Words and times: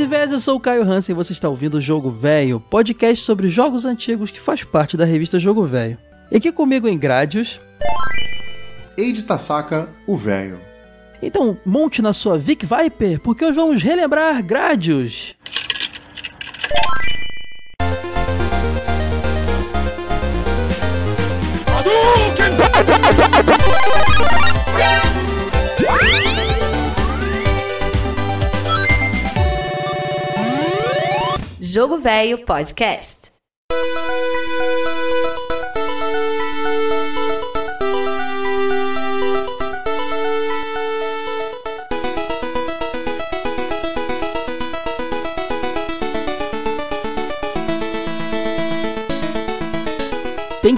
e 0.00 0.06
vezes, 0.06 0.32
eu 0.32 0.40
sou 0.40 0.56
o 0.56 0.60
Caio 0.60 0.82
Hansen 0.82 1.12
e 1.12 1.16
você 1.16 1.34
está 1.34 1.46
ouvindo 1.46 1.74
o 1.74 1.80
Jogo 1.80 2.10
Velho, 2.10 2.58
podcast 2.58 3.22
sobre 3.22 3.50
jogos 3.50 3.84
antigos 3.84 4.30
que 4.30 4.40
faz 4.40 4.64
parte 4.64 4.96
da 4.96 5.04
revista 5.04 5.38
Jogo 5.38 5.66
Velho. 5.66 5.98
E 6.30 6.36
aqui 6.36 6.50
comigo 6.50 6.88
em 6.88 6.96
Grádios... 6.96 7.60
Eide 8.96 9.22
Tasaka, 9.22 9.90
o 10.06 10.16
Velho. 10.16 10.58
Então, 11.22 11.54
monte 11.66 12.00
na 12.00 12.14
sua 12.14 12.38
Vic 12.38 12.64
Viper, 12.64 13.20
porque 13.20 13.44
hoje 13.44 13.54
vamos 13.54 13.82
relembrar 13.82 14.42
Grádios. 14.42 15.36
Jogo 31.72 31.98
Velho 31.98 32.38
Podcast. 32.44 33.30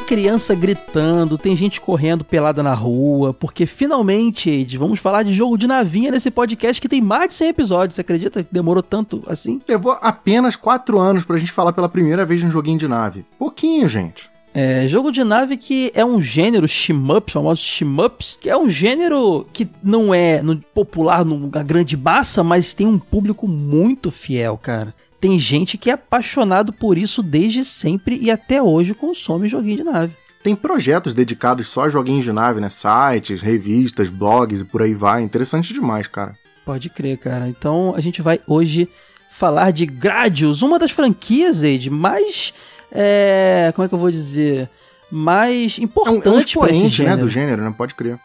Criança 0.02 0.55
gritando, 0.55 1.39
tem 1.39 1.56
gente 1.56 1.81
correndo 1.81 2.25
pelada 2.25 2.62
na 2.62 2.75
rua, 2.75 3.33
porque 3.33 3.64
finalmente, 3.64 4.50
Ed, 4.50 4.77
vamos 4.77 5.00
falar 5.00 5.22
de 5.22 5.33
jogo 5.33 5.56
de 5.56 5.67
navinha 5.67 6.11
nesse 6.11 6.31
podcast 6.31 6.81
que 6.81 6.89
tem 6.89 7.00
mais 7.00 7.28
de 7.28 7.34
100 7.34 7.48
episódios. 7.48 7.94
Você 7.94 8.00
acredita 8.00 8.42
que 8.42 8.53
demorou 8.53 8.83
tanto 8.83 9.22
assim? 9.27 9.61
Levou 9.67 9.97
apenas 10.00 10.56
4 10.56 10.98
anos 10.98 11.25
pra 11.25 11.36
gente 11.36 11.53
falar 11.53 11.72
pela 11.72 11.89
primeira 11.89 12.25
vez 12.25 12.41
de 12.41 12.47
um 12.47 12.50
joguinho 12.50 12.78
de 12.78 12.89
nave. 12.89 13.25
Pouquinho, 13.39 13.89
gente. 13.89 14.31
É, 14.55 14.86
jogo 14.86 15.11
de 15.11 15.25
nave 15.25 15.56
que 15.56 15.91
é 15.94 16.05
um 16.05 16.20
gênero 16.20 16.69
shmups, 16.69 17.33
famosos 17.33 17.64
shmups, 17.64 18.37
que 18.39 18.50
é 18.50 18.56
um 18.56 18.69
gênero 18.69 19.47
que 19.53 19.66
não 19.83 20.12
é 20.12 20.42
no, 20.42 20.56
popular 20.75 21.25
na 21.25 21.62
grande 21.62 21.97
massa, 21.97 22.44
mas 22.44 22.75
tem 22.75 22.87
um 22.87 22.98
público 22.98 23.48
muito 23.48 24.11
fiel, 24.11 24.59
cara 24.59 24.94
tem 25.23 25.39
gente 25.39 25.78
que 25.78 25.89
é 25.89 25.92
apaixonado 25.92 26.73
por 26.73 26.98
isso 26.98 27.23
desde 27.23 27.65
sempre 27.65 28.19
e 28.20 28.28
até 28.28 28.61
hoje 28.61 28.92
consome 28.92 29.48
joguinho 29.48 29.77
de 29.77 29.84
nave. 29.84 30.12
Tem 30.42 30.56
projetos 30.56 31.15
dedicados 31.15 31.69
só 31.69 31.84
a 31.84 31.89
joguinhos 31.89 32.25
de 32.25 32.33
nave, 32.33 32.61
né? 32.61 32.69
Sites, 32.69 33.41
revistas, 33.41 34.11
blogs 34.11 34.62
e 34.62 34.65
por 34.65 34.83
aí 34.83 34.93
vai. 34.93 35.23
Interessante 35.23 35.73
demais, 35.73 36.09
cara. 36.09 36.37
Pode 36.67 36.91
crer, 36.91 37.19
cara. 37.19 37.47
Então 37.47 37.95
a 37.97 38.00
gente 38.00 38.20
vai 38.20 38.41
hoje 38.48 38.89
falar 39.31 39.70
de 39.70 39.87
Gradius, 39.87 40.61
uma 40.61 40.77
das 40.77 40.91
franquias, 40.91 41.62
Ed, 41.62 41.89
mais. 41.89 42.53
É, 42.91 43.70
como 43.77 43.87
é 43.87 43.89
que 43.89 43.95
eu 43.95 43.98
vou 44.00 44.11
dizer? 44.11 44.69
Mais 45.09 45.78
importante 45.78 46.27
é 46.27 46.31
um, 46.31 46.33
é 46.33 46.37
um 46.37 46.41
expoente, 46.41 47.03
né, 47.05 47.17
do 47.17 47.28
gênero, 47.28 47.62
né? 47.62 47.73
Pode 47.78 47.95
crer. 47.95 48.19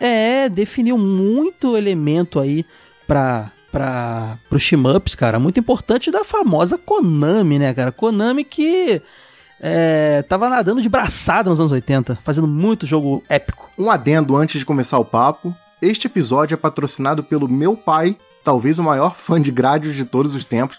É, 0.00 0.48
definiu 0.48 0.96
muito 0.96 1.76
elemento 1.76 2.40
aí 2.40 2.64
pra 3.06 3.52
para 3.70 4.38
os 4.50 4.62
shmups, 4.62 5.14
cara, 5.14 5.38
muito 5.38 5.60
importante 5.60 6.10
da 6.10 6.24
famosa 6.24 6.76
Konami, 6.76 7.58
né, 7.58 7.72
cara? 7.72 7.92
Konami 7.92 8.44
que 8.44 9.00
é, 9.60 10.22
tava 10.28 10.48
nadando 10.48 10.80
de 10.80 10.88
braçada 10.88 11.50
nos 11.50 11.60
anos 11.60 11.72
80, 11.72 12.18
fazendo 12.24 12.48
muito 12.48 12.86
jogo 12.86 13.22
épico. 13.28 13.68
Um 13.78 13.90
adendo 13.90 14.36
antes 14.36 14.58
de 14.58 14.64
começar 14.64 14.98
o 14.98 15.04
papo. 15.04 15.54
Este 15.80 16.06
episódio 16.06 16.54
é 16.54 16.56
patrocinado 16.56 17.22
pelo 17.22 17.48
meu 17.48 17.76
pai, 17.76 18.16
talvez 18.42 18.78
o 18.78 18.82
maior 18.82 19.14
fã 19.14 19.40
de 19.40 19.50
Gradius 19.50 19.94
de 19.94 20.04
todos 20.04 20.34
os 20.34 20.44
tempos. 20.44 20.78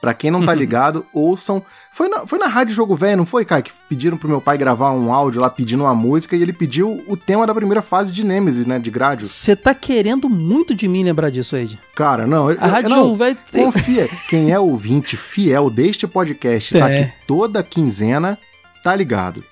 Para 0.00 0.14
quem 0.14 0.30
não 0.30 0.44
tá 0.44 0.54
ligado, 0.54 1.04
ouçam 1.12 1.62
foi 1.98 2.08
na, 2.08 2.24
foi 2.28 2.38
na 2.38 2.46
Rádio 2.46 2.76
Jogo 2.76 2.94
Velho, 2.94 3.16
não 3.16 3.26
foi, 3.26 3.44
cara? 3.44 3.60
Que 3.60 3.72
pediram 3.88 4.16
pro 4.16 4.28
meu 4.28 4.40
pai 4.40 4.56
gravar 4.56 4.92
um 4.92 5.12
áudio 5.12 5.40
lá 5.40 5.50
pedindo 5.50 5.82
uma 5.82 5.96
música 5.96 6.36
e 6.36 6.42
ele 6.42 6.52
pediu 6.52 7.02
o 7.08 7.16
tema 7.16 7.44
da 7.44 7.52
primeira 7.52 7.82
fase 7.82 8.12
de 8.12 8.22
Nemesis, 8.22 8.66
né? 8.66 8.78
De 8.78 8.88
Gradius. 8.88 9.32
Você 9.32 9.56
tá 9.56 9.74
querendo 9.74 10.28
muito 10.28 10.76
de 10.76 10.86
mim 10.86 11.02
lembrar 11.02 11.28
disso, 11.28 11.56
Ed? 11.56 11.76
Cara, 11.96 12.24
não. 12.24 12.46
A 12.46 12.52
eu, 12.52 12.58
Rádio 12.60 12.88
não, 12.90 12.96
Jogo 12.98 13.16
Velho 13.16 13.38
tem... 13.50 13.64
Confia. 13.64 14.08
Quem 14.28 14.52
é 14.52 14.60
ouvinte 14.60 15.16
fiel 15.16 15.68
deste 15.68 16.06
podcast, 16.06 16.78
tá 16.78 16.78
é. 16.78 16.80
tá 16.80 17.02
aqui 17.02 17.12
toda 17.26 17.64
quinzena, 17.64 18.38
tá 18.84 18.94
ligado. 18.94 19.42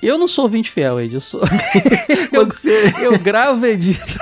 Eu 0.00 0.16
não 0.16 0.28
sou 0.28 0.44
ouvinte 0.44 0.70
fiel, 0.70 1.00
Ed. 1.00 1.14
Eu 1.14 1.20
sou. 1.20 1.40
Você. 2.30 2.92
eu, 3.00 3.14
eu 3.14 3.18
gravo 3.18 3.66
e 3.66 3.70
edito. 3.70 4.16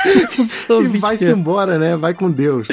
e 0.83 0.99
vai-se 0.99 1.31
embora, 1.31 1.79
né? 1.79 1.97
Vai 1.99 2.15
com 2.15 2.31
Deus. 2.31 2.69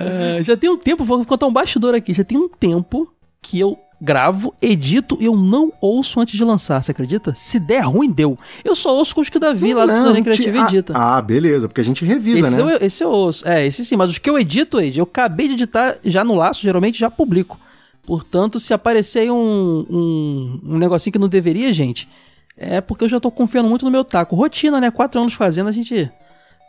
Uh, 0.00 0.42
já 0.42 0.56
tem 0.56 0.70
um 0.70 0.76
tempo, 0.76 1.04
vou 1.04 1.24
contar 1.24 1.46
um 1.46 1.52
bastidor 1.52 1.94
aqui. 1.94 2.14
Já 2.14 2.24
tem 2.24 2.38
um 2.38 2.48
tempo 2.48 3.12
que 3.42 3.58
eu 3.58 3.78
gravo, 4.00 4.54
edito 4.62 5.18
e 5.20 5.26
eu 5.26 5.36
não 5.36 5.72
ouço 5.80 6.20
antes 6.20 6.36
de 6.36 6.42
lançar, 6.42 6.82
você 6.82 6.90
acredita? 6.90 7.34
Se 7.34 7.60
der 7.60 7.80
ruim, 7.80 8.10
deu. 8.10 8.38
Eu 8.64 8.74
só 8.74 8.96
ouço 8.96 9.14
com 9.14 9.20
os 9.20 9.28
que 9.28 9.36
o 9.36 9.40
Davi 9.40 9.74
lá 9.74 9.84
do 9.84 9.92
Cidadania 9.92 10.22
Criativa 10.22 10.62
ah, 10.62 10.68
edita. 10.68 10.92
Ah, 10.96 11.20
beleza, 11.20 11.68
porque 11.68 11.82
a 11.82 11.84
gente 11.84 12.04
revisa, 12.04 12.48
esse 12.48 12.56
né? 12.56 12.62
Eu, 12.62 12.86
esse 12.86 13.04
eu 13.04 13.10
ouço. 13.10 13.46
É, 13.46 13.66
esse 13.66 13.84
sim, 13.84 13.96
mas 13.96 14.10
os 14.10 14.18
que 14.18 14.30
eu 14.30 14.38
edito, 14.38 14.80
Ed, 14.80 14.98
eu 14.98 15.04
acabei 15.04 15.48
de 15.48 15.54
editar 15.54 15.96
já 16.02 16.24
no 16.24 16.34
laço, 16.34 16.62
geralmente 16.62 16.98
já 16.98 17.10
publico. 17.10 17.60
Portanto, 18.06 18.58
se 18.58 18.72
aparecer 18.72 19.20
aí 19.20 19.30
um, 19.30 19.86
um, 19.90 20.60
um 20.64 20.78
negocinho 20.78 21.12
que 21.12 21.18
não 21.18 21.28
deveria, 21.28 21.72
gente, 21.72 22.08
é 22.56 22.80
porque 22.80 23.04
eu 23.04 23.08
já 23.08 23.20
tô 23.20 23.30
confiando 23.30 23.68
muito 23.68 23.84
no 23.84 23.90
meu 23.90 24.04
taco. 24.04 24.34
Rotina, 24.34 24.80
né? 24.80 24.90
Quatro 24.90 25.20
anos 25.20 25.34
fazendo, 25.34 25.68
a 25.68 25.72
gente 25.72 26.10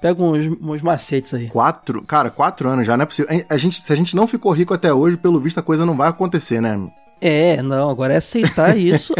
pega 0.01 0.21
uns, 0.21 0.57
uns 0.59 0.81
macetes 0.81 1.33
aí. 1.33 1.47
Quatro? 1.47 2.01
Cara, 2.01 2.29
quatro 2.29 2.67
anos 2.67 2.85
já 2.87 2.97
não 2.97 3.03
é 3.03 3.05
possível. 3.05 3.45
A 3.47 3.57
gente, 3.57 3.79
se 3.79 3.93
a 3.93 3.95
gente 3.95 4.15
não 4.15 4.27
ficou 4.27 4.51
rico 4.51 4.73
até 4.73 4.91
hoje, 4.91 5.15
pelo 5.15 5.39
visto 5.39 5.59
a 5.59 5.63
coisa 5.63 5.85
não 5.85 5.95
vai 5.95 6.09
acontecer, 6.09 6.59
né? 6.59 6.79
É, 7.21 7.61
não, 7.61 7.87
agora 7.87 8.15
é 8.15 8.17
aceitar 8.17 8.75
isso. 8.75 9.13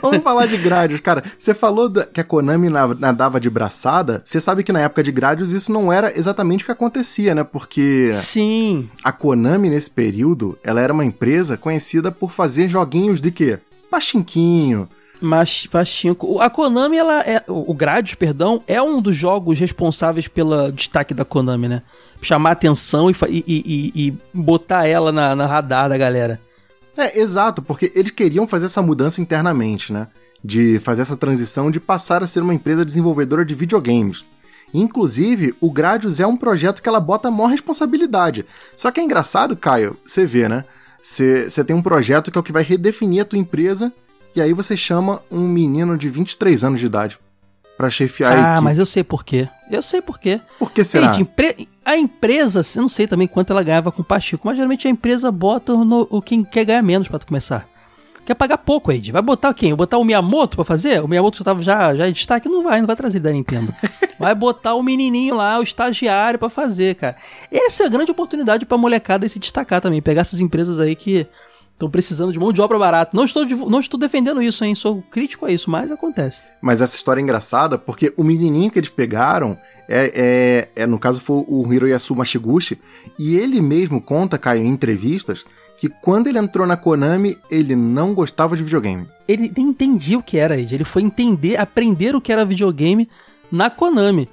Vamos 0.00 0.22
falar 0.22 0.46
de 0.46 0.56
Gradius, 0.56 1.00
cara. 1.00 1.22
Você 1.36 1.52
falou 1.52 1.88
da, 1.88 2.06
que 2.06 2.20
a 2.20 2.24
Konami 2.24 2.70
nadava 2.70 3.40
de 3.40 3.50
braçada. 3.50 4.22
Você 4.24 4.40
sabe 4.40 4.62
que 4.62 4.72
na 4.72 4.82
época 4.82 5.02
de 5.02 5.10
Gradius 5.10 5.50
isso 5.50 5.72
não 5.72 5.92
era 5.92 6.16
exatamente 6.16 6.62
o 6.62 6.66
que 6.66 6.72
acontecia, 6.72 7.34
né? 7.34 7.42
Porque. 7.42 8.12
Sim. 8.12 8.88
A 9.02 9.10
Konami, 9.10 9.68
nesse 9.68 9.90
período, 9.90 10.56
ela 10.62 10.80
era 10.80 10.92
uma 10.92 11.04
empresa 11.04 11.56
conhecida 11.56 12.12
por 12.12 12.30
fazer 12.30 12.68
joguinhos 12.68 13.20
de 13.20 13.32
quê? 13.32 13.58
Pachinquinho. 13.90 14.88
Mas, 15.20 15.66
Pachinko. 15.66 16.40
A 16.40 16.50
Konami, 16.50 16.96
ela 16.96 17.20
é. 17.20 17.42
O 17.48 17.72
Gradius, 17.72 18.14
perdão, 18.14 18.62
é 18.66 18.82
um 18.82 19.00
dos 19.00 19.16
jogos 19.16 19.58
responsáveis 19.58 20.28
pelo 20.28 20.70
destaque 20.70 21.14
da 21.14 21.24
Konami, 21.24 21.68
né? 21.68 21.82
Chamar 22.20 22.52
atenção 22.52 23.10
e, 23.10 23.14
e, 23.28 23.44
e, 23.46 24.06
e 24.06 24.14
botar 24.32 24.86
ela 24.86 25.12
na, 25.12 25.34
na 25.34 25.46
radar 25.46 25.88
da 25.88 25.96
galera. 25.96 26.40
É, 26.96 27.18
exato, 27.18 27.60
porque 27.60 27.90
eles 27.94 28.10
queriam 28.10 28.46
fazer 28.46 28.66
essa 28.66 28.82
mudança 28.82 29.20
internamente, 29.20 29.92
né? 29.92 30.08
De 30.42 30.78
fazer 30.78 31.02
essa 31.02 31.16
transição 31.16 31.70
de 31.70 31.80
passar 31.80 32.22
a 32.22 32.26
ser 32.26 32.40
uma 32.40 32.54
empresa 32.54 32.84
desenvolvedora 32.84 33.44
de 33.44 33.54
videogames. 33.54 34.24
Inclusive, 34.72 35.54
o 35.60 35.70
Gradius 35.70 36.18
é 36.18 36.26
um 36.26 36.36
projeto 36.36 36.82
que 36.82 36.88
ela 36.88 37.00
bota 37.00 37.28
a 37.28 37.30
maior 37.30 37.48
responsabilidade. 37.48 38.44
Só 38.76 38.90
que 38.90 39.00
é 39.00 39.04
engraçado, 39.04 39.56
Caio, 39.56 39.96
você 40.04 40.26
vê, 40.26 40.48
né? 40.48 40.64
Você 41.00 41.62
tem 41.64 41.76
um 41.76 41.82
projeto 41.82 42.30
que 42.30 42.38
é 42.38 42.40
o 42.40 42.44
que 42.44 42.52
vai 42.52 42.62
redefinir 42.62 43.22
a 43.22 43.24
tua 43.24 43.38
empresa, 43.38 43.92
e 44.34 44.40
aí 44.40 44.52
você 44.52 44.76
chama 44.76 45.22
um 45.30 45.46
menino 45.46 45.96
de 45.96 46.08
23 46.08 46.64
anos 46.64 46.80
de 46.80 46.86
idade 46.86 47.18
para 47.76 47.90
chefiar 47.90 48.30
ah, 48.30 48.34
a 48.34 48.38
equipe. 48.38 48.58
Ah, 48.58 48.60
mas 48.60 48.78
eu 48.78 48.86
sei 48.86 49.04
por 49.04 49.24
quê. 49.24 49.48
Eu 49.70 49.82
sei 49.82 50.00
por 50.00 50.18
quê. 50.18 50.40
Por 50.58 50.70
que 50.72 50.84
será? 50.84 51.12
Gente, 51.12 51.68
a 51.84 51.96
empresa, 51.96 52.60
eu 52.76 52.82
não 52.82 52.88
sei 52.88 53.06
também 53.06 53.26
quanto 53.26 53.52
ela 53.52 53.62
ganhava 53.62 53.92
com 53.92 54.02
o 54.02 54.04
Pachico, 54.04 54.46
mas 54.46 54.56
geralmente 54.56 54.86
a 54.86 54.90
empresa 54.90 55.30
bota 55.30 55.72
no, 55.72 56.06
o 56.10 56.22
quem 56.22 56.44
quer 56.44 56.64
ganhar 56.64 56.82
menos 56.82 57.08
para 57.08 57.18
tu 57.18 57.26
começar. 57.26 57.68
Quer 58.24 58.34
pagar 58.34 58.56
pouco, 58.58 58.90
Ed. 58.90 59.12
Vai 59.12 59.20
botar 59.20 59.52
quem? 59.52 59.70
Vai 59.70 59.76
botar 59.76 59.98
o 59.98 60.04
Miyamoto 60.04 60.56
pra 60.56 60.64
fazer? 60.64 61.02
O 61.02 61.08
Miyamoto 61.08 61.36
já 61.36 61.44
tava 61.44 61.62
já, 61.62 61.94
já 61.94 62.08
em 62.08 62.12
destaque? 62.12 62.48
Não 62.48 62.62
vai, 62.62 62.80
não 62.80 62.86
vai 62.86 62.96
trazer 62.96 63.20
da 63.20 63.30
Nintendo. 63.30 63.72
Vai 64.16 64.32
botar 64.32 64.74
o 64.76 64.82
menininho 64.82 65.34
lá, 65.34 65.58
o 65.58 65.62
estagiário 65.64 66.38
para 66.38 66.48
fazer, 66.48 66.94
cara. 66.94 67.16
Essa 67.50 67.82
é 67.82 67.86
a 67.86 67.90
grande 67.90 68.12
oportunidade 68.12 68.64
pra 68.64 68.78
molecada 68.78 69.28
se 69.28 69.40
destacar 69.40 69.80
também. 69.80 70.00
Pegar 70.00 70.20
essas 70.20 70.38
empresas 70.38 70.78
aí 70.78 70.94
que 70.94 71.26
estão 71.74 71.90
precisando 71.90 72.32
de 72.32 72.38
mão 72.38 72.52
de 72.52 72.60
obra 72.60 72.78
barata. 72.78 73.10
Não 73.14 73.24
estou, 73.24 73.44
não 73.68 73.80
estou 73.80 74.00
defendendo 74.00 74.40
isso, 74.40 74.64
hein? 74.64 74.74
Sou 74.74 75.02
crítico 75.10 75.44
a 75.44 75.52
isso, 75.52 75.70
mas 75.70 75.90
acontece. 75.90 76.40
Mas 76.62 76.80
essa 76.80 76.96
história 76.96 77.20
é 77.20 77.22
engraçada 77.22 77.76
porque 77.76 78.12
o 78.16 78.24
menininho 78.24 78.70
que 78.70 78.78
eles 78.78 78.88
pegaram 78.88 79.58
é, 79.88 80.68
é, 80.76 80.82
é, 80.82 80.86
no 80.86 80.98
caso 80.98 81.20
foi 81.20 81.44
o 81.46 81.72
Hiroyasu 81.72 82.16
Mashiguchi, 82.16 82.80
e 83.18 83.36
ele 83.36 83.60
mesmo 83.60 84.00
conta, 84.00 84.38
Caio, 84.38 84.62
em 84.62 84.68
entrevistas, 84.68 85.44
que 85.76 85.88
quando 85.88 86.28
ele 86.28 86.38
entrou 86.38 86.66
na 86.66 86.76
Konami, 86.76 87.36
ele 87.50 87.76
não 87.76 88.14
gostava 88.14 88.56
de 88.56 88.62
videogame. 88.62 89.06
Ele 89.28 89.52
nem 89.54 89.68
entendia 89.68 90.18
o 90.18 90.22
que 90.22 90.38
era, 90.38 90.58
Ed. 90.58 90.74
Ele 90.74 90.84
foi 90.84 91.02
entender, 91.02 91.58
aprender 91.58 92.14
o 92.14 92.20
que 92.20 92.32
era 92.32 92.44
videogame 92.44 93.08
na 93.50 93.68
Konami. 93.68 94.28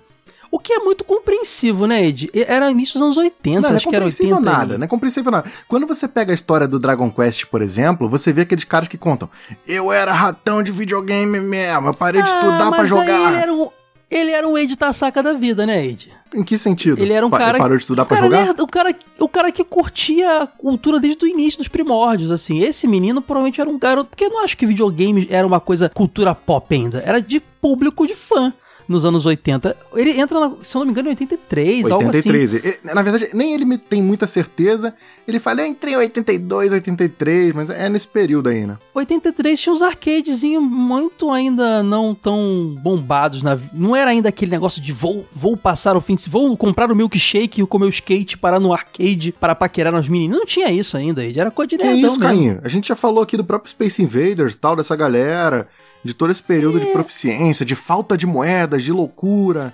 O 0.51 0.59
que 0.59 0.73
é 0.73 0.79
muito 0.79 1.05
compreensivo, 1.05 1.87
né, 1.87 2.05
Ed? 2.05 2.29
Era 2.33 2.69
início 2.69 2.95
dos 2.95 3.03
anos 3.03 3.17
80, 3.17 3.61
Não, 3.61 3.69
não 3.69 3.69
é 3.73 3.77
acho 3.77 3.87
que 3.89 3.95
era 3.95 4.03
80. 4.03 4.23
compreensível 4.35 4.39
nada, 4.59 4.75
e- 4.75 4.77
não 4.77 4.83
é 4.83 4.87
compreensível 4.87 5.31
nada. 5.31 5.49
Quando 5.67 5.87
você 5.87 6.07
pega 6.09 6.33
a 6.33 6.35
história 6.35 6.67
do 6.67 6.77
Dragon 6.77 7.09
Quest, 7.09 7.45
por 7.45 7.61
exemplo, 7.61 8.09
você 8.09 8.33
vê 8.33 8.41
aqueles 8.41 8.65
caras 8.65 8.89
que 8.89 8.97
contam: 8.97 9.29
Eu 9.65 9.91
era 9.93 10.11
ratão 10.11 10.61
de 10.61 10.71
videogame 10.71 11.39
mesmo, 11.39 11.87
eu 11.87 11.93
parei 11.93 12.21
de 12.21 12.27
estudar 12.27 12.67
Ah, 12.67 12.69
pra 12.69 12.77
mas 12.79 12.81
aí 12.81 12.87
jogar. 12.89 13.31
Ele 13.31 13.41
era, 13.41 13.53
um, 13.53 13.69
ele 14.09 14.31
era 14.31 14.45
um 14.47 14.57
Ed 14.57 14.75
Tassaca 14.75 15.23
da 15.23 15.31
vida, 15.33 15.65
né, 15.65 15.85
Ed? 15.87 16.11
Em 16.35 16.43
que 16.43 16.57
sentido? 16.57 17.01
Ele 17.01 17.11
era 17.13 17.25
um 17.25 17.29
Pa- 17.29 17.37
cara. 17.37 17.57
Parou 17.57 17.75
de 17.77 17.83
estudar 17.83 18.03
o 18.03 18.05
pra 18.05 18.17
cara 18.17 18.29
jogar? 18.29 18.61
o, 18.63 18.67
cara, 18.67 18.95
o 19.19 19.27
cara 19.29 19.51
que 19.51 19.63
curtia 19.63 20.43
a 20.43 20.47
cultura 20.47 20.99
desde 20.99 21.23
o 21.25 21.27
início 21.27 21.59
dos 21.59 21.67
primórdios, 21.69 22.29
assim. 22.31 22.61
Esse 22.61 22.87
menino 22.87 23.21
provavelmente 23.21 23.59
era 23.61 23.69
um 23.69 23.77
garoto. 23.79 24.09
Porque 24.11 24.25
eu 24.25 24.29
não 24.29 24.43
acho 24.43 24.57
que 24.57 24.65
videogame 24.65 25.27
era 25.29 25.45
uma 25.47 25.59
coisa 25.61 25.89
cultura 25.89 26.33
pop 26.35 26.73
ainda. 26.73 27.01
Era 27.05 27.21
de 27.21 27.39
público 27.39 28.07
de 28.07 28.13
fã 28.15 28.53
nos 28.87 29.05
anos 29.05 29.25
80. 29.25 29.75
Ele 29.95 30.11
entra, 30.19 30.39
na, 30.39 30.51
se 30.63 30.75
eu 30.75 30.79
não 30.79 30.85
me 30.85 30.91
engano, 30.91 31.07
em 31.09 31.11
83, 31.11 31.91
algo 31.91 32.09
assim. 32.09 32.17
83. 32.29 32.53
E, 32.53 32.79
Na 32.83 33.01
verdade, 33.01 33.29
nem 33.33 33.53
ele 33.53 33.65
me- 33.65 33.77
tem 33.77 34.01
muita 34.01 34.27
certeza. 34.27 34.93
Ele 35.27 35.39
fala, 35.39 35.61
eu 35.61 35.65
entrei 35.67 35.93
em 35.93 35.97
82, 35.97 36.73
83, 36.73 37.53
mas 37.53 37.69
é 37.69 37.87
nesse 37.89 38.07
período 38.07 38.49
aí, 38.49 38.65
né? 38.65 38.77
83 38.93 39.59
tinha 39.59 39.73
uns 39.73 39.81
arcadezinhos 39.81 40.63
muito 40.63 41.31
ainda 41.31 41.81
não 41.83 42.13
tão 42.15 42.75
bombados. 42.81 43.41
Na, 43.43 43.57
não 43.73 43.95
era 43.95 44.11
ainda 44.11 44.29
aquele 44.29 44.51
negócio 44.51 44.81
de 44.81 44.91
vou, 44.91 45.25
vou 45.33 45.55
passar 45.55 45.95
o 45.95 46.01
fim 46.01 46.15
de 46.15 46.29
vou 46.29 46.55
comprar 46.57 46.91
o 46.91 46.95
milkshake 46.95 47.61
e 47.61 47.65
comer 47.65 47.85
o 47.85 47.89
skate, 47.89 48.37
parar 48.37 48.59
no 48.59 48.73
arcade 48.73 49.33
para 49.39 49.55
paquerar 49.55 49.93
nas 49.93 50.07
meninas. 50.07 50.37
Não 50.37 50.45
tinha 50.45 50.69
isso 50.71 50.97
ainda. 50.97 51.23
Era 51.25 51.51
coisa 51.51 51.69
de 51.69 51.77
Que 51.77 51.83
nerdão 51.83 52.09
isso, 52.09 52.19
mesmo. 52.19 52.23
Cainho? 52.35 52.59
A 52.63 52.67
gente 52.69 52.87
já 52.89 52.95
falou 52.95 53.23
aqui 53.23 53.37
do 53.37 53.43
próprio 53.43 53.69
Space 53.69 54.01
Invaders, 54.01 54.55
tal, 54.55 54.75
dessa 54.75 54.95
galera, 54.95 55.67
de 56.03 56.13
todo 56.13 56.31
esse 56.31 56.41
período 56.43 56.77
É. 56.79 56.81
de 56.81 56.87
proficiência, 56.87 57.65
de 57.65 57.75
falta 57.75 58.17
de 58.17 58.25
moedas, 58.25 58.83
de 58.83 58.91
loucura. 58.91 59.73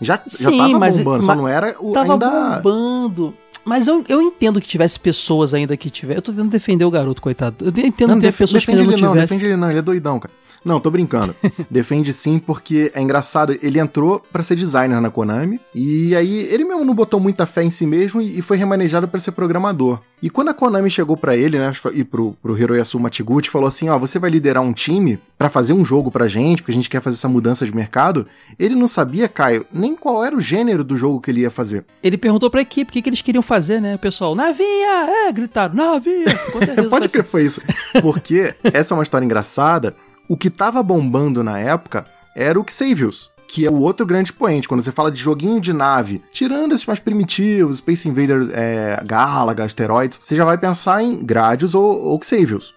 Já, 0.00 0.20
já 0.26 0.50
Sim, 0.50 0.58
tava 0.58 0.78
mas- 0.78 0.98
bombando, 0.98 1.22
só 1.24 1.28
mas 1.28 1.36
não 1.38 1.48
era 1.48 1.74
o 1.80 1.92
Tava 1.92 2.12
ainda... 2.14 2.60
bombando. 2.60 3.34
Mas 3.64 3.88
eu, 3.88 4.04
eu 4.08 4.22
entendo 4.22 4.60
que 4.60 4.68
tivesse 4.68 5.00
pessoas 5.00 5.52
ainda 5.54 5.76
que 5.76 5.90
tivesse. 5.90 6.18
Eu 6.18 6.22
tô 6.22 6.30
tentando 6.32 6.50
defender 6.50 6.84
o 6.84 6.90
garoto, 6.90 7.20
coitado. 7.20 7.56
Eu 7.64 7.68
entendo 7.84 8.10
Não, 8.10 8.20
ter 8.20 8.26
def- 8.28 8.38
pessoas 8.38 8.64
que 8.64 8.70
ainda 8.70 8.82
ele 8.82 8.92
não 8.92 8.98
não, 9.00 9.08
tivessem. 9.14 9.26
defende 9.38 9.44
ele 9.46 9.56
não, 9.56 9.70
ele 9.70 9.78
é 9.80 9.82
doidão, 9.82 10.20
cara. 10.20 10.32
Não, 10.66 10.80
tô 10.80 10.90
brincando. 10.90 11.32
defende 11.70 12.12
sim, 12.12 12.40
porque 12.40 12.90
é 12.92 13.00
engraçado. 13.00 13.56
Ele 13.62 13.78
entrou 13.78 14.20
pra 14.32 14.42
ser 14.42 14.56
designer 14.56 15.00
na 15.00 15.10
Konami, 15.10 15.60
e 15.72 16.16
aí 16.16 16.40
ele 16.52 16.64
mesmo 16.64 16.84
não 16.84 16.92
botou 16.92 17.20
muita 17.20 17.46
fé 17.46 17.62
em 17.62 17.70
si 17.70 17.86
mesmo 17.86 18.20
e, 18.20 18.42
foi 18.42 18.56
remanejado 18.56 19.06
pra 19.06 19.20
ser 19.20 19.30
programador. 19.30 20.00
E 20.20 20.28
quando 20.28 20.48
a 20.48 20.54
Konami 20.54 20.90
chegou 20.90 21.16
pra 21.16 21.36
ele, 21.36 21.56
né, 21.56 21.72
e 21.92 22.02
pro, 22.02 22.36
pro 22.42 22.58
Hiroyasu 22.58 22.98
Matiguchi, 22.98 23.48
falou 23.48 23.68
assim, 23.68 23.88
ó, 23.88 23.96
você 23.96 24.18
vai 24.18 24.28
liderar 24.28 24.62
um 24.62 24.72
time 24.72 25.20
pra 25.38 25.48
fazer 25.48 25.72
um 25.72 25.84
jogo 25.84 26.10
pra 26.10 26.26
gente, 26.26 26.62
porque 26.62 26.72
a 26.72 26.74
gente 26.74 26.90
quer 26.90 27.00
fazer 27.00 27.16
essa 27.16 27.28
mudança 27.28 27.64
de 27.64 27.74
mercado, 27.74 28.26
ele 28.58 28.74
não 28.74 28.88
sabia, 28.88 29.28
Caio, 29.28 29.64
nem 29.72 29.94
qual 29.94 30.24
era 30.24 30.34
o 30.34 30.40
gênero 30.40 30.82
do 30.82 30.96
jogo 30.96 31.20
que 31.20 31.30
ele 31.30 31.42
ia 31.42 31.50
fazer. 31.50 31.84
Ele 32.02 32.16
perguntou 32.18 32.50
pra 32.50 32.62
equipe 32.62 32.90
o 32.90 32.92
que, 32.92 33.02
que 33.02 33.08
eles 33.08 33.22
queriam 33.22 33.42
fazer, 33.42 33.80
né? 33.80 33.94
O 33.94 33.98
pessoal, 33.98 34.34
navinha! 34.34 35.26
É, 35.28 35.32
gritaram, 35.32 35.74
navinha! 35.74 36.26
Pode 36.90 37.08
crer, 37.08 37.24
foi 37.24 37.44
isso. 37.44 37.60
Porque 38.00 38.54
essa 38.64 38.94
é 38.94 38.96
uma 38.96 39.02
história 39.02 39.24
engraçada. 39.24 39.94
O 40.28 40.36
que 40.36 40.50
tava 40.50 40.82
bombando 40.82 41.42
na 41.42 41.58
época 41.58 42.06
era 42.34 42.58
o 42.58 42.64
Xavius, 42.68 43.30
que 43.48 43.64
é 43.64 43.70
o 43.70 43.76
outro 43.76 44.04
grande 44.04 44.30
expoente. 44.30 44.68
Quando 44.68 44.82
você 44.82 44.92
fala 44.92 45.10
de 45.10 45.20
joguinho 45.20 45.60
de 45.60 45.72
nave, 45.72 46.22
tirando 46.32 46.72
esses 46.72 46.86
mais 46.86 46.98
primitivos, 46.98 47.78
Space 47.78 48.08
Invaders, 48.08 48.48
é, 48.52 49.00
Galaga, 49.04 49.64
Asteroids, 49.64 50.20
você 50.22 50.36
já 50.36 50.44
vai 50.44 50.58
pensar 50.58 51.02
em 51.02 51.24
Gradius 51.24 51.74
ou, 51.74 52.02
ou 52.02 52.20
Xavius, 52.22 52.74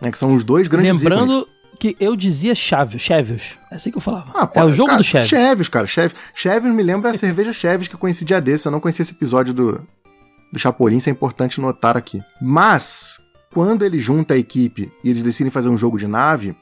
né, 0.00 0.10
que 0.10 0.18
são 0.18 0.34
os 0.34 0.44
dois 0.44 0.68
grandes 0.68 1.02
ícones. 1.02 1.18
Lembrando 1.18 1.48
que 1.78 1.96
eu 2.00 2.16
dizia 2.16 2.54
Chavios, 2.54 3.00
Chevios. 3.00 3.56
É 3.70 3.76
assim 3.76 3.90
que 3.90 3.98
eu 3.98 4.02
falava. 4.02 4.32
Ah, 4.34 4.46
pô, 4.46 4.60
é 4.60 4.64
o 4.64 4.72
jogo 4.72 4.88
cara, 4.88 4.98
do 4.98 5.04
Chevios. 5.04 5.28
Chevios, 5.28 5.68
cara. 5.68 5.86
Chevios. 5.86 6.20
Chevios 6.34 6.74
me 6.74 6.82
lembra 6.82 7.10
a 7.10 7.14
cerveja 7.14 7.52
Chevios 7.52 7.88
que 7.88 7.94
eu 7.94 7.98
conheci 7.98 8.24
dia 8.24 8.40
desse. 8.40 8.66
Eu 8.66 8.72
não 8.72 8.80
conhecia 8.80 9.02
esse 9.04 9.12
episódio 9.12 9.54
do, 9.54 9.80
do 10.52 10.58
Chapolin, 10.58 10.96
isso 10.96 11.08
é 11.08 11.12
importante 11.12 11.60
notar 11.60 11.96
aqui. 11.96 12.20
Mas, 12.42 13.20
quando 13.52 13.84
ele 13.84 14.00
junta 14.00 14.34
a 14.34 14.36
equipe 14.36 14.92
e 15.04 15.10
eles 15.10 15.22
decidem 15.22 15.50
fazer 15.50 15.68
um 15.68 15.76
jogo 15.76 15.96
de 15.96 16.08
nave, 16.08 16.56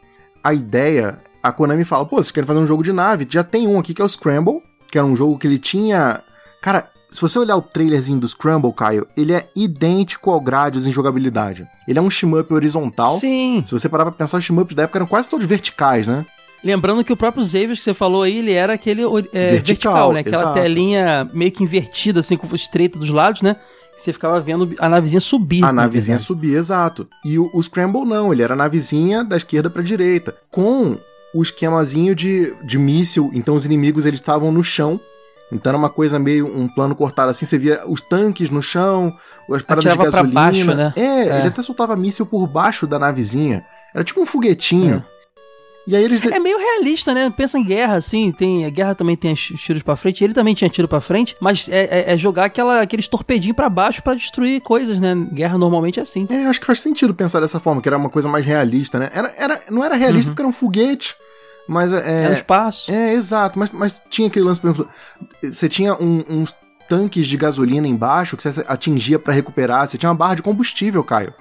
a 0.47 0.55
ideia. 0.55 1.19
A 1.43 1.51
Konami 1.51 1.85
fala: 1.85 2.05
pô, 2.07 2.17
vocês 2.17 2.31
querem 2.31 2.47
fazer 2.47 2.61
um 2.61 2.67
jogo 2.67 2.85
de 2.85 2.93
nave? 2.93 3.27
Já 3.29 3.43
tem 3.43 3.67
um 3.67 3.79
aqui 3.79 3.93
que 3.93 4.01
é 4.01 4.05
o 4.05 4.09
Scramble, 4.09 4.63
que 4.91 4.97
era 4.97 5.07
um 5.07 5.17
jogo 5.17 5.37
que 5.39 5.47
ele 5.47 5.59
tinha. 5.59 6.23
Cara, 6.63 6.89
se 7.11 7.21
você 7.21 7.39
olhar 7.39 7.57
o 7.57 7.63
trailerzinho 7.63 8.21
do 8.21 8.29
Scramble, 8.29 8.73
Caio, 8.73 9.07
ele 9.17 9.33
é 9.33 9.49
idêntico 9.57 10.31
ao 10.31 10.41
Gradius 10.41 10.87
em 10.87 10.93
jogabilidade. 10.93 11.67
Ele 11.89 11.99
é 11.99 12.03
um 12.03 12.11
shmup 12.11 12.53
horizontal. 12.55 13.19
Sim. 13.19 13.63
Se 13.67 13.73
você 13.73 13.89
parar 13.89 14.05
pra 14.05 14.13
pensar, 14.13 14.39
os 14.39 14.45
shmups 14.45 14.77
da 14.77 14.85
época 14.85 14.99
eram 14.99 15.07
quase 15.07 15.29
todos 15.29 15.47
verticais, 15.47 16.07
né? 16.07 16.25
Lembrando 16.65 17.05
que 17.05 17.13
o 17.13 17.17
próprio 17.17 17.45
Xavios 17.45 17.79
que 17.79 17.85
você 17.85 17.95
falou 17.95 18.23
aí, 18.23 18.39
ele 18.39 18.53
era 18.53 18.73
aquele 18.73 19.03
é, 19.03 19.05
vertical, 19.05 19.53
Vertical, 19.53 20.13
né? 20.13 20.21
Aquela 20.21 20.37
exato. 20.37 20.55
telinha 20.55 21.31
meio 21.33 21.53
que 21.53 21.63
invertida, 21.63 22.21
assim, 22.21 22.37
com 22.37 22.53
estreita 22.55 22.99
dos 22.99 23.11
lados, 23.11 23.43
né? 23.43 23.57
Você 23.97 24.13
ficava 24.13 24.39
vendo 24.41 24.75
a 24.79 24.89
navezinha 24.89 25.21
subir. 25.21 25.63
A 25.65 25.67
na 25.69 25.83
navezinha 25.83 26.19
subia, 26.19 26.59
exato. 26.59 27.09
E 27.25 27.39
o, 27.39 27.51
o 27.53 27.63
Scramble 27.63 28.05
não, 28.05 28.33
ele 28.33 28.43
era 28.43 28.53
a 28.55 28.57
navezinha 28.57 29.25
da 29.25 29.37
esquerda 29.37 29.71
pra 29.71 29.83
direita. 29.83 30.35
Com 30.51 30.99
o 31.35 31.43
esquemazinho 31.43 32.15
de, 32.15 32.55
de 32.65 32.79
míssil, 32.79 33.31
então 33.35 33.55
os 33.55 33.65
inimigos 33.65 34.05
eles 34.07 34.21
estavam 34.21 34.53
no 34.53 34.63
chão. 34.63 35.01
Então 35.51 35.71
era 35.71 35.79
uma 35.79 35.89
coisa 35.89 36.19
meio 36.19 36.47
um 36.47 36.67
plano 36.69 36.95
cortado 36.95 37.31
assim, 37.31 37.47
você 37.47 37.57
via 37.57 37.83
os 37.89 38.01
tanques 38.01 38.51
no 38.51 38.61
chão, 38.61 39.17
as 39.53 39.63
paradas 39.63 39.85
de 39.85 39.89
Atirava 39.91 40.11
pra 40.11 40.11
gasolina. 40.11 40.35
baixo, 40.41 40.75
né? 40.75 40.93
É, 40.97 41.29
É. 41.29 41.39
ele 41.39 41.49
até 41.49 41.63
soltava 41.63 41.95
míssil 41.97 42.27
por 42.27 42.47
baixo 42.47 42.87
da 42.87 42.99
navezinha. 42.99 43.65
Era 43.95 44.03
tipo 44.05 44.21
um 44.21 44.27
foguetinho. 44.27 45.03
E 45.87 45.95
aí 45.95 46.03
eles. 46.05 46.21
É 46.21 46.39
meio 46.41 46.59
realista, 46.59 47.15
né? 47.15 47.33
Pensa 47.37 47.59
em 47.59 47.65
guerra, 47.65 47.95
assim, 47.95 48.33
tem, 48.33 48.65
a 48.65 48.71
guerra 48.71 48.95
também 48.95 49.17
tem 49.17 49.33
os 49.33 49.41
tiros 49.41 49.83
pra 49.83 49.95
frente, 49.95 50.25
ele 50.25 50.35
também 50.35 50.53
tinha 50.55 50.69
tiro 50.69 50.89
pra 50.89 51.01
frente, 51.01 51.37
mas 51.41 51.69
é, 51.69 51.85
é- 52.11 52.13
é 52.13 52.17
jogar 52.17 52.47
aquela, 52.47 52.81
aqueles 52.81 53.07
torpedinhos 53.07 53.55
pra 53.57 53.69
baixo 53.69 54.03
pra 54.03 54.15
destruir 54.15 54.61
coisas, 54.63 54.99
né? 54.99 55.15
Guerra 55.33 55.57
normalmente 55.57 56.01
é 56.01 56.03
assim. 56.03 56.27
É, 56.29 56.45
eu 56.45 56.51
acho 56.51 56.59
que 56.61 56.67
faz 56.67 56.81
sentido 56.81 57.15
pensar 57.15 57.41
dessa 57.41 57.61
forma, 57.61 57.81
que 57.81 57.89
era 57.89 57.97
uma 57.97 58.11
coisa 58.11 58.29
mais 58.29 58.45
realista, 58.45 58.99
né? 58.99 59.11
Era, 59.15 59.33
era, 59.39 59.61
não 59.71 59.85
era 59.85 59.95
realista 59.95 60.31
porque 60.33 60.43
era 60.43 60.49
um 60.49 60.53
foguete, 60.53 61.15
mas 61.69 61.93
é. 61.93 62.25
É, 62.25 62.29
no 62.31 62.35
espaço. 62.35 62.91
É, 62.91 63.13
exato, 63.15 63.57
mas, 63.59 63.71
mas 63.71 64.03
tinha 64.11 64.27
aquele 64.27 64.45
lance, 64.45 64.61
por 64.61 64.69
exemplo, 64.71 64.89
você 65.43 65.69
tinha 65.69 65.95
um- 65.95 66.25
uns 66.29 66.53
tanques 66.89 67.27
de 67.29 67.37
gasolina 67.37 67.87
embaixo 67.87 68.37
que 68.37 68.43
você 68.43 68.65
atingia 68.67 69.19
pra 69.21 69.33
recuperar, 69.33 69.89
você 69.89 69.97
tinha 69.99 70.09
uma 70.11 70.17
barra 70.17 70.35
de 70.35 70.43
combustível, 70.43 71.05
Caio. 71.05 71.33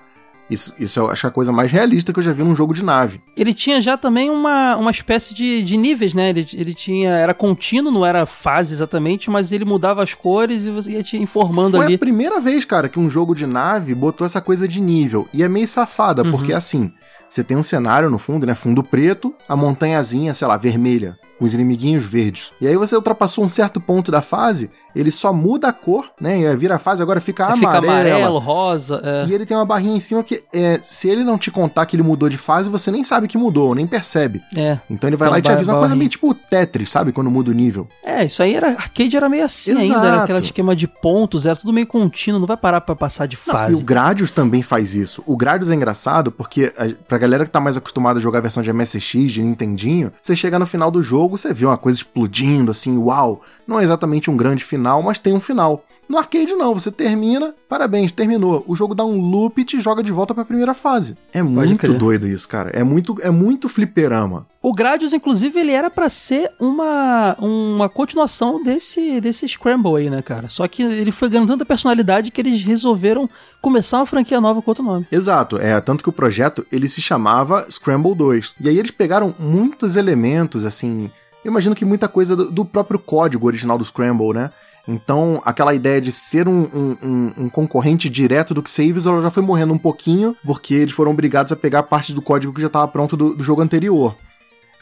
Isso, 0.50 0.74
isso 0.80 1.00
eu 1.00 1.10
acho 1.10 1.22
que 1.22 1.26
é 1.26 1.30
a 1.30 1.34
coisa 1.34 1.52
mais 1.52 1.72
realista 1.72 2.14
que 2.14 2.20
eu 2.20 2.24
já 2.24 2.32
vi 2.32 2.44
num 2.44 2.56
jogo 2.56 2.74
de 2.74 2.84
nave. 2.84 3.20
Ele 3.36 3.52
tinha 3.54 3.82
já 3.82 3.98
também 3.98 4.30
uma, 4.30 4.76
uma 4.76 4.92
espécie 4.92 5.34
de, 5.34 5.64
de 5.64 5.76
níveis, 5.76 6.14
né? 6.14 6.30
Ele, 6.30 6.48
ele 6.54 6.74
tinha. 6.74 7.10
Era 7.12 7.34
contínuo, 7.34 7.92
não 7.92 8.06
era 8.06 8.26
fase 8.28 8.74
exatamente, 8.74 9.30
mas 9.30 9.52
ele 9.52 9.66
mudava 9.66 10.04
as 10.04 10.14
cores 10.14 10.66
e 10.66 10.70
você 10.72 10.92
ia 10.92 11.02
te 11.04 11.18
informando 11.18 11.78
Foi 11.78 11.86
ali. 11.88 11.96
a 11.96 12.00
primeira 12.00 12.40
vez, 12.40 12.64
cara, 12.64 12.88
que 12.88 13.00
um 13.00 13.10
jogo 13.10 13.34
de 13.34 13.48
nave 13.48 13.96
botou 13.96 14.24
essa 14.26 14.40
coisa 14.40 14.68
de 14.68 14.80
nível. 14.80 15.28
E 15.34 15.42
é 15.42 15.50
meio 15.50 15.68
safada, 15.68 16.22
Uhum. 16.24 16.32
porque 16.32 16.54
assim, 16.54 16.92
você 17.28 17.44
tem 17.44 17.58
um 17.58 17.64
cenário 17.64 18.10
no 18.10 18.20
fundo, 18.20 18.46
né? 18.46 18.54
Fundo 18.54 18.84
preto, 18.84 19.34
a 19.50 19.56
montanhazinha, 19.56 20.34
sei 20.36 20.48
lá, 20.48 20.58
vermelha, 20.58 21.18
os 21.40 21.54
inimiguinhos 21.54 22.04
verdes. 22.04 22.52
E 22.62 22.68
aí 22.68 22.76
você 22.78 22.96
ultrapassou 22.96 23.44
um 23.44 23.50
certo 23.50 23.80
ponto 23.82 24.12
da 24.12 24.22
fase, 24.22 24.70
ele 24.96 25.12
só 25.12 25.34
muda 25.34 25.68
a 25.68 25.74
cor, 25.74 26.10
né? 26.20 26.40
E 26.40 26.56
vira 26.56 26.76
a 26.76 26.80
fase, 26.80 27.02
agora 27.02 27.20
fica 27.20 27.46
Fica 27.54 27.68
amarela. 27.78 27.94
amarelo, 27.94 28.38
rosa. 28.40 29.02
é. 29.04 29.26
E 29.28 29.34
ele 29.34 29.46
tem 29.46 29.56
uma 29.56 29.66
barrinha 29.66 29.96
em 29.96 30.00
cima 30.00 30.24
que, 30.24 30.44
é, 30.54 30.80
se 30.84 31.10
ele 31.10 31.24
não 31.24 31.38
te 31.38 31.52
contar 31.52 31.86
que 31.86 31.96
ele 31.96 32.04
mudou 32.04 32.30
de 32.30 32.38
fase, 32.38 32.70
você 32.70 32.90
nem 32.92 33.04
sabe 33.04 33.28
que 33.28 33.38
mudou, 33.38 33.76
nem 33.76 33.86
percebe. 33.86 34.42
É. 34.56 34.80
Então 34.90 35.10
ele 35.10 35.18
vai 35.18 35.28
Então, 35.28 35.34
lá 35.34 35.40
e 35.40 35.42
te 35.42 35.52
avisa 35.52 35.74
uma 35.74 35.80
coisa 35.80 35.96
meio 35.96 36.10
tipo 36.10 36.34
Tetris, 36.34 36.90
sabe? 36.92 37.12
Quando 37.12 37.30
muda 37.30 37.52
o 37.52 37.54
nível. 37.54 37.88
É, 38.04 38.26
isso 38.26 38.42
aí 38.42 38.56
era. 38.56 38.70
Arcade 38.70 39.16
era 39.18 39.28
meio 39.28 39.44
assim 39.44 39.72
ainda, 39.72 39.84
Exato. 39.84 40.06
era 40.06 40.24
aquele 40.24 40.40
esquema 40.40 40.76
de 40.76 40.88
pontos, 40.88 41.46
era 41.46 41.56
tudo 41.56 41.74
meio 41.74 41.88
contínuo, 41.88 42.40
não 42.40 42.48
vai 42.48 42.58
parar 42.58 42.82
pra 42.82 42.96
passar 42.96 43.26
de 43.28 43.38
Não, 43.46 43.54
fase. 43.54 43.74
e 43.74 43.76
o 43.76 43.82
Gradius 43.82 44.32
também 44.32 44.62
faz 44.62 44.96
isso. 44.96 45.24
O 45.26 45.36
Gradius 45.36 45.70
é 45.70 45.76
engraçado 45.76 46.32
porque, 46.32 46.72
a, 46.78 46.88
pra 47.08 47.18
galera 47.18 47.46
que 47.46 47.52
tá 47.52 47.60
mais 47.60 47.76
acostumada 47.78 48.20
a 48.20 48.22
jogar 48.22 48.40
a 48.40 48.42
versão 48.42 48.64
de 48.64 48.72
MSX, 48.72 49.32
de 49.32 49.42
Nintendinho, 49.42 50.12
você 50.22 50.36
chega 50.36 50.58
no 50.60 50.66
final 50.66 50.90
do 50.92 51.02
jogo, 51.04 51.25
você 51.30 51.54
vê 51.54 51.66
uma 51.66 51.78
coisa 51.78 51.98
explodindo, 51.98 52.72
assim, 52.72 52.98
uau. 52.98 53.42
Não 53.68 53.80
é 53.80 53.84
exatamente 53.84 54.30
um 54.30 54.38
grande 54.38 54.64
final, 54.64 55.02
mas 55.02 55.20
tem 55.20 55.34
um 55.34 55.40
final. 55.40 55.86
No 56.08 56.18
arcade 56.18 56.54
não, 56.54 56.74
você 56.74 56.92
termina, 56.92 57.54
parabéns, 57.68 58.12
terminou. 58.12 58.64
O 58.68 58.76
jogo 58.76 58.94
dá 58.94 59.04
um 59.04 59.20
loop 59.20 59.60
e 59.60 59.66
te 59.66 59.80
joga 59.80 60.04
de 60.04 60.12
volta 60.12 60.36
pra 60.36 60.46
primeira 60.46 60.74
fase. 60.74 61.18
É 61.34 61.42
muito 61.42 61.80
crer. 61.80 61.98
doido 61.98 62.28
isso, 62.28 62.48
cara. 62.48 62.70
É 62.72 62.84
muito, 62.84 63.16
é 63.22 63.32
muito 63.32 63.68
fliperama. 63.68 64.46
O 64.68 64.74
Gradius, 64.74 65.14
inclusive, 65.14 65.60
ele 65.60 65.72
era 65.72 65.92
pra 65.92 66.10
ser 66.10 66.50
uma, 66.60 67.36
uma 67.38 67.88
continuação 67.88 68.64
desse, 68.64 69.22
desse 69.22 69.48
Scramble 69.48 69.96
aí, 69.96 70.10
né, 70.10 70.24
cara? 70.24 70.50
Só 70.50 70.68
que 70.68 70.82
ele 70.82 71.12
foi 71.12 71.30
ganhando 71.30 71.50
tanta 71.50 71.64
personalidade 71.64 72.32
que 72.32 72.42
eles 72.42 72.64
resolveram 72.64 73.30
começar 73.62 73.98
uma 74.00 74.08
franquia 74.08 74.42
nova 74.42 74.64
com 74.64 74.72
outro 74.72 74.84
nome. 74.84 75.06
Exato, 75.12 75.60
é 75.60 75.80
tanto 75.80 76.02
que 76.02 76.10
o 76.10 76.12
projeto 76.12 76.66
ele 76.72 76.90
se 76.90 77.00
chamava 77.00 77.68
Scramble 77.70 78.16
2. 78.16 78.56
E 78.60 78.68
aí 78.68 78.80
eles 78.80 78.90
pegaram 78.90 79.36
muitos 79.38 79.96
elementos, 79.96 80.66
assim, 80.66 81.12
eu 81.44 81.52
imagino 81.52 81.76
que 81.76 81.86
muita 81.86 82.08
coisa 82.08 82.36
do, 82.36 82.50
do 82.50 82.66
próprio 82.66 82.98
código 82.98 83.46
original 83.46 83.78
do 83.78 83.86
Scramble, 83.86 84.34
né? 84.34 84.50
Então, 84.88 85.44
aquela 85.46 85.76
ideia 85.76 86.02
de 86.02 86.12
ser 86.12 86.48
um, 86.48 86.62
um- 86.74 86.98
um- 87.04 87.34
um 87.46 87.50
concorrente 87.50 88.10
direto 88.10 88.52
do 88.52 88.68
Xavius, 88.68 89.06
ela 89.06 89.22
já 89.22 89.30
foi 89.30 89.44
morrendo 89.44 89.74
um 89.74 89.78
pouquinho, 89.78 90.36
porque 90.44 90.74
eles 90.74 90.94
foram 90.96 91.12
obrigados 91.12 91.52
a 91.52 91.56
pegar 91.56 91.84
parte 91.84 92.12
do 92.14 92.22
código 92.22 92.52
que 92.52 92.62
já 92.62 92.66
estava 92.68 92.88
pronto 92.88 93.16
do, 93.16 93.36
do 93.36 93.44
jogo 93.44 93.62
anterior. 93.62 94.16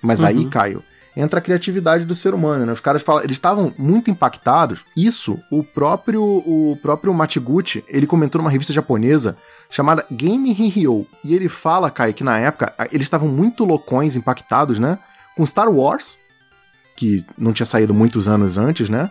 Mas 0.03 0.23
aí, 0.23 0.45
Caio, 0.45 0.83
entra 1.15 1.39
a 1.39 1.41
criatividade 1.41 2.05
do 2.05 2.13
ser 2.13 2.33
humano, 2.33 2.65
né? 2.65 2.73
Os 2.73 2.79
caras 2.79 3.01
falam, 3.01 3.23
eles 3.23 3.37
estavam 3.37 3.73
muito 3.77 4.11
impactados. 4.11 4.83
Isso, 4.95 5.39
o 5.49 5.63
próprio 5.63 6.21
o 6.21 6.77
próprio 6.81 7.13
Matiguchi, 7.13 7.83
ele 7.87 8.05
comentou 8.05 8.39
numa 8.41 8.51
revista 8.51 8.73
japonesa 8.73 9.37
chamada 9.69 10.05
Game 10.11 10.51
Hihyo, 10.51 11.07
e 11.23 11.33
ele 11.33 11.49
fala, 11.49 11.89
Kai, 11.89 12.13
que 12.13 12.23
na 12.23 12.37
época 12.37 12.73
eles 12.91 13.05
estavam 13.05 13.27
muito 13.27 13.63
loucões, 13.65 14.15
impactados, 14.15 14.77
né? 14.77 14.99
Com 15.35 15.47
Star 15.47 15.69
Wars, 15.69 16.17
que 16.95 17.25
não 17.37 17.53
tinha 17.53 17.65
saído 17.65 17.93
muitos 17.93 18.27
anos 18.27 18.57
antes, 18.57 18.89
né? 18.89 19.09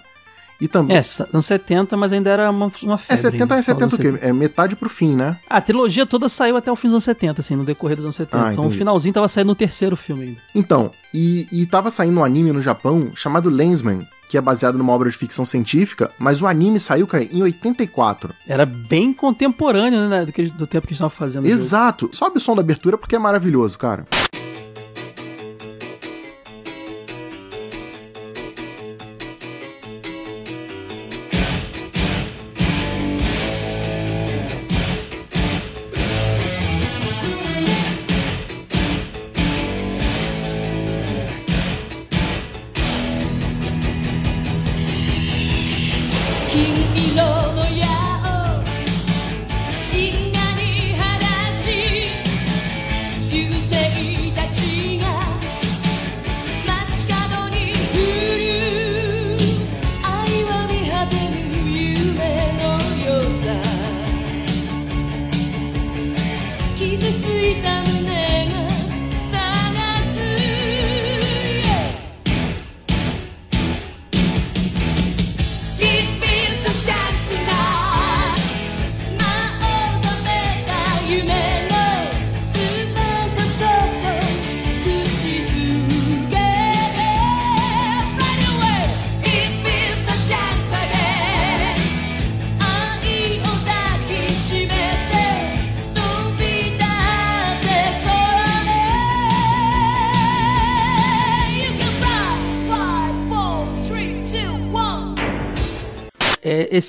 E 0.63 0.69
também. 0.69 0.97
É, 0.97 1.03
anos 1.33 1.45
70, 1.45 1.97
mas 1.97 2.13
ainda 2.13 2.31
era 2.31 2.49
uma, 2.49 2.71
uma 2.85 2.97
febre. 2.97 3.15
É, 3.15 3.17
70 3.17 3.55
é 3.57 3.63
70 3.63 3.97
o 3.97 3.99
quê? 3.99 4.15
É 4.21 4.33
metade 4.33 4.77
pro 4.77 4.89
fim, 4.89 5.17
né? 5.17 5.37
Ah, 5.51 5.57
a 5.57 5.61
trilogia 5.61 6.07
toda 6.07 6.29
saiu 6.29 6.57
até 6.57 6.71
o 6.71 6.77
fim 6.77 6.87
dos 6.87 6.95
anos 6.95 7.05
70, 7.05 7.41
assim, 7.41 7.57
no 7.57 7.65
decorrer 7.65 7.97
dos 7.97 8.05
anos 8.05 8.15
70. 8.15 8.47
Ah, 8.47 8.53
então 8.53 8.69
o 8.69 8.71
finalzinho 8.71 9.13
tava 9.13 9.27
saindo 9.27 9.49
no 9.49 9.57
terceiro 9.57 9.97
filme 9.97 10.23
ainda. 10.23 10.41
Então, 10.55 10.93
e, 11.13 11.49
e 11.51 11.67
tava 11.67 11.91
saindo 11.91 12.21
um 12.21 12.25
anime 12.25 12.53
no 12.53 12.63
Japão 12.63 13.11
chamado 13.13 13.51
Lensman, 13.51 14.07
que 14.29 14.39
é 14.39 14.41
baseado 14.41 14.79
numa 14.79 14.93
obra 14.93 15.11
de 15.11 15.17
ficção 15.17 15.45
científica, 15.45 16.13
mas 16.17 16.41
o 16.41 16.47
anime 16.47 16.79
saiu, 16.79 17.09
cara, 17.09 17.25
em 17.25 17.43
84. 17.43 18.33
Era 18.47 18.65
bem 18.65 19.13
contemporâneo, 19.13 20.09
né, 20.09 20.25
do, 20.25 20.33
que, 20.33 20.45
do 20.45 20.65
tempo 20.65 20.87
que 20.87 20.93
eles 20.93 20.99
estavam 20.99 21.11
fazendo. 21.11 21.45
Exato. 21.45 22.09
Sobe 22.13 22.37
o 22.37 22.41
som 22.41 22.55
da 22.55 22.61
abertura 22.61 22.97
porque 22.97 23.17
é 23.17 23.19
maravilhoso, 23.19 23.77
cara. 23.77 24.07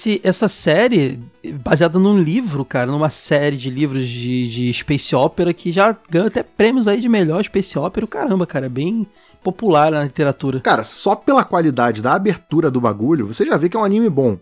Esse, 0.04 0.22
essa 0.24 0.48
série, 0.48 1.20
baseada 1.64 1.98
num 1.98 2.20
livro, 2.20 2.66
cara, 2.66 2.92
numa 2.92 3.10
série 3.10 3.56
de 3.56 3.70
livros 3.70 4.08
de, 4.08 4.50
de 4.50 4.74
Space 4.74 5.16
Opera 5.16 5.54
que 5.54 5.72
já 5.72 5.96
ganhou 6.10 6.28
até 6.28 6.44
prêmios 6.44 6.88
aí 6.88 7.00
de 7.00 7.08
melhor 7.08 7.44
Space 7.44 7.78
Opera. 7.80 8.06
Caramba, 8.06 8.46
cara, 8.46 8.66
é 8.66 8.70
bem 8.70 9.08
popular 9.42 9.92
na 9.92 10.04
literatura. 10.04 10.60
Cara, 10.60 10.84
só 10.84 11.16
pela 11.16 11.44
qualidade 11.44 12.02
da 12.02 12.14
abertura 12.14 12.70
do 12.70 12.82
bagulho, 12.82 13.28
você 13.28 13.46
já 13.46 13.56
vê 13.56 13.70
que 13.70 13.78
é 13.78 13.80
um 13.80 13.84
anime 13.84 14.10
bom. 14.10 14.38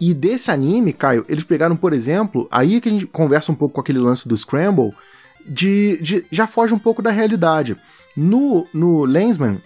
E 0.00 0.12
desse 0.12 0.50
anime, 0.50 0.92
Caio, 0.92 1.24
eles 1.28 1.44
pegaram, 1.44 1.76
por 1.76 1.92
exemplo, 1.92 2.48
aí 2.50 2.80
que 2.80 2.88
a 2.88 2.92
gente 2.92 3.06
conversa 3.06 3.52
um 3.52 3.54
pouco 3.54 3.74
com 3.74 3.80
aquele 3.80 3.98
lance 3.98 4.28
do 4.28 4.36
Scramble, 4.36 4.92
de, 5.46 5.98
de 6.02 6.26
já 6.30 6.46
foge 6.46 6.74
um 6.74 6.78
pouco 6.78 7.02
da 7.02 7.10
realidade. 7.10 7.76
No, 8.16 8.66
no 8.74 9.04
Lensman, 9.04 9.60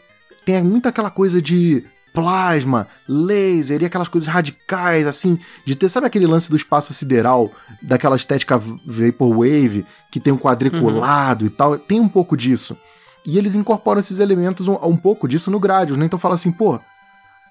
tem 0.45 0.63
muito 0.63 0.89
aquela 0.89 1.11
coisa 1.11 1.43
de 1.43 1.85
plasma, 2.15 2.87
laser 3.09 3.83
e 3.83 3.87
aquelas 3.87 4.07
coisas 4.07 4.29
radicais, 4.29 5.05
assim, 5.05 5.37
de 5.65 5.75
ter, 5.75 5.89
sabe 5.89 6.07
aquele 6.07 6.29
lance 6.29 6.49
do 6.49 6.57
espaço 6.57 6.95
sideral, 6.95 7.51
daquela 7.83 8.15
estética 8.15 8.57
Vaporwave, 8.57 9.85
que 10.13 10.21
tem 10.21 10.33
um 10.33 10.39
quadriculado 10.39 11.45
uhum. 11.45 11.51
e 11.51 11.51
tal, 11.51 11.77
tem 11.77 11.99
um 11.99 12.09
pouco 12.09 12.37
disso. 12.37 12.79
E 13.27 13.37
eles 13.37 13.57
incorporam 13.57 14.01
esses 14.01 14.21
elementos, 14.21 14.69
um, 14.69 14.75
um 14.85 14.97
pouco 14.97 15.27
disso 15.27 15.51
no 15.51 15.59
Gradius, 15.59 15.99
né? 15.99 16.07
Então 16.07 16.19
fala 16.19 16.37
assim, 16.37 16.53
pô, 16.53 16.79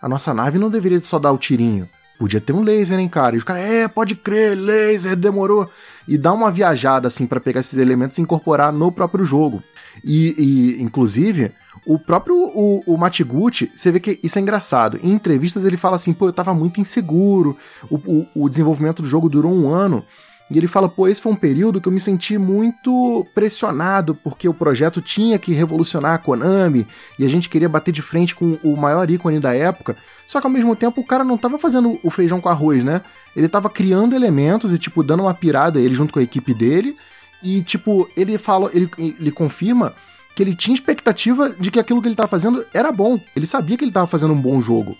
a 0.01 0.07
nossa 0.07 0.33
nave 0.33 0.57
não 0.57 0.69
deveria 0.69 1.01
só 1.01 1.19
dar 1.19 1.33
o 1.33 1.37
tirinho. 1.37 1.89
Podia 2.17 2.39
ter 2.39 2.53
um 2.53 2.61
laser, 2.61 2.97
hein, 2.97 3.09
cara? 3.09 3.35
E 3.35 3.39
os 3.39 3.43
caras, 3.43 3.65
é, 3.65 3.87
pode 3.87 4.15
crer, 4.15 4.55
laser, 4.55 5.15
demorou. 5.15 5.69
E 6.07 6.17
dá 6.17 6.31
uma 6.31 6.49
viajada, 6.49 7.07
assim, 7.07 7.27
para 7.27 7.41
pegar 7.41 7.59
esses 7.59 7.77
elementos 7.77 8.17
e 8.17 8.21
incorporar 8.21 8.71
no 8.71 8.91
próprio 8.91 9.25
jogo. 9.25 9.61
E, 10.05 10.35
e 10.77 10.81
inclusive, 10.81 11.51
o 11.85 11.99
próprio 11.99 12.35
o, 12.35 12.83
o 12.85 12.97
Matiguchi, 12.97 13.71
você 13.75 13.91
vê 13.91 13.99
que 13.99 14.19
isso 14.23 14.37
é 14.37 14.41
engraçado. 14.41 14.99
Em 15.03 15.11
entrevistas 15.11 15.65
ele 15.65 15.77
fala 15.77 15.95
assim, 15.95 16.13
pô, 16.13 16.27
eu 16.27 16.33
tava 16.33 16.53
muito 16.53 16.79
inseguro, 16.79 17.57
o, 17.89 17.95
o, 17.95 18.27
o 18.35 18.49
desenvolvimento 18.49 19.01
do 19.01 19.07
jogo 19.07 19.29
durou 19.29 19.53
um 19.53 19.69
ano. 19.69 20.03
E 20.51 20.57
ele 20.57 20.67
fala, 20.67 20.87
pô, 20.87 21.07
esse 21.07 21.21
foi 21.21 21.31
um 21.31 21.37
período 21.37 21.81
que 21.81 21.87
eu 21.87 21.91
me 21.91 21.99
senti 21.99 22.37
muito 22.37 23.25
pressionado, 23.33 24.13
porque 24.13 24.47
o 24.47 24.53
projeto 24.53 25.01
tinha 25.01 25.39
que 25.39 25.53
revolucionar 25.53 26.13
a 26.13 26.17
Konami, 26.17 26.85
e 27.17 27.25
a 27.25 27.29
gente 27.29 27.49
queria 27.49 27.69
bater 27.69 27.91
de 27.91 28.01
frente 28.01 28.35
com 28.35 28.59
o 28.61 28.75
maior 28.75 29.09
ícone 29.09 29.39
da 29.39 29.55
época. 29.55 29.95
Só 30.27 30.39
que 30.39 30.45
ao 30.45 30.51
mesmo 30.51 30.75
tempo 30.75 31.01
o 31.01 31.05
cara 31.05 31.23
não 31.23 31.37
tava 31.37 31.57
fazendo 31.57 31.97
o 32.03 32.09
feijão 32.11 32.39
com 32.39 32.49
arroz, 32.49 32.83
né? 32.83 33.01
Ele 33.35 33.47
tava 33.47 33.69
criando 33.69 34.15
elementos 34.15 34.71
e, 34.71 34.77
tipo, 34.77 35.01
dando 35.01 35.23
uma 35.23 35.33
pirada 35.33 35.79
ele 35.79 35.95
junto 35.95 36.13
com 36.13 36.19
a 36.19 36.23
equipe 36.23 36.53
dele. 36.53 36.95
E, 37.41 37.63
tipo, 37.63 38.07
ele 38.15 38.37
fala, 38.37 38.69
ele, 38.73 38.89
ele 38.97 39.31
confirma 39.31 39.93
que 40.35 40.41
ele 40.41 40.55
tinha 40.55 40.73
expectativa 40.73 41.49
de 41.49 41.69
que 41.69 41.79
aquilo 41.79 42.01
que 42.01 42.07
ele 42.07 42.13
estava 42.13 42.27
fazendo 42.27 42.65
era 42.73 42.91
bom. 42.91 43.19
Ele 43.35 43.45
sabia 43.45 43.77
que 43.77 43.83
ele 43.83 43.91
estava 43.91 44.07
fazendo 44.07 44.33
um 44.33 44.41
bom 44.41 44.61
jogo. 44.61 44.95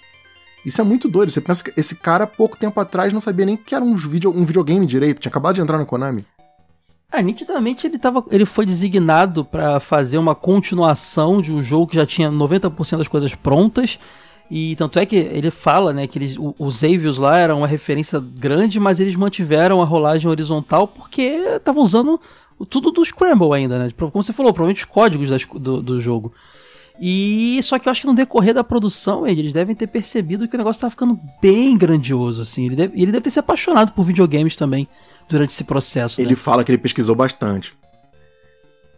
Isso 0.66 0.80
é 0.80 0.84
muito 0.84 1.10
doido. 1.10 1.32
Você 1.32 1.42
pensa 1.42 1.63
que 1.63 1.74
esse 1.78 1.96
cara, 1.96 2.25
pouco 2.25 2.58
tempo 2.58 2.80
atrás, 2.80 3.12
não 3.12 3.20
sabia 3.20 3.46
nem 3.46 3.58
que 3.58 3.75
era 3.75 3.84
um, 3.84 3.96
video, 3.96 4.32
um 4.32 4.46
videogame 4.46 4.86
direito. 4.86 5.20
Tinha 5.20 5.30
acabado 5.30 5.56
de 5.56 5.62
entrar 5.62 5.78
na 5.78 5.86
Konami. 5.86 6.25
Ah, 7.12 7.22
nitidamente 7.22 7.86
ele, 7.86 8.00
tava, 8.00 8.24
ele 8.32 8.46
foi 8.46 8.66
designado 8.66 9.46
para 9.46 9.80
fazer 9.80 10.18
uma 10.18 10.34
continuação 10.34 11.42
de 11.42 11.54
um 11.54 11.62
jogo 11.62 11.88
que 11.88 11.96
já 11.96 12.06
tinha 12.06 12.32
90% 12.32 12.98
das 12.98 13.08
coisas 13.08 13.36
prontas. 13.36 14.00
E 14.50 14.75
tanto 14.75 15.00
é 15.00 15.06
que 15.06 15.16
ele 15.16 15.52
fala, 15.52 15.94
né, 15.94 16.08
que 16.08 16.18
eles, 16.18 16.36
os 16.60 16.84
Avios 16.84 17.18
lá 17.18 17.38
eram 17.38 17.60
uma 17.60 17.68
referência 17.68 18.20
grande, 18.20 18.80
mas 18.80 19.00
eles 19.00 19.16
mantiveram 19.16 19.82
a 19.82 19.86
rolagem 19.86 20.30
horizontal 20.30 20.88
porque 20.88 21.22
estavam 21.22 21.84
usando 21.84 22.20
tudo 22.65 22.91
do 22.91 23.03
Scramble 23.03 23.53
ainda, 23.53 23.79
né? 23.79 23.91
Como 23.98 24.24
você 24.24 24.34
falou, 24.34 24.53
provavelmente 24.53 24.84
os 24.84 24.86
códigos 24.86 25.29
das, 25.29 25.46
do, 25.46 25.82
do 25.82 26.01
jogo. 26.01 26.34
E 27.00 27.60
só 27.63 27.79
que 27.79 27.88
eu 27.88 27.91
acho 27.91 28.01
que 28.01 28.08
no 28.08 28.15
decorrer 28.15 28.53
da 28.53 28.63
produção, 28.63 29.25
eles 29.25 29.51
devem 29.51 29.75
ter 29.75 29.88
percebido 29.88 30.48
que 30.48 30.55
o 30.55 30.58
negócio 30.58 30.82
tá 30.82 30.89
ficando 30.89 31.20
bem 31.41 31.77
grandioso, 31.77 32.41
assim. 32.41 32.67
Ele 32.67 32.75
deve, 32.75 33.01
ele 33.01 33.12
deve 33.12 33.24
ter 33.24 33.32
se 33.32 33.39
apaixonado 33.39 33.91
por 33.93 34.03
videogames 34.03 34.55
também 34.55 34.88
durante 35.27 35.51
esse 35.51 35.63
processo. 35.63 36.22
Ele 36.22 36.32
né? 36.32 36.36
fala 36.36 36.63
que 36.63 36.72
ele 36.72 36.77
pesquisou 36.77 37.15
bastante. 37.15 37.74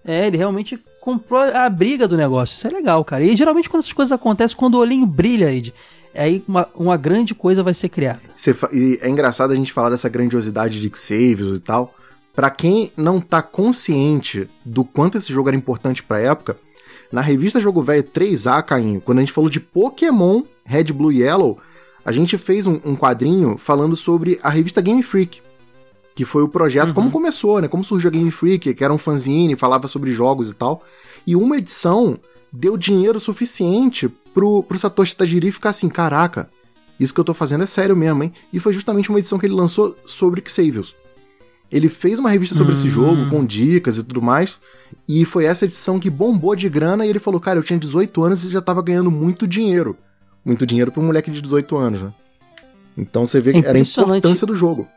É, 0.03 0.27
ele 0.27 0.37
realmente 0.37 0.79
comprou 1.01 1.41
a 1.41 1.69
briga 1.69 2.07
do 2.07 2.17
negócio. 2.17 2.55
Isso 2.55 2.67
é 2.67 2.69
legal, 2.69 3.03
cara. 3.03 3.23
E 3.23 3.35
geralmente 3.35 3.69
quando 3.69 3.81
essas 3.81 3.93
coisas 3.93 4.11
acontecem, 4.11 4.57
quando 4.57 4.75
o 4.75 4.79
olhinho 4.79 5.05
brilha, 5.05 5.51
Ed, 5.51 5.73
aí 6.13 6.43
uma, 6.47 6.67
uma 6.75 6.97
grande 6.97 7.33
coisa 7.33 7.63
vai 7.63 7.73
ser 7.73 7.89
criada. 7.89 8.21
E 8.71 8.99
é 9.01 9.09
engraçado 9.09 9.51
a 9.51 9.55
gente 9.55 9.71
falar 9.71 9.89
dessa 9.89 10.09
grandiosidade 10.09 10.79
de 10.79 10.95
saves 10.95 11.57
e 11.57 11.59
tal 11.59 11.95
para 12.35 12.49
quem 12.49 12.91
não 12.97 13.21
tá 13.21 13.41
consciente 13.41 14.49
do 14.63 14.83
quanto 14.83 15.17
esse 15.17 15.31
jogo 15.31 15.49
era 15.49 15.55
importante 15.55 16.03
pra 16.03 16.19
época, 16.19 16.57
na 17.11 17.21
revista 17.21 17.61
Jogo 17.61 17.81
Velho 17.81 18.03
3A, 18.03 18.61
Cainho, 18.61 18.99
quando 18.99 19.19
a 19.19 19.21
gente 19.21 19.31
falou 19.31 19.49
de 19.49 19.59
Pokémon 19.59 20.43
Red, 20.65 20.85
Blue 20.85 21.11
e 21.11 21.21
Yellow, 21.21 21.57
a 22.03 22.11
gente 22.11 22.37
fez 22.37 22.67
um, 22.67 22.79
um 22.83 22.95
quadrinho 22.95 23.57
falando 23.57 23.95
sobre 23.95 24.39
a 24.43 24.49
revista 24.49 24.81
Game 24.81 25.01
Freak, 25.01 25.41
que 26.13 26.25
foi 26.25 26.43
o 26.43 26.47
projeto, 26.47 26.89
uhum. 26.89 26.95
como 26.95 27.11
começou, 27.11 27.61
né? 27.61 27.67
Como 27.67 27.83
surgiu 27.83 28.09
a 28.09 28.11
Game 28.11 28.29
Freak, 28.31 28.73
que 28.73 28.83
era 28.83 28.93
um 28.93 28.97
fanzine, 28.97 29.55
falava 29.55 29.87
sobre 29.87 30.11
jogos 30.11 30.49
e 30.49 30.53
tal. 30.53 30.83
E 31.25 31.35
uma 31.35 31.57
edição 31.57 32.19
deu 32.51 32.77
dinheiro 32.77 33.19
suficiente 33.19 34.07
pro, 34.33 34.63
pro 34.63 34.77
Satoshi 34.77 35.15
Tajiri 35.15 35.51
ficar 35.51 35.69
assim, 35.69 35.89
caraca, 35.89 36.49
isso 36.99 37.13
que 37.13 37.19
eu 37.19 37.25
tô 37.25 37.33
fazendo 37.33 37.63
é 37.63 37.67
sério 37.67 37.95
mesmo, 37.95 38.23
hein? 38.23 38.33
E 38.51 38.59
foi 38.59 38.73
justamente 38.73 39.09
uma 39.09 39.19
edição 39.19 39.37
que 39.37 39.45
ele 39.45 39.53
lançou 39.53 39.95
sobre 40.05 40.43
Xavius. 40.45 40.95
Ele 41.71 41.89
fez 41.89 42.19
uma 42.19 42.29
revista 42.29 42.55
sobre 42.55 42.73
esse 42.73 42.89
jogo, 42.89 43.29
com 43.29 43.45
dicas 43.45 43.97
e 43.97 44.03
tudo 44.03 44.21
mais, 44.21 44.61
e 45.07 45.25
foi 45.25 45.45
essa 45.45 45.65
edição 45.65 45.99
que 45.99 46.09
bombou 46.09 46.55
de 46.55 46.69
grana 46.69 47.05
e 47.05 47.09
ele 47.09 47.19
falou, 47.19 47.39
cara, 47.39 47.59
eu 47.59 47.63
tinha 47.63 47.79
18 47.79 48.23
anos 48.23 48.45
e 48.45 48.49
já 48.49 48.61
tava 48.61 48.81
ganhando 48.81 49.09
muito 49.09 49.47
dinheiro. 49.47 49.97
Muito 50.43 50.65
dinheiro 50.65 50.91
pra 50.91 51.01
um 51.01 51.07
moleque 51.07 51.31
de 51.31 51.41
18 51.41 51.75
anos, 51.75 52.01
né? 52.01 52.13
Então 52.97 53.25
você 53.25 53.41
vê 53.41 53.53
que 53.53 53.67
era 53.67 53.77
a 53.77 53.81
importância 53.81 54.45
do 54.45 54.55
jogo. 54.55 54.87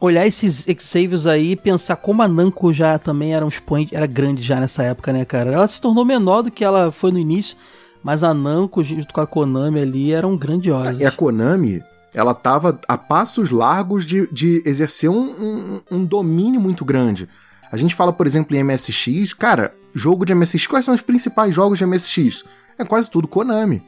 Olhar 0.00 0.26
esses 0.26 0.66
Xavios 0.78 1.26
aí 1.26 1.52
e 1.52 1.56
pensar 1.56 1.96
como 1.96 2.22
a 2.22 2.28
Namco 2.28 2.72
já 2.72 2.98
também 2.98 3.34
era 3.34 3.44
um 3.44 3.48
expoente, 3.48 3.94
era 3.94 4.06
grande 4.06 4.42
já 4.42 4.58
nessa 4.60 4.82
época, 4.82 5.12
né, 5.12 5.24
cara? 5.24 5.52
Ela 5.52 5.68
se 5.68 5.80
tornou 5.80 6.04
menor 6.04 6.42
do 6.42 6.50
que 6.50 6.64
ela 6.64 6.90
foi 6.90 7.12
no 7.12 7.18
início, 7.18 7.56
mas 8.02 8.22
a 8.22 8.34
Namco, 8.34 8.82
junto 8.82 9.12
com 9.12 9.20
a 9.20 9.26
Konami 9.26 9.80
ali, 9.80 10.12
eram 10.12 10.36
grandiosas. 10.36 10.98
E 10.98 11.04
a 11.04 11.10
Konami, 11.10 11.82
ela 12.16 12.34
tava 12.34 12.80
a 12.88 12.96
passos 12.96 13.50
largos 13.50 14.06
de, 14.06 14.26
de 14.32 14.62
exercer 14.64 15.10
um, 15.10 15.20
um, 15.20 15.80
um 15.90 16.04
domínio 16.04 16.58
muito 16.58 16.82
grande. 16.82 17.28
A 17.70 17.76
gente 17.76 17.94
fala, 17.94 18.10
por 18.10 18.26
exemplo, 18.26 18.56
em 18.56 18.64
MSX, 18.64 19.34
cara, 19.34 19.74
jogo 19.94 20.24
de 20.24 20.34
MSX, 20.34 20.66
quais 20.66 20.86
são 20.86 20.94
os 20.94 21.02
principais 21.02 21.54
jogos 21.54 21.78
de 21.78 21.84
MSX? 21.84 22.42
É 22.78 22.84
quase 22.86 23.10
tudo 23.10 23.28
Konami. 23.28 23.82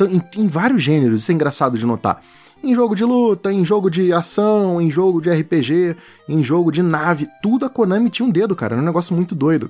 Em, 0.00 0.22
em 0.42 0.46
vários 0.46 0.82
gêneros, 0.82 1.22
isso 1.22 1.32
é 1.32 1.34
engraçado 1.34 1.76
de 1.76 1.84
notar 1.84 2.22
em 2.62 2.74
jogo 2.74 2.94
de 2.94 3.04
luta, 3.04 3.52
em 3.52 3.64
jogo 3.64 3.90
de 3.90 4.12
ação, 4.12 4.80
em 4.80 4.88
jogo 4.88 5.20
de 5.20 5.28
RPG, 5.28 5.96
em 6.28 6.44
jogo 6.44 6.70
de 6.70 6.80
nave, 6.80 7.28
tudo 7.42 7.66
a 7.66 7.68
Konami 7.68 8.08
tinha 8.08 8.24
um 8.24 8.30
dedo, 8.30 8.54
cara, 8.54 8.74
era 8.74 8.82
um 8.82 8.86
negócio 8.86 9.16
muito 9.16 9.34
doido. 9.34 9.68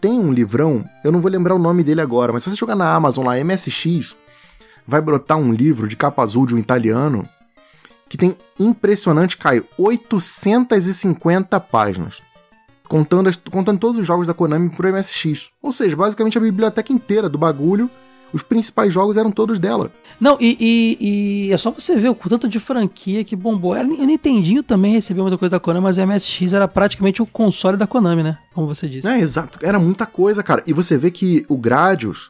Tem 0.00 0.18
um 0.18 0.32
livrão, 0.32 0.84
eu 1.04 1.12
não 1.12 1.20
vou 1.20 1.30
lembrar 1.30 1.54
o 1.54 1.60
nome 1.60 1.84
dele 1.84 2.00
agora, 2.00 2.32
mas 2.32 2.42
se 2.42 2.50
você 2.50 2.56
jogar 2.56 2.74
na 2.74 2.92
Amazon 2.92 3.24
lá, 3.24 3.36
MSX, 3.42 4.16
vai 4.86 5.00
brotar 5.00 5.38
um 5.38 5.52
livro 5.52 5.88
de 5.88 5.96
capa 5.96 6.22
azul 6.22 6.46
de 6.46 6.54
um 6.54 6.58
italiano 6.58 7.28
que 8.08 8.16
tem 8.16 8.36
impressionante, 8.58 9.36
Caio, 9.36 9.66
850 9.78 11.58
páginas. 11.60 12.22
Contando, 12.86 13.30
contando 13.50 13.78
todos 13.78 13.98
os 13.98 14.06
jogos 14.06 14.26
da 14.26 14.34
Konami 14.34 14.68
pro 14.68 14.92
MSX. 14.92 15.48
Ou 15.60 15.72
seja, 15.72 15.96
basicamente 15.96 16.38
a 16.38 16.40
biblioteca 16.40 16.92
inteira 16.92 17.28
do 17.28 17.38
bagulho 17.38 17.90
os 18.34 18.42
principais 18.42 18.92
jogos 18.92 19.16
eram 19.16 19.30
todos 19.30 19.60
dela. 19.60 19.92
Não, 20.20 20.36
e, 20.40 20.56
e, 20.58 21.46
e, 21.48 21.52
é 21.52 21.56
só 21.56 21.70
você 21.70 21.94
ver 21.94 22.08
o 22.08 22.16
tanto 22.16 22.48
de 22.48 22.58
franquia 22.58 23.22
que 23.22 23.36
bombou. 23.36 23.74
O 23.74 23.82
Nintendinho 23.84 24.60
também 24.60 24.92
recebeu 24.92 25.22
muita 25.22 25.38
coisa 25.38 25.52
da 25.52 25.60
Konami, 25.60 25.84
mas 25.84 25.96
o 25.96 26.04
MSX 26.04 26.52
era 26.52 26.66
praticamente 26.66 27.22
o 27.22 27.26
console 27.26 27.76
da 27.76 27.86
Konami, 27.86 28.24
né? 28.24 28.36
Como 28.52 28.66
você 28.66 28.88
disse. 28.88 29.06
É, 29.06 29.20
exato. 29.20 29.60
Era 29.62 29.78
muita 29.78 30.04
coisa, 30.04 30.42
cara. 30.42 30.64
E 30.66 30.72
você 30.72 30.98
vê 30.98 31.12
que 31.12 31.46
o 31.48 31.56
Gradius, 31.56 32.28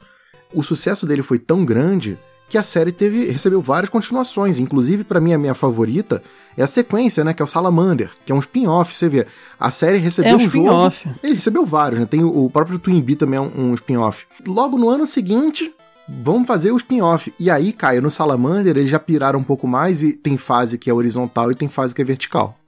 o 0.53 0.63
sucesso 0.63 1.07
dele 1.07 1.23
foi 1.23 1.39
tão 1.39 1.65
grande 1.65 2.19
que 2.49 2.59
a 2.59 2.63
série 2.63 2.93
teve 2.93 3.31
recebeu 3.31 3.61
várias 3.61 3.91
continuações. 3.91 4.59
Inclusive, 4.59 5.05
para 5.05 5.21
mim, 5.21 5.33
a 5.33 5.39
minha 5.39 5.55
favorita 5.55 6.23
é 6.57 6.63
a 6.63 6.67
sequência, 6.67 7.25
né? 7.25 7.35
Que 7.35 7.43
é 7.43 7.45
o 7.45 7.49
Salamander, 7.49 8.11
que 8.25 8.33
é 8.33 8.35
um 8.35 8.39
spin-off. 8.39 8.95
Você 8.95 9.09
vê, 9.09 9.27
a 9.59 9.71
série 9.71 9.99
recebeu 9.99 10.33
é 10.33 10.37
um, 10.37 10.45
um 10.45 10.49
jogo. 10.49 10.93
Ele 11.23 11.35
recebeu 11.35 11.67
vários, 11.67 12.01
né? 12.01 12.07
Tem 12.07 12.23
o, 12.23 12.45
o 12.45 12.51
próprio 12.51 12.79
Twin 12.79 13.01
Bee 13.01 13.17
também 13.17 13.39
é 13.39 13.41
um, 13.41 13.71
um 13.71 13.75
spin-off. 13.75 14.27
Logo 14.47 14.79
no 14.79 14.89
ano 14.89 15.07
seguinte, 15.07 15.75
vamos 16.09 16.47
fazer 16.47 16.71
o 16.71 16.77
spin-off. 16.77 17.33
E 17.39 17.51
aí, 17.51 17.73
Caio, 17.73 18.03
no 18.03 18.11
Salamander 18.11 18.77
eles 18.77 18.91
já 18.91 18.99
piraram 18.99 19.39
um 19.39 19.45
pouco 19.45 19.67
mais 19.67 20.03
e 20.03 20.13
tem 20.13 20.37
fase 20.37 20.79
que 20.79 20.91
é 20.91 20.95
horizontal 20.95 21.51
e 21.51 21.55
tem 21.55 21.69
fase 21.69 21.95
que 21.95 22.03
é 22.03 22.05
vertical. 22.05 22.59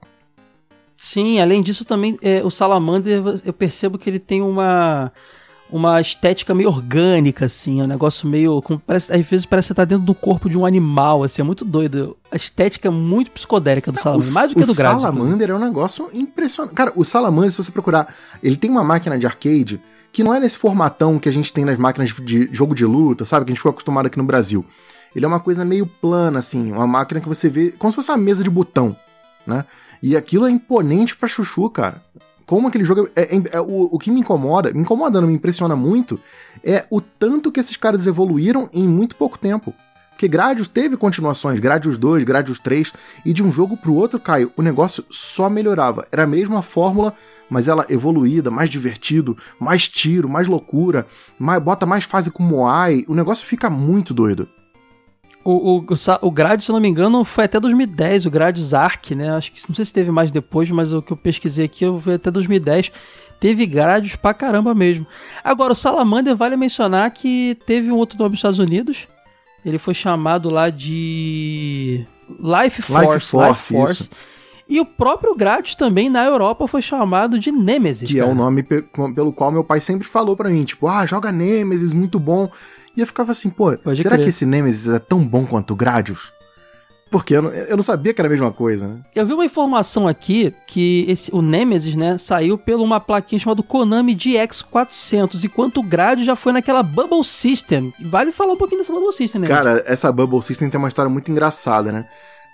Sim, 0.97 1.39
além 1.39 1.61
disso 1.61 1.85
também, 1.85 2.17
é, 2.21 2.43
o 2.43 2.49
Salamander, 2.49 3.21
eu 3.45 3.53
percebo 3.53 3.99
que 3.99 4.09
ele 4.09 4.19
tem 4.19 4.41
uma 4.41 5.11
uma 5.69 5.99
estética 5.99 6.53
meio 6.53 6.69
orgânica, 6.69 7.45
assim, 7.45 7.81
é 7.81 7.83
um 7.83 7.87
negócio 7.87 8.27
meio. 8.27 8.63
Parece, 8.85 9.11
às 9.11 9.25
vezes 9.25 9.45
parece 9.45 9.67
que 9.67 9.69
você 9.69 9.75
tá 9.75 9.85
dentro 9.85 10.05
do 10.05 10.13
corpo 10.13 10.49
de 10.49 10.57
um 10.57 10.65
animal, 10.65 11.23
assim, 11.23 11.41
é 11.41 11.45
muito 11.45 11.65
doido. 11.65 12.15
A 12.31 12.35
estética 12.35 12.87
é 12.87 12.91
muito 12.91 13.31
psicodélica 13.31 13.91
do 13.91 13.99
Salamander, 13.99 14.33
mais 14.33 14.49
do 14.49 14.55
que 14.55 14.65
do 14.65 14.73
Gradius. 14.73 15.03
O 15.03 15.05
Salamander 15.05 15.49
é 15.49 15.55
um 15.55 15.59
negócio 15.59 16.09
impressionante. 16.13 16.73
Cara, 16.73 16.93
o 16.95 17.03
Salamander, 17.03 17.51
se 17.51 17.57
você 17.57 17.71
procurar, 17.71 18.13
ele 18.41 18.55
tem 18.55 18.69
uma 18.69 18.83
máquina 18.83 19.17
de 19.17 19.25
arcade 19.25 19.81
que 20.11 20.23
não 20.23 20.33
é 20.33 20.39
nesse 20.39 20.57
formatão 20.57 21.19
que 21.19 21.29
a 21.29 21.33
gente 21.33 21.51
tem 21.51 21.65
nas 21.65 21.77
máquinas 21.77 22.09
de 22.09 22.49
jogo 22.51 22.73
de 22.73 22.85
luta, 22.85 23.25
sabe? 23.25 23.45
Que 23.45 23.51
a 23.51 23.53
gente 23.53 23.59
ficou 23.59 23.71
acostumado 23.71 24.07
aqui 24.07 24.17
no 24.17 24.23
Brasil. 24.23 24.65
Ele 25.15 25.25
é 25.25 25.27
uma 25.27 25.39
coisa 25.39 25.65
meio 25.65 25.85
plana, 25.85 26.39
assim, 26.39 26.71
uma 26.71 26.87
máquina 26.87 27.19
que 27.19 27.27
você 27.27 27.49
vê 27.49 27.71
como 27.71 27.91
se 27.91 27.95
fosse 27.95 28.11
uma 28.11 28.17
mesa 28.17 28.43
de 28.43 28.49
botão, 28.49 28.95
né? 29.45 29.65
E 30.01 30.15
aquilo 30.15 30.45
é 30.45 30.51
imponente 30.51 31.15
pra 31.15 31.27
chuchu, 31.27 31.69
cara. 31.69 32.03
Como 32.47 32.67
aquele 32.67 32.83
jogo. 32.83 33.07
É, 33.15 33.35
é, 33.35 33.41
é 33.51 33.61
o, 33.61 33.89
o 33.91 33.99
que 33.99 34.09
me 34.09 34.21
incomoda, 34.21 34.73
me 34.73 34.79
incomoda, 34.79 35.21
não 35.21 35.27
me 35.27 35.35
impressiona 35.35 35.75
muito, 35.75 36.19
é 36.63 36.85
o 36.89 36.99
tanto 36.99 37.51
que 37.51 37.59
esses 37.59 37.77
caras 37.77 38.07
evoluíram 38.07 38.67
em 38.73 38.87
muito 38.87 39.15
pouco 39.15 39.37
tempo. 39.37 39.75
Porque 40.11 40.27
Gradius 40.27 40.67
teve 40.67 40.97
continuações, 40.97 41.59
Gradius 41.59 41.95
2, 41.95 42.23
Gradius 42.23 42.59
3, 42.59 42.91
e 43.23 43.31
de 43.31 43.43
um 43.43 43.51
jogo 43.51 43.77
pro 43.77 43.93
outro, 43.93 44.19
Caio, 44.19 44.51
o 44.57 44.63
negócio 44.63 45.05
só 45.11 45.47
melhorava. 45.47 46.07
Era 46.11 46.23
a 46.23 46.27
mesma 46.27 46.63
fórmula 46.63 47.13
mas 47.49 47.67
ela 47.67 47.85
evoluída, 47.89 48.51
mais 48.51 48.69
divertido, 48.69 49.37
mais 49.59 49.87
tiro, 49.87 50.27
mais 50.27 50.47
loucura, 50.47 51.07
mais, 51.39 51.61
bota 51.61 51.85
mais 51.85 52.03
fase 52.03 52.29
com 52.29 52.43
Moai, 52.43 53.05
o 53.07 53.15
negócio 53.15 53.45
fica 53.45 53.69
muito 53.69 54.13
doido. 54.13 54.49
O, 55.47 55.77
o, 55.77 55.77
o, 55.79 56.27
o 56.27 56.29
Gradius, 56.29 56.65
se 56.65 56.71
eu 56.71 56.73
não 56.73 56.81
me 56.81 56.89
engano, 56.89 57.23
foi 57.23 57.45
até 57.45 57.57
2010, 57.57 58.25
o 58.25 58.29
Gradius 58.29 58.73
Arc, 58.73 59.11
né? 59.11 59.29
Acho 59.29 59.49
que 59.53 59.61
não 59.69 59.73
sei 59.73 59.85
se 59.85 59.93
teve 59.93 60.11
mais 60.11 60.29
depois, 60.29 60.69
mas 60.69 60.91
o 60.91 61.01
que 61.01 61.13
eu 61.13 61.15
pesquisei 61.15 61.63
aqui 61.63 61.85
eu 61.85 61.97
vi 61.97 62.15
até 62.15 62.29
2010. 62.29 62.91
Teve 63.39 63.65
Gradius 63.65 64.17
pra 64.17 64.33
caramba 64.33 64.75
mesmo. 64.75 65.07
Agora, 65.41 65.71
o 65.71 65.75
Salamander 65.75 66.35
vale 66.35 66.57
mencionar 66.57 67.09
que 67.11 67.57
teve 67.65 67.89
um 67.89 67.95
outro 67.95 68.19
nome 68.19 68.31
nos 68.31 68.39
Estados 68.39 68.59
Unidos. 68.59 69.07
Ele 69.63 69.77
foi 69.77 69.93
chamado 69.93 70.49
lá 70.49 70.69
de 70.69 72.05
Life 72.29 72.81
Force. 72.81 73.13
Life 73.13 73.25
Force, 73.27 73.73
Life 73.73 73.85
Force. 73.87 74.09
E 74.67 74.81
o 74.81 74.85
próprio 74.85 75.33
Gradius 75.33 75.75
também 75.75 76.09
na 76.09 76.25
Europa 76.25 76.67
foi 76.67 76.81
chamado 76.81 77.39
de 77.39 77.53
Nemesis. 77.53 78.09
Que 78.09 78.17
cara. 78.17 78.27
é 78.27 78.31
o 78.33 78.35
nome 78.35 78.63
pe 78.63 78.83
pelo 79.15 79.31
qual 79.31 79.49
meu 79.49 79.63
pai 79.63 79.79
sempre 79.79 80.05
falou 80.05 80.35
para 80.35 80.49
mim, 80.49 80.65
tipo, 80.65 80.89
ah, 80.89 81.05
joga 81.05 81.31
Nemesis, 81.31 81.93
muito 81.93 82.19
bom. 82.19 82.51
E 82.97 83.01
eu 83.01 83.05
ficava 83.05 83.31
assim, 83.31 83.51
pô, 83.51 83.77
Pode 83.77 84.01
será 84.01 84.15
crer. 84.15 84.23
que 84.23 84.29
esse 84.31 84.43
Nemesis 84.43 84.87
é 84.87 84.97
tão 84.97 85.23
bom 85.23 85.45
quanto 85.45 85.71
o 85.71 85.75
Gradius? 85.75 86.33
Porque 87.11 87.35
eu 87.35 87.41
não, 87.43 87.51
eu 87.51 87.77
não, 87.77 87.83
sabia 87.83 88.13
que 88.13 88.19
era 88.19 88.27
a 88.27 88.31
mesma 88.31 88.51
coisa, 88.51 88.87
né? 88.87 88.99
Eu 89.15 89.25
vi 89.25 89.33
uma 89.33 89.45
informação 89.45 90.07
aqui 90.07 90.53
que 90.65 91.05
esse, 91.07 91.33
o 91.33 91.41
Nemesis, 91.41 91.95
né, 91.95 92.17
saiu 92.17 92.57
por 92.57 92.73
uma 92.75 92.99
plaquinha 92.99 93.39
chamada 93.39 93.63
Konami 93.63 94.13
GX400, 94.15 95.43
enquanto 95.45 95.77
o 95.77 95.83
Gradius 95.83 96.25
já 96.25 96.35
foi 96.35 96.51
naquela 96.51 96.83
Bubble 96.83 97.23
System. 97.23 97.93
Vale 98.01 98.33
falar 98.33 98.53
um 98.53 98.57
pouquinho 98.57 98.81
dessa 98.81 98.91
Bubble 98.91 99.13
System, 99.13 99.41
né? 99.41 99.47
Cara, 99.47 99.81
essa 99.85 100.11
Bubble 100.11 100.41
System 100.41 100.69
tem 100.69 100.77
uma 100.77 100.89
história 100.89 101.09
muito 101.09 101.31
engraçada, 101.31 101.91
né? 101.91 102.05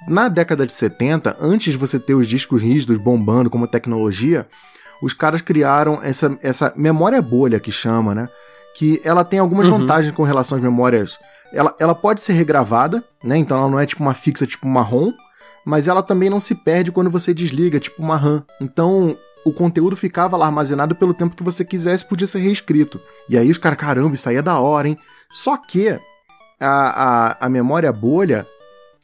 Na 0.07 0.27
década 0.27 0.67
de 0.67 0.73
70, 0.73 1.37
antes 1.39 1.71
de 1.73 1.79
você 1.79 1.97
ter 1.97 2.13
os 2.13 2.27
discos 2.27 2.61
rígidos 2.61 2.97
bombando 2.97 3.49
como 3.49 3.65
tecnologia, 3.65 4.45
os 5.01 5.13
caras 5.13 5.41
criaram 5.41 5.99
essa, 6.03 6.37
essa 6.43 6.73
memória 6.75 7.21
bolha 7.21 7.59
que 7.59 7.71
chama, 7.71 8.13
né? 8.13 8.29
Que 8.75 9.01
ela 9.03 9.23
tem 9.23 9.39
algumas 9.39 9.67
uhum. 9.67 9.79
vantagens 9.79 10.13
com 10.13 10.23
relação 10.23 10.57
às 10.57 10.63
memórias. 10.63 11.17
Ela, 11.53 11.75
ela 11.79 11.93
pode 11.93 12.23
ser 12.23 12.33
regravada, 12.33 13.03
né? 13.23 13.37
Então 13.37 13.57
ela 13.57 13.69
não 13.69 13.79
é 13.79 13.85
tipo 13.85 14.01
uma 14.01 14.13
fixa, 14.13 14.47
tipo 14.47 14.67
uma 14.67 14.81
ROM, 14.81 15.11
mas 15.65 15.87
ela 15.87 16.01
também 16.01 16.29
não 16.29 16.39
se 16.39 16.55
perde 16.55 16.91
quando 16.91 17.09
você 17.09 17.33
desliga, 17.33 17.79
tipo 17.79 18.01
uma 18.01 18.17
RAM. 18.17 18.43
Então 18.59 19.15
o 19.45 19.53
conteúdo 19.53 19.95
ficava 19.95 20.37
lá 20.37 20.45
armazenado 20.47 20.95
pelo 20.95 21.13
tempo 21.13 21.35
que 21.35 21.43
você 21.43 21.63
quisesse, 21.63 22.05
podia 22.05 22.25
ser 22.25 22.39
reescrito. 22.39 22.99
E 23.29 23.37
aí 23.37 23.51
os 23.51 23.57
caras, 23.57 23.77
caramba, 23.77 24.15
isso 24.15 24.27
aí 24.27 24.37
é 24.37 24.41
da 24.41 24.59
hora, 24.59 24.87
hein? 24.87 24.97
Só 25.29 25.57
que 25.57 25.89
a, 25.89 25.99
a, 26.59 27.45
a 27.45 27.49
memória 27.49 27.91
bolha 27.91 28.47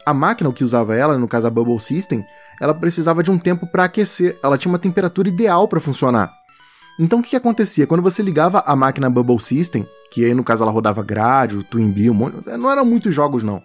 a 0.05 0.13
máquina 0.13 0.51
que 0.51 0.63
usava 0.63 0.95
ela, 0.95 1.17
no 1.17 1.27
caso 1.27 1.47
a 1.47 1.49
Bubble 1.49 1.79
System, 1.79 2.25
ela 2.60 2.73
precisava 2.73 3.21
de 3.21 3.29
um 3.29 3.38
tempo 3.38 3.67
para 3.67 3.84
aquecer, 3.84 4.38
ela 4.41 4.58
tinha 4.58 4.71
uma 4.71 4.79
temperatura 4.79 5.29
ideal 5.29 5.67
para 5.67 5.79
funcionar. 5.79 6.32
Então 6.99 7.19
o 7.19 7.23
que, 7.23 7.29
que, 7.29 7.35
acontecia? 7.38 7.88
Quando 7.88 8.03
você 8.03 8.21
ligava 8.21 8.62
a 8.65 8.75
máquina 8.75 9.09
Bubble 9.09 9.39
System, 9.39 9.88
que 10.12 10.25
aí 10.25 10.33
no 10.33 10.43
caso 10.43 10.63
ela 10.63 10.71
rodava 10.71 11.01
Grade, 11.01 11.63
Twin 11.63 11.89
Bee, 11.89 12.09
um 12.09 12.13
monte, 12.13 12.45
não 12.57 12.69
eram 12.69 12.83
muitos 12.83 13.15
jogos 13.15 13.41
não. 13.41 13.63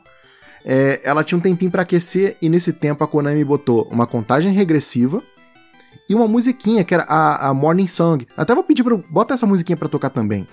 É, 0.64 1.00
ela 1.02 1.24
tinha 1.24 1.36
um 1.36 1.40
tempinho 1.40 1.70
para 1.70 1.82
aquecer 1.82 2.36
e 2.40 2.48
nesse 2.48 2.72
tempo 2.72 3.02
a 3.02 3.08
Konami 3.08 3.44
botou 3.44 3.88
uma 3.90 4.06
contagem 4.06 4.52
regressiva 4.52 5.20
e 6.08 6.14
uma 6.14 6.28
musiquinha 6.28 6.84
que 6.84 6.94
era 6.94 7.02
a, 7.04 7.48
a 7.48 7.54
Morning 7.54 7.88
Song. 7.88 8.24
Até 8.36 8.54
vou 8.54 8.62
pedir 8.62 8.84
para 8.84 8.96
bota 8.96 9.34
essa 9.34 9.46
musiquinha 9.46 9.76
para 9.76 9.88
tocar 9.88 10.10
também. 10.10 10.46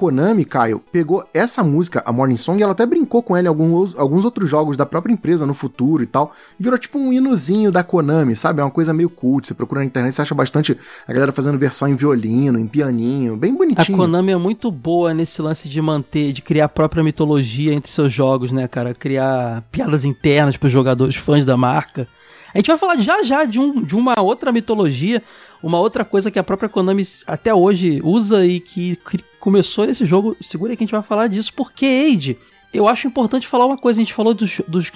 Konami, 0.00 0.46
Caio, 0.46 0.82
pegou 0.90 1.22
essa 1.34 1.62
música, 1.62 2.02
a 2.06 2.10
Morning 2.10 2.38
Song, 2.38 2.58
e 2.58 2.62
ela 2.62 2.72
até 2.72 2.86
brincou 2.86 3.22
com 3.22 3.36
ela 3.36 3.44
em 3.44 3.48
alguns, 3.48 3.94
alguns 3.98 4.24
outros 4.24 4.48
jogos 4.48 4.74
da 4.74 4.86
própria 4.86 5.12
empresa 5.12 5.44
no 5.44 5.52
futuro 5.52 6.02
e 6.02 6.06
tal. 6.06 6.34
Virou 6.58 6.78
tipo 6.78 6.98
um 6.98 7.12
hinozinho 7.12 7.70
da 7.70 7.84
Konami, 7.84 8.34
sabe? 8.34 8.62
É 8.62 8.64
uma 8.64 8.70
coisa 8.70 8.94
meio 8.94 9.10
cult. 9.10 9.46
Você 9.46 9.52
procura 9.52 9.80
na 9.80 9.84
internet, 9.84 10.14
você 10.14 10.22
acha 10.22 10.34
bastante 10.34 10.74
a 11.06 11.12
galera 11.12 11.32
fazendo 11.32 11.58
versão 11.58 11.86
em 11.86 11.96
violino, 11.96 12.58
em 12.58 12.66
pianinho, 12.66 13.36
bem 13.36 13.54
bonitinho. 13.54 13.94
A 13.94 14.00
Konami 14.00 14.32
é 14.32 14.38
muito 14.38 14.70
boa 14.70 15.12
nesse 15.12 15.42
lance 15.42 15.68
de 15.68 15.82
manter, 15.82 16.32
de 16.32 16.40
criar 16.40 16.64
a 16.64 16.68
própria 16.70 17.04
mitologia 17.04 17.74
entre 17.74 17.92
seus 17.92 18.10
jogos, 18.10 18.52
né, 18.52 18.66
cara? 18.66 18.94
Criar 18.94 19.62
piadas 19.70 20.06
internas 20.06 20.56
pros 20.56 20.72
jogadores 20.72 21.16
fãs 21.16 21.44
da 21.44 21.58
marca. 21.58 22.08
A 22.54 22.58
gente 22.58 22.66
vai 22.66 22.78
falar 22.78 22.96
já 22.96 23.22
já 23.22 23.44
de, 23.44 23.58
um, 23.58 23.82
de 23.82 23.94
uma 23.94 24.20
outra 24.20 24.50
mitologia, 24.50 25.22
uma 25.62 25.78
outra 25.78 26.04
coisa 26.04 26.30
que 26.30 26.38
a 26.38 26.44
própria 26.44 26.68
Konami 26.68 27.06
até 27.26 27.54
hoje 27.54 28.00
usa 28.02 28.44
e 28.46 28.60
que 28.60 28.98
começou 29.38 29.86
nesse 29.86 30.06
jogo. 30.06 30.36
Segura 30.40 30.76
que 30.76 30.82
a 30.82 30.86
gente 30.86 30.92
vai 30.92 31.02
falar 31.02 31.26
disso, 31.26 31.52
porque 31.54 31.86
Age. 31.86 32.38
Eu 32.72 32.86
acho 32.86 33.08
importante 33.08 33.48
falar 33.48 33.66
uma 33.66 33.76
coisa, 33.76 33.98
a 33.98 34.04
gente 34.04 34.14
falou 34.14 34.32
do, 34.32 34.46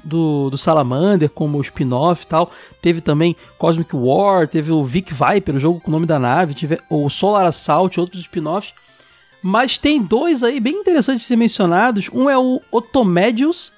do, 0.04 0.50
do, 0.50 0.56
Salamander 0.56 1.28
como 1.28 1.60
spin-off 1.60 2.22
e 2.22 2.26
tal, 2.28 2.52
teve 2.80 3.00
também 3.00 3.34
Cosmic 3.58 3.96
War, 3.96 4.46
teve 4.46 4.70
o 4.70 4.84
Vic 4.84 5.12
Viper, 5.12 5.56
o 5.56 5.58
jogo 5.58 5.80
com 5.80 5.88
o 5.88 5.90
nome 5.90 6.06
da 6.06 6.16
nave, 6.16 6.54
tive 6.54 6.78
o 6.88 7.10
Solar 7.10 7.44
Assault, 7.44 7.98
outros 7.98 8.20
spin-offs, 8.22 8.72
mas 9.42 9.76
tem 9.76 10.00
dois 10.00 10.44
aí 10.44 10.60
bem 10.60 10.74
interessantes 10.74 11.22
de 11.22 11.26
ser 11.26 11.34
mencionados, 11.34 12.08
um 12.12 12.30
é 12.30 12.38
o 12.38 12.60
Otomedius, 12.70 13.72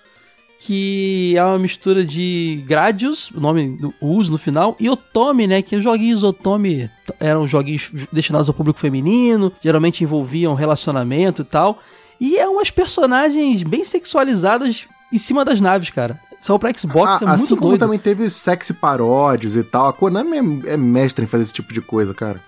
que 0.59 1.35
é 1.37 1.45
uma 1.45 1.59
mistura 1.59 2.05
de 2.05 2.63
Gradius, 2.67 3.31
o 3.31 3.41
nome 3.41 3.77
do 3.77 3.95
uso 4.01 4.33
no 4.33 4.39
final, 4.39 4.77
e 4.81 4.89
Otome, 4.89 5.47
né? 5.47 5.63
Que 5.63 5.77
os 5.77 5.85
joguinhos 5.85 6.25
Otome 6.25 6.91
eram 7.21 7.47
joguinhos 7.47 7.91
destinados 8.13 8.49
ao 8.49 8.55
público 8.55 8.79
feminino, 8.79 9.53
geralmente 9.63 10.03
envolviam 10.03 10.55
relacionamento 10.55 11.43
e 11.43 11.45
tal. 11.45 11.81
E 12.21 12.37
é 12.37 12.49
umas 12.49 12.71
personagens 12.71 13.63
bem 13.63 13.85
sexualizadas 13.85 14.87
em 15.13 15.19
cima 15.19 15.45
das 15.45 15.61
naves, 15.61 15.91
cara. 15.91 16.19
Só 16.41 16.59
pra 16.59 16.73
Xbox 16.73 17.11
ah, 17.11 17.17
é 17.17 17.19
muito 17.19 17.31
assim 17.31 17.57
como 17.57 17.71
doido. 17.71 17.81
também 17.81 17.99
teve 17.99 18.31
sexy 18.31 18.75
paródios 18.75 19.57
e 19.57 19.63
tal. 19.63 19.89
A 19.89 19.93
Konami 19.93 20.63
é, 20.67 20.75
é 20.75 20.77
mestre 20.77 21.25
em 21.25 21.29
fazer 21.29 21.43
esse 21.43 21.53
tipo 21.53 21.73
de 21.73 21.81
coisa, 21.81 22.15
cara. 22.15 22.41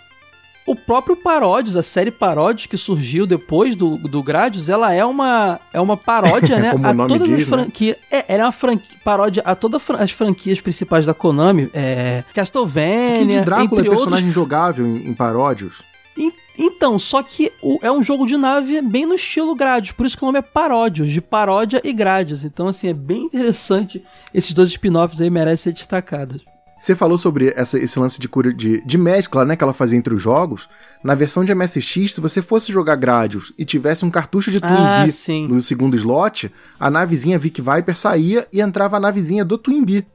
O 0.70 0.76
próprio 0.76 1.16
Paródios, 1.16 1.76
a 1.76 1.82
série 1.82 2.10
Paródios 2.10 2.66
que 2.66 2.76
surgiu 2.76 3.26
depois 3.26 3.74
do, 3.74 3.96
do 3.96 4.22
Gradius, 4.22 4.68
ela 4.68 4.92
é 4.92 5.04
uma, 5.04 5.58
é 5.72 5.80
uma 5.80 5.96
paródia, 5.96 6.58
né? 6.60 6.72
Como 6.72 6.86
a 6.86 6.90
o 6.90 6.94
nome 6.94 7.08
todas 7.08 7.26
diz, 7.28 7.38
as 7.42 7.46
né? 7.48 7.56
franquias. 7.56 7.96
É, 8.10 8.24
ela 8.28 8.42
é 8.42 8.46
uma 8.46 8.52
franquia, 8.52 8.98
paródia 9.02 9.42
a 9.46 9.54
todas 9.54 9.82
as 9.98 10.10
franquias 10.10 10.60
principais 10.60 11.06
da 11.06 11.14
Konami. 11.14 11.70
É, 11.72 12.22
Castlevania, 12.34 13.18
Kid 13.38 13.40
Drácula 13.46 13.64
entre 13.64 13.76
é 13.76 13.90
outros. 13.90 13.96
personagem 14.02 14.30
jogável 14.30 14.86
em, 14.86 15.08
em 15.08 15.14
paródios. 15.14 15.82
En- 16.18 16.32
Então, 16.58 16.98
só 16.98 17.22
que 17.22 17.50
o- 17.62 17.78
é 17.80 17.90
um 17.90 18.02
jogo 18.02 18.26
de 18.26 18.36
nave 18.36 18.82
bem 18.82 19.06
no 19.06 19.14
estilo 19.14 19.54
Gradius, 19.54 19.92
por 19.92 20.04
isso 20.04 20.18
que 20.18 20.24
o 20.24 20.26
nome 20.26 20.40
é 20.40 20.42
Paródios, 20.42 21.08
de 21.08 21.20
paródia 21.20 21.80
e 21.84 21.92
Gradius. 21.92 22.44
Então, 22.44 22.68
assim, 22.68 22.88
é 22.88 22.92
bem 22.92 23.22
interessante. 23.22 24.02
Esses 24.34 24.52
dois 24.52 24.68
spin-offs 24.70 25.20
aí 25.20 25.30
merecem 25.30 25.72
ser 25.72 25.72
destacados. 25.72 26.42
Você 26.78 26.94
falou 26.94 27.18
sobre 27.18 27.52
essa- 27.56 27.78
esse 27.78 27.98
lance 27.98 28.20
de, 28.20 28.28
cura- 28.28 28.54
de, 28.54 28.80
de 28.84 28.96
mescla, 28.96 29.44
né, 29.44 29.56
que 29.56 29.64
ela 29.64 29.72
fazia 29.72 29.98
entre 29.98 30.14
os 30.14 30.22
jogos. 30.22 30.68
Na 31.02 31.14
versão 31.14 31.44
de 31.44 31.52
MSX, 31.54 32.14
se 32.14 32.20
você 32.20 32.40
fosse 32.40 32.70
jogar 32.72 32.96
Gradius 32.96 33.52
e 33.58 33.64
tivesse 33.64 34.04
um 34.04 34.10
cartucho 34.10 34.50
de 34.50 34.60
Twin 34.60 34.70
Ah, 34.70 35.04
no 35.48 35.60
segundo 35.60 35.96
slot, 35.96 36.52
a 36.78 36.88
navezinha 36.90 37.38
Vic 37.38 37.60
Viper 37.60 37.96
saía 37.96 38.46
e 38.52 38.60
entrava 38.60 38.96
a 38.96 39.00
navezinha 39.00 39.44
do 39.44 39.58
Twin 39.58 39.84
Bee. 39.84 40.06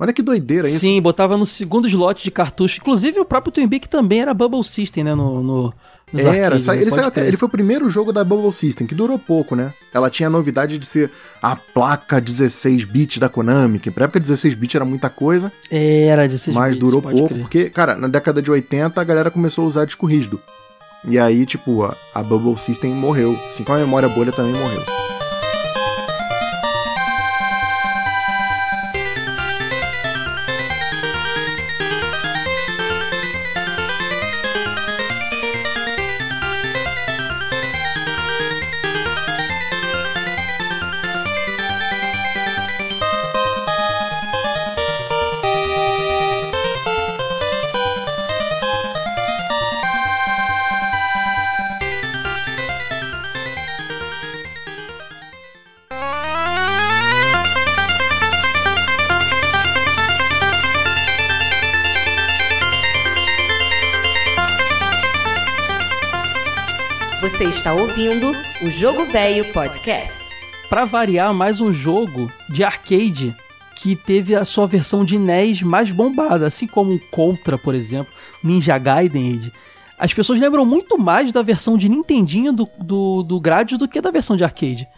Olha 0.00 0.14
que 0.14 0.22
doideira 0.22 0.66
isso. 0.66 0.78
Sim, 0.80 1.00
botava 1.02 1.36
no 1.36 1.44
segundo 1.44 1.86
slot 1.86 2.24
de 2.24 2.30
cartucho. 2.30 2.78
Inclusive, 2.80 3.20
o 3.20 3.24
próprio 3.24 3.52
Twin 3.52 3.68
Peak 3.68 3.86
também 3.86 4.22
era 4.22 4.32
Bubble 4.32 4.64
System, 4.64 5.04
né? 5.04 5.14
No, 5.14 5.42
no, 5.42 5.74
Era, 6.14 6.58
sa- 6.58 6.74
né? 6.74 6.80
ele, 6.80 6.90
saiu 6.90 7.06
até- 7.08 7.28
ele 7.28 7.36
foi 7.36 7.46
o 7.46 7.50
primeiro 7.50 7.88
jogo 7.90 8.10
da 8.10 8.24
Bubble 8.24 8.50
System, 8.52 8.86
que 8.86 8.94
durou 8.94 9.18
pouco, 9.18 9.54
né? 9.54 9.74
Ela 9.92 10.08
tinha 10.08 10.26
a 10.28 10.30
novidade 10.30 10.78
de 10.78 10.86
ser 10.86 11.10
a 11.42 11.54
placa 11.54 12.18
16-bit 12.20 13.20
da 13.20 13.28
Konami, 13.28 13.78
que 13.78 13.90
pra 13.90 14.04
época 14.06 14.18
16-bit 14.20 14.74
era 14.76 14.86
muita 14.86 15.10
coisa, 15.10 15.52
Era 15.70 16.26
de 16.26 16.36
esses 16.36 16.52
mas 16.54 16.70
bits, 16.74 16.80
durou 16.80 17.02
pouco, 17.02 17.28
crer. 17.28 17.40
porque, 17.40 17.68
cara, 17.70 17.94
na 17.94 18.08
década 18.08 18.40
de 18.40 18.50
80 18.50 18.98
a 18.98 19.04
galera 19.04 19.30
começou 19.30 19.64
a 19.64 19.66
usar 19.66 19.84
disco 19.84 20.06
rígido. 20.06 20.40
E 21.06 21.18
aí, 21.18 21.44
tipo, 21.44 21.82
a, 21.84 21.94
a 22.14 22.22
Bubble 22.22 22.56
System 22.58 22.92
morreu. 22.92 23.38
Assim 23.50 23.64
como 23.64 23.76
a 23.76 23.80
memória 23.80 24.08
bolha 24.08 24.32
também 24.32 24.52
morreu. 24.52 24.99
Está 67.70 67.74
ouvindo 67.80 68.32
o 68.62 68.68
Jogo 68.68 69.04
Velho 69.06 69.44
Podcast. 69.52 70.34
Pra 70.68 70.84
variar, 70.84 71.32
mais 71.32 71.60
um 71.60 71.72
jogo 71.72 72.28
de 72.48 72.64
arcade 72.64 73.32
que 73.76 73.94
teve 73.94 74.34
a 74.34 74.44
sua 74.44 74.66
versão 74.66 75.04
de 75.04 75.16
NES 75.16 75.62
mais 75.62 75.92
bombada, 75.92 76.48
assim 76.48 76.66
como 76.66 76.94
o 76.94 76.98
Contra, 76.98 77.56
por 77.56 77.72
exemplo, 77.72 78.12
Ninja 78.42 78.76
Gaiden. 78.76 79.52
As 79.96 80.12
pessoas 80.12 80.40
lembram 80.40 80.66
muito 80.66 80.98
mais 80.98 81.30
da 81.30 81.42
versão 81.42 81.78
de 81.78 81.88
Nintendinho 81.88 82.52
do, 82.52 82.68
do, 82.80 83.22
do 83.22 83.40
Gradius 83.40 83.78
do 83.78 83.86
que 83.86 84.00
da 84.00 84.10
versão 84.10 84.36
de 84.36 84.42
arcade. 84.42 84.88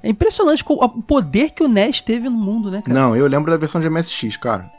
É 0.00 0.08
impressionante 0.08 0.62
o 0.68 0.88
poder 1.02 1.50
que 1.50 1.64
o 1.64 1.68
NES 1.68 2.00
teve 2.00 2.28
no 2.28 2.38
mundo, 2.38 2.70
né, 2.70 2.80
cara? 2.80 2.96
Não, 2.96 3.16
eu 3.16 3.26
lembro 3.26 3.50
da 3.50 3.56
versão 3.56 3.80
de 3.80 3.90
MSX, 3.90 4.36
cara. 4.36 4.70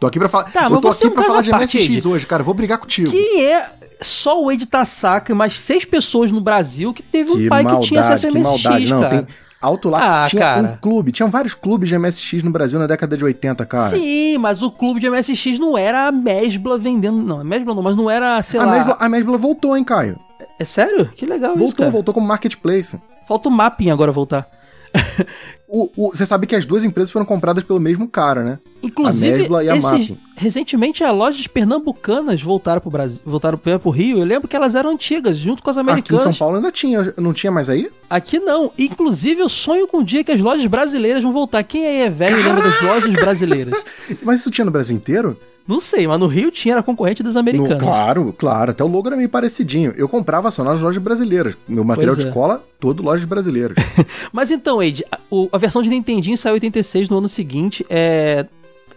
Tô 0.00 0.06
aqui 0.06 0.18
pra 0.18 0.28
falar. 0.28 0.44
Tá, 0.52 0.64
eu 0.64 0.80
tô 0.80 0.88
é 0.88 0.90
aqui 0.90 1.06
um 1.06 1.10
pra 1.10 1.22
falar 1.24 1.42
de 1.42 1.52
MSX 1.52 1.74
Ed. 1.76 2.08
hoje, 2.08 2.26
cara. 2.26 2.42
Vou 2.42 2.54
brigar 2.54 2.78
contigo. 2.78 3.10
Que 3.10 3.40
é 3.44 3.70
só 4.02 4.42
o 4.42 4.50
Ed 4.50 4.66
Tasaka 4.66 5.32
e 5.32 5.34
mais 5.34 5.58
seis 5.60 5.84
pessoas 5.84 6.30
no 6.30 6.40
Brasil 6.40 6.92
que 6.92 7.02
teve 7.02 7.30
um 7.30 7.36
Que 7.36 7.48
pai 7.48 7.62
maldade, 7.62 7.82
que 7.82 7.88
tinha 7.88 8.00
acesso 8.00 8.26
a 8.26 8.30
MSX, 8.30 8.44
maldade. 8.64 8.90
Não, 8.90 9.00
cara. 9.00 9.16
tem 9.22 9.26
alto 9.60 9.88
lá. 9.88 10.24
Ah, 10.24 10.28
tinha 10.28 10.42
cara. 10.42 10.62
um 10.62 10.76
clube, 10.76 11.10
tinham 11.12 11.30
vários 11.30 11.54
clubes 11.54 11.88
de 11.88 11.98
MSX 11.98 12.42
no 12.42 12.50
Brasil 12.50 12.78
na 12.78 12.86
década 12.86 13.16
de 13.16 13.24
80, 13.24 13.64
cara. 13.64 13.96
Sim, 13.96 14.36
mas 14.38 14.62
o 14.62 14.70
clube 14.70 15.00
de 15.00 15.08
MSX 15.08 15.58
não 15.58 15.78
era 15.78 16.08
a 16.08 16.12
Mesbla 16.12 16.76
vendendo. 16.76 17.22
Não, 17.22 17.40
a 17.40 17.44
Mesbla 17.44 17.74
não, 17.74 17.82
mas 17.82 17.96
não 17.96 18.10
era, 18.10 18.42
sei 18.42 18.60
A 18.60 18.64
lá. 18.66 18.72
Mesbla, 18.72 18.96
a 19.00 19.08
Mesbla 19.08 19.38
voltou, 19.38 19.76
hein, 19.76 19.84
Caio? 19.84 20.18
É 20.58 20.64
sério? 20.64 21.06
Que 21.14 21.24
legal 21.24 21.52
isso, 21.52 21.60
Voltou, 21.60 21.90
voltou 21.90 22.14
como 22.14 22.26
marketplace. 22.26 23.00
Falta 23.26 23.48
o 23.48 23.52
mapping 23.52 23.90
agora 23.90 24.12
voltar. 24.12 24.46
O- 25.76 25.90
o- 25.96 26.10
Você 26.14 26.24
sabe 26.24 26.46
que 26.46 26.54
as 26.54 26.64
duas 26.64 26.84
empresas 26.84 27.10
foram 27.10 27.26
compradas 27.26 27.64
pelo 27.64 27.80
mesmo 27.80 28.06
cara, 28.06 28.44
né? 28.44 28.58
Inclusive, 28.80 29.26
a 29.34 29.36
Mesbla 29.38 29.64
e 29.64 29.70
a 29.70 29.76
esses- 29.76 30.12
recentemente 30.36 31.02
as 31.02 31.12
lojas 31.12 31.48
pernambucanas 31.48 32.40
voltaram 32.40 32.80
pro 32.80 32.90
Brasil, 32.92 33.18
voltaram 33.26 33.58
pro 33.58 33.90
Rio. 33.90 34.18
Eu 34.18 34.24
lembro 34.24 34.46
que 34.46 34.54
elas 34.54 34.76
eram 34.76 34.90
antigas, 34.90 35.36
junto 35.36 35.64
com 35.64 35.70
as 35.70 35.76
Aqui 35.76 35.84
em 35.88 35.90
americanas. 35.90 36.22
São 36.22 36.32
Paulo 36.34 36.56
ainda 36.56 36.70
tinha, 36.70 37.12
não 37.16 37.32
tinha 37.32 37.50
mais 37.50 37.68
aí? 37.68 37.90
Aqui 38.08 38.38
não. 38.38 38.70
Inclusive, 38.78 39.40
eu 39.40 39.48
sonho 39.48 39.88
com 39.88 39.98
o 39.98 40.04
dia 40.04 40.22
que 40.22 40.30
as 40.30 40.40
lojas 40.40 40.66
brasileiras 40.66 41.22
vão 41.24 41.32
voltar. 41.32 41.64
Quem 41.64 41.84
aí 41.84 41.96
é 42.02 42.10
velho 42.10 42.38
e 42.38 42.42
lembra 42.44 42.62
das 42.70 42.80
lojas 42.80 43.12
brasileiras? 43.12 43.74
Mas 44.22 44.40
isso 44.40 44.52
tinha 44.52 44.64
no 44.64 44.70
Brasil 44.70 44.94
inteiro? 44.96 45.36
Não 45.66 45.80
sei, 45.80 46.06
mas 46.06 46.20
no 46.20 46.26
Rio 46.26 46.50
tinha, 46.50 46.74
era 46.74 46.82
concorrente 46.82 47.22
das 47.22 47.34
No- 47.34 47.40
americanas. 47.40 47.78
claro, 47.82 48.34
claro. 48.36 48.70
Até 48.72 48.84
o 48.84 48.86
logo 48.86 49.08
era 49.08 49.16
meio 49.16 49.28
parecidinho. 49.30 49.94
Eu 49.96 50.06
comprava 50.08 50.50
só 50.50 50.62
nas 50.62 50.80
lojas 50.80 51.02
brasileiras. 51.02 51.54
Meu 51.66 51.82
material 51.84 52.14
Pois 52.14 52.24
de 52.24 52.30
é. 52.30 52.34
cola, 52.34 52.62
todo 52.78 53.02
lojas 53.02 53.24
brasileiras. 53.24 53.74
Mas 54.32 54.50
então, 54.50 54.82
Ed, 54.82 55.02
a, 55.10 55.18
a 55.52 55.58
versão 55.58 55.82
de 55.82 55.88
Nintendinho 55.88 56.36
saiu 56.36 56.52
em 56.52 56.56
86 56.56 57.08
no 57.08 57.16
ano 57.18 57.28
seguinte. 57.30 57.84
É, 57.88 58.44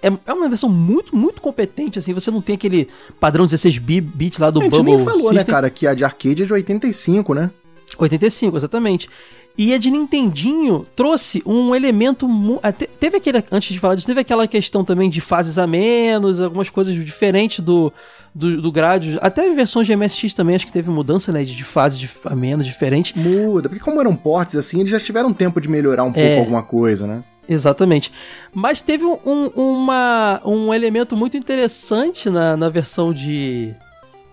é, 0.01 0.11
é 0.25 0.33
uma 0.33 0.49
versão 0.49 0.69
muito, 0.69 1.15
muito 1.15 1.39
competente, 1.41 1.99
assim. 1.99 2.13
Você 2.13 2.29
não 2.29 2.41
tem 2.41 2.55
aquele 2.55 2.89
padrão 3.19 3.45
16 3.45 3.77
bi- 3.77 4.01
bits 4.01 4.37
lá 4.37 4.49
do 4.49 4.59
a 4.59 4.63
gente 4.63 4.73
Bubble 4.75 4.95
nem 4.97 5.05
falou, 5.05 5.31
né, 5.31 5.39
System. 5.39 5.55
cara, 5.55 5.69
que 5.69 5.87
a 5.87 5.93
de 5.93 6.03
arcade 6.03 6.43
é 6.43 6.45
de 6.45 6.51
85, 6.53 7.33
né? 7.33 7.49
85, 7.97 8.57
exatamente. 8.57 9.07
E 9.57 9.73
a 9.73 9.77
de 9.79 9.89
Nintendinho 9.89 10.85
trouxe 10.95 11.41
um 11.45 11.73
elemento. 11.75 12.27
até- 12.61 12.85
Teve 12.99 13.17
aquele. 13.17 13.43
Antes 13.51 13.73
de 13.73 13.79
falar 13.79 13.95
disso, 13.95 14.05
teve 14.05 14.21
aquela 14.21 14.47
questão 14.47 14.85
também 14.85 15.09
de 15.09 15.19
fases 15.19 15.57
a 15.57 15.65
menos, 15.65 16.39
algumas 16.39 16.69
coisas 16.69 16.93
diferentes 16.93 17.59
do. 17.61 17.91
Do, 18.35 18.61
do 18.61 18.71
Gradius, 18.71 19.17
até 19.19 19.51
versões 19.51 19.87
de 19.87 19.93
MSX 19.95 20.31
também, 20.35 20.55
acho 20.55 20.67
que 20.67 20.71
teve 20.71 20.91
mudança, 20.91 21.31
né? 21.31 21.43
De, 21.43 21.55
de 21.55 21.63
fases 21.63 21.97
de, 21.97 22.07
a 22.23 22.35
menos, 22.35 22.67
diferente. 22.67 23.17
Muda, 23.17 23.67
porque 23.67 23.83
como 23.83 23.99
eram 23.99 24.15
portes 24.15 24.55
assim, 24.55 24.79
eles 24.81 24.91
já 24.91 24.99
tiveram 24.99 25.33
tempo 25.33 25.59
de 25.59 25.67
melhorar 25.67 26.03
um 26.03 26.13
pouco 26.13 26.19
É. 26.27 26.37
alguma 26.39 26.61
coisa, 26.61 27.07
né? 27.07 27.23
Exatamente. 27.49 28.11
Mas 28.53 28.79
teve 28.79 29.03
um, 29.05 29.17
um- 29.25 29.47
uma, 29.55 30.39
um 30.45 30.71
elemento 30.71 31.17
muito 31.17 31.35
interessante 31.35 32.29
na, 32.29 32.55
na 32.55 32.69
versão 32.69 33.11
de, 33.11 33.73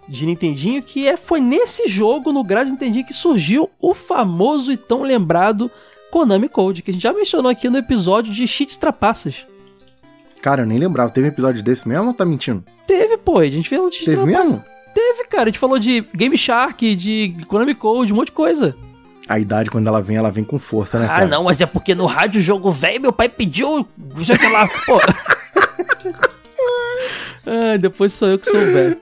de 0.09 0.27
Nintendinho, 0.27 0.83
que 0.83 1.07
é, 1.09 1.17
foi 1.17 1.41
nesse 1.41 1.89
jogo, 1.89 2.33
no 2.33 2.45
grade 2.45 2.67
de 2.67 2.73
Nintendinho, 2.73 3.07
que 3.07 3.13
surgiu 3.15 3.71
o 3.81 3.95
famoso 3.95 4.71
e 4.73 4.77
tão 4.77 5.03
lembrado 5.03 5.71
Konami 6.11 6.49
Code, 6.49 6.83
que 6.83 6.91
a 6.91 6.95
gente 6.95 7.03
já 7.03 7.13
mencionou 7.13 7.51
aqui 7.51 7.69
no 7.69 7.79
episódio 7.79 8.33
de 8.33 8.47
Cheats 8.47 8.77
Trapaças. 8.77 9.47
Cara, 10.43 10.63
eu 10.63 10.67
nem 10.67 10.79
lembrava. 10.79 11.11
Teve 11.11 11.27
um 11.27 11.31
episódio 11.31 11.63
desse 11.63 11.89
mesmo 11.89 12.09
ou 12.09 12.15
tá 12.15 12.25
mentindo? 12.25 12.63
Teve, 12.87 13.17
pô, 13.17 13.39
a 13.39 13.49
gente 13.49 13.69
falou 13.69 13.89
de 13.89 13.97
Cheats 13.97 14.15
Teve 14.15 14.31
Trapaças. 14.31 14.51
mesmo? 14.51 14.65
Teve, 14.95 15.25
cara, 15.27 15.43
a 15.45 15.47
gente 15.47 15.59
falou 15.59 15.79
de 15.79 16.03
Game 16.15 16.37
Shark, 16.39 16.95
de 16.95 17.35
Konami 17.49 17.75
Code, 17.75 18.13
um 18.13 18.17
monte 18.17 18.27
de 18.27 18.33
coisa. 18.33 18.77
A 19.27 19.39
idade, 19.39 19.71
quando 19.71 19.87
ela 19.87 20.03
vem, 20.03 20.17
ela 20.19 20.31
vem 20.31 20.45
com 20.45 20.59
força, 20.59 20.99
né, 20.99 21.07
Ah, 21.07 21.09
cara? 21.09 21.27
não, 21.27 21.45
mas 21.45 21.61
é 21.61 21.67
porque 21.67 21.95
no 21.95 22.05
rádio 22.05 22.41
jogo 22.43 22.71
velho 22.71 23.01
meu 23.01 23.13
pai 23.13 23.29
pediu. 23.29 23.89
Já 24.21 24.37
que 24.37 24.47
lá, 24.47 24.69
pô. 24.87 24.99
ah, 27.47 27.77
depois 27.81 28.13
sou 28.13 28.29
eu 28.29 28.39
que 28.39 28.51
sou 28.51 28.61
velho. 28.61 28.97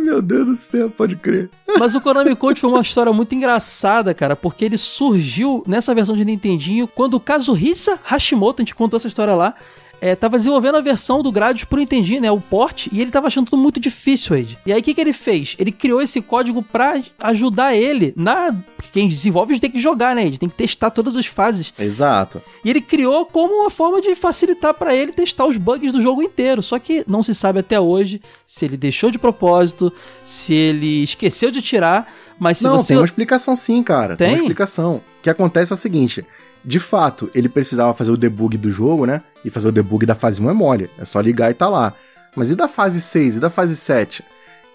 Meu 0.00 0.22
Deus 0.22 0.46
do 0.46 0.56
céu, 0.56 0.90
pode 0.90 1.16
crer. 1.16 1.50
Mas 1.78 1.94
o 1.94 2.00
Konami 2.00 2.34
Code 2.34 2.60
foi 2.60 2.70
uma 2.70 2.80
história 2.80 3.12
muito 3.12 3.34
engraçada, 3.34 4.12
cara, 4.14 4.34
porque 4.34 4.64
ele 4.64 4.78
surgiu 4.78 5.62
nessa 5.66 5.94
versão 5.94 6.16
de 6.16 6.24
Nintendinho 6.24 6.86
quando 6.86 7.14
o 7.14 7.20
Kazuhisa 7.20 7.98
Hashimoto, 8.02 8.62
a 8.62 8.64
gente 8.64 8.74
contou 8.74 8.96
essa 8.96 9.08
história 9.08 9.34
lá, 9.34 9.54
é, 10.00 10.14
tava 10.14 10.36
desenvolvendo 10.38 10.76
a 10.76 10.80
versão 10.80 11.22
do 11.22 11.30
Gradius 11.30 11.64
pro 11.64 11.78
Nintendinho, 11.78 12.20
né, 12.20 12.30
o 12.30 12.40
port, 12.40 12.86
e 12.90 13.00
ele 13.00 13.10
tava 13.10 13.26
achando 13.26 13.50
tudo 13.50 13.62
muito 13.62 13.78
difícil, 13.78 14.36
Ed. 14.36 14.58
E 14.64 14.72
aí 14.72 14.80
o 14.80 14.82
que, 14.82 14.94
que 14.94 15.00
ele 15.00 15.12
fez? 15.12 15.56
Ele 15.58 15.70
criou 15.70 16.00
esse 16.00 16.20
código 16.20 16.62
pra 16.62 17.02
ajudar 17.18 17.74
ele 17.74 18.12
na... 18.16 18.52
Porque 18.76 18.90
quem 18.92 19.08
desenvolve 19.08 19.58
tem 19.60 19.70
que 19.70 19.78
jogar, 19.78 20.14
né, 20.14 20.26
Ed? 20.26 20.38
Tem 20.38 20.48
que 20.48 20.56
testar 20.56 20.90
todas 20.90 21.16
as 21.16 21.26
fases. 21.26 21.72
Exato. 21.78 22.40
E 22.64 22.70
ele 22.70 22.80
criou 22.80 23.26
como 23.26 23.60
uma 23.60 23.70
forma 23.70 24.00
de 24.00 24.14
facilitar 24.14 24.74
pra 24.74 24.94
ele 24.94 25.12
testar 25.12 25.46
os 25.46 25.56
bugs 25.56 25.92
do 25.92 26.00
jogo 26.00 26.22
inteiro. 26.22 26.62
Só 26.62 26.78
que 26.78 27.04
não 27.06 27.22
se 27.22 27.34
sabe 27.34 27.60
até 27.60 27.78
hoje 27.78 28.20
se 28.46 28.64
ele 28.64 28.76
deixou 28.76 29.10
de 29.10 29.18
propósito, 29.18 29.92
se 30.24 30.54
ele 30.54 31.02
esqueceu 31.02 31.50
de 31.50 31.60
tirar, 31.60 32.12
mas 32.38 32.56
se 32.56 32.64
não, 32.64 32.78
você 32.78 32.88
tem 32.88 32.96
uma 32.96 33.04
explicação 33.04 33.54
sim, 33.54 33.82
cara. 33.82 34.16
Tem? 34.16 34.28
Tem? 34.28 34.36
uma 34.36 34.42
explicação. 34.42 34.96
O 34.96 35.22
que 35.22 35.28
acontece 35.28 35.72
é 35.72 35.74
o 35.74 35.76
seguinte: 35.76 36.24
de 36.64 36.78
fato, 36.78 37.30
ele 37.34 37.48
precisava 37.48 37.94
fazer 37.94 38.10
o 38.10 38.16
debug 38.16 38.56
do 38.56 38.70
jogo, 38.70 39.06
né? 39.06 39.22
E 39.44 39.50
fazer 39.50 39.68
o 39.68 39.72
debug 39.72 40.04
da 40.04 40.14
fase 40.14 40.40
1 40.42 40.50
é 40.50 40.52
mole. 40.52 40.90
É 40.98 41.04
só 41.04 41.20
ligar 41.20 41.50
e 41.50 41.54
tá 41.54 41.68
lá. 41.68 41.92
Mas 42.36 42.50
e 42.50 42.54
da 42.54 42.68
fase 42.68 43.00
6 43.00 43.36
e 43.36 43.40
da 43.40 43.50
fase 43.50 43.76
7? 43.76 44.24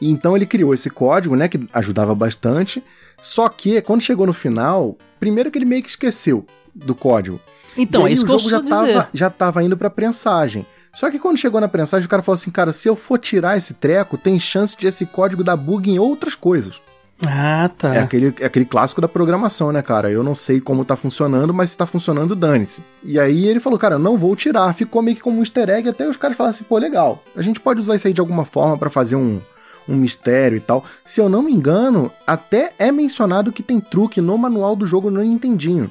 E 0.01 0.09
então 0.09 0.35
ele 0.35 0.45
criou 0.45 0.73
esse 0.73 0.89
código, 0.89 1.35
né? 1.35 1.47
Que 1.47 1.59
ajudava 1.73 2.13
bastante. 2.13 2.83
Só 3.21 3.47
que 3.49 3.81
quando 3.81 4.01
chegou 4.01 4.25
no 4.25 4.33
final, 4.33 4.97
primeiro 5.19 5.49
que 5.51 5.57
ele 5.57 5.65
meio 5.65 5.83
que 5.83 5.89
esqueceu 5.89 6.45
do 6.73 6.93
código. 6.93 7.39
Então, 7.77 8.07
é 8.07 8.11
isso 8.11 8.23
o 8.23 8.25
que 8.25 8.31
eu 8.31 8.39
jogo 8.39 8.49
já 8.49 8.59
dizer. 8.59 8.69
tava, 8.69 9.09
já 9.13 9.29
tava 9.29 9.63
indo 9.63 9.77
pra 9.77 9.89
prensagem. 9.89 10.65
Só 10.93 11.11
que 11.11 11.19
quando 11.19 11.37
chegou 11.37 11.59
na 11.59 11.67
prensagem, 11.67 12.05
o 12.05 12.09
cara 12.09 12.21
falou 12.21 12.35
assim: 12.35 12.51
cara, 12.51 12.71
se 12.71 12.87
eu 12.87 12.95
for 12.95 13.19
tirar 13.19 13.57
esse 13.57 13.73
treco, 13.73 14.17
tem 14.17 14.39
chance 14.39 14.77
de 14.77 14.87
esse 14.87 15.05
código 15.05 15.43
dar 15.43 15.57
bug 15.57 15.89
em 15.89 15.99
outras 15.99 16.35
coisas. 16.35 16.81
Ah, 17.23 17.69
tá. 17.77 17.95
É 17.95 17.99
aquele, 17.99 18.33
é 18.39 18.45
aquele 18.45 18.65
clássico 18.65 18.99
da 18.99 19.07
programação, 19.07 19.71
né, 19.71 19.81
cara? 19.81 20.11
Eu 20.11 20.23
não 20.23 20.35
sei 20.35 20.59
como 20.59 20.83
tá 20.83 20.95
funcionando, 20.95 21.53
mas 21.53 21.71
se 21.71 21.77
tá 21.77 21.85
funcionando, 21.85 22.35
dane-se. 22.35 22.83
E 23.03 23.19
aí 23.19 23.47
ele 23.47 23.59
falou, 23.59 23.79
cara, 23.79 23.97
não 23.97 24.17
vou 24.17 24.35
tirar. 24.35 24.73
Ficou 24.73 25.01
meio 25.01 25.15
que 25.15 25.23
como 25.23 25.37
um 25.37 25.41
easter 25.41 25.69
egg, 25.69 25.87
até 25.89 26.07
os 26.07 26.17
caras 26.17 26.35
falaram 26.35 26.53
assim, 26.53 26.65
pô, 26.65 26.77
legal. 26.77 27.23
A 27.35 27.41
gente 27.41 27.59
pode 27.59 27.79
usar 27.79 27.95
isso 27.95 28.07
aí 28.07 28.13
de 28.13 28.19
alguma 28.19 28.43
forma 28.43 28.77
pra 28.77 28.89
fazer 28.89 29.15
um, 29.15 29.39
um 29.87 29.95
mistério 29.95 30.57
e 30.57 30.61
tal. 30.61 30.83
Se 31.05 31.21
eu 31.21 31.29
não 31.29 31.41
me 31.41 31.53
engano, 31.53 32.11
até 32.27 32.73
é 32.77 32.91
mencionado 32.91 33.51
que 33.51 33.63
tem 33.63 33.79
truque 33.79 34.19
no 34.19 34.37
manual 34.37 34.75
do 34.75 34.85
jogo 34.85 35.09
no 35.09 35.21
Nintendinho. 35.21 35.89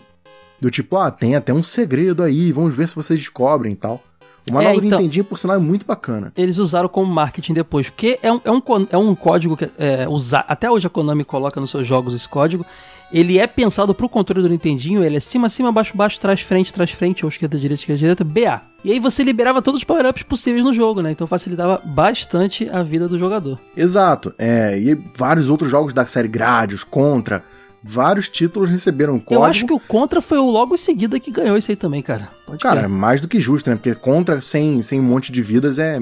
Do 0.60 0.70
tipo, 0.70 0.96
ah, 0.96 1.10
tem 1.10 1.36
até 1.36 1.52
um 1.52 1.62
segredo 1.62 2.22
aí, 2.22 2.52
vamos 2.52 2.74
ver 2.74 2.88
se 2.88 2.96
vocês 2.96 3.18
descobrem 3.18 3.72
e 3.72 3.76
tal. 3.76 4.02
O 4.50 4.54
manual 4.54 4.74
É, 4.74 4.80
do 4.80 4.86
então- 4.86 4.98
Nintendinho, 4.98 5.24
por 5.24 5.38
sinal, 5.38 5.56
é 5.56 5.58
muito 5.58 5.86
bacana. 5.86 6.32
Eles 6.36 6.58
usaram 6.58 6.88
como 6.88 7.12
marketing 7.12 7.54
depois, 7.54 7.88
porque 7.88 8.18
é 8.22 8.30
um, 8.32 8.40
é 8.44 8.50
um, 8.50 8.62
é 8.90 8.96
um 8.98 9.14
código 9.14 9.56
que 9.56 9.70
é, 9.78 10.06
usa, 10.08 10.38
até 10.46 10.70
hoje 10.70 10.86
a 10.86 10.90
Konami 10.90 11.24
coloca 11.24 11.60
nos 11.60 11.70
seus 11.70 11.86
jogos 11.86 12.14
esse 12.14 12.28
código. 12.28 12.64
Ele 13.12 13.38
é 13.38 13.46
pensado 13.46 13.94
pro 13.94 14.08
controle 14.08 14.42
do 14.42 14.48
Nintendinho, 14.50 15.04
ele 15.04 15.16
é 15.16 15.20
cima, 15.20 15.48
cima, 15.48 15.70
baixo, 15.70 15.96
baixo, 15.96 16.18
trás, 16.20 16.40
frente, 16.40 16.72
trás, 16.74 16.90
frente, 16.90 17.24
ou 17.24 17.28
esquerda, 17.28 17.56
direita, 17.56 17.80
esquerda, 17.82 17.98
direita, 18.00 18.24
BA. 18.24 18.60
E 18.84 18.90
aí 18.92 18.98
você 18.98 19.22
liberava 19.22 19.62
todos 19.62 19.80
os 19.80 19.84
power-ups 19.84 20.24
possíveis 20.24 20.64
no 20.64 20.72
jogo, 20.72 21.00
né? 21.00 21.12
Então 21.12 21.26
facilitava 21.26 21.80
bastante 21.84 22.68
a 22.68 22.82
vida 22.82 23.06
do 23.08 23.16
jogador. 23.16 23.58
Exato. 23.76 24.34
É, 24.36 24.76
e 24.78 24.98
vários 25.16 25.48
outros 25.48 25.70
jogos 25.70 25.92
da 25.94 26.06
série 26.06 26.28
Gradius, 26.28 26.82
Contra, 26.82 27.44
vários 27.86 28.28
títulos 28.30 28.70
receberam 28.70 29.18
código. 29.18 29.34
Eu 29.34 29.44
acho 29.44 29.66
que 29.66 29.72
o 29.74 29.78
Contra 29.78 30.22
foi 30.22 30.38
o 30.38 30.50
logo 30.50 30.74
em 30.74 30.78
seguida 30.78 31.20
que 31.20 31.30
ganhou 31.30 31.56
isso 31.56 31.70
aí 31.70 31.76
também, 31.76 32.00
cara. 32.00 32.30
Pode 32.46 32.58
Cara, 32.58 32.80
crer. 32.80 32.88
mais 32.88 33.20
do 33.20 33.28
que 33.28 33.38
justo, 33.38 33.68
né? 33.68 33.76
Porque 33.76 33.94
Contra 33.94 34.40
sem, 34.40 34.80
sem 34.80 34.98
um 34.98 35.02
monte 35.02 35.30
de 35.30 35.42
vidas 35.42 35.78
é 35.78 36.00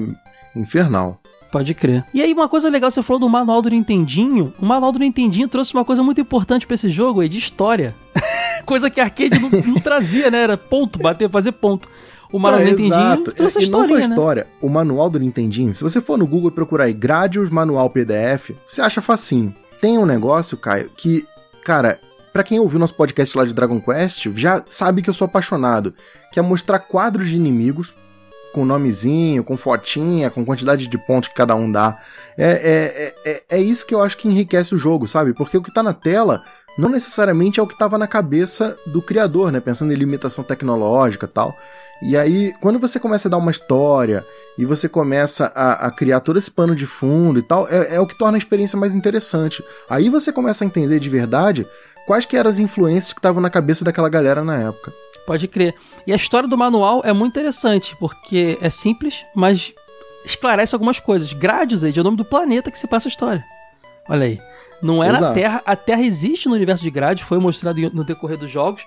infernal. 0.55 1.19
Pode 1.51 1.73
crer. 1.75 2.03
E 2.13 2.21
aí, 2.21 2.33
uma 2.33 2.49
coisa 2.49 2.67
legal, 2.69 2.89
você 2.89 3.03
falou 3.03 3.19
do 3.19 3.29
manual 3.29 3.61
do 3.61 3.69
Nintendinho. 3.69 4.51
O 4.59 4.65
manual 4.65 4.91
do 4.91 4.97
Nintendinho 4.99 5.47
trouxe 5.47 5.73
uma 5.73 5.85
coisa 5.85 6.01
muito 6.01 6.19
importante 6.19 6.65
pra 6.65 6.73
esse 6.73 6.89
jogo 6.89 7.19
aí, 7.21 7.29
de 7.29 7.37
história. 7.37 7.93
coisa 8.65 8.89
que 8.89 8.99
a 8.99 9.03
arcade 9.03 9.39
não, 9.39 9.49
não 9.49 9.75
trazia, 9.75 10.31
né? 10.31 10.39
Era 10.41 10.57
ponto, 10.57 10.97
bater, 10.97 11.29
fazer 11.29 11.51
ponto. 11.51 11.87
O 12.31 12.39
manual 12.39 12.61
É, 12.61 12.65
do 12.65 12.69
Nintendinho 12.71 12.95
exato. 12.95 13.31
trouxe 13.33 13.57
a 13.59 13.61
E 13.61 13.69
não 13.69 13.85
só 13.85 13.93
né? 13.93 13.99
história, 13.99 14.47
o 14.59 14.67
manual 14.67 15.07
do 15.11 15.19
Nintendinho, 15.19 15.75
se 15.75 15.83
você 15.83 16.01
for 16.01 16.17
no 16.17 16.25
Google 16.25 16.49
e 16.49 16.53
procurar 16.53 16.85
aí 16.85 16.93
Gradius 16.93 17.51
Manual 17.51 17.87
PDF, 17.91 18.51
você 18.67 18.81
acha 18.81 18.99
facinho. 19.03 19.53
Tem 19.79 19.99
um 19.99 20.05
negócio, 20.07 20.57
Caio, 20.57 20.89
que, 20.97 21.23
cara, 21.63 21.99
pra 22.31 22.43
quem 22.43 22.59
ouviu 22.59 22.79
nosso 22.79 22.95
podcast 22.95 23.37
lá 23.37 23.45
de 23.45 23.53
Dragon 23.53 23.79
Quest, 23.79 24.27
já 24.35 24.63
sabe 24.67 25.01
que 25.01 25.09
eu 25.09 25.13
sou 25.13 25.25
apaixonado, 25.25 25.93
que 26.31 26.39
é 26.39 26.41
mostrar 26.41 26.79
quadros 26.79 27.29
de 27.29 27.35
inimigos 27.35 27.93
com 28.53 28.63
nomezinho, 28.63 29.43
com 29.43 29.57
fotinha, 29.57 30.29
com 30.29 30.45
quantidade 30.45 30.87
de 30.87 30.97
pontos 30.97 31.29
que 31.29 31.35
cada 31.35 31.55
um 31.55 31.71
dá. 31.71 31.99
É, 32.37 32.45
é, 32.45 33.31
é, 33.31 33.31
é, 33.31 33.43
é 33.57 33.61
isso 33.61 33.85
que 33.85 33.95
eu 33.95 34.01
acho 34.01 34.17
que 34.17 34.27
enriquece 34.27 34.75
o 34.75 34.77
jogo, 34.77 35.07
sabe? 35.07 35.33
Porque 35.33 35.57
o 35.57 35.61
que 35.61 35.73
tá 35.73 35.81
na 35.81 35.93
tela 35.93 36.43
não 36.77 36.89
necessariamente 36.89 37.59
é 37.59 37.63
o 37.63 37.67
que 37.67 37.77
tava 37.77 37.97
na 37.97 38.07
cabeça 38.07 38.77
do 38.85 39.01
criador, 39.01 39.51
né? 39.51 39.59
Pensando 39.59 39.91
em 39.91 39.95
limitação 39.95 40.43
tecnológica 40.43 41.27
tal. 41.27 41.55
E 42.05 42.17
aí, 42.17 42.53
quando 42.59 42.79
você 42.79 42.99
começa 42.99 43.29
a 43.29 43.31
dar 43.31 43.37
uma 43.37 43.49
história 43.49 44.25
e 44.57 44.65
você 44.65 44.89
começa 44.89 45.51
a, 45.55 45.87
a 45.87 45.91
criar 45.91 46.19
todo 46.19 46.37
esse 46.37 46.51
pano 46.51 46.75
de 46.75 46.85
fundo 46.85 47.39
e 47.39 47.41
tal, 47.41 47.65
é, 47.69 47.95
é 47.95 47.99
o 47.99 48.05
que 48.05 48.17
torna 48.17 48.37
a 48.37 48.39
experiência 48.39 48.77
mais 48.77 48.93
interessante. 48.93 49.63
Aí 49.89 50.09
você 50.09 50.31
começa 50.31 50.65
a 50.65 50.67
entender 50.67 50.99
de 50.99 51.09
verdade 51.09 51.65
quais 52.05 52.25
que 52.25 52.35
eram 52.35 52.49
as 52.49 52.59
influências 52.59 53.13
que 53.13 53.19
estavam 53.19 53.41
na 53.41 53.49
cabeça 53.49 53.85
daquela 53.85 54.09
galera 54.09 54.43
na 54.43 54.57
época. 54.57 54.93
Pode 55.25 55.47
crer. 55.47 55.73
E 56.05 56.11
a 56.11 56.15
história 56.17 56.49
do 56.49 56.57
manual 56.57 57.01
é 57.05 57.13
muito 57.13 57.31
interessante, 57.31 57.95
porque 57.97 58.57
é 58.61 58.69
simples, 58.69 59.25
mas 59.33 59.73
esclarece 60.25 60.75
algumas 60.75 60.99
coisas. 60.99 61.31
Gradius 61.31 61.85
é 61.85 61.89
o 61.89 62.03
nome 62.03 62.17
do 62.17 62.25
planeta 62.25 62.69
que 62.69 62.77
se 62.77 62.87
passa 62.87 63.07
a 63.07 63.11
história. 63.11 63.43
Olha 64.09 64.25
aí. 64.25 64.39
Não 64.81 65.01
é 65.01 65.09
na 65.09 65.17
Exato. 65.19 65.33
Terra. 65.33 65.61
A 65.65 65.75
Terra 65.77 66.03
existe 66.03 66.49
no 66.49 66.55
universo 66.55 66.83
de 66.83 66.91
Gradius, 66.91 67.25
foi 67.25 67.39
mostrado 67.39 67.79
no 67.93 68.03
decorrer 68.03 68.37
dos 68.37 68.51
jogos, 68.51 68.83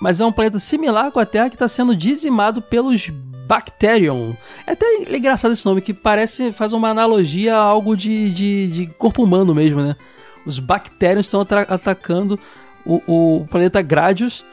mas 0.00 0.20
é 0.20 0.24
um 0.24 0.32
planeta 0.32 0.58
similar 0.58 1.10
com 1.10 1.20
a 1.20 1.26
Terra 1.26 1.48
que 1.48 1.54
está 1.54 1.68
sendo 1.68 1.94
dizimado 1.94 2.60
pelos 2.60 3.10
Bacterium. 3.46 4.34
É 4.66 4.72
até 4.72 4.86
engraçado 5.14 5.52
esse 5.52 5.66
nome, 5.66 5.80
que 5.80 5.92
parece, 5.92 6.52
faz 6.52 6.72
uma 6.72 6.88
analogia 6.88 7.56
a 7.56 7.60
algo 7.60 7.96
de, 7.96 8.30
de, 8.30 8.68
de 8.68 8.86
corpo 8.94 9.22
humano 9.22 9.54
mesmo, 9.54 9.82
né? 9.82 9.96
Os 10.46 10.58
Bacterium 10.58 11.20
estão 11.20 11.40
atacando 11.68 12.38
o, 12.84 13.02
o 13.06 13.46
planeta 13.50 13.82
Gradius 13.82 14.44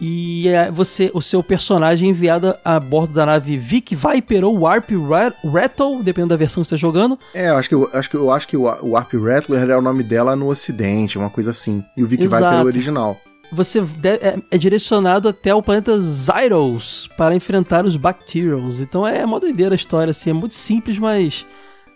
e 0.00 0.48
é, 0.48 0.70
você, 0.70 1.10
o 1.14 1.22
seu 1.22 1.42
personagem 1.42 2.10
enviado 2.10 2.54
a 2.64 2.78
bordo 2.78 3.14
da 3.14 3.24
nave 3.24 3.56
Vic 3.56 3.96
Viper 3.96 4.44
ou 4.44 4.60
Warp 4.60 4.90
Ra- 4.90 5.32
Rattle, 5.50 6.02
dependendo 6.02 6.30
da 6.30 6.36
versão 6.36 6.62
que 6.62 6.68
você 6.68 6.74
está 6.74 6.86
jogando. 6.86 7.18
É, 7.34 7.48
eu 7.48 7.56
acho 7.56 7.68
que, 7.68 7.74
eu 7.74 7.90
acho 7.92 8.10
que, 8.10 8.16
eu 8.16 8.30
acho 8.30 8.48
que 8.48 8.56
o, 8.56 8.62
Warp 8.62 9.14
Rattler 9.14 9.70
é 9.70 9.76
o 9.76 9.82
nome 9.82 10.02
dela 10.02 10.36
no 10.36 10.48
ocidente, 10.48 11.18
uma 11.18 11.30
coisa 11.30 11.50
assim. 11.50 11.82
E 11.96 12.02
o 12.04 12.06
Vic 12.06 12.22
Viper 12.22 12.36
é 12.36 12.40
Exato. 12.40 12.64
o 12.64 12.66
original. 12.66 13.20
Você 13.52 13.78
é, 14.04 14.38
é 14.50 14.58
direcionado 14.58 15.28
até 15.28 15.54
o 15.54 15.62
planeta 15.62 15.98
Zyros 16.00 17.08
para 17.16 17.34
enfrentar 17.34 17.84
os 17.86 17.96
Bacterials. 17.96 18.80
Então 18.80 19.06
é 19.06 19.24
uma 19.24 19.38
doideira 19.40 19.74
a 19.74 19.76
história, 19.76 20.10
assim, 20.10 20.30
é 20.30 20.32
muito 20.32 20.54
simples, 20.54 20.98
mas 20.98 21.46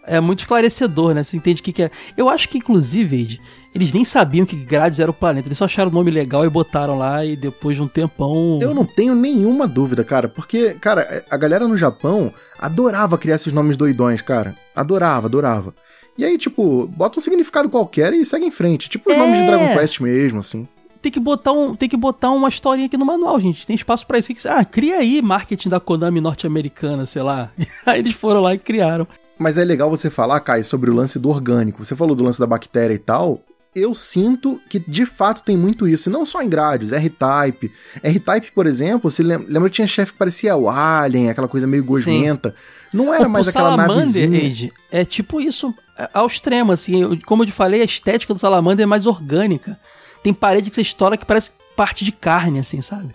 é 0.07 0.21
muito 0.21 0.41
esclarecedor, 0.41 1.13
né? 1.15 1.23
Você 1.25 1.37
entende 1.37 1.61
o 1.61 1.65
que, 1.65 1.73
que 1.73 1.83
é. 1.83 1.91
Eu 2.17 2.29
acho 2.29 2.49
que, 2.49 2.59
inclusive, 2.59 3.21
Ed, 3.21 3.41
eles 3.75 3.93
nem 3.93 4.05
sabiam 4.05 4.47
que 4.47 4.57
Grades 4.57 4.99
era 5.01 5.11
o 5.11 5.15
planeta. 5.15 5.49
Eles 5.49 5.59
só 5.59 5.65
acharam 5.67 5.91
o 5.91 5.95
nome 5.95 6.11
legal 6.11 6.45
e 6.45 6.49
botaram 6.49 6.97
lá, 6.97 7.25
e 7.25 7.37
depois 7.37 7.77
de 7.77 7.83
um 7.83 7.89
tempão. 7.89 8.59
Eu 8.63 8.75
não 8.75 8.85
tenho 8.85 9.15
nenhuma 9.15 9.69
dúvida, 9.69 10.03
cara, 10.03 10.29
porque, 10.29 10.75
cara, 10.81 11.25
a 11.31 11.37
galera 11.37 11.69
no 11.69 11.77
Japão 11.77 12.33
adorava 12.59 13.19
criar 13.19 13.35
esses 13.35 13.53
nomes 13.53 13.77
doidões, 13.77 14.23
cara. 14.23 14.57
Adorava, 14.75 15.27
adorava. 15.27 15.75
E 16.17 16.25
aí, 16.25 16.37
tipo, 16.39 16.87
bota 16.89 17.19
um 17.19 17.23
significado 17.23 17.69
qualquer 17.69 18.13
e 18.13 18.25
segue 18.25 18.47
em 18.47 18.51
frente. 18.51 18.89
Tipo 18.89 19.11
os 19.11 19.17
É. 19.17 19.19
nomes 19.19 19.39
de 19.39 19.47
Dragon 19.47 19.75
Quest 19.79 20.01
mesmo, 20.01 20.41
assim. 20.41 20.67
Tem 21.03 21.11
que 21.11 21.21
botar 21.21 21.53
um, 21.53 21.75
tem 21.75 21.89
que 21.89 21.97
botar 21.97 22.31
uma 22.31 22.49
historinha 22.49 22.87
aqui 22.87 22.97
no 22.97 23.07
manual, 23.07 23.39
gente. 23.41 23.67
Tem 23.67 23.75
espaço 23.77 24.07
pra 24.07 24.19
isso. 24.19 24.33
Ah, 24.49 24.65
cria 24.65 24.97
aí 24.99 25.21
marketing 25.23 25.69
da 25.69 25.81
Konami 25.81 26.21
norte-americana, 26.21 27.07
sei 27.07 27.23
lá. 27.23 27.51
Aí 27.87 28.01
eles 28.01 28.13
foram 28.15 28.41
lá 28.41 28.55
e 28.55 28.59
criaram. 28.59 29.07
Mas 29.39 29.57
é 29.57 29.65
legal 29.65 29.89
você 29.89 30.11
falar, 30.11 30.39
Kai, 30.41 30.63
sobre 30.63 30.91
o 30.91 30.95
lance 30.95 31.19
do 31.19 31.29
orgânico. 31.31 31.83
Você 31.85 31.97
falou 31.97 32.15
do 32.15 32.23
lance 32.25 32.39
da 32.39 32.47
bactéria 32.47 32.93
e 32.95 32.99
tal. 32.99 33.41
Eu 33.75 33.95
sinto 33.95 34.61
que 34.69 34.79
de 34.81 35.07
fato 35.07 35.43
tem 35.45 35.57
muito 35.57 35.87
isso. 35.89 36.09
E 36.11 36.13
não 36.13 36.27
só 36.27 36.43
em 36.43 36.49
grades, 36.49 36.91
R-Type. 36.93 37.71
R-Type, 38.03 38.53
por 38.53 38.67
exemplo, 38.67 39.11
você 39.11 39.23
lem- 39.23 39.47
lembra 39.49 39.71
que 39.71 39.77
tinha 39.77 39.87
chefe 39.87 40.13
que 40.13 40.19
parecia 40.19 40.57
o 40.57 40.69
Alien, 40.69 41.31
aquela 41.31 41.47
coisa 41.49 41.67
meio 41.67 41.85
gosmenta. 41.85 42.53
Não 42.93 43.15
era 43.15 43.27
o, 43.29 43.31
mais 43.31 43.47
o 43.47 43.51
aquela 43.51 43.71
Salamander, 43.71 43.97
navezinha. 44.29 44.51
Age, 44.51 44.73
é 44.91 45.05
tipo 45.05 45.41
isso. 45.41 45.73
ao 46.13 46.27
extremo, 46.27 46.73
assim. 46.73 47.17
Como 47.25 47.43
eu 47.43 47.47
te 47.47 47.53
falei, 47.53 47.81
a 47.81 47.85
estética 47.85 48.35
do 48.35 48.41
Salamander 48.41 48.83
é 48.83 48.87
mais 48.87 49.07
orgânica. 49.07 49.79
Tem 50.23 50.33
parede 50.35 50.71
que 50.71 50.77
você 50.77 50.83
estoura 50.83 51.17
que 51.17 51.25
parece 51.27 51.51
parte 51.77 52.05
de 52.05 52.13
carne, 52.13 52.59
assim, 52.59 52.81
sabe? 52.81 53.15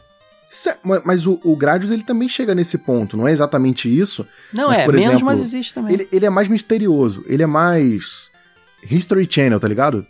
Mas 1.04 1.28
o, 1.28 1.40
o 1.44 1.56
Gradius 1.56 1.92
ele 1.92 2.04
também 2.04 2.30
chega 2.30 2.56
nesse 2.56 2.78
ponto, 2.78 3.18
não 3.18 3.28
é 3.28 3.32
exatamente 3.32 3.90
isso. 3.94 4.26
Não, 4.54 4.70
Mas, 4.70 4.80
é, 4.80 4.86
por 4.86 4.94
menos, 4.94 5.10
exemplo, 5.10 5.26
mas 5.26 5.42
existe 5.42 5.74
também. 5.74 5.94
Ele, 5.94 6.08
ele 6.12 6.26
é 6.26 6.30
mais 6.30 6.48
misterioso, 6.48 7.26
ele 7.28 7.44
é 7.44 7.46
mais 7.46 8.32
History 8.90 9.28
Channel, 9.30 9.60
tá 9.60 9.68
ligado? 9.68 10.06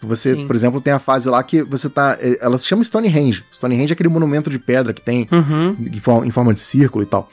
Você, 0.00 0.34
Sim. 0.34 0.46
por 0.46 0.54
exemplo, 0.56 0.80
tem 0.80 0.92
a 0.92 0.98
fase 0.98 1.28
lá 1.28 1.42
que 1.42 1.62
você 1.62 1.88
tá. 1.88 2.18
eh, 2.20 2.38
Ela 2.40 2.58
se 2.58 2.66
chama 2.66 2.82
Stonehenge. 2.84 3.44
Stonehenge 3.52 3.92
é 3.92 3.94
aquele 3.94 4.08
monumento 4.08 4.50
de 4.50 4.58
pedra 4.58 4.92
que 4.92 5.00
tem 5.00 5.26
Uhum. 5.32 5.76
em 5.80 6.00
forma, 6.00 6.26
em 6.26 6.30
forma 6.30 6.52
de 6.52 6.60
círculo 6.60 7.04
e 7.04 7.06
tal. 7.06 7.30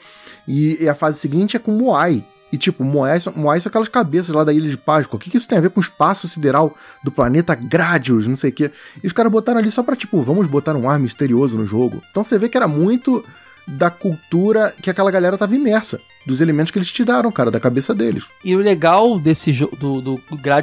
E, 0.48 0.82
e 0.84 0.88
a 0.88 0.94
fase 0.94 1.18
seguinte 1.18 1.56
é 1.56 1.60
com 1.60 1.72
Moai. 1.72 2.24
E 2.54 2.58
tipo, 2.58 2.84
Moai, 2.84 3.18
são- 3.20 3.32
Moai 3.34 3.60
são 3.60 3.68
aquelas 3.68 3.88
cabeças 3.88 4.32
lá 4.32 4.44
da 4.44 4.52
Ilha 4.52 4.68
de 4.70 4.78
Páscoa. 4.78 5.16
O 5.16 5.18
que, 5.18 5.28
que 5.28 5.36
isso 5.36 5.48
tem 5.48 5.58
a 5.58 5.60
ver 5.60 5.70
com 5.70 5.80
o 5.80 5.82
espaço 5.82 6.28
sideral 6.28 6.72
do 7.02 7.10
planeta 7.10 7.52
Gradius, 7.56 8.28
não 8.28 8.36
sei 8.36 8.50
o 8.50 8.52
quê? 8.52 8.70
E 9.02 9.06
os 9.08 9.12
caras 9.12 9.32
botaram 9.32 9.58
ali 9.58 9.72
só 9.72 9.82
pra, 9.82 9.96
tipo, 9.96 10.22
vamos 10.22 10.46
botar 10.46 10.76
um 10.76 10.88
ar 10.88 10.96
misterioso 11.00 11.58
no 11.58 11.66
jogo. 11.66 12.00
Então 12.12 12.22
você 12.22 12.38
vê 12.38 12.48
que 12.48 12.56
era 12.56 12.68
muito 12.68 13.24
da 13.66 13.90
cultura 13.90 14.74
que 14.82 14.90
aquela 14.90 15.10
galera 15.10 15.38
tava 15.38 15.54
imersa. 15.54 16.00
Dos 16.26 16.40
elementos 16.40 16.70
que 16.70 16.78
eles 16.78 16.90
tiraram, 16.90 17.30
cara, 17.30 17.50
da 17.50 17.60
cabeça 17.60 17.94
deles. 17.94 18.24
E 18.42 18.56
o 18.56 18.58
legal 18.58 19.18
desse 19.18 19.52
jogo 19.52 19.76
do, 19.76 20.00
do 20.00 20.18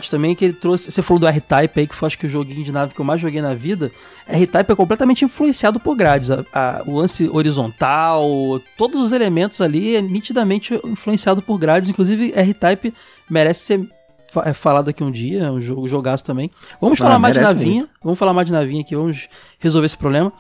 também 0.10 0.32
é 0.32 0.36
que 0.36 0.44
ele 0.46 0.54
trouxe. 0.56 0.92
Você 0.92 1.04
falou 1.04 1.20
do 1.20 1.28
R-Type 1.28 1.80
aí, 1.80 1.86
que 1.88 1.94
foi 1.96 2.08
acho 2.08 2.18
que 2.18 2.26
o 2.26 2.30
joguinho 2.30 2.64
de 2.64 2.72
nave 2.72 2.96
que 2.96 3.00
eu 3.00 3.06
mais 3.06 3.22
joguei 3.22 3.42
na 3.44 3.54
vida. 3.54 3.92
R-Type 4.28 4.72
é 4.72 4.76
completamente 4.76 5.24
influenciado 5.24 5.80
por 5.80 5.96
a- 6.52 6.82
o 6.88 6.98
lance 6.98 7.30
horizontal, 7.32 8.24
todos 8.78 9.00
os 9.00 9.12
elementos 9.12 9.62
ali 9.62 9.96
é 9.96 10.02
nitidamente 10.02 10.80
influenciado 10.84 11.42
por 11.44 11.58
Gradius. 11.60 11.90
Inclusive, 11.90 12.34
R-Type 12.36 12.94
merece 13.30 13.62
ser 13.66 13.88
é, 14.46 14.54
falado 14.54 14.90
aqui 14.90 15.04
um 15.04 15.12
dia, 15.12 15.44
é 15.44 15.52
um 15.52 15.60
jogo 15.62 15.88
jogaço 15.88 16.24
também. 16.24 16.50
Vamos 16.80 17.00
Ah, 17.02 17.04
falar 17.06 17.20
mais 17.20 17.34
de 17.34 17.42
navinha. 17.42 17.76
muito. 17.82 17.90
Vamos 18.04 18.18
falar 18.18 18.34
mais 18.34 18.48
de 18.48 18.54
navinha 18.54 18.82
aqui, 18.82 18.96
vamos 18.96 19.28
resolver 19.60 19.86
esse 19.86 19.98
problema. 19.98 20.32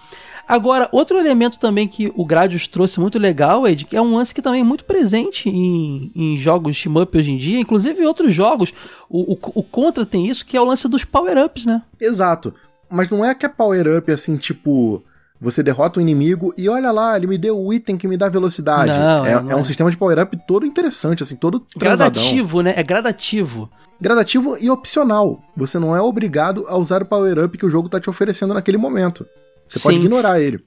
Agora, 0.47 0.89
outro 0.91 1.17
elemento 1.17 1.59
também 1.59 1.87
que 1.87 2.11
o 2.15 2.25
Gradius 2.25 2.67
trouxe 2.67 2.99
muito 2.99 3.17
legal, 3.17 3.67
Ed, 3.67 3.85
que 3.85 3.95
é 3.95 4.01
um 4.01 4.15
lance 4.15 4.33
que 4.33 4.41
também 4.41 4.61
é 4.61 4.63
muito 4.63 4.83
presente 4.83 5.49
em, 5.49 6.11
em 6.15 6.37
jogos 6.37 6.75
de 6.75 6.81
shmup 6.81 7.17
hoje 7.17 7.31
em 7.31 7.37
dia, 7.37 7.59
inclusive 7.59 8.01
em 8.01 8.05
outros 8.05 8.33
jogos. 8.33 8.73
O, 9.09 9.33
o, 9.33 9.39
o 9.55 9.63
Contra 9.63 10.05
tem 10.05 10.27
isso, 10.27 10.45
que 10.45 10.57
é 10.57 10.61
o 10.61 10.65
lance 10.65 10.87
dos 10.87 11.05
power-ups, 11.05 11.65
né? 11.65 11.81
Exato. 11.99 12.53
Mas 12.89 13.09
não 13.09 13.23
é 13.23 13.33
que 13.33 13.45
é 13.45 13.49
power-up 13.49 14.11
assim, 14.11 14.35
tipo. 14.35 15.03
Você 15.43 15.63
derrota 15.63 15.97
o 15.97 16.01
inimigo 16.01 16.53
e 16.55 16.69
olha 16.69 16.91
lá, 16.91 17.17
ele 17.17 17.25
me 17.25 17.35
deu 17.35 17.59
o 17.59 17.73
item 17.73 17.97
que 17.97 18.07
me 18.07 18.15
dá 18.15 18.29
velocidade. 18.29 18.91
Não, 18.91 19.25
é, 19.25 19.41
não 19.41 19.51
é 19.53 19.55
um 19.55 19.61
é. 19.61 19.63
sistema 19.63 19.89
de 19.89 19.97
power-up 19.97 20.37
todo 20.45 20.67
interessante, 20.67 21.23
assim, 21.23 21.35
todo 21.35 21.61
transadão. 21.79 22.11
Gradativo, 22.11 22.61
né? 22.61 22.75
É 22.77 22.83
gradativo. 22.83 23.67
Gradativo 23.99 24.55
e 24.59 24.69
opcional. 24.69 25.41
Você 25.57 25.79
não 25.79 25.95
é 25.95 26.01
obrigado 26.01 26.63
a 26.67 26.77
usar 26.77 27.01
o 27.01 27.05
power-up 27.07 27.57
que 27.57 27.65
o 27.65 27.71
jogo 27.71 27.89
tá 27.89 27.99
te 27.99 28.07
oferecendo 28.07 28.53
naquele 28.53 28.77
momento. 28.77 29.25
Você 29.71 29.79
pode 29.79 29.95
Sim. 29.97 30.01
ignorar 30.03 30.41
ele. 30.41 30.59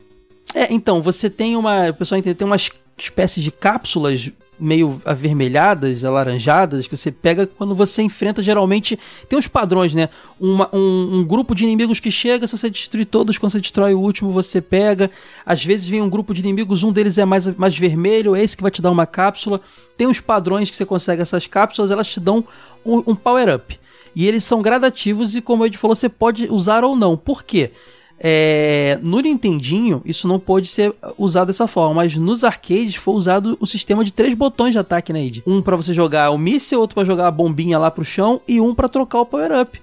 É, 0.55 0.73
então, 0.73 1.03
você 1.03 1.29
tem 1.29 1.57
uma. 1.57 1.91
O 1.91 1.95
pessoal 1.95 2.19
entende, 2.19 2.37
tem 2.37 2.47
umas 2.47 2.71
espécies 2.97 3.43
de 3.43 3.51
cápsulas 3.51 4.31
meio 4.57 5.03
avermelhadas, 5.05 6.05
alaranjadas, 6.05 6.87
que 6.87 6.97
você 6.97 7.11
pega 7.11 7.45
quando 7.45 7.75
você 7.75 8.03
enfrenta, 8.03 8.41
geralmente. 8.41 8.97
Tem 9.29 9.37
uns 9.39 9.49
padrões, 9.49 9.93
né? 9.95 10.09
Uma- 10.41 10.71
um, 10.73 11.19
um 11.19 11.25
grupo 11.25 11.55
de 11.57 11.65
inimigos 11.65 11.99
que 12.01 12.11
chega, 12.11 12.47
se 12.47 12.57
você 12.57 12.71
destruir 12.71 13.05
todos, 13.05 13.37
quando 13.37 13.51
você 13.53 13.61
destrói 13.61 13.95
o 13.95 14.01
último, 14.01 14.31
você 14.31 14.61
pega. 14.61 15.11
Às 15.45 15.65
vezes 15.65 15.87
vem 15.89 16.01
um 16.01 16.09
grupo 16.09 16.33
de 16.33 16.41
inimigos, 16.41 16.83
um 16.85 16.93
deles 16.93 17.19
é 17.19 17.25
mais, 17.25 17.47
mais 17.57 17.77
vermelho, 17.77 18.35
é 18.37 18.43
esse 18.43 18.57
que 18.57 18.63
vai 18.63 18.71
te 18.71 18.81
dar 18.81 18.93
uma 18.93 19.07
cápsula. 19.07 19.61
Tem 19.97 20.07
uns 20.07 20.21
padrões 20.21 20.71
que 20.71 20.77
você 20.77 20.87
consegue 20.87 21.21
essas 21.21 21.47
cápsulas, 21.49 21.91
elas 21.91 22.07
te 22.07 22.21
dão 22.21 22.45
um, 22.87 23.03
um 23.09 23.15
power-up. 23.15 23.79
E 24.15 24.25
eles 24.25 24.45
são 24.45 24.63
gradativos 24.63 25.35
e, 25.35 25.41
como 25.41 25.65
a 25.65 25.67
gente 25.67 25.79
falou, 25.79 25.97
você 25.97 26.09
pode 26.09 26.47
usar 26.49 26.85
ou 26.85 26.95
não. 26.95 27.17
Por 27.17 27.43
quê? 27.43 27.73
É, 28.19 28.99
no 29.03 29.21
Nintendinho, 29.21 30.01
isso 30.05 30.27
não 30.27 30.39
pode 30.39 30.69
ser 30.69 30.95
usado 31.19 31.49
dessa 31.49 31.67
forma, 31.67 31.95
mas 31.95 32.17
nos 32.17 32.45
arcades 32.45 32.95
foi 32.95 33.15
usado 33.15 33.57
o 33.61 33.67
sistema 33.67 34.05
de 34.05 34.13
três 34.13 34.35
botões 34.35 34.73
de 34.73 34.79
ataque, 34.79 35.13
né, 35.13 35.25
Id? 35.25 35.43
Um 35.47 35.61
pra 35.61 35.77
você 35.77 35.93
jogar 35.93 36.31
o 36.31 36.39
míssil, 36.39 36.81
outro 36.81 36.95
pra 36.95 37.05
jogar 37.05 37.27
a 37.27 37.31
bombinha 37.31 37.79
lá 37.79 37.91
pro 37.91 38.05
chão 38.05 38.41
e 38.47 38.61
um 38.61 38.75
pra 38.75 38.89
trocar 38.89 39.21
o 39.21 39.27
power-up. 39.27 39.81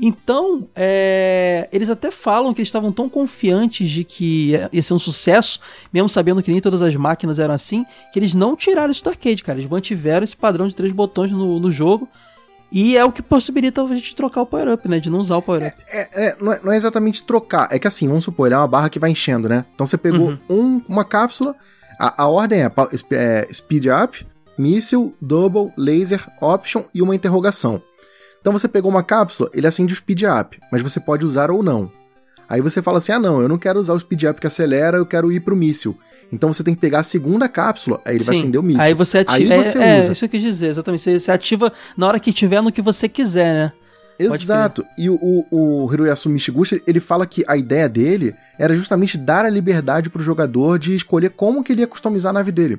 Então, 0.00 0.66
é, 0.74 1.68
eles 1.72 1.90
até 1.90 2.10
falam 2.10 2.52
que 2.52 2.60
eles 2.60 2.68
estavam 2.68 2.90
tão 2.90 3.08
confiantes 3.08 3.88
de 3.88 4.04
que 4.04 4.52
ia 4.72 4.82
ser 4.82 4.94
um 4.94 4.98
sucesso, 4.98 5.60
mesmo 5.92 6.08
sabendo 6.08 6.42
que 6.42 6.50
nem 6.50 6.60
todas 6.60 6.82
as 6.82 6.96
máquinas 6.96 7.38
eram 7.38 7.54
assim, 7.54 7.84
que 8.12 8.18
eles 8.18 8.34
não 8.34 8.56
tiraram 8.56 8.90
isso 8.90 9.04
do 9.04 9.10
arcade, 9.10 9.42
cara. 9.42 9.58
Eles 9.58 9.70
mantiveram 9.70 10.24
esse 10.24 10.36
padrão 10.36 10.66
de 10.66 10.74
três 10.74 10.92
botões 10.92 11.30
no, 11.30 11.60
no 11.60 11.70
jogo. 11.70 12.08
E 12.72 12.96
é 12.96 13.04
o 13.04 13.12
que 13.12 13.20
possibilita 13.22 13.82
a 13.82 13.86
gente 13.88 14.16
trocar 14.16 14.40
o 14.42 14.46
power-up, 14.46 14.88
né? 14.88 14.98
De 14.98 15.10
não 15.10 15.18
usar 15.18 15.36
o 15.36 15.42
power-up. 15.42 15.76
É, 15.92 16.28
é, 16.28 16.36
não, 16.40 16.52
é, 16.52 16.60
não 16.64 16.72
é 16.72 16.76
exatamente 16.76 17.22
trocar. 17.22 17.68
É 17.70 17.78
que 17.78 17.86
assim, 17.86 18.08
vamos 18.08 18.24
supor, 18.24 18.46
ele 18.46 18.54
é 18.54 18.58
uma 18.58 18.66
barra 18.66 18.88
que 18.88 18.98
vai 18.98 19.10
enchendo, 19.10 19.48
né? 19.48 19.64
Então 19.74 19.86
você 19.86 19.98
pegou 19.98 20.38
um- 20.48 20.80
uma 20.88 21.04
cápsula, 21.04 21.54
a, 22.00 22.22
a 22.24 22.26
ordem 22.28 22.62
é, 22.62 22.72
é 23.12 23.48
speed 23.52 23.86
up, 23.86 24.26
missile, 24.56 25.14
double, 25.20 25.70
laser, 25.76 26.26
option 26.40 26.82
e 26.94 27.02
uma 27.02 27.14
interrogação. 27.14 27.82
Então 28.40 28.52
você 28.52 28.66
pegou 28.66 28.90
uma 28.90 29.02
cápsula, 29.02 29.50
ele 29.52 29.66
acende 29.66 29.92
o 29.92 29.96
speed 29.96 30.22
up, 30.22 30.58
mas 30.72 30.80
você 30.82 30.98
pode 30.98 31.24
usar 31.26 31.50
ou 31.50 31.62
não. 31.62 31.92
Aí 32.48 32.60
você 32.60 32.82
fala 32.82 32.98
assim: 32.98 33.12
ah, 33.12 33.18
não, 33.18 33.40
eu 33.40 33.48
não 33.48 33.58
quero 33.58 33.78
usar 33.78 33.94
o 33.94 34.00
speed 34.00 34.24
up 34.24 34.40
que 34.40 34.46
acelera, 34.46 34.98
eu 34.98 35.06
quero 35.06 35.30
ir 35.32 35.40
pro 35.40 35.56
míssil. 35.56 35.98
Então 36.32 36.52
você 36.52 36.64
tem 36.64 36.74
que 36.74 36.80
pegar 36.80 37.00
a 37.00 37.02
segunda 37.02 37.48
cápsula, 37.48 38.00
aí 38.04 38.16
ele 38.16 38.24
vai 38.24 38.34
Sim. 38.34 38.42
acender 38.42 38.60
o 38.60 38.64
míssil. 38.64 38.82
Aí 38.82 38.94
você 38.94 39.18
ativa. 39.18 39.54
Aí 39.54 39.62
você 39.62 39.78
é, 39.78 39.98
usa. 39.98 40.08
É, 40.08 40.12
isso 40.12 40.20
que 40.20 40.24
eu 40.24 40.28
quis 40.28 40.42
dizer, 40.42 40.68
exatamente. 40.68 41.02
Você, 41.02 41.20
você 41.20 41.30
ativa 41.30 41.72
na 41.96 42.06
hora 42.06 42.18
que 42.18 42.32
tiver 42.32 42.62
no 42.62 42.72
que 42.72 42.80
você 42.80 43.08
quiser, 43.08 43.52
né? 43.52 43.72
Exato. 44.18 44.84
E 44.96 45.10
o, 45.10 45.18
o, 45.20 45.84
o 45.84 45.92
Hiroyasu 45.92 46.28
Michiguchi, 46.28 46.82
ele 46.86 47.00
fala 47.00 47.26
que 47.26 47.44
a 47.46 47.56
ideia 47.56 47.88
dele 47.88 48.34
era 48.58 48.76
justamente 48.76 49.18
dar 49.18 49.44
a 49.44 49.50
liberdade 49.50 50.08
pro 50.08 50.22
jogador 50.22 50.78
de 50.78 50.94
escolher 50.94 51.30
como 51.30 51.62
que 51.62 51.72
ele 51.72 51.80
ia 51.80 51.86
customizar 51.86 52.30
a 52.30 52.34
nave 52.34 52.52
dele. 52.52 52.78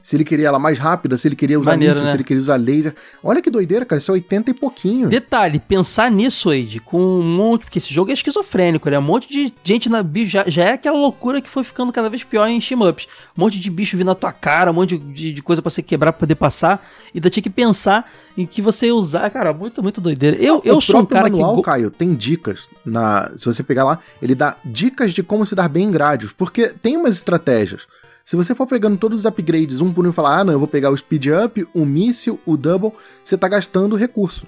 Se 0.00 0.14
ele 0.14 0.24
queria 0.24 0.46
ela 0.46 0.60
mais 0.60 0.78
rápida, 0.78 1.18
se 1.18 1.26
ele 1.26 1.34
queria 1.34 1.58
usar 1.58 1.72
Maneiro, 1.72 1.94
míssil, 1.94 2.04
né? 2.04 2.10
se 2.12 2.16
ele 2.16 2.22
queria 2.22 2.40
usar 2.40 2.54
laser. 2.54 2.94
Olha 3.22 3.42
que 3.42 3.50
doideira, 3.50 3.84
cara, 3.84 3.98
isso 3.98 4.12
é 4.12 4.14
80 4.14 4.52
e 4.52 4.54
pouquinho. 4.54 5.08
Detalhe, 5.08 5.58
pensar 5.58 6.08
nisso, 6.08 6.50
Wade, 6.50 6.78
com 6.78 7.00
um 7.00 7.22
monte. 7.22 7.62
Porque 7.62 7.78
esse 7.78 7.92
jogo 7.92 8.10
é 8.10 8.14
esquizofrênico, 8.14 8.88
né? 8.88 8.96
Um 8.96 9.02
monte 9.02 9.28
de 9.28 9.52
gente 9.64 9.88
na 9.88 10.00
bicho. 10.00 10.30
Já, 10.30 10.44
já 10.46 10.64
é 10.66 10.72
aquela 10.74 10.96
loucura 10.96 11.40
que 11.40 11.48
foi 11.50 11.64
ficando 11.64 11.92
cada 11.92 12.08
vez 12.08 12.22
pior 12.22 12.46
em 12.46 12.60
shmups. 12.60 13.08
Um 13.36 13.40
monte 13.40 13.58
de 13.58 13.68
bicho 13.70 13.96
vindo 13.96 14.06
na 14.06 14.14
tua 14.14 14.32
cara, 14.32 14.70
um 14.70 14.74
monte 14.74 14.96
de, 14.96 15.32
de 15.32 15.42
coisa 15.42 15.60
pra 15.60 15.68
você 15.68 15.82
quebrar 15.82 16.12
pra 16.12 16.20
poder 16.20 16.36
passar. 16.36 16.88
E 17.12 17.18
ainda 17.18 17.28
tinha 17.28 17.42
que 17.42 17.50
pensar 17.50 18.08
em 18.36 18.46
que 18.46 18.62
você 18.62 18.86
ia 18.86 18.94
usar. 18.94 19.28
Cara, 19.30 19.52
muito, 19.52 19.82
muito 19.82 20.00
doideira. 20.00 20.36
Eu, 20.36 20.58
o 20.58 20.62
eu 20.64 20.80
sou 20.80 21.00
um 21.00 21.06
cara 21.06 21.28
manual, 21.28 21.56
que. 21.56 21.62
Caio, 21.62 21.90
tem 21.90 22.14
dicas. 22.14 22.68
Na, 22.86 23.32
se 23.36 23.44
você 23.44 23.64
pegar 23.64 23.82
lá, 23.82 23.98
ele 24.22 24.36
dá 24.36 24.56
dicas 24.64 25.12
de 25.12 25.24
como 25.24 25.44
se 25.44 25.56
dar 25.56 25.68
bem 25.68 25.86
em 25.86 25.90
grádios. 25.90 26.32
Porque 26.32 26.68
tem 26.68 26.96
umas 26.96 27.16
estratégias. 27.16 27.88
Se 28.28 28.36
você 28.36 28.54
for 28.54 28.66
pegando 28.66 28.98
todos 28.98 29.20
os 29.20 29.24
upgrades 29.24 29.80
um 29.80 29.90
por 29.90 30.06
um 30.06 30.10
e 30.10 30.12
falar, 30.12 30.40
ah, 30.40 30.44
não, 30.44 30.52
eu 30.52 30.58
vou 30.58 30.68
pegar 30.68 30.90
o 30.90 30.96
speed 30.98 31.28
up, 31.28 31.66
o 31.72 31.86
míssil, 31.86 32.38
o 32.44 32.58
double, 32.58 32.92
você 33.24 33.38
tá 33.38 33.48
gastando 33.48 33.96
recurso. 33.96 34.46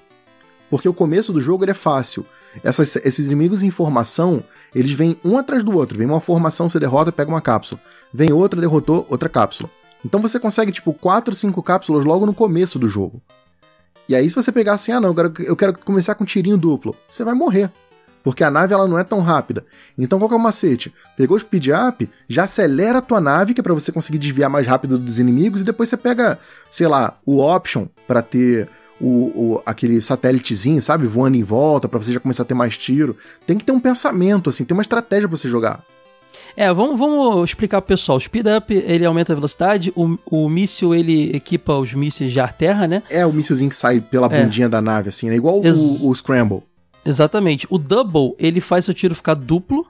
Porque 0.68 0.86
o 0.86 0.92
começo 0.92 1.32
do 1.32 1.40
jogo 1.40 1.64
é 1.64 1.72
fácil. 1.72 2.26
Essas- 2.62 2.96
esses 2.96 3.24
inimigos 3.24 3.62
em 3.62 3.70
formação, 3.70 4.44
eles 4.74 4.92
vêm 4.92 5.16
um 5.24 5.38
atrás 5.38 5.64
do 5.64 5.74
outro. 5.74 5.96
Vem 5.96 6.06
uma 6.06 6.20
formação, 6.20 6.68
você 6.68 6.78
derrota, 6.78 7.10
pega 7.10 7.30
uma 7.30 7.40
cápsula. 7.40 7.80
Vem 8.12 8.30
outra, 8.34 8.60
derrotou, 8.60 9.06
outra 9.08 9.30
cápsula. 9.30 9.70
Então 10.04 10.20
você 10.20 10.38
consegue, 10.38 10.70
tipo, 10.70 10.92
4, 10.92 11.34
5 11.34 11.62
cápsulas 11.62 12.04
logo 12.04 12.26
no 12.26 12.34
começo 12.34 12.78
do 12.78 12.86
jogo. 12.86 13.22
E 14.06 14.14
aí, 14.14 14.28
se 14.28 14.36
você 14.36 14.52
pegar 14.52 14.74
assim, 14.74 14.92
ah, 14.92 15.00
não, 15.00 15.08
eu 15.08 15.14
quero, 15.14 15.32
eu 15.38 15.56
quero 15.56 15.78
começar 15.78 16.14
com 16.14 16.26
tirinho 16.26 16.58
duplo, 16.58 16.94
você 17.10 17.24
vai 17.24 17.32
morrer. 17.32 17.72
Porque 18.22 18.44
a 18.44 18.50
nave 18.50 18.74
ela 18.74 18.86
não 18.86 18.98
é 18.98 19.04
tão 19.04 19.20
rápida. 19.20 19.64
Então 19.96 20.18
qual 20.18 20.28
que 20.28 20.34
é 20.34 20.38
o 20.38 20.40
macete? 20.40 20.92
Pegou 21.16 21.36
o 21.36 21.40
speed 21.40 21.68
up, 21.68 22.08
já 22.28 22.44
acelera 22.44 22.98
a 22.98 23.02
tua 23.02 23.20
nave, 23.20 23.54
que 23.54 23.60
é 23.60 23.62
pra 23.62 23.72
você 23.74 23.90
conseguir 23.90 24.18
desviar 24.18 24.50
mais 24.50 24.66
rápido 24.66 24.98
dos 24.98 25.18
inimigos, 25.18 25.60
e 25.60 25.64
depois 25.64 25.88
você 25.88 25.96
pega, 25.96 26.38
sei 26.70 26.86
lá, 26.86 27.16
o 27.24 27.38
option 27.40 27.86
pra 28.06 28.20
ter 28.22 28.68
o, 29.00 29.06
o- 29.56 29.62
aquele 29.64 30.00
satélitezinho, 30.02 30.82
sabe? 30.82 31.06
Voando 31.06 31.36
em 31.36 31.42
volta, 31.42 31.88
pra 31.88 31.98
você 32.00 32.12
já 32.12 32.20
começar 32.20 32.42
a 32.42 32.46
ter 32.46 32.52
mais 32.54 32.76
tiro. 32.76 33.16
Tem 33.46 33.56
que 33.56 33.64
ter 33.64 33.72
um 33.72 33.80
pensamento, 33.80 34.50
assim, 34.50 34.64
tem 34.64 34.76
uma 34.76 34.82
estratégia 34.82 35.26
pra 35.26 35.36
você 35.36 35.48
jogar. 35.48 35.82
É, 36.56 36.70
vamos, 36.72 36.98
vamos 36.98 37.48
explicar 37.48 37.80
pro 37.80 37.88
pessoal. 37.88 38.18
O 38.18 38.20
speed 38.20 38.44
up, 38.58 38.74
ele 38.74 39.04
aumenta 39.06 39.32
a 39.32 39.36
velocidade. 39.36 39.92
O, 39.96 40.18
o 40.26 40.48
míssil, 40.50 40.94
ele 40.94 41.34
equipa 41.34 41.74
os 41.78 41.94
mísseis 41.94 42.32
de 42.32 42.40
ar-terra, 42.40 42.86
né? 42.88 43.02
É 43.08 43.24
o 43.24 43.32
míssilzinho 43.32 43.70
que 43.70 43.76
sai 43.76 44.00
pela 44.00 44.26
É. 44.26 44.42
bundinha 44.42 44.68
da 44.68 44.82
nave, 44.82 45.08
assim, 45.08 45.30
né? 45.30 45.36
Igual 45.36 45.64
Ex- 45.64 45.78
o, 45.78 46.10
o 46.10 46.14
Scramble. 46.14 46.62
Exatamente. 47.04 47.66
O 47.70 47.78
double, 47.78 48.34
ele 48.38 48.60
faz 48.60 48.84
seu 48.84 48.94
tiro 48.94 49.14
ficar 49.14 49.34
duplo. 49.34 49.86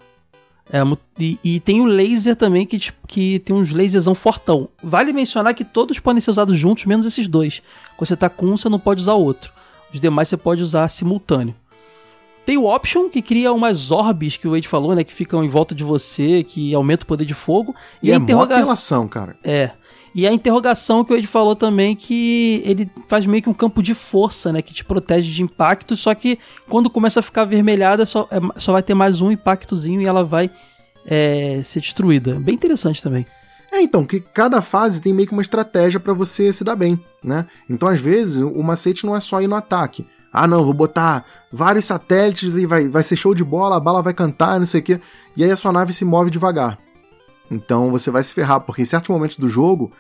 É, 0.73 0.81
e, 1.19 1.39
e 1.43 1.61
tem 1.61 1.81
o 1.81 1.85
laser 1.85 2.37
também, 2.37 2.65
que, 2.65 2.79
tipo, 2.79 3.07
que 3.07 3.41
tem 3.41 3.55
uns 3.55 3.73
laserzão 3.73 4.15
fortão. 4.15 4.69
Vale 4.83 5.13
mencionar 5.13 5.53
que 5.53 5.65
todos 5.65 5.99
podem 5.99 6.21
ser 6.21 6.31
usados 6.31 6.57
juntos, 6.57 6.85
menos 6.87 7.05
esses 7.05 7.27
dois. 7.27 7.61
Quando 7.97 8.09
você 8.09 8.17
tá 8.17 8.29
com 8.29 8.47
um, 8.47 8.57
você 8.57 8.69
não 8.69 8.79
pode 8.79 9.01
usar 9.01 9.15
o 9.15 9.25
outro. 9.25 9.53
Os 9.93 10.01
demais 10.01 10.29
você 10.29 10.37
pode 10.37 10.63
usar 10.63 10.87
simultâneo. 10.89 11.55
Tem 12.47 12.57
o 12.57 12.65
Option, 12.65 13.09
que 13.09 13.21
cria 13.21 13.53
umas 13.53 13.91
orbes 13.91 14.37
que 14.37 14.49
o 14.49 14.53
Wade 14.53 14.67
falou, 14.67 14.95
né? 14.95 15.05
Que 15.05 15.13
ficam 15.13 15.45
em 15.45 15.49
volta 15.49 15.75
de 15.75 15.85
você, 15.85 16.43
que 16.43 16.73
aumenta 16.75 17.05
o 17.05 17.07
poder 17.07 17.25
de 17.25 17.35
fogo. 17.35 17.75
E, 18.03 18.11
a 18.11 18.15
é 18.15 18.19
mó 18.19 18.25
interrogação. 18.25 19.07
cara. 19.07 19.37
É. 19.45 19.71
E 20.15 20.27
a 20.27 20.33
interrogação 20.33 21.05
que 21.05 21.13
o 21.13 21.17
Ed 21.17 21.27
falou 21.27 21.55
também, 21.55 21.95
que 21.95 22.63
ele 22.65 22.91
faz 23.09 23.25
meio 23.27 23.43
que 23.43 23.49
um 23.49 23.55
campo 23.55 23.83
de 23.83 23.95
força, 23.95 24.53
né? 24.53 24.61
Que 24.61 24.75
te 24.75 24.85
protege 24.85 25.33
de 25.33 25.43
impacto, 25.43 25.97
só 25.97 26.15
que 26.15 26.39
quando 26.69 26.91
começa 26.91 27.21
a 27.21 27.23
ficar 27.23 27.43
avermelhada, 27.43 28.05
só, 28.05 28.29
é, 28.31 28.41
só 28.59 28.73
vai 28.73 28.83
ter 28.83 28.95
mais 28.95 29.21
um 29.21 29.31
impactozinho 29.31 30.01
e 30.01 30.07
ela 30.07 30.25
vai 30.25 30.51
é, 31.07 31.63
ser 31.65 31.81
destruída. 31.81 32.35
Bem 32.41 32.55
interessante 32.55 33.03
também. 33.03 33.25
É, 33.73 33.81
então, 33.81 34.05
que 34.05 34.19
cada 34.19 34.61
fase 34.61 35.01
tem 35.01 35.13
meio 35.13 35.29
que 35.29 35.33
uma 35.33 35.43
estratégia 35.43 36.01
para 36.01 36.13
você 36.13 36.53
se 36.53 36.65
dar 36.65 36.75
bem, 36.75 36.99
né? 37.23 37.47
Então, 37.69 37.89
às 37.89 38.01
vezes, 38.01 38.43
o 38.43 38.63
macete 38.65 39.07
não 39.07 39.15
é 39.15 39.21
só 39.21 39.41
ir 39.41 39.47
no 39.47 39.55
ataque. 39.55 40.05
Ah, 40.33 40.47
não, 40.47 40.65
vou 40.65 40.75
botar 40.75 41.25
vários 41.53 41.85
satélites 41.85 42.55
e 42.55 42.67
vai, 42.67 42.89
vai 42.89 43.03
ser 43.03 43.17
show 43.17 43.35
de 43.35 43.45
bola, 43.45 43.77
a 43.77 43.81
bala 43.81 44.03
vai 44.03 44.15
cantar, 44.15 44.59
não 44.59 44.67
sei 44.67 44.81
o 44.81 44.85
quê. 44.85 45.01
E 45.37 45.45
aí 45.45 45.51
a 45.51 45.57
sua 45.57 45.73
nave 45.73 45.93
se 45.93 46.05
move 46.05 46.31
devagar. 46.31 46.79
Então 47.51 47.91
você 47.91 48.11
vai 48.11 48.23
se 48.23 48.33
ferrar, 48.33 48.61
porque 48.61 48.83
em 48.83 48.87
certos 48.87 49.09
momentos 49.09 49.37
do 49.37 49.49
jogo, 49.49 49.93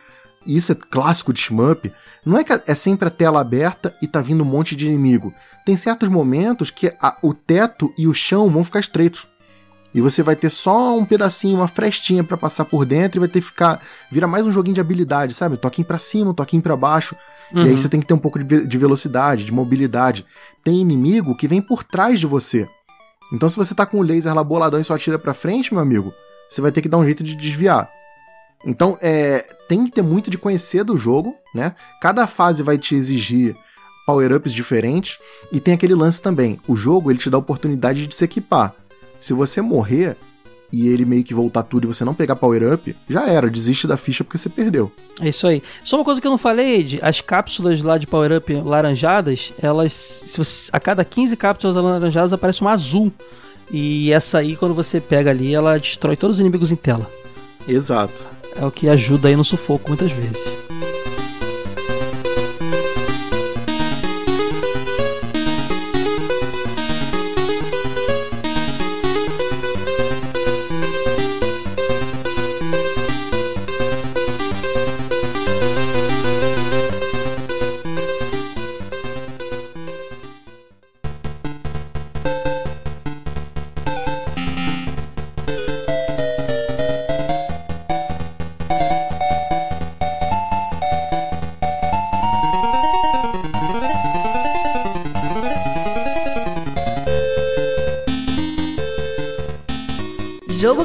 e 0.47 0.57
isso 0.57 0.73
é 0.73 0.75
clássico 0.75 1.33
de 1.33 1.41
shmup, 1.41 1.93
não 2.25 2.39
é 2.39 2.45
que 2.45 2.53
é 2.53 2.75
sempre 2.75 3.09
a 3.09 3.11
tela 3.11 3.41
aberta 3.41 3.95
e 4.01 4.07
tá 4.07 4.21
vindo 4.21 4.43
um 4.43 4.47
monte 4.47 4.77
de 4.77 4.87
inimigo. 4.87 5.35
Tem 5.67 5.77
certos 5.77 6.09
momentos 6.09 6.71
que 6.71 6.95
a, 7.01 7.17
o 7.23 7.35
teto 7.35 7.93
e 7.99 8.07
o 8.07 8.15
chão 8.15 8.49
vão 8.49 8.65
ficar 8.65 8.81
estreitos. 8.81 9.27
E 9.93 10.01
você 10.01 10.23
vai 10.23 10.37
ter 10.37 10.51
só 10.51 10.97
um 10.97 11.05
pedacinho, 11.05 11.57
uma 11.57 11.67
frestinha 11.67 12.23
para 12.23 12.37
passar 12.37 12.65
por 12.65 12.87
dentro 12.87 13.19
e 13.19 13.21
vai 13.21 13.29
ter 13.29 13.41
que 13.41 13.47
ficar. 13.47 13.83
Vira 14.11 14.27
mais 14.27 14.47
um 14.47 14.53
joguinho 14.53 14.77
de 14.77 14.81
habilidade, 14.81 15.35
sabe? 15.35 15.57
Toquinho 15.57 15.87
para 15.87 15.99
cima, 15.99 16.33
toquinho 16.33 16.63
para 16.63 16.77
baixo. 16.77 17.17
Uhum. 17.53 17.63
E 17.63 17.65
aí 17.65 17.71
uhum. 17.71 17.77
você 17.77 17.89
tem 17.89 17.99
que 17.99 18.07
ter 18.07 18.15
um 18.15 18.19
pouco 18.19 18.39
de, 18.39 18.67
de 18.67 18.79
velocidade, 18.79 19.45
de 19.45 19.53
mobilidade. 19.53 20.25
Tem 20.63 20.81
inimigo 20.81 21.37
que 21.37 21.49
vem 21.49 21.61
por 21.61 21.83
trás 21.83 22.21
de 22.21 22.27
você. 22.27 22.69
Então 23.33 23.49
se 23.49 23.57
você 23.57 23.75
tá 23.75 23.85
com 23.85 23.99
o 23.99 24.03
laser 24.03 24.33
lá 24.33 24.45
boladão 24.45 24.79
e 24.79 24.85
só 24.85 24.95
atira 24.95 25.19
pra 25.19 25.35
frente, 25.35 25.75
meu 25.75 25.83
amigo, 25.83 26.15
você 26.51 26.61
vai 26.61 26.73
ter 26.73 26.83
que 26.83 26.89
dar 26.89 26.99
um 26.99 27.05
jeito 27.05 27.23
de 27.23 27.37
desviar. 27.37 27.89
Então, 28.67 28.99
é, 29.01 29.47
tem 29.69 29.85
que 29.85 29.93
ter 29.93 30.03
muito 30.03 30.31
de 30.31 30.37
conhecer 30.37 30.85
do 30.85 30.99
jogo, 30.99 31.35
né? 31.55 31.75
Cada 32.03 32.27
fase 32.27 32.63
vai 32.63 32.77
te 32.77 32.95
exigir 32.95 33.57
power-ups 34.05 34.53
diferentes 34.53 35.19
e 35.53 35.61
tem 35.61 35.75
aquele 35.75 35.95
lance 35.95 36.21
também. 36.21 36.61
O 36.67 36.77
jogo 36.77 37.11
ele 37.11 37.19
te 37.19 37.31
dá 37.31 37.37
a 37.37 37.41
oportunidade 37.41 38.07
de 38.07 38.15
se 38.15 38.25
equipar. 38.25 38.75
Se 39.21 39.33
você 39.33 39.63
morrer 39.63 40.17
e 40.73 40.89
ele 40.89 41.05
meio 41.05 41.25
que 41.25 41.35
voltar 41.35 41.63
tudo 41.63 41.85
e 41.85 41.87
você 41.87 42.05
não 42.05 42.15
pegar 42.15 42.37
power-up, 42.37 42.97
já 43.09 43.27
era, 43.27 43.49
desiste 43.49 43.87
da 43.87 43.97
ficha 43.97 44.25
porque 44.25 44.39
você 44.39 44.49
perdeu. 44.49 44.91
É 45.21 45.29
isso 45.29 45.47
aí. 45.47 45.63
Só 45.85 45.97
uma 45.97 46.05
coisa 46.05 46.21
que 46.21 46.27
eu 46.27 46.31
não 46.31 46.39
falei, 46.39 46.81
Ed, 46.81 47.01
as 47.03 47.21
cápsulas 47.21 47.83
lá 47.83 47.99
de 47.99 48.07
power-up 48.07 48.53
laranjadas, 48.65 49.53
elas, 49.61 50.25
você, 50.37 50.71
a 50.73 50.81
cada 50.81 51.05
15 51.05 51.37
cápsulas 51.37 51.77
laranjadas 51.77 52.33
aparece 52.33 52.61
uma 52.61 52.73
azul. 52.73 53.13
E 53.73 54.13
essa 54.13 54.39
aí, 54.39 54.57
quando 54.57 54.75
você 54.75 55.01
pega 55.01 55.31
ali, 55.31 55.55
ela 55.55 55.79
destrói 55.79 56.17
todos 56.17 56.37
os 56.37 56.41
inimigos 56.41 56.73
em 56.73 56.77
tela. 56.77 57.09
Exato. 57.69 58.25
É 58.57 58.65
o 58.65 58.71
que 58.71 58.89
ajuda 58.89 59.29
aí 59.29 59.37
no 59.37 59.45
sufoco 59.45 59.89
muitas 59.89 60.11
vezes. 60.11 60.70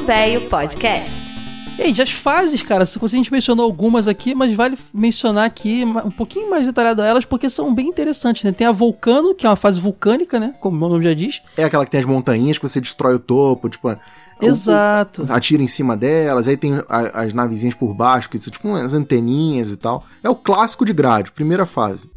Velho 0.06 0.40
Podcast. 0.42 1.34
Gente, 1.76 2.00
as 2.00 2.12
fases, 2.12 2.62
cara, 2.62 2.84
a 2.84 3.06
gente 3.08 3.32
mencionou 3.32 3.64
algumas 3.64 4.06
aqui, 4.06 4.36
mas 4.36 4.54
vale 4.54 4.78
mencionar 4.94 5.44
aqui 5.44 5.84
um 5.84 6.12
pouquinho 6.12 6.48
mais 6.48 6.64
detalhado 6.64 7.02
elas, 7.02 7.24
porque 7.24 7.50
são 7.50 7.74
bem 7.74 7.88
interessantes, 7.88 8.44
né? 8.44 8.52
Tem 8.52 8.68
a 8.68 8.70
Vulcano, 8.70 9.34
que 9.34 9.44
é 9.44 9.48
uma 9.50 9.56
fase 9.56 9.80
vulcânica, 9.80 10.38
né? 10.38 10.54
Como 10.60 10.76
o 10.76 10.88
nome 10.88 11.02
já 11.02 11.12
diz. 11.12 11.42
É 11.56 11.64
aquela 11.64 11.84
que 11.84 11.90
tem 11.90 11.98
as 11.98 12.06
montanhas 12.06 12.56
que 12.56 12.68
você 12.68 12.80
destrói 12.80 13.16
o 13.16 13.18
topo, 13.18 13.68
tipo. 13.68 13.96
Exato. 14.40 15.24
O, 15.24 15.32
atira 15.32 15.60
em 15.60 15.66
cima 15.66 15.96
delas, 15.96 16.46
aí 16.46 16.56
tem 16.56 16.80
a, 16.88 17.22
as 17.22 17.32
navezinhas 17.32 17.74
por 17.74 17.92
baixo, 17.92 18.30
que 18.30 18.38
são 18.38 18.52
tipo 18.52 18.68
umas 18.68 18.94
anteninhas 18.94 19.70
e 19.70 19.76
tal. 19.76 20.04
É 20.22 20.30
o 20.30 20.36
clássico 20.36 20.84
de 20.84 20.92
grade, 20.92 21.32
primeira 21.32 21.66
fase. 21.66 22.08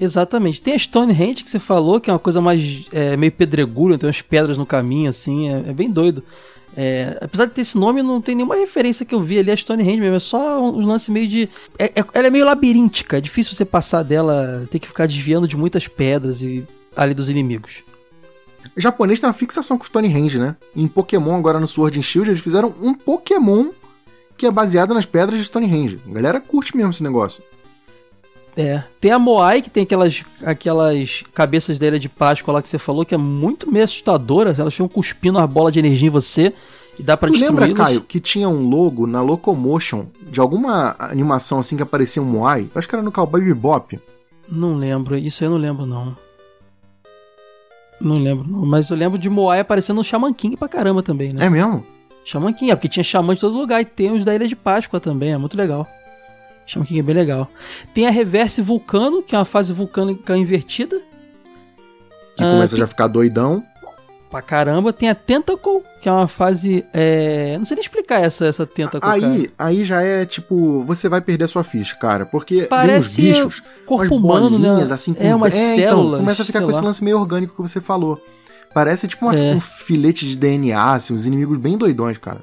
Exatamente. 0.00 0.60
Tem 0.60 0.74
a 0.74 0.78
Stonehenge 0.78 1.44
que 1.44 1.50
você 1.50 1.60
falou, 1.60 2.00
que 2.00 2.10
é 2.10 2.12
uma 2.12 2.18
coisa 2.18 2.40
mais 2.40 2.86
é, 2.92 3.16
meio 3.16 3.30
pedregulho, 3.30 3.96
tem 3.96 4.08
umas 4.08 4.20
pedras 4.20 4.58
no 4.58 4.66
caminho, 4.66 5.08
assim, 5.08 5.48
é, 5.48 5.70
é 5.70 5.72
bem 5.72 5.88
doido. 5.88 6.24
É, 6.76 7.18
apesar 7.20 7.46
de 7.46 7.52
ter 7.52 7.60
esse 7.60 7.78
nome, 7.78 8.02
não 8.02 8.20
tem 8.20 8.34
nenhuma 8.34 8.56
referência 8.56 9.06
que 9.06 9.14
eu 9.14 9.22
vi 9.22 9.38
ali 9.38 9.50
a 9.50 9.56
Stonehenge 9.56 10.00
mesmo. 10.00 10.16
É 10.16 10.20
só 10.20 10.60
um 10.60 10.84
lance 10.84 11.10
meio 11.10 11.28
de. 11.28 11.48
É, 11.78 11.84
é, 11.86 12.04
ela 12.12 12.26
é 12.26 12.30
meio 12.30 12.44
labiríntica, 12.44 13.18
é 13.18 13.20
difícil 13.20 13.54
você 13.54 13.64
passar 13.64 14.02
dela, 14.02 14.66
ter 14.70 14.78
que 14.78 14.88
ficar 14.88 15.06
desviando 15.06 15.46
de 15.46 15.56
muitas 15.56 15.86
pedras 15.86 16.42
e 16.42 16.66
ali 16.96 17.14
dos 17.14 17.28
inimigos. 17.28 17.82
O 18.76 18.80
japonês 18.80 19.20
tem 19.20 19.28
uma 19.28 19.34
fixação 19.34 19.78
com 19.78 19.84
Stonehenge, 19.84 20.38
né? 20.38 20.56
Em 20.74 20.88
Pokémon, 20.88 21.36
agora 21.36 21.60
no 21.60 21.68
Sword 21.68 21.98
and 21.98 22.02
Shield, 22.02 22.30
eles 22.30 22.40
fizeram 22.40 22.74
um 22.80 22.94
Pokémon 22.94 23.68
que 24.36 24.46
é 24.46 24.50
baseado 24.50 24.92
nas 24.94 25.06
pedras 25.06 25.38
de 25.38 25.46
Stonehenge. 25.46 26.00
A 26.08 26.12
galera 26.12 26.40
curte 26.40 26.76
mesmo 26.76 26.90
esse 26.90 27.02
negócio. 27.02 27.42
É. 28.56 28.82
Tem 29.00 29.10
a 29.10 29.18
Moai, 29.18 29.60
que 29.60 29.70
tem 29.70 29.82
aquelas, 29.82 30.22
aquelas 30.42 31.22
cabeças 31.34 31.78
dela 31.78 31.98
de 31.98 32.08
Páscoa 32.08 32.54
lá 32.54 32.62
que 32.62 32.68
você 32.68 32.78
falou, 32.78 33.04
que 33.04 33.14
é 33.14 33.18
muito 33.18 33.70
meio 33.70 33.84
assustadora. 33.84 34.54
Elas 34.56 34.72
ficam 34.72 34.88
cuspindo 34.88 35.38
uma 35.38 35.46
bola 35.46 35.72
de 35.72 35.80
energia 35.80 36.06
em 36.06 36.10
você 36.10 36.52
e 36.98 37.02
dá 37.02 37.16
pra 37.16 37.28
destruir. 37.28 37.60
lembra, 37.60 37.74
Caio, 37.74 38.00
que 38.00 38.20
tinha 38.20 38.48
um 38.48 38.68
logo 38.68 39.06
na 39.06 39.20
Locomotion 39.22 40.06
de 40.22 40.38
alguma 40.38 40.94
animação 40.98 41.58
assim 41.58 41.76
que 41.76 41.82
aparecia 41.82 42.22
um 42.22 42.26
Moai? 42.26 42.68
Acho 42.74 42.88
que 42.88 42.94
era 42.94 43.02
no 43.02 43.10
Cowboy 43.10 43.40
Bebop. 43.40 43.98
Não 44.48 44.76
lembro. 44.76 45.16
Isso 45.16 45.42
eu 45.42 45.50
não 45.50 45.56
lembro, 45.56 45.84
não. 45.84 46.16
Não 48.00 48.16
lembro, 48.16 48.46
não. 48.46 48.64
Mas 48.64 48.90
eu 48.90 48.96
lembro 48.96 49.18
de 49.18 49.28
Moai 49.28 49.60
aparecendo 49.60 49.96
no 49.96 50.04
Shaman 50.04 50.32
King 50.32 50.56
pra 50.56 50.68
caramba 50.68 51.02
também, 51.02 51.32
né? 51.32 51.46
É 51.46 51.50
mesmo? 51.50 51.84
Shaman 52.24 52.52
King, 52.52 52.70
é 52.70 52.76
porque 52.76 52.88
tinha 52.88 53.04
Shaman 53.04 53.34
de 53.34 53.40
todo 53.40 53.56
lugar. 53.56 53.80
E 53.80 53.84
tem 53.84 54.12
os 54.12 54.24
da 54.24 54.34
Ilha 54.34 54.46
de 54.46 54.54
Páscoa 54.54 55.00
também, 55.00 55.32
é 55.32 55.38
muito 55.38 55.56
legal. 55.56 55.88
Chama 56.66 56.86
que 56.86 56.98
é 56.98 57.02
bem 57.02 57.14
legal. 57.14 57.48
Tem 57.92 58.06
a 58.06 58.10
Reverse 58.10 58.62
Vulcano, 58.62 59.22
que 59.22 59.34
é 59.34 59.38
uma 59.38 59.44
fase 59.44 59.72
vulcânica 59.72 60.36
invertida. 60.36 61.00
Que 62.36 62.42
ah, 62.42 62.50
começa 62.50 62.72
tem... 62.72 62.78
já 62.78 62.84
a 62.84 62.88
ficar 62.88 63.06
doidão. 63.06 63.62
Pra 64.30 64.42
caramba. 64.42 64.92
Tem 64.92 65.08
a 65.08 65.14
Tentacle, 65.14 65.82
que 66.00 66.08
é 66.08 66.12
uma 66.12 66.26
fase. 66.26 66.84
É... 66.92 67.56
Não 67.58 67.64
sei 67.64 67.76
nem 67.76 67.82
explicar 67.82 68.20
essa, 68.20 68.46
essa 68.46 68.66
Tentacle. 68.66 69.08
Aí, 69.08 69.20
cara. 69.20 69.52
aí 69.58 69.84
já 69.84 70.02
é 70.02 70.24
tipo. 70.24 70.82
Você 70.82 71.08
vai 71.08 71.20
perder 71.20 71.44
a 71.44 71.48
sua 71.48 71.62
ficha, 71.62 71.94
cara. 71.96 72.26
Porque 72.26 72.62
Parece 72.62 73.22
vem 73.22 73.30
os 73.32 73.38
bichos. 73.38 73.62
Corpo 73.86 74.16
humano, 74.16 74.58
né? 74.58 74.82
Assim, 74.90 75.14
com... 75.14 75.22
É, 75.22 75.34
umas 75.34 75.54
é, 75.54 75.76
células. 75.76 76.14
Então, 76.14 76.18
começa 76.18 76.42
a 76.42 76.46
ficar 76.46 76.60
com 76.60 76.66
lá. 76.66 76.72
esse 76.72 76.82
lance 76.82 77.04
meio 77.04 77.18
orgânico 77.18 77.54
que 77.54 77.62
você 77.62 77.80
falou. 77.80 78.20
Parece 78.72 79.06
tipo 79.06 79.24
uma, 79.24 79.36
é. 79.36 79.54
um 79.54 79.60
filete 79.60 80.26
de 80.26 80.36
DNA, 80.36 80.94
assim, 80.94 81.14
uns 81.14 81.26
inimigos 81.26 81.56
bem 81.58 81.78
doidões, 81.78 82.18
cara. 82.18 82.40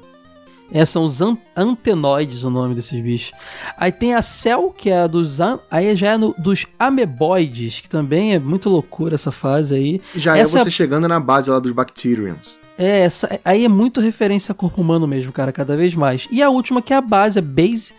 É, 0.72 0.86
são 0.86 1.04
os 1.04 1.20
an 1.20 1.36
antenoides 1.54 2.44
o 2.44 2.50
nome 2.50 2.74
desses 2.74 2.98
bichos. 2.98 3.32
Aí 3.76 3.92
tem 3.92 4.14
a 4.14 4.22
Cell, 4.22 4.74
que 4.76 4.88
é 4.88 5.02
a 5.02 5.06
dos. 5.06 5.38
Aí 5.70 5.94
já 5.94 6.12
é 6.12 6.16
no, 6.16 6.34
dos 6.38 6.66
ameboides, 6.78 7.80
que 7.80 7.90
também 7.90 8.34
é 8.34 8.38
muito 8.38 8.70
loucura 8.70 9.14
essa 9.14 9.30
fase 9.30 9.74
aí. 9.74 10.00
Já 10.14 10.36
é 10.36 10.40
essa 10.40 10.58
é 10.58 10.62
você 10.62 10.68
é... 10.68 10.72
chegando 10.72 11.06
na 11.06 11.20
base 11.20 11.50
lá 11.50 11.58
dos 11.58 11.72
Bacteriums. 11.72 12.58
É, 12.78 13.00
essa, 13.00 13.38
aí 13.44 13.66
é 13.66 13.68
muito 13.68 14.00
referência 14.00 14.52
a 14.52 14.54
corpo 14.54 14.80
humano 14.80 15.06
mesmo, 15.06 15.30
cara, 15.30 15.52
cada 15.52 15.76
vez 15.76 15.94
mais. 15.94 16.26
E 16.30 16.42
a 16.42 16.48
última, 16.48 16.80
que 16.80 16.94
é 16.94 16.96
a 16.96 17.02
base, 17.02 17.38
a 17.38 17.42
Base, 17.42 17.92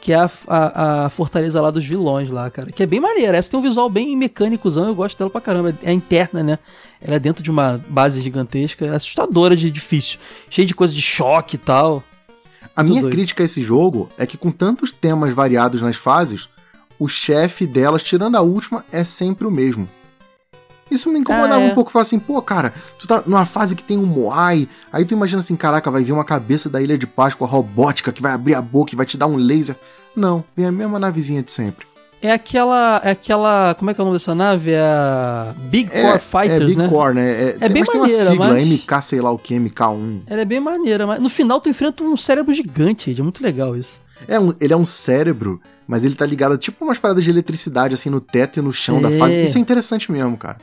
que 0.00 0.12
é 0.12 0.16
a, 0.16 0.30
a, 0.48 1.04
a, 1.04 1.08
fortaleza 1.10 1.60
lá 1.60 1.70
dos 1.70 1.84
vilões 1.84 2.30
lá, 2.30 2.50
cara. 2.50 2.72
Que 2.72 2.82
é 2.82 2.86
bem 2.86 3.00
maneira. 3.00 3.36
Essa 3.36 3.50
tem 3.50 3.60
um 3.60 3.62
visual 3.62 3.90
bem 3.90 4.16
mecânicozão, 4.16 4.86
eu 4.86 4.94
gosto 4.94 5.18
dela 5.18 5.30
pra 5.30 5.42
caramba. 5.42 5.76
É 5.82 5.92
interna, 5.92 6.42
né? 6.42 6.58
Ela 7.02 7.16
é 7.16 7.18
dentro 7.18 7.42
de 7.42 7.50
uma 7.50 7.82
base 7.88 8.20
gigantesca, 8.22 8.86
é 8.86 8.94
assustadora 8.94 9.54
de 9.54 9.70
difícil. 9.70 10.18
Cheio 10.48 10.66
de 10.66 10.74
coisa 10.74 10.92
de 10.92 11.02
choque 11.02 11.56
e 11.56 11.58
tal. 11.58 12.02
A 12.76 12.82
minha 12.82 13.02
doido. 13.02 13.12
crítica 13.12 13.42
a 13.42 13.46
esse 13.46 13.62
jogo 13.62 14.08
é 14.18 14.26
que 14.26 14.36
com 14.36 14.50
tantos 14.50 14.90
temas 14.90 15.32
variados 15.32 15.80
nas 15.80 15.96
fases, 15.96 16.48
o 16.98 17.08
chefe 17.08 17.66
delas, 17.66 18.02
tirando 18.02 18.36
a 18.36 18.40
última, 18.40 18.84
é 18.90 19.04
sempre 19.04 19.46
o 19.46 19.50
mesmo. 19.50 19.88
Isso 20.90 21.10
me 21.10 21.18
incomodava 21.18 21.62
ah, 21.62 21.66
é. 21.66 21.70
um 21.70 21.74
pouco, 21.74 21.90
falar 21.90 22.02
assim, 22.02 22.18
pô, 22.18 22.40
cara, 22.42 22.74
tu 22.98 23.08
tá 23.08 23.22
numa 23.26 23.46
fase 23.46 23.74
que 23.74 23.82
tem 23.82 23.98
um 23.98 24.04
Moai, 24.04 24.68
aí 24.92 25.04
tu 25.04 25.14
imagina 25.14 25.40
assim, 25.40 25.56
caraca, 25.56 25.90
vai 25.90 26.02
vir 26.02 26.12
uma 26.12 26.24
cabeça 26.24 26.68
da 26.68 26.80
Ilha 26.80 26.98
de 26.98 27.06
Páscoa 27.06 27.48
robótica 27.48 28.12
que 28.12 28.22
vai 28.22 28.32
abrir 28.32 28.54
a 28.54 28.62
boca 28.62 28.92
e 28.92 28.96
vai 28.96 29.06
te 29.06 29.16
dar 29.16 29.26
um 29.26 29.36
laser. 29.36 29.76
Não, 30.14 30.44
vem 30.54 30.66
a 30.66 30.72
mesma 30.72 30.98
navezinha 30.98 31.42
de 31.42 31.50
sempre. 31.50 31.86
É 32.26 32.32
aquela. 32.32 33.02
É 33.04 33.10
aquela. 33.10 33.74
Como 33.74 33.90
é 33.90 33.94
que 33.94 34.00
é 34.00 34.02
o 34.02 34.06
nome 34.06 34.16
dessa 34.16 34.34
nave? 34.34 34.70
É 34.70 34.80
a 34.80 35.54
Big 35.56 35.90
É, 35.92 36.00
Core 36.02 36.14
é 36.14 36.18
Fighters, 36.18 36.66
Big 36.70 36.76
né? 36.76 36.88
Core, 36.88 37.14
né? 37.14 37.30
É, 37.30 37.56
É 37.60 37.68
bem 37.68 37.82
mas 37.82 37.88
tem 37.90 38.00
uma 38.00 38.06
maneira, 38.08 38.30
sigla, 38.30 38.48
mas- 38.48 38.66
MK 38.66 39.02
sei 39.02 39.20
lá 39.20 39.30
o 39.30 39.38
que, 39.38 39.54
MK1. 39.54 40.20
Ela 40.26 40.40
é 40.40 40.44
bem 40.46 40.58
maneira, 40.58 41.06
mas 41.06 41.20
no 41.22 41.28
final 41.28 41.60
tu 41.60 41.68
enfrenta 41.68 42.02
um 42.02 42.16
cérebro 42.16 42.54
gigante. 42.54 43.14
É 43.18 43.22
muito 43.22 43.42
legal 43.42 43.76
isso. 43.76 44.00
É 44.26 44.40
um- 44.40 44.54
ele 44.58 44.72
é 44.72 44.76
um 44.76 44.86
cérebro, 44.86 45.60
mas 45.86 46.02
ele 46.02 46.14
tá 46.14 46.24
ligado 46.24 46.56
tipo 46.56 46.82
umas 46.82 46.98
paradas 46.98 47.22
de 47.22 47.28
eletricidade, 47.28 47.92
assim, 47.92 48.08
no 48.08 48.22
teto 48.22 48.58
e 48.58 48.62
no 48.62 48.72
chão 48.72 49.02
da 49.02 49.10
É. 49.10 49.18
fase. 49.18 49.42
Isso 49.42 49.58
é 49.58 49.60
interessante 49.60 50.10
mesmo, 50.10 50.34
cara. 50.38 50.56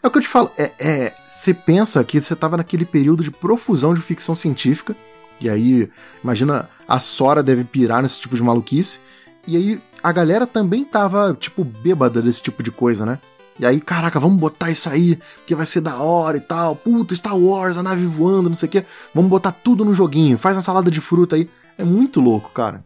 É 0.00 0.06
o 0.06 0.10
que 0.10 0.18
eu 0.18 0.22
te 0.22 0.28
falo, 0.28 0.52
é, 0.56 0.70
é, 0.78 1.12
você 1.26 1.52
pensa 1.52 2.02
que 2.04 2.20
você 2.20 2.36
tava 2.36 2.56
naquele 2.56 2.84
período 2.84 3.24
de 3.24 3.30
profusão 3.32 3.92
de 3.92 4.00
ficção 4.00 4.34
científica, 4.36 4.94
e 5.40 5.48
aí, 5.50 5.88
imagina, 6.22 6.68
a 6.88 7.00
Sora 7.00 7.42
deve 7.42 7.64
pirar 7.64 8.02
nesse 8.02 8.20
tipo 8.20 8.36
de 8.36 8.42
maluquice, 8.42 9.00
e 9.48 9.56
aí 9.56 9.80
a 10.02 10.12
galera 10.12 10.46
também 10.46 10.84
tava, 10.84 11.36
tipo, 11.38 11.64
bêbada 11.64 12.20
desse 12.20 12.42
tipo 12.42 12.62
de 12.62 12.70
coisa, 12.70 13.06
né? 13.06 13.18
E 13.60 13.66
aí, 13.66 13.80
caraca, 13.80 14.18
vamos 14.18 14.38
botar 14.38 14.70
isso 14.70 14.88
aí, 14.88 15.18
porque 15.36 15.54
vai 15.54 15.66
ser 15.66 15.80
da 15.80 15.96
hora 15.96 16.36
e 16.36 16.40
tal. 16.40 16.74
Puta, 16.74 17.14
Star 17.14 17.36
Wars, 17.36 17.76
a 17.76 17.82
nave 17.82 18.06
voando, 18.06 18.48
não 18.48 18.56
sei 18.56 18.68
o 18.68 18.72
quê. 18.72 18.84
Vamos 19.14 19.30
botar 19.30 19.52
tudo 19.52 19.84
no 19.84 19.94
joguinho, 19.94 20.38
faz 20.38 20.56
uma 20.56 20.62
salada 20.62 20.90
de 20.90 21.00
fruta 21.00 21.36
aí. 21.36 21.48
É 21.76 21.84
muito 21.84 22.20
louco, 22.20 22.50
cara. 22.50 22.84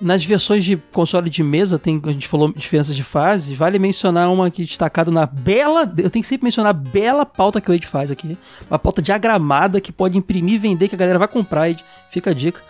Nas 0.00 0.24
versões 0.24 0.62
de 0.64 0.76
console 0.92 1.30
de 1.30 1.42
mesa, 1.42 1.78
tem, 1.78 2.00
a 2.04 2.12
gente 2.12 2.28
falou 2.28 2.52
diferenças 2.52 2.94
de 2.94 3.02
fase, 3.02 3.54
vale 3.54 3.78
mencionar 3.78 4.30
uma 4.30 4.46
aqui 4.46 4.62
destacada 4.62 5.10
na 5.10 5.24
bela. 5.24 5.90
Eu 5.96 6.10
tenho 6.10 6.22
que 6.22 6.28
sempre 6.28 6.44
mencionar 6.44 6.70
a 6.70 6.74
bela 6.74 7.24
pauta 7.24 7.60
que 7.60 7.70
o 7.70 7.74
Ed 7.74 7.86
faz 7.86 8.10
aqui. 8.10 8.36
Uma 8.70 8.78
pauta 8.78 9.00
diagramada 9.00 9.80
que 9.80 9.92
pode 9.92 10.18
imprimir 10.18 10.56
e 10.56 10.58
vender, 10.58 10.88
que 10.88 10.94
a 10.94 10.98
galera 10.98 11.18
vai 11.18 11.28
comprar, 11.28 11.70
Ed. 11.70 11.82
Fica 12.10 12.30
a 12.30 12.34
dica. 12.34 12.60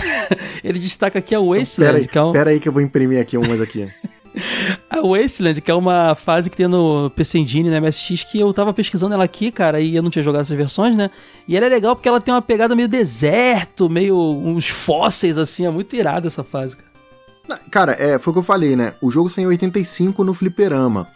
Ele 0.62 0.78
destaca 0.78 1.18
aqui 1.18 1.34
a 1.34 1.38
Pera 1.38 1.58
Wasteland, 1.58 1.96
aí, 1.98 2.08
que 2.08 2.18
é 2.18 2.22
um, 2.22 2.32
pera 2.32 2.50
aí 2.50 2.60
que 2.60 2.68
eu 2.68 2.72
vou 2.72 2.82
imprimir 2.82 3.20
aqui 3.20 3.36
umas 3.36 3.60
aqui. 3.60 3.88
A 4.90 5.00
Wasteland, 5.00 5.62
que 5.62 5.70
é 5.70 5.74
uma 5.74 6.14
fase 6.14 6.50
que 6.50 6.56
tem 6.56 6.68
no 6.68 7.08
PC 7.10 7.38
Engine, 7.38 7.70
né, 7.70 7.80
MSX, 7.80 8.22
que 8.24 8.38
eu 8.38 8.52
tava 8.52 8.74
pesquisando 8.74 9.14
ela 9.14 9.24
aqui, 9.24 9.50
cara, 9.50 9.80
e 9.80 9.96
eu 9.96 10.02
não 10.02 10.10
tinha 10.10 10.22
jogado 10.22 10.42
essas 10.42 10.56
versões, 10.56 10.94
né? 10.94 11.10
E 11.48 11.56
ela 11.56 11.64
é 11.64 11.68
legal 11.70 11.96
porque 11.96 12.06
ela 12.08 12.20
tem 12.20 12.34
uma 12.34 12.42
pegada 12.42 12.76
meio 12.76 12.86
deserto, 12.86 13.88
meio 13.88 14.14
uns 14.18 14.68
fósseis, 14.68 15.38
assim, 15.38 15.64
é 15.64 15.70
muito 15.70 15.96
irada 15.96 16.26
essa 16.26 16.44
fase, 16.44 16.76
cara. 16.76 17.60
Cara, 17.70 17.92
é, 17.98 18.18
foi 18.18 18.30
o 18.30 18.34
que 18.34 18.40
eu 18.40 18.44
falei, 18.44 18.76
né? 18.76 18.92
O 19.00 19.10
jogo 19.10 19.30
saiu 19.30 19.44
em 19.44 19.52
85 19.52 20.22
no 20.22 20.34
fliperama. 20.34 21.08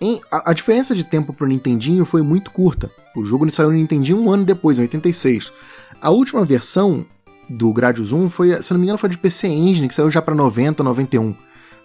Em- 0.00 0.20
a, 0.30 0.50
a 0.50 0.54
diferença 0.54 0.94
de 0.94 1.04
tempo 1.04 1.32
pro 1.34 1.46
Nintendinho 1.46 2.04
foi 2.06 2.22
muito 2.22 2.50
curta. 2.50 2.90
O 3.14 3.24
jogo 3.26 3.50
saiu 3.50 3.68
no 3.70 3.76
Nintendinho 3.76 4.18
um 4.18 4.30
ano 4.30 4.44
depois, 4.44 4.78
em 4.78 4.82
86. 4.82 5.52
A 6.00 6.10
última 6.10 6.44
versão 6.44 7.04
do 7.48 7.72
Gradius 7.72 8.12
1 8.12 8.30
foi, 8.30 8.62
se 8.62 8.72
não 8.72 8.78
me 8.78 8.86
engano, 8.86 8.98
foi 8.98 9.08
de 9.08 9.18
PC 9.18 9.48
Engine, 9.48 9.88
que 9.88 9.94
saiu 9.94 10.10
já 10.10 10.22
pra 10.22 10.34
90, 10.34 10.82
91. 10.82 11.34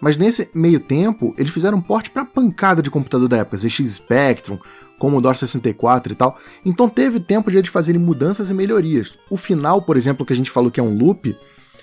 Mas 0.02 0.16
nesse 0.16 0.50
meio 0.54 0.80
tempo, 0.80 1.34
eles 1.38 1.52
fizeram 1.52 1.78
um 1.78 1.82
porte 1.82 2.10
pra 2.10 2.24
pancada 2.24 2.82
de 2.82 2.90
computador 2.90 3.28
da 3.28 3.38
época, 3.38 3.58
ZX 3.58 3.96
Spectrum, 3.96 4.58
Commodore 4.98 5.38
64 5.38 6.14
e 6.14 6.16
tal. 6.16 6.38
Então 6.66 6.88
teve 6.88 7.20
tempo 7.20 7.52
de 7.52 7.58
eles 7.58 7.70
fazerem 7.70 8.00
mudanças 8.00 8.50
e 8.50 8.54
melhorias. 8.54 9.18
O 9.30 9.38
final, 9.38 9.82
por 9.82 9.98
exemplo, 9.98 10.26
que 10.26 10.34
a 10.34 10.36
gente 10.36 10.52
falou 10.52 10.72
que 10.72 10.80
é 10.80 10.84
um 10.84 10.98
loop, 10.98 11.36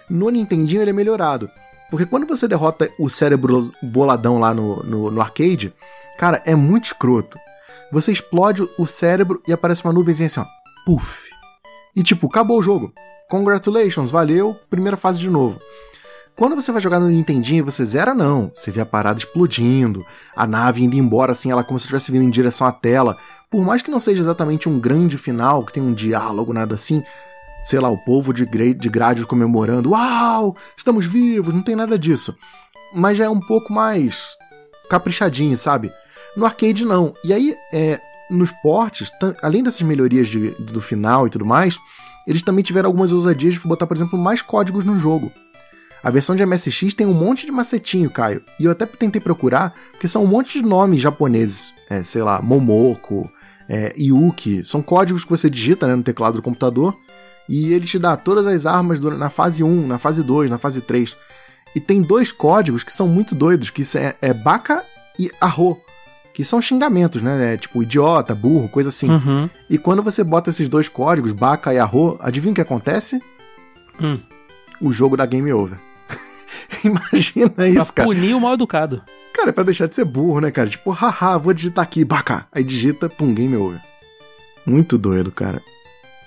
no 0.09 0.31
Nintendinho 0.31 0.83
ele 0.83 0.91
é 0.91 0.95
melhorado. 0.95 1.49
Porque 1.91 2.07
quando 2.07 2.27
você 2.27 2.49
derrota 2.49 2.91
o 2.99 3.09
cérebro 3.09 3.73
boladão 3.83 4.39
lá 4.39 4.53
no, 4.53 4.83
no, 4.83 5.11
no 5.11 5.21
arcade, 5.21 5.73
cara, 6.19 6.43
é 6.45 6.55
muito 6.55 6.87
escroto. 6.87 7.39
Você 7.93 8.13
explode 8.13 8.69
o 8.79 8.87
cérebro 8.87 9.41
e 9.47 9.53
aparece 9.53 9.85
uma 9.85 9.93
nuvenzinha 9.93 10.27
assim, 10.27 10.41
ó. 10.41 10.47
Puff. 10.85 11.26
E 11.97 12.03
tipo, 12.03 12.27
acabou 12.27 12.59
o 12.59 12.63
jogo. 12.63 12.93
Congratulations, 13.31 14.11
valeu, 14.11 14.55
primeira 14.69 14.97
fase 14.97 15.19
de 15.19 15.31
novo. 15.31 15.59
Quando 16.37 16.55
você 16.55 16.71
vai 16.71 16.83
jogar 16.83 17.01
no 17.01 17.09
Nintendinho, 17.09 17.65
você 17.65 17.83
zera 17.83 18.15
não. 18.15 18.53
Você 18.55 18.71
vê 18.71 18.83
a 18.83 18.87
parada 18.87 19.19
explodindo, 19.19 20.05
a 20.37 20.47
nave 20.47 20.85
indo 20.85 20.95
embora 20.95 21.33
assim, 21.33 21.51
ela 21.51 21.65
como 21.65 21.79
se 21.79 21.85
estivesse 21.87 22.13
vindo 22.13 22.25
em 22.25 22.31
direção 22.31 22.67
à 22.67 22.73
tela. 22.73 23.17
Por 23.51 23.65
mais 23.65 23.81
que 23.81 23.91
não 23.91 23.99
seja 23.99 24.21
exatamente 24.21 24.69
um 24.69 24.79
grande 24.79 25.17
final, 25.17 25.65
que 25.65 25.73
tem 25.73 25.83
um 25.83 25.95
diálogo, 25.95 26.53
nada 26.53 26.75
assim, 26.75 27.03
sei 27.65 27.81
lá, 27.81 27.89
o 27.89 27.97
povo 27.97 28.35
de, 28.35 28.45
de 28.75 28.89
Gradius 28.91 29.25
comemorando, 29.25 29.93
uau, 29.93 30.55
estamos 30.77 31.07
vivos, 31.07 31.55
não 31.55 31.63
tem 31.63 31.75
nada 31.75 31.99
disso. 31.99 32.37
Mas 32.95 33.17
já 33.17 33.25
é 33.25 33.31
um 33.31 33.41
pouco 33.41 33.73
mais 33.73 34.37
caprichadinho, 34.91 35.57
sabe? 35.57 35.91
No 36.37 36.45
arcade 36.45 36.85
não. 36.85 37.15
E 37.25 37.33
aí, 37.33 37.57
é, 37.73 37.99
nos 38.31 38.51
portes, 38.63 39.11
além 39.43 39.63
dessas 39.63 39.83
melhorias 39.83 40.29
de- 40.29 40.51
do 40.59 40.81
final 40.81 41.27
e 41.27 41.31
tudo 41.31 41.45
mais, 41.45 41.79
eles 42.27 42.43
também 42.43 42.65
tiveram 42.65 42.89
algumas 42.89 43.13
ousadias 43.13 43.55
de 43.55 43.61
botar, 43.61 43.87
por 43.87 43.97
exemplo, 43.97 44.19
mais 44.19 44.43
códigos 44.43 44.85
no 44.85 44.99
jogo. 44.99 45.31
A 46.03 46.11
versão 46.11 46.37
de 46.37 46.43
MSX 46.45 46.95
tem 46.95 47.07
um 47.07 47.15
monte 47.15 47.47
de 47.47 47.53
macetinho, 47.53 48.11
Caio. 48.11 48.43
E 48.61 48.65
eu 48.65 48.71
até 48.71 48.87
tentei 48.87 49.21
procurar, 49.21 49.73
porque 49.93 50.07
são 50.07 50.23
um 50.23 50.27
monte 50.27 50.61
de 50.61 50.65
nomes 50.67 51.01
japoneses. 51.01 51.73
É, 51.91 52.03
sei 52.03 52.23
lá, 52.23 52.41
Momoko, 52.41 53.29
é, 53.69 53.93
Yuki. 53.99 54.63
São 54.65 54.83
códigos 54.83 55.25
que 55.25 55.31
você 55.31 55.49
digita 55.51 55.87
né, 55.87 55.95
no 55.97 56.03
teclado 56.03 56.35
do 56.37 56.43
computador. 56.43 56.97
E 57.49 57.73
ele 57.73 57.87
te 57.87 57.99
dá 57.99 58.17
todas 58.17 58.47
as 58.47 58.67
armas 58.67 59.01
na 59.01 59.31
fase 59.31 59.63
1, 59.65 59.87
na 59.87 59.99
fase 59.99 60.23
2, 60.23 60.51
na 60.51 60.59
fase 60.59 60.81
3. 60.81 61.17
E 61.75 61.81
tem 61.81 62.03
dois 62.03 62.31
códigos 62.33 62.83
que 62.85 62.93
são 62.93 63.07
muito 63.09 63.35
doidos, 63.35 63.71
que 63.71 63.83
é, 63.97 64.15
é 64.21 64.33
Baka 64.35 64.85
e 65.19 65.31
Arro. 65.41 65.77
Que 66.37 66.45
são 66.45 66.61
xingamentos, 66.61 67.23
né? 67.23 67.55
É, 67.55 67.57
tipo, 67.57 67.83
idiota, 67.83 68.35
burro, 68.35 68.69
coisa 68.69 68.91
assim. 68.91 69.09
Uhum. 69.09 69.49
E 69.71 69.79
quando 69.79 70.03
você 70.03 70.23
bota 70.23 70.51
esses 70.51 70.69
dois 70.69 70.87
códigos, 70.87 71.33
Baka 71.33 71.73
e 71.73 71.79
Arro, 71.79 72.19
adivinha 72.21 72.53
o 72.53 72.55
que 72.55 72.61
acontece? 72.61 73.23
Hum. 73.99 74.19
O 74.79 74.93
jogo 74.93 75.17
da 75.17 75.25
Game 75.25 75.51
Over. 75.51 75.79
Imagina 76.85 77.49
Pra 77.49 77.67
isso, 77.67 77.91
cara. 77.91 78.07
punir 78.07 78.35
o 78.35 78.41
mal 78.43 78.53
educado. 78.53 79.01
Cara, 79.33 79.49
é 79.49 79.53
pra 79.53 79.65
deixar 79.65 79.87
de 79.87 79.95
ser 79.95 80.05
burro, 80.05 80.43
né, 80.43 80.51
cara? 80.51 80.69
Tipo, 80.69 80.91
haha, 80.91 81.39
vou 81.39 81.55
digitar 81.55 81.83
aqui, 81.83 82.05
Baka. 82.05 82.45
Aí 82.53 82.63
digita, 82.63 83.09
pum, 83.09 83.33
Game 83.33 83.57
Over. 83.57 83.81
Muito 84.67 84.99
doido, 84.99 85.33
cara. 85.33 85.63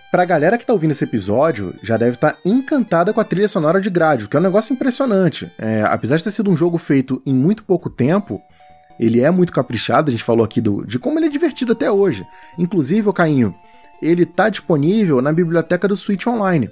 Pra 0.10 0.26
galera 0.26 0.58
que 0.58 0.66
tá 0.66 0.74
ouvindo 0.74 0.90
esse 0.90 1.04
episódio, 1.04 1.76
já 1.84 1.98
deve 1.98 2.16
estar 2.16 2.36
encantada 2.44 3.14
com 3.14 3.22
a 3.22 3.24
trilha 3.24 3.48
sonora 3.48 3.80
de 3.80 3.92
Gradius, 3.92 4.28
que 4.28 4.36
é 4.36 4.40
um 4.40 4.44
negócio 4.44 4.74
impressionante. 4.74 5.52
É, 5.56 5.84
apesar 5.84 6.18
de 6.18 6.24
ter 6.24 6.32
sido 6.32 6.50
um 6.50 6.56
jogo 6.56 6.80
feito 6.80 7.22
em 7.28 7.34
muito 7.36 7.64
pouco 7.64 7.92
tempo, 7.92 8.42
ele 9.00 9.22
é 9.22 9.32
muito 9.32 9.54
caprichado, 9.54 10.10
a 10.10 10.12
gente 10.12 10.24
falou 10.24 10.44
aqui 10.44 10.60
do, 10.60 10.86
de 10.86 11.00
como 11.00 11.18
ele 11.20 11.28
é 11.28 11.30
divertido 11.30 11.72
até 11.72 11.90
hoje. 11.92 12.26
Inclusive, 12.58 13.08
o 13.08 13.14
Cainho, 13.14 13.56
ele 14.02 14.26
tá 14.26 14.50
disponível 14.50 15.22
na 15.22 15.32
biblioteca 15.32 15.88
do 15.88 15.96
Switch 15.96 16.26
Online, 16.28 16.70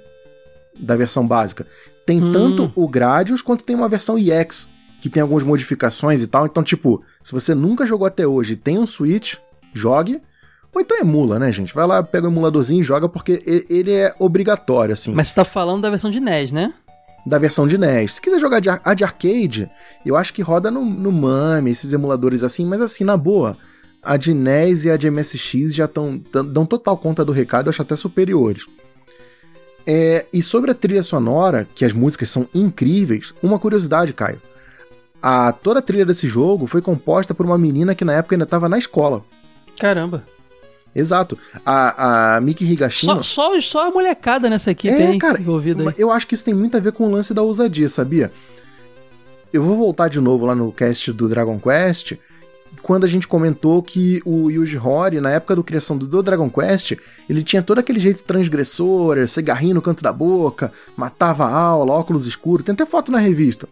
da 0.78 0.96
versão 0.96 1.26
básica. 1.26 1.66
Tem 2.06 2.22
Hum. 2.22 2.32
tanto 2.32 2.72
o 2.74 2.88
Gradius 2.88 3.42
quanto 3.42 3.64
tem 3.64 3.74
uma 3.76 3.88
versão 3.88 4.18
EX, 4.18 4.68
que 5.00 5.08
tem 5.08 5.22
algumas 5.22 5.42
modificações 5.44 6.22
e 6.22 6.26
tal. 6.26 6.46
Então, 6.46 6.62
tipo, 6.62 7.02
se 7.22 7.32
você 7.32 7.54
nunca 7.54 7.86
jogou 7.86 8.06
até 8.06 8.26
hoje 8.26 8.54
e 8.54 8.56
tem 8.56 8.78
um 8.78 8.86
Switch, 8.86 9.34
jogue. 9.72 10.20
Ou 10.74 10.80
então 10.82 10.98
emula, 10.98 11.38
né, 11.38 11.50
gente? 11.50 11.74
Vai 11.74 11.86
lá, 11.86 12.02
pega 12.02 12.26
o 12.26 12.30
emuladorzinho 12.30 12.80
e 12.80 12.84
joga, 12.84 13.08
porque 13.08 13.42
ele 13.70 13.92
é 13.92 14.14
obrigatório, 14.18 14.92
assim, 14.92 15.14
Mas 15.14 15.28
você 15.28 15.34
tá 15.36 15.44
falando 15.44 15.82
da 15.82 15.90
versão 15.90 16.10
de 16.10 16.20
NES, 16.20 16.52
né? 16.52 16.74
Da 17.28 17.38
versão 17.38 17.66
de 17.66 17.76
NES. 17.78 18.14
Se 18.14 18.22
quiser 18.22 18.40
jogar 18.40 18.60
de, 18.60 18.68
a 18.70 18.94
de 18.94 19.04
arcade, 19.04 19.70
eu 20.04 20.16
acho 20.16 20.32
que 20.32 20.42
roda 20.42 20.70
no, 20.70 20.84
no 20.84 21.12
MAME, 21.12 21.70
esses 21.70 21.92
emuladores 21.92 22.42
assim, 22.42 22.64
mas 22.66 22.80
assim, 22.80 23.04
na 23.04 23.16
boa, 23.16 23.56
a 24.02 24.16
de 24.16 24.32
NES 24.34 24.84
e 24.84 24.90
a 24.90 24.96
de 24.96 25.10
MSX 25.10 25.74
já 25.74 25.86
tão- 25.86 26.20
dão 26.46 26.64
total 26.64 26.96
conta 26.96 27.24
do 27.24 27.32
recado, 27.32 27.66
eu 27.66 27.70
acho 27.70 27.82
até 27.82 27.94
superiores. 27.94 28.64
É, 29.86 30.26
e 30.32 30.42
sobre 30.42 30.70
a 30.70 30.74
trilha 30.74 31.02
sonora, 31.02 31.66
que 31.74 31.84
as 31.84 31.92
músicas 31.92 32.28
são 32.30 32.46
incríveis, 32.54 33.32
uma 33.42 33.58
curiosidade, 33.58 34.12
Caio. 34.12 34.40
A, 35.20 35.50
toda 35.52 35.80
a 35.80 35.82
trilha 35.82 36.04
desse 36.04 36.26
jogo 36.26 36.66
foi 36.66 36.80
composta 36.80 37.34
por 37.34 37.44
uma 37.44 37.58
menina 37.58 37.94
que 37.94 38.04
na 38.04 38.12
época 38.12 38.34
ainda 38.34 38.44
estava 38.44 38.68
na 38.68 38.78
escola. 38.78 39.22
Caramba. 39.78 40.24
Exato. 40.94 41.38
A, 41.64 42.36
a 42.36 42.40
Miki 42.40 42.64
Higashino... 42.64 43.22
Só, 43.22 43.52
só, 43.54 43.60
só 43.60 43.88
a 43.88 43.90
molecada 43.90 44.48
nessa 44.50 44.70
equipe 44.70 44.94
É, 44.94 45.08
aí 45.08 45.18
cara, 45.18 45.40
envolvida 45.40 45.82
aí. 45.82 45.94
eu 45.96 46.10
acho 46.10 46.26
que 46.26 46.34
isso 46.34 46.44
tem 46.44 46.54
muito 46.54 46.76
a 46.76 46.80
ver 46.80 46.92
com 46.92 47.06
o 47.06 47.10
lance 47.10 47.32
da 47.32 47.42
ousadia, 47.42 47.88
sabia? 47.88 48.32
Eu 49.52 49.62
vou 49.62 49.76
voltar 49.76 50.08
de 50.08 50.20
novo 50.20 50.44
lá 50.44 50.54
no 50.54 50.72
cast 50.72 51.12
do 51.12 51.28
Dragon 51.28 51.58
Quest, 51.58 52.14
quando 52.82 53.04
a 53.04 53.08
gente 53.08 53.26
comentou 53.26 53.82
que 53.82 54.20
o 54.24 54.50
Yuji 54.50 54.78
Horii, 54.78 55.20
na 55.20 55.30
época 55.30 55.56
da 55.56 55.62
criação 55.62 55.96
do, 55.96 56.06
do 56.06 56.22
Dragon 56.22 56.50
Quest, 56.50 56.96
ele 57.28 57.42
tinha 57.42 57.62
todo 57.62 57.78
aquele 57.78 57.98
jeito 57.98 58.22
transgressor, 58.24 59.26
cigarrinho 59.26 59.74
no 59.74 59.82
canto 59.82 60.02
da 60.02 60.12
boca, 60.12 60.72
matava 60.96 61.44
a 61.44 61.54
aula, 61.54 61.92
óculos 61.92 62.26
escuros, 62.26 62.64
tem 62.64 62.72
até 62.72 62.86
foto 62.86 63.10
na 63.10 63.18
revista. 63.18 63.68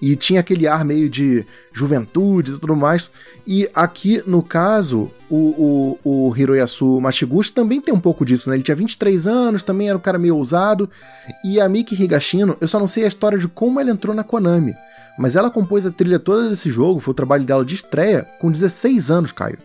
E 0.00 0.14
tinha 0.14 0.40
aquele 0.40 0.66
ar 0.66 0.84
meio 0.84 1.08
de 1.08 1.44
juventude 1.72 2.52
e 2.52 2.58
tudo 2.58 2.76
mais. 2.76 3.10
E 3.46 3.68
aqui, 3.74 4.22
no 4.26 4.42
caso, 4.42 5.10
o, 5.28 5.98
o, 6.04 6.28
o 6.28 6.36
Hiroyasu 6.36 7.00
Machiguchi 7.00 7.52
também 7.52 7.80
tem 7.80 7.92
um 7.92 8.00
pouco 8.00 8.24
disso, 8.24 8.48
né? 8.48 8.56
Ele 8.56 8.62
tinha 8.62 8.76
23 8.76 9.26
anos, 9.26 9.62
também 9.62 9.88
era 9.88 9.98
um 9.98 10.00
cara 10.00 10.18
meio 10.18 10.36
ousado. 10.36 10.88
E 11.44 11.60
a 11.60 11.68
Miki 11.68 12.00
Higashino, 12.00 12.56
eu 12.60 12.68
só 12.68 12.78
não 12.78 12.86
sei 12.86 13.04
a 13.04 13.08
história 13.08 13.38
de 13.38 13.48
como 13.48 13.80
ela 13.80 13.90
entrou 13.90 14.14
na 14.14 14.22
Konami. 14.22 14.74
Mas 15.18 15.34
ela 15.34 15.50
compôs 15.50 15.84
a 15.84 15.90
trilha 15.90 16.20
toda 16.20 16.48
desse 16.48 16.70
jogo, 16.70 17.00
foi 17.00 17.10
o 17.10 17.14
trabalho 17.14 17.44
dela 17.44 17.64
de 17.64 17.74
estreia, 17.74 18.24
com 18.40 18.52
16 18.52 19.10
anos, 19.10 19.32
Caio. 19.32 19.58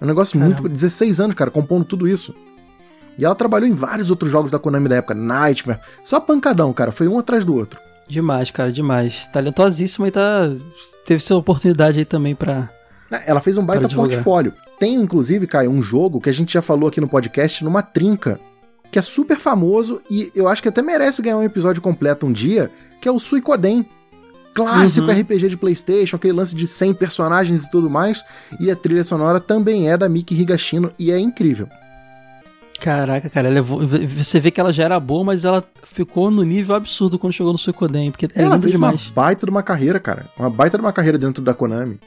É 0.00 0.04
um 0.04 0.06
negócio 0.06 0.38
Caramba. 0.38 0.60
muito. 0.60 0.72
16 0.72 1.20
anos, 1.20 1.34
cara, 1.34 1.50
compondo 1.50 1.84
tudo 1.84 2.06
isso. 2.06 2.34
E 3.18 3.24
ela 3.24 3.34
trabalhou 3.34 3.68
em 3.68 3.72
vários 3.72 4.10
outros 4.10 4.30
jogos 4.30 4.50
da 4.50 4.58
Konami 4.58 4.88
da 4.88 4.96
época, 4.96 5.14
Nightmare. 5.14 5.80
Só 6.04 6.20
pancadão, 6.20 6.72
cara, 6.72 6.92
foi 6.92 7.08
um 7.08 7.18
atrás 7.18 7.44
do 7.44 7.54
outro. 7.54 7.80
Demais, 8.08 8.50
cara, 8.50 8.70
demais. 8.70 9.26
Talentosíssima 9.32 10.08
e 10.08 10.10
tá. 10.10 10.50
Teve 11.06 11.20
sua 11.20 11.36
oportunidade 11.36 11.98
aí 11.98 12.04
também 12.04 12.34
pra. 12.34 12.68
Ela 13.26 13.40
fez 13.40 13.58
um 13.58 13.64
baita 13.64 13.88
portfólio. 13.88 14.52
Tem, 14.78 14.94
inclusive, 14.94 15.46
Caio, 15.46 15.70
um 15.70 15.80
jogo 15.80 16.20
que 16.20 16.28
a 16.28 16.34
gente 16.34 16.52
já 16.52 16.60
falou 16.60 16.88
aqui 16.88 17.00
no 17.00 17.08
podcast, 17.08 17.64
numa 17.64 17.82
trinca, 17.82 18.38
que 18.90 18.98
é 18.98 19.02
super 19.02 19.38
famoso 19.38 20.02
e 20.10 20.30
eu 20.34 20.48
acho 20.48 20.62
que 20.62 20.68
até 20.68 20.82
merece 20.82 21.22
ganhar 21.22 21.38
um 21.38 21.42
episódio 21.42 21.80
completo 21.80 22.26
um 22.26 22.32
dia, 22.32 22.70
que 23.00 23.08
é 23.08 23.12
o 23.12 23.18
Suicoden. 23.18 23.86
Clássico 24.54 25.08
uhum. 25.08 25.20
RPG 25.20 25.50
de 25.50 25.56
PlayStation, 25.56 26.16
aquele 26.16 26.32
lance 26.32 26.56
de 26.56 26.66
100 26.66 26.94
personagens 26.94 27.64
e 27.64 27.70
tudo 27.70 27.90
mais. 27.90 28.22
E 28.58 28.70
a 28.70 28.76
trilha 28.76 29.04
sonora 29.04 29.38
também 29.38 29.90
é 29.90 29.98
da 29.98 30.08
Miki 30.08 30.34
Higashino 30.34 30.90
e 30.98 31.10
é 31.10 31.18
incrível. 31.18 31.68
Caraca, 32.80 33.28
cara, 33.28 33.48
ela 33.48 33.58
é 33.58 33.62
você 33.62 34.38
vê 34.38 34.50
que 34.50 34.60
ela 34.60 34.72
já 34.72 34.84
era 34.84 35.00
boa, 35.00 35.24
mas 35.24 35.44
ela 35.44 35.64
ficou 35.84 36.30
no 36.30 36.42
nível 36.42 36.74
absurdo 36.74 37.18
quando 37.18 37.32
chegou 37.32 37.52
no 37.52 37.58
Suicoden, 37.58 38.10
porque 38.10 38.26
é 38.26 38.42
ela 38.42 38.58
fez 38.58 38.74
demais. 38.74 39.06
uma 39.06 39.12
baita 39.14 39.46
de 39.46 39.50
uma 39.50 39.62
carreira, 39.62 39.98
cara. 39.98 40.26
Uma 40.38 40.50
baita 40.50 40.76
de 40.76 40.84
uma 40.84 40.92
carreira 40.92 41.18
dentro 41.18 41.42
da 41.42 41.54
Konami. 41.54 41.98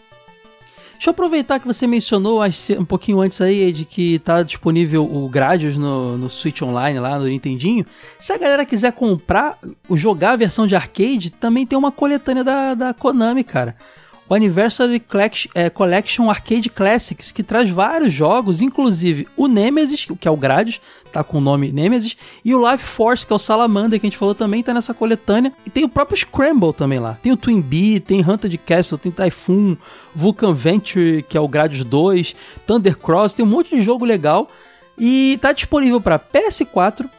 Deixa 0.94 1.10
eu 1.10 1.12
aproveitar 1.12 1.60
que 1.60 1.66
você 1.66 1.88
mencionou 1.88 2.42
um 2.78 2.84
pouquinho 2.84 3.22
antes 3.22 3.40
aí 3.40 3.72
de 3.72 3.86
que 3.86 4.20
tá 4.20 4.44
disponível 4.44 5.06
o 5.06 5.30
Gradius 5.30 5.78
no, 5.78 6.18
no 6.18 6.30
Switch 6.30 6.62
Online 6.62 7.00
lá 7.00 7.18
no 7.18 7.26
Nintendinho. 7.26 7.86
Se 8.20 8.34
a 8.34 8.38
galera 8.38 8.66
quiser 8.66 8.92
comprar, 8.92 9.58
jogar 9.94 10.32
a 10.32 10.36
versão 10.36 10.68
de 10.68 10.76
arcade, 10.76 11.30
também 11.30 11.66
tem 11.66 11.80
uma 11.80 11.92
coletânea 11.92 12.44
da, 12.44 12.74
da 12.74 12.94
Konami, 12.94 13.46
cara 13.46 13.76
o 14.30 14.36
Anniversary 14.36 15.04
é, 15.56 15.70
Collection 15.72 16.30
Arcade 16.30 16.70
Classics, 16.70 17.32
que 17.32 17.42
traz 17.42 17.68
vários 17.70 18.14
jogos, 18.14 18.62
inclusive 18.62 19.28
o 19.36 19.48
Nemesis, 19.48 20.08
que 20.20 20.28
é 20.28 20.32
o 20.32 20.38
Gradius, 20.38 20.80
tá 21.12 21.24
com 21.24 21.40
o 21.40 21.42
nome 21.42 21.72
Nemesis, 21.72 22.16
e 22.46 22.54
o 22.54 22.70
Life 22.70 22.84
Force, 22.84 23.26
que 23.26 23.34
é 23.34 23.36
o 23.36 23.40
Salamander, 23.40 24.00
que 24.00 24.06
a 24.06 24.10
gente 24.10 24.20
falou 24.20 24.36
também, 24.36 24.62
tá 24.62 24.72
nessa 24.72 24.94
coletânea. 24.94 25.52
E 25.66 25.70
tem 25.72 25.84
o 25.84 25.90
próprio 25.90 26.16
Scramble 26.16 26.72
também 26.72 27.00
lá. 27.00 27.18
Tem 27.24 27.32
o 27.32 27.38
Twin 27.38 27.60
Bee, 27.60 28.00
tem 28.00 28.22
Hunter 28.22 28.50
de 28.50 28.60
Castle, 28.60 29.00
tem 29.00 29.12
Typhoon, 29.12 29.76
Vulcan 30.16 30.54
Venture, 30.54 31.26
que 31.28 31.36
é 31.36 31.42
o 31.42 31.48
Gradius 31.48 31.84
2, 31.84 32.36
Thunder 32.68 32.96
Cross, 32.96 33.34
tem 33.34 33.44
um 33.44 33.50
monte 33.50 33.76
de 33.76 33.82
jogo 33.82 34.06
legal. 34.06 34.48
E 34.96 35.40
tá 35.42 35.52
disponível 35.52 36.00
para 36.00 36.20
PS4, 36.20 37.10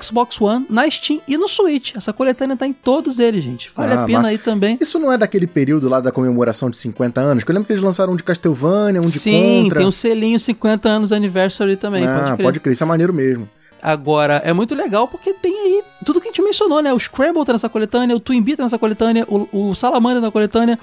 Xbox 0.00 0.40
One, 0.40 0.66
na 0.68 0.88
Steam 0.90 1.20
e 1.26 1.36
no 1.36 1.48
Switch. 1.48 1.94
Essa 1.96 2.12
coletânea 2.12 2.56
tá 2.56 2.66
em 2.66 2.72
todos 2.72 3.18
eles, 3.18 3.42
gente. 3.42 3.70
Vale 3.74 3.92
ah, 3.92 4.02
a 4.02 4.06
pena 4.06 4.28
aí 4.28 4.38
também. 4.38 4.78
Isso 4.80 4.98
não 4.98 5.12
é 5.12 5.18
daquele 5.18 5.46
período 5.46 5.88
lá 5.88 6.00
da 6.00 6.12
comemoração 6.12 6.70
de 6.70 6.76
50 6.76 7.20
anos? 7.20 7.44
Que 7.44 7.50
eu 7.50 7.54
lembro 7.54 7.66
que 7.66 7.72
eles 7.72 7.82
lançaram 7.82 8.12
um 8.12 8.16
de 8.16 8.22
Castlevania, 8.22 9.00
um 9.00 9.04
de 9.04 9.18
Sim, 9.18 9.62
Contra. 9.62 9.78
tem 9.78 9.86
um 9.86 9.90
selinho 9.90 10.38
50 10.38 10.88
anos 10.88 11.12
anniversary 11.12 11.76
também. 11.76 12.06
Ah, 12.06 12.14
pode 12.14 12.34
crer. 12.34 12.44
pode 12.44 12.60
crer. 12.60 12.72
Isso 12.72 12.84
é 12.84 12.86
maneiro 12.86 13.12
mesmo. 13.12 13.48
Agora, 13.82 14.42
é 14.44 14.52
muito 14.52 14.74
legal 14.74 15.08
porque 15.08 15.32
tem 15.32 15.58
aí 15.58 15.82
tudo 16.04 16.20
que 16.20 16.28
a 16.28 16.30
gente 16.30 16.42
mencionou, 16.42 16.82
né? 16.82 16.92
O 16.92 16.98
Scramble 16.98 17.44
tá 17.44 17.52
nessa 17.54 17.68
coletânea, 17.68 18.14
o 18.14 18.20
Twin 18.20 18.42
Bee 18.42 18.56
tá 18.56 18.62
nessa 18.62 18.78
coletânea, 18.78 19.26
o, 19.26 19.70
o 19.70 19.74
Salamander 19.74 20.20
tá 20.20 20.26
na 20.26 20.30
coletânea, 20.30 20.78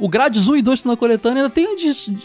o 0.00 0.08
Grades 0.08 0.48
1 0.48 0.56
e 0.56 0.62
2 0.62 0.84
na 0.84 0.96
coletânea, 0.96 1.42
ainda 1.42 1.54
tem 1.54 1.68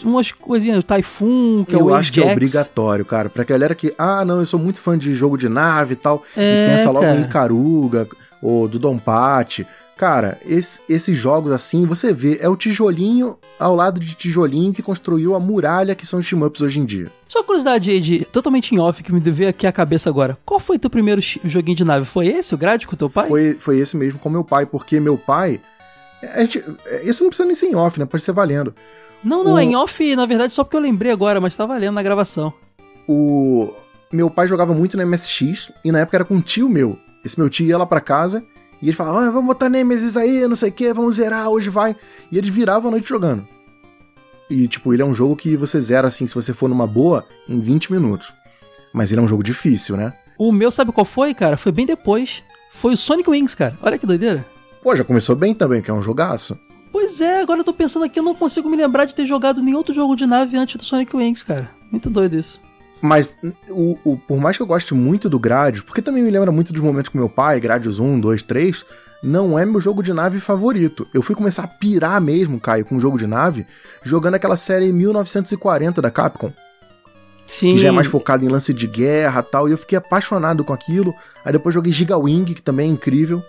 umas 0.02 0.32
coisinhas, 0.32 0.78
o 0.78 0.82
Typhoon, 0.82 1.64
que 1.64 1.74
eu 1.74 1.80
é 1.80 1.82
o 1.82 1.90
Eu 1.90 1.94
acho 1.94 2.12
que 2.12 2.20
é 2.20 2.32
obrigatório, 2.32 3.04
cara. 3.04 3.28
Pra 3.28 3.44
galera 3.44 3.74
que, 3.74 3.94
ah, 3.98 4.24
não, 4.24 4.40
eu 4.40 4.46
sou 4.46 4.58
muito 4.58 4.80
fã 4.80 4.96
de 4.96 5.14
jogo 5.14 5.36
de 5.36 5.48
nave 5.48 5.92
e 5.92 5.96
tal, 5.96 6.24
é, 6.36 6.66
e 6.66 6.70
pensa 6.70 6.90
logo 6.90 7.04
cara. 7.04 7.18
em 7.18 7.22
Icaruga, 7.22 8.08
ou 8.42 8.66
do 8.66 8.78
Dompate. 8.78 9.66
Cara, 9.96 10.38
esse, 10.44 10.82
esses 10.88 11.16
jogos 11.16 11.52
assim, 11.52 11.86
você 11.86 12.12
vê, 12.12 12.38
é 12.40 12.48
o 12.48 12.56
tijolinho 12.56 13.38
ao 13.58 13.74
lado 13.74 13.98
de 13.98 14.14
tijolinho 14.14 14.72
que 14.72 14.82
construiu 14.82 15.34
a 15.34 15.40
muralha 15.40 15.94
que 15.94 16.06
são 16.06 16.18
os 16.18 16.28
team-ups 16.28 16.60
hoje 16.60 16.78
em 16.78 16.84
dia. 16.84 17.10
Só 17.26 17.42
curiosidade, 17.42 17.90
Ed, 17.90 18.26
totalmente 18.30 18.74
em 18.74 18.78
off, 18.78 19.02
que 19.02 19.10
me 19.10 19.20
veio 19.20 19.48
aqui 19.48 19.66
a 19.66 19.72
cabeça 19.72 20.10
agora. 20.10 20.36
Qual 20.44 20.60
foi 20.60 20.78
teu 20.78 20.90
primeiro 20.90 21.22
joguinho 21.44 21.76
de 21.76 21.84
nave? 21.84 22.04
Foi 22.04 22.26
esse, 22.26 22.54
o 22.54 22.58
Grade, 22.58 22.86
com 22.86 22.94
teu 22.94 23.08
pai? 23.08 23.26
Foi, 23.26 23.56
foi 23.58 23.78
esse 23.78 23.96
mesmo 23.96 24.18
com 24.18 24.28
meu 24.28 24.44
pai, 24.44 24.66
porque 24.66 25.00
meu 25.00 25.16
pai, 25.16 25.60
a 26.32 26.40
gente, 26.40 26.62
isso 27.04 27.22
não 27.22 27.30
precisa 27.30 27.46
nem 27.46 27.54
ser 27.54 27.66
em 27.66 27.74
off, 27.74 27.98
né? 27.98 28.06
Pode 28.06 28.22
ser 28.22 28.32
valendo. 28.32 28.74
Não, 29.22 29.42
não, 29.42 29.54
o... 29.54 29.58
é 29.58 29.64
em 29.64 29.74
off, 29.74 30.16
na 30.16 30.26
verdade, 30.26 30.52
só 30.52 30.62
porque 30.62 30.76
eu 30.76 30.80
lembrei 30.80 31.12
agora, 31.12 31.40
mas 31.40 31.56
tá 31.56 31.66
valendo 31.66 31.94
na 31.94 32.02
gravação. 32.02 32.52
O 33.08 33.72
meu 34.12 34.30
pai 34.30 34.46
jogava 34.46 34.72
muito 34.74 34.96
no 34.96 35.06
MSX 35.06 35.70
e 35.84 35.90
na 35.90 36.00
época 36.00 36.16
era 36.16 36.24
com 36.24 36.34
um 36.34 36.40
tio 36.40 36.68
meu. 36.68 36.98
Esse 37.24 37.38
meu 37.38 37.48
tio 37.48 37.66
ia 37.66 37.78
lá 37.78 37.86
pra 37.86 38.00
casa 38.00 38.44
e 38.80 38.88
ele 38.88 38.96
falava: 38.96 39.20
ah, 39.20 39.30
vamos 39.30 39.46
botar 39.46 39.68
Nemesis 39.68 40.16
aí, 40.16 40.46
não 40.46 40.56
sei 40.56 40.70
o 40.70 40.72
que, 40.72 40.92
vamos 40.92 41.16
zerar, 41.16 41.48
hoje 41.48 41.70
vai. 41.70 41.96
E 42.30 42.38
eles 42.38 42.50
viravam 42.50 42.88
a 42.88 42.92
noite 42.92 43.08
jogando. 43.08 43.46
E, 44.48 44.68
tipo, 44.68 44.94
ele 44.94 45.02
é 45.02 45.04
um 45.04 45.14
jogo 45.14 45.34
que 45.34 45.56
você 45.56 45.80
zera 45.80 46.06
assim, 46.06 46.26
se 46.26 46.34
você 46.34 46.52
for 46.52 46.68
numa 46.68 46.86
boa, 46.86 47.24
em 47.48 47.58
20 47.58 47.90
minutos. 47.90 48.32
Mas 48.92 49.10
ele 49.10 49.20
é 49.20 49.24
um 49.24 49.28
jogo 49.28 49.42
difícil, 49.42 49.96
né? 49.96 50.12
O 50.38 50.52
meu, 50.52 50.70
sabe 50.70 50.92
qual 50.92 51.04
foi, 51.04 51.34
cara? 51.34 51.56
Foi 51.56 51.72
bem 51.72 51.84
depois. 51.84 52.42
Foi 52.70 52.94
o 52.94 52.96
Sonic 52.96 53.28
Wings, 53.28 53.54
cara. 53.54 53.76
Olha 53.82 53.98
que 53.98 54.06
doideira. 54.06 54.46
Pô, 54.86 54.94
já 54.94 55.02
começou 55.02 55.34
bem 55.34 55.52
também, 55.52 55.82
que 55.82 55.90
é 55.90 55.92
um 55.92 56.00
jogaço. 56.00 56.56
Pois 56.92 57.20
é, 57.20 57.40
agora 57.40 57.58
eu 57.58 57.64
tô 57.64 57.72
pensando 57.72 58.04
aqui, 58.04 58.20
eu 58.20 58.22
não 58.22 58.36
consigo 58.36 58.70
me 58.70 58.76
lembrar 58.76 59.04
de 59.04 59.16
ter 59.16 59.26
jogado 59.26 59.60
nenhum 59.60 59.78
outro 59.78 59.92
jogo 59.92 60.14
de 60.14 60.24
nave 60.26 60.56
antes 60.56 60.76
do 60.76 60.84
Sonic 60.84 61.16
Wings, 61.16 61.42
cara. 61.42 61.68
Muito 61.90 62.08
doido 62.08 62.36
isso. 62.36 62.60
Mas, 63.02 63.36
o, 63.68 63.98
o, 64.04 64.16
por 64.16 64.38
mais 64.38 64.56
que 64.56 64.62
eu 64.62 64.66
goste 64.66 64.94
muito 64.94 65.28
do 65.28 65.40
Gradius, 65.40 65.82
porque 65.82 66.00
também 66.00 66.22
me 66.22 66.30
lembra 66.30 66.52
muito 66.52 66.72
dos 66.72 66.80
momentos 66.80 67.08
com 67.08 67.18
meu 67.18 67.28
pai, 67.28 67.58
Gradius 67.58 67.98
1, 67.98 68.20
2, 68.20 68.44
3, 68.44 68.86
não 69.24 69.58
é 69.58 69.66
meu 69.66 69.80
jogo 69.80 70.04
de 70.04 70.12
nave 70.12 70.38
favorito. 70.38 71.04
Eu 71.12 71.20
fui 71.20 71.34
começar 71.34 71.64
a 71.64 71.66
pirar 71.66 72.20
mesmo, 72.20 72.60
Caio, 72.60 72.84
com 72.84 72.94
um 72.94 73.00
jogo 73.00 73.18
de 73.18 73.26
nave, 73.26 73.66
jogando 74.04 74.36
aquela 74.36 74.56
série 74.56 74.92
1940 74.92 76.00
da 76.00 76.12
Capcom. 76.12 76.52
Sim. 77.44 77.70
Que 77.70 77.78
já 77.78 77.88
é 77.88 77.90
mais 77.90 78.06
focado 78.06 78.44
em 78.44 78.48
lance 78.48 78.72
de 78.72 78.86
guerra 78.86 79.40
e 79.40 79.50
tal, 79.50 79.68
e 79.68 79.72
eu 79.72 79.78
fiquei 79.78 79.98
apaixonado 79.98 80.62
com 80.62 80.72
aquilo. 80.72 81.12
Aí 81.44 81.50
depois 81.50 81.74
joguei 81.74 81.92
Giga 81.92 82.16
Wing, 82.16 82.54
que 82.54 82.62
também 82.62 82.88
é 82.88 82.92
incrível. 82.92 83.42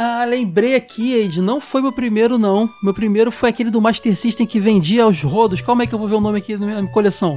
Ah, 0.00 0.24
lembrei 0.24 0.76
aqui, 0.76 1.12
Ed, 1.12 1.42
não 1.42 1.60
foi 1.60 1.82
meu 1.82 1.90
primeiro, 1.90 2.38
não. 2.38 2.70
Meu 2.80 2.94
primeiro 2.94 3.32
foi 3.32 3.48
aquele 3.48 3.68
do 3.68 3.80
Master 3.80 4.14
System 4.14 4.46
que 4.46 4.60
vendia 4.60 5.04
os 5.04 5.20
rodos. 5.24 5.60
Calma 5.60 5.82
aí 5.82 5.88
que 5.88 5.94
eu 5.94 5.98
vou 5.98 6.06
ver 6.06 6.14
o 6.14 6.20
nome 6.20 6.38
aqui 6.38 6.56
na 6.56 6.66
minha 6.66 6.86
coleção. 6.92 7.36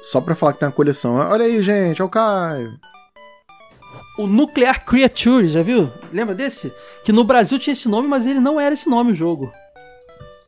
Só 0.00 0.20
pra 0.20 0.36
falar 0.36 0.52
que 0.52 0.60
tem 0.60 0.68
uma 0.68 0.72
coleção. 0.72 1.16
Olha 1.16 1.44
aí, 1.44 1.60
gente, 1.60 2.00
é 2.00 2.04
o 2.04 2.08
Caio. 2.08 2.78
O 4.16 4.28
Nuclear 4.28 4.84
Creature, 4.84 5.48
já 5.48 5.60
viu? 5.60 5.90
Lembra 6.12 6.36
desse? 6.36 6.72
Que 7.04 7.10
no 7.10 7.24
Brasil 7.24 7.58
tinha 7.58 7.72
esse 7.72 7.88
nome, 7.88 8.06
mas 8.06 8.24
ele 8.24 8.38
não 8.38 8.60
era 8.60 8.72
esse 8.72 8.88
nome 8.88 9.10
o 9.10 9.14
jogo. 9.14 9.52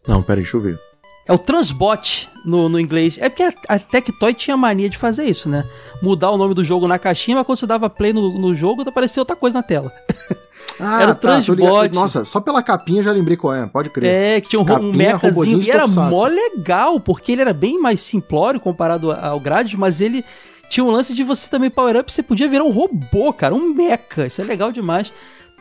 Não, 0.06 0.22
peraí, 0.22 0.44
deixa 0.44 0.56
eu 0.56 0.60
ver. 0.60 0.78
É 1.26 1.32
o 1.32 1.38
Transbot 1.38 2.28
no, 2.44 2.68
no 2.68 2.80
inglês. 2.80 3.18
É 3.20 3.28
porque 3.28 3.44
a, 3.44 3.52
a 3.68 3.78
Tectoy 3.78 4.34
tinha 4.34 4.56
mania 4.56 4.88
de 4.88 4.98
fazer 4.98 5.24
isso, 5.24 5.48
né? 5.48 5.64
Mudar 6.02 6.30
o 6.30 6.36
nome 6.36 6.54
do 6.54 6.64
jogo 6.64 6.88
na 6.88 6.98
caixinha, 6.98 7.36
mas 7.36 7.46
quando 7.46 7.58
você 7.58 7.66
dava 7.66 7.88
play 7.88 8.12
no, 8.12 8.38
no 8.38 8.54
jogo, 8.54 8.86
aparecia 8.88 9.20
outra 9.20 9.36
coisa 9.36 9.58
na 9.58 9.62
tela. 9.62 9.92
Ah, 10.80 11.02
era 11.02 11.12
o 11.12 11.14
tá, 11.14 11.20
Transbot. 11.20 11.94
Nossa, 11.94 12.24
só 12.24 12.40
pela 12.40 12.62
capinha 12.62 13.02
já 13.02 13.12
lembrei 13.12 13.36
qual 13.36 13.54
é, 13.54 13.66
pode 13.66 13.90
crer. 13.90 14.10
É, 14.10 14.40
que 14.40 14.48
tinha 14.48 14.60
um, 14.60 14.64
capinha, 14.64 14.88
um 14.88 14.92
mechazinho. 14.92 15.62
E 15.62 15.70
era 15.70 15.86
mó 15.86 16.26
legal, 16.26 16.98
porque 16.98 17.32
ele 17.32 17.42
era 17.42 17.52
bem 17.52 17.78
mais 17.78 18.00
simplório 18.00 18.58
comparado 18.58 19.12
ao 19.12 19.38
Grades, 19.38 19.74
mas 19.74 20.00
ele 20.00 20.24
tinha 20.70 20.82
um 20.82 20.90
lance 20.90 21.14
de 21.14 21.22
você 21.22 21.48
também 21.48 21.70
power 21.70 21.96
up, 21.96 22.10
você 22.10 22.22
podia 22.22 22.48
virar 22.48 22.64
um 22.64 22.70
robô, 22.70 23.32
cara, 23.32 23.54
um 23.54 23.74
mecha. 23.74 24.26
Isso 24.26 24.40
é 24.40 24.44
legal 24.44 24.72
demais. 24.72 25.12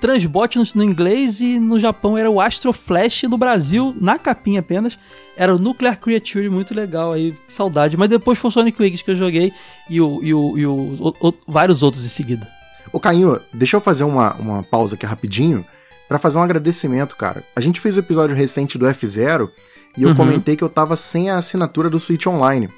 Transbot 0.01 0.57
no, 0.73 0.83
inglês 0.83 1.41
e 1.41 1.59
no 1.59 1.79
Japão 1.79 2.17
era 2.17 2.29
o 2.29 2.41
Astro 2.41 2.73
Flash, 2.73 3.23
no 3.23 3.37
Brasil, 3.37 3.95
na 4.01 4.17
capinha 4.17 4.59
apenas, 4.59 4.97
era 5.37 5.55
o 5.55 5.59
Nuclear 5.59 5.99
Creature, 5.99 6.49
muito 6.49 6.73
legal 6.73 7.13
aí, 7.13 7.35
saudade. 7.47 7.95
Mas 7.95 8.09
depois 8.09 8.39
foi 8.39 8.49
o 8.49 8.51
Sonic 8.51 8.81
Wings 8.81 9.03
que 9.03 9.11
eu 9.11 9.15
joguei 9.15 9.53
e, 9.87 10.01
o, 10.01 10.19
e, 10.23 10.33
o, 10.33 10.57
e 10.57 10.65
o, 10.65 11.13
o, 11.21 11.33
vários 11.47 11.83
outros 11.83 12.03
em 12.03 12.09
seguida. 12.09 12.47
Ô 12.91 12.99
Cainho, 12.99 13.39
deixa 13.53 13.77
eu 13.77 13.81
fazer 13.81 14.03
uma, 14.03 14.33
uma 14.33 14.63
pausa 14.63 14.95
aqui 14.95 15.05
rapidinho 15.05 15.63
para 16.09 16.17
fazer 16.17 16.39
um 16.39 16.43
agradecimento, 16.43 17.15
cara. 17.15 17.43
A 17.55 17.61
gente 17.61 17.79
fez 17.79 17.95
o 17.95 17.99
episódio 17.99 18.35
recente 18.35 18.79
do 18.79 18.87
F0 18.87 19.49
e 19.95 20.03
eu 20.03 20.09
uhum. 20.09 20.15
comentei 20.15 20.55
que 20.55 20.63
eu 20.63 20.69
tava 20.69 20.97
sem 20.97 21.29
a 21.29 21.37
assinatura 21.37 21.91
do 21.91 21.99
Switch 21.99 22.25
Online. 22.25 22.69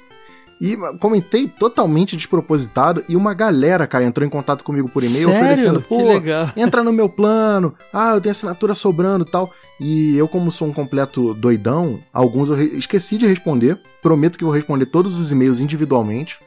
E 0.64 0.78
comentei 0.98 1.46
totalmente 1.46 2.16
despropositado 2.16 3.04
e 3.06 3.14
uma 3.14 3.34
galera, 3.34 3.86
cara, 3.86 4.02
entrou 4.02 4.26
em 4.26 4.30
contato 4.30 4.64
comigo 4.64 4.88
por 4.88 5.04
e-mail 5.04 5.28
Sério? 5.28 5.42
oferecendo, 5.42 5.82
pô, 5.82 5.98
entra 6.56 6.82
no 6.82 6.90
meu 6.90 7.06
plano, 7.06 7.74
ah, 7.92 8.14
eu 8.14 8.20
tenho 8.22 8.30
assinatura 8.30 8.74
sobrando 8.74 9.26
tal. 9.26 9.52
E 9.78 10.16
eu, 10.16 10.26
como 10.26 10.50
sou 10.50 10.66
um 10.66 10.72
completo 10.72 11.34
doidão, 11.34 12.00
alguns 12.10 12.48
eu 12.48 12.58
esqueci 12.58 13.18
de 13.18 13.26
responder. 13.26 13.78
Prometo 14.02 14.38
que 14.38 14.44
vou 14.44 14.54
responder 14.54 14.86
todos 14.86 15.18
os 15.18 15.30
e-mails 15.30 15.60
individualmente. 15.60 16.38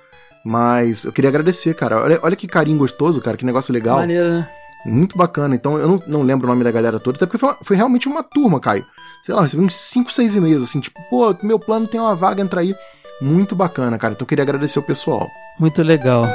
Mas 0.43 1.03
eu 1.03 1.11
queria 1.11 1.29
agradecer, 1.29 1.75
cara. 1.75 2.01
Olha, 2.01 2.19
olha 2.23 2.35
que 2.35 2.47
carinho 2.47 2.79
gostoso, 2.79 3.21
cara, 3.21 3.37
que 3.37 3.45
negócio 3.45 3.71
legal. 3.71 3.97
Maneiro, 3.97 4.29
né? 4.29 4.49
Muito 4.83 5.15
bacana. 5.15 5.53
Então 5.53 5.77
eu 5.77 5.87
não, 5.87 6.03
não 6.07 6.23
lembro 6.23 6.47
o 6.47 6.49
nome 6.49 6.63
da 6.63 6.71
galera 6.71 6.99
toda, 6.99 7.17
até 7.17 7.25
porque 7.27 7.37
foi, 7.37 7.53
foi 7.61 7.75
realmente 7.75 8.07
uma 8.07 8.23
turma, 8.23 8.59
Caio. 8.59 8.85
Sei 9.21 9.35
lá, 9.35 9.41
recebi 9.41 9.61
uns 9.61 9.75
5, 9.75 10.11
6 10.11 10.35
e-mails, 10.35 10.63
assim, 10.63 10.79
tipo, 10.79 10.99
pô, 11.09 11.35
meu 11.43 11.59
plano 11.59 11.87
tem 11.87 11.99
uma 11.99 12.15
vaga, 12.15 12.41
entra 12.41 12.61
aí. 12.61 12.73
Muito 13.21 13.55
bacana, 13.55 13.97
cara. 13.97 14.13
Então 14.13 14.25
eu 14.25 14.27
queria 14.27 14.43
agradecer 14.43 14.79
o 14.79 14.83
pessoal. 14.83 15.27
Muito 15.59 15.81
legal. 15.81 16.25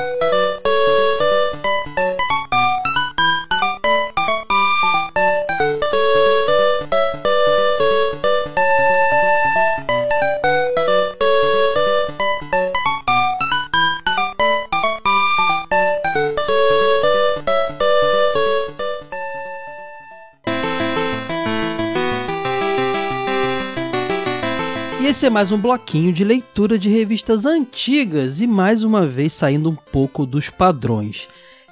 Esse 25.23 25.29
é 25.29 25.31
mais 25.31 25.53
um 25.53 25.57
bloquinho 25.57 26.13
de 26.13 26.25
leitura 26.25 26.77
de 26.77 26.89
revistas 26.89 27.47
antigas 27.47 28.41
e 28.41 28.47
mais 28.49 28.83
uma 28.83 29.07
vez 29.07 29.33
saindo 29.33 29.71
um 29.71 29.75
pouco 29.77 30.27
dos 30.27 30.51
padrões. 30.51 31.29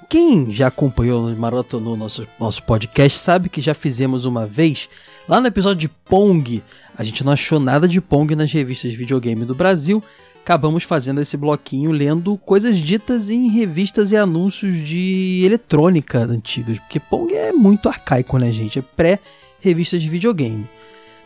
Quem 0.08 0.52
já 0.52 0.68
acompanhou, 0.68 1.34
maratonou 1.34 1.96
nosso, 1.96 2.28
nosso 2.38 2.62
podcast, 2.62 3.18
sabe 3.18 3.48
que 3.48 3.60
já 3.60 3.74
fizemos 3.74 4.24
uma 4.24 4.46
vez, 4.46 4.88
lá 5.28 5.40
no 5.40 5.48
episódio 5.48 5.80
de 5.80 5.88
Pong, 5.88 6.62
a 6.96 7.02
gente 7.02 7.24
não 7.24 7.32
achou 7.32 7.58
nada 7.58 7.88
de 7.88 8.00
Pong 8.00 8.36
nas 8.36 8.52
revistas 8.52 8.92
de 8.92 8.96
videogame 8.96 9.44
do 9.44 9.52
Brasil, 9.52 10.00
acabamos 10.44 10.84
fazendo 10.84 11.20
esse 11.20 11.36
bloquinho 11.36 11.90
lendo 11.90 12.38
coisas 12.38 12.78
ditas 12.78 13.30
em 13.30 13.48
revistas 13.48 14.12
e 14.12 14.16
anúncios 14.16 14.76
de 14.76 15.42
eletrônica 15.44 16.20
antigas, 16.20 16.78
porque 16.78 17.00
Pong 17.00 17.34
é 17.34 17.50
muito 17.50 17.88
arcaico, 17.88 18.38
né, 18.38 18.52
gente? 18.52 18.78
É 18.78 18.82
pré-revistas 18.82 20.00
de 20.00 20.08
videogame. 20.08 20.68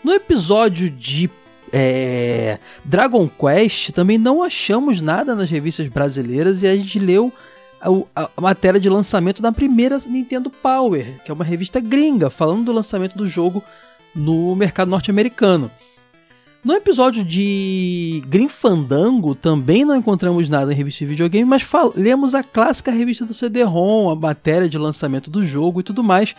No 0.02 0.10
episódio 0.10 0.88
de 0.88 1.28
é, 1.76 2.60
Dragon 2.84 3.28
Quest 3.28 3.90
também 3.90 4.16
não 4.16 4.44
achamos 4.44 5.00
nada 5.00 5.34
nas 5.34 5.50
revistas 5.50 5.88
brasileiras 5.88 6.62
e 6.62 6.68
a 6.68 6.76
gente 6.76 7.00
leu 7.00 7.32
a, 8.14 8.30
a, 8.36 8.40
matéria 8.40 8.78
de 8.78 8.88
lançamento 8.88 9.42
da 9.42 9.50
primeira 9.50 9.98
Nintendo 10.06 10.50
Power, 10.50 11.04
que 11.24 11.32
é 11.32 11.34
uma 11.34 11.42
revista 11.42 11.80
gringa, 11.80 12.30
falando 12.30 12.66
do 12.66 12.72
lançamento 12.72 13.18
do 13.18 13.26
jogo 13.26 13.60
no 14.14 14.54
mercado 14.54 14.88
norte-americano. 14.88 15.68
No 16.64 16.74
episódio 16.74 17.24
de 17.24 18.22
Grim 18.28 18.48
Fandango 18.48 19.34
também 19.34 19.84
não 19.84 19.96
encontramos 19.96 20.48
nada 20.48 20.72
em 20.72 20.76
revista 20.76 21.00
de 21.00 21.10
videogame, 21.10 21.44
mas 21.44 21.66
lemos 21.96 22.36
a 22.36 22.44
clássica 22.44 22.92
revista 22.92 23.24
do 23.24 23.34
CD-ROM, 23.34 24.10
a 24.10 24.14
matéria 24.14 24.68
de 24.68 24.78
lançamento 24.78 25.28
do 25.28 25.44
jogo 25.44 25.80
e 25.80 25.82
tudo 25.82 26.04
mais. 26.04 26.36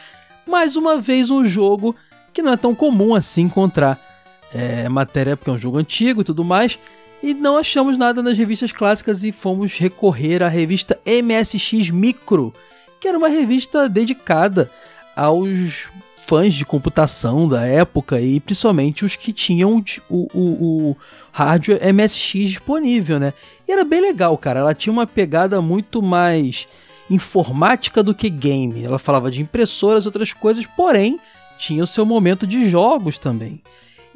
Mais 0.48 0.78
uma 0.78 0.98
vez 0.98 1.30
um 1.30 1.44
jogo 1.44 1.94
que 2.32 2.42
não 2.42 2.54
é 2.54 2.58
tão 2.58 2.74
comum 2.74 3.14
assim 3.14 3.42
encontrar 3.42 4.15
é, 4.54 4.88
matéria, 4.90 5.36
porque 5.36 5.50
é 5.50 5.54
um 5.54 5.58
jogo 5.58 5.78
antigo 5.78 6.22
e 6.22 6.24
tudo 6.24 6.44
mais. 6.44 6.78
E 7.24 7.34
não 7.34 7.58
achamos 7.58 7.98
nada 7.98 8.22
nas 8.22 8.38
revistas 8.38 8.72
clássicas 8.72 9.24
e 9.24 9.32
fomos 9.32 9.78
recorrer 9.78 10.44
à 10.44 10.48
revista 10.48 11.00
MSX 11.06 11.90
Micro, 11.90 12.54
que 13.00 13.08
era 13.08 13.18
uma 13.18 13.30
revista 13.30 13.90
dedicada 13.90 14.70
aos 15.16 15.88
fãs 16.18 16.54
de 16.54 16.66
computação 16.66 17.48
da 17.48 17.66
época 17.66 18.20
e 18.20 18.40
principalmente 18.40 19.06
os 19.06 19.16
que 19.16 19.32
tinham 19.32 19.84
o, 20.10 20.28
o, 20.34 20.90
o 20.90 20.98
hardware 21.32 21.94
MSX 21.94 22.50
disponível, 22.50 23.20
né? 23.20 23.34
E 23.68 23.72
era 23.72 23.84
bem 23.84 24.02
legal, 24.02 24.38
cara. 24.38 24.62
Ela 24.62 24.74
tinha 24.74 24.92
uma 24.92 25.06
pegada 25.06 25.62
muito 25.62 26.02
mais 26.02 26.68
informática 27.10 28.02
do 28.02 28.16
que 28.16 28.30
game. 28.30 28.84
Ela 28.84 28.98
falava 28.98 29.30
de 29.30 29.42
impressoras, 29.42 30.06
outras 30.06 30.34
coisas, 30.34 30.66
porém 30.66 31.20
tinha 31.58 31.84
o 31.84 31.88
seu 31.88 32.06
momento 32.06 32.48
de 32.48 32.68
jogos 32.70 33.18
também. 33.18 33.62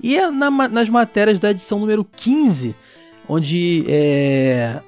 E 0.02 0.18
é 0.18 0.30
na, 0.32 0.50
nas 0.50 0.90
matérias 0.90 1.40
da 1.40 1.52
edição 1.52 1.80
número 1.80 2.04
15, 2.04 2.76
onde 3.28 3.86
é, 3.88 4.80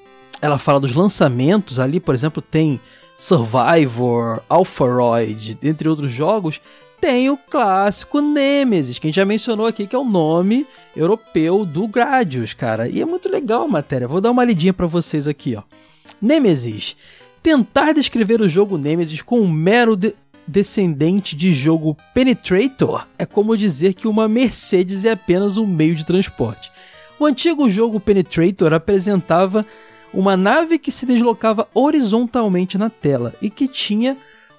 ela 0.42 0.58
fala 0.58 0.80
dos 0.80 0.94
lançamentos, 0.94 1.80
ali, 1.80 2.00
por 2.00 2.16
exemplo, 2.16 2.42
tem 2.42 2.80
Survivor, 3.18 4.42
Alpharoid, 4.50 5.58
entre 5.62 5.88
outros 5.88 6.12
jogos, 6.12 6.60
tem 7.00 7.30
o 7.30 7.38
clássico 7.38 8.22
Nemesis, 8.22 9.00
que 9.00 9.08
a 9.08 9.10
gente 9.10 9.16
já 9.16 9.26
mencionou 9.26 9.66
aqui, 9.66 9.88
que 9.88 9.96
é 9.96 10.00
o 10.00 10.04
nome 10.04 10.68
europeu 10.96 11.66
do 11.66 11.88
Gradius, 11.88 12.54
cara. 12.54 12.88
E 12.88 13.02
é 13.02 13.06
muito 13.06 13.28
legal 13.28 13.64
a 13.64 13.68
matéria. 13.68 14.08
Vou 14.08 14.22
dar 14.22 14.30
uma 14.30 14.46
lidinha 14.46 14.72
para 14.72 14.86
vocês 14.86 15.28
aqui, 15.28 15.56
ó. 15.56 15.64
Nemesis. 16.22 16.96
Tentar 17.42 17.94
descrever 17.94 18.40
o 18.40 18.48
jogo 18.48 18.78
Nemesis 18.78 19.24
com 19.24 19.42
um 19.42 19.50
mero 19.50 19.96
de 19.96 20.14
descendente 20.52 21.36
de 21.36 21.54
jogo 21.54 21.98
Penetrator 22.14 23.08
é 23.18 23.26
como 23.26 23.58
dizer 23.58 23.94
que 23.94 24.08
uma 24.08 24.28
Mercedes 24.28 25.06
é 25.06 25.12
apenas 25.12 25.58
um 25.58 25.66
meio 25.66 25.96
de 25.96 26.06
transporte. 26.06 26.70
O 27.18 27.26
antigo 27.26 27.70
jogo 27.70 28.00
Penetrator 28.00 28.74
apresentava 28.74 29.66
uma 30.14 30.36
nave 30.36 30.78
que 30.78 30.92
se 30.92 31.06
deslocava 31.06 31.68
horizontalmente 31.74 32.78
na 32.78 32.90
tela 32.90 33.34
e 33.42 33.50
que 33.50 33.68
tinha 33.68 34.18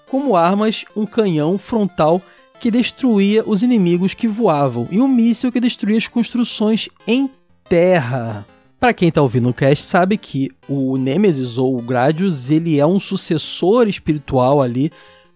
como 0.09 0.35
armas 0.35 0.85
um 0.97 1.05
canhão 1.05 1.59
frontal 1.59 2.23
que 2.59 2.71
destruía 2.71 3.43
os 3.47 3.63
inimigos 3.63 4.15
que 4.15 4.27
voavam 4.27 4.89
e 4.91 5.01
um 5.01 5.09
míssil 5.09 5.53
que 5.53 5.61
destruía 5.61 5.99
as 5.99 6.07
construções 6.07 6.89
em 7.07 7.29
terra. 7.69 8.47
Para 8.81 8.95
quem 8.95 9.09
está 9.09 9.21
ouvindo 9.21 9.49
o 9.49 9.55
cast 9.55 9.85
sabe 9.85 10.17
que 10.17 10.51
o 10.69 10.97
Nemesis 10.97 11.59
ou 11.59 11.77
o 11.77 11.83
Gradius 11.83 12.51
ele 12.51 12.79
é 12.79 12.87
um 12.87 12.99
sucessor 12.99 13.89
espiritual 13.89 14.63
ali 14.63 14.91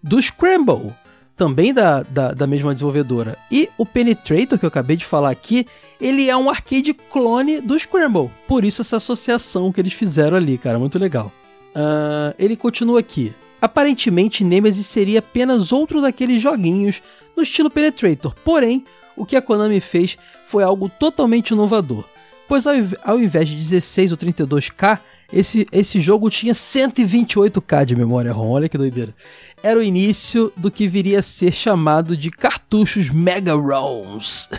do 0.07 0.21
Scramble, 0.21 0.93
também 1.35 1.73
da, 1.73 2.01
da, 2.03 2.31
da, 2.31 2.47
mesma 2.47 2.73
desenvolvedora. 2.73 3.37
E 3.51 3.69
o 3.77 3.85
Penetrator, 3.85 4.57
que 4.57 4.65
eu 4.65 4.69
acabei 4.69 4.95
de 4.95 5.05
falar 5.05 5.29
aqui, 5.29 5.67
ele 5.99 6.29
é 6.29 6.35
um 6.35 6.49
arcade 6.49 6.93
clone 6.93 7.59
do 7.59 7.77
Scramble. 7.77 8.31
Por 8.47 8.63
isso 8.63 8.81
essa 8.81 8.97
associação 8.97 9.71
que 9.71 9.81
eles 9.81 9.93
fizeram 9.93 10.37
ali, 10.37 10.57
cara, 10.57 10.79
muito 10.79 10.97
legal. 10.97 11.31
Uh, 11.75 12.33
ele 12.39 12.55
continua 12.55 12.99
aqui. 13.01 13.33
Aparentemente, 13.61 14.43
Nemesis 14.43 14.87
seria 14.87 15.19
apenas 15.19 15.71
outro 15.71 16.01
daqueles 16.01 16.41
joguinhos 16.41 17.01
no 17.35 17.43
estilo 17.43 17.69
Penetrator, 17.69 18.33
porém, 18.43 18.85
o 19.15 19.25
que 19.25 19.35
a 19.35 19.41
Konami 19.41 19.79
fez 19.79 20.17
foi 20.47 20.63
algo 20.63 20.89
totalmente 20.89 21.49
inovador, 21.51 22.03
pois 22.47 22.65
ao 22.65 23.19
invés 23.19 23.49
de 23.49 23.55
16 23.55 24.11
ou 24.11 24.17
32K, 24.17 24.99
esse, 25.31 25.67
esse 25.71 25.99
jogo 25.99 26.29
tinha 26.29 26.53
128K 26.53 27.85
de 27.85 27.95
memória 27.95 28.31
ROM, 28.31 28.49
olha 28.49 28.69
que 28.69 28.77
doideira. 28.77 29.13
Era 29.61 29.79
o 29.79 29.83
início 29.83 30.51
do 30.55 30.71
que 30.71 30.87
viria 30.87 31.19
a 31.19 31.21
ser 31.21 31.51
chamado 31.51 32.15
de 32.15 32.31
cartuchos 32.31 33.09
Mega 33.09 33.53
ROMs. 33.53 34.49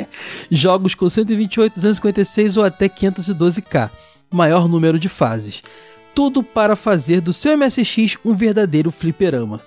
Jogos 0.50 0.94
com 0.94 1.08
128, 1.08 1.74
256 1.74 2.56
ou 2.56 2.64
até 2.64 2.88
512K, 2.88 3.90
maior 4.30 4.68
número 4.68 4.98
de 4.98 5.08
fases 5.08 5.62
tudo 6.18 6.42
para 6.42 6.74
fazer 6.74 7.20
do 7.20 7.32
seu 7.32 7.56
MSX 7.56 8.18
um 8.24 8.34
verdadeiro 8.34 8.90
fliperama. 8.90 9.60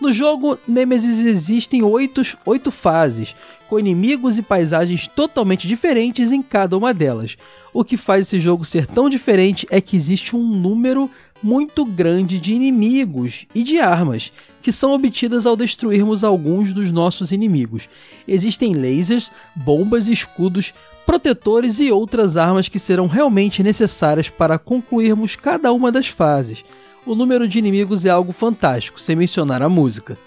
No 0.00 0.12
jogo 0.12 0.58
Nemesis 0.66 1.26
existem 1.26 1.82
oito, 1.82 2.22
oito 2.46 2.70
fases, 2.70 3.34
com 3.68 3.78
inimigos 3.78 4.38
e 4.38 4.42
paisagens 4.42 5.08
totalmente 5.08 5.66
diferentes 5.66 6.30
em 6.30 6.40
cada 6.40 6.76
uma 6.76 6.94
delas. 6.94 7.36
O 7.74 7.84
que 7.84 7.96
faz 7.96 8.26
esse 8.26 8.40
jogo 8.40 8.64
ser 8.64 8.86
tão 8.86 9.10
diferente 9.10 9.66
é 9.70 9.80
que 9.80 9.96
existe 9.96 10.36
um 10.36 10.44
número 10.44 11.10
muito 11.42 11.84
grande 11.84 12.38
de 12.38 12.54
inimigos 12.54 13.46
e 13.54 13.62
de 13.62 13.78
armas, 13.78 14.30
que 14.62 14.70
são 14.70 14.92
obtidas 14.92 15.46
ao 15.46 15.56
destruirmos 15.56 16.22
alguns 16.22 16.72
dos 16.72 16.92
nossos 16.92 17.32
inimigos. 17.32 17.88
Existem 18.26 18.74
lasers, 18.74 19.30
bombas 19.54 20.08
e 20.08 20.12
escudos 20.12 20.72
protetores 21.04 21.80
e 21.80 21.90
outras 21.90 22.36
armas 22.36 22.68
que 22.68 22.78
serão 22.78 23.06
realmente 23.06 23.62
necessárias 23.62 24.28
para 24.28 24.58
concluirmos 24.58 25.36
cada 25.36 25.72
uma 25.72 25.90
das 25.90 26.06
fases. 26.06 26.64
O 27.08 27.14
número 27.14 27.48
de 27.48 27.58
inimigos 27.58 28.04
é 28.04 28.10
algo 28.10 28.32
fantástico, 28.32 29.00
sem 29.00 29.16
mencionar 29.16 29.62
a 29.62 29.68
música. 29.68 30.18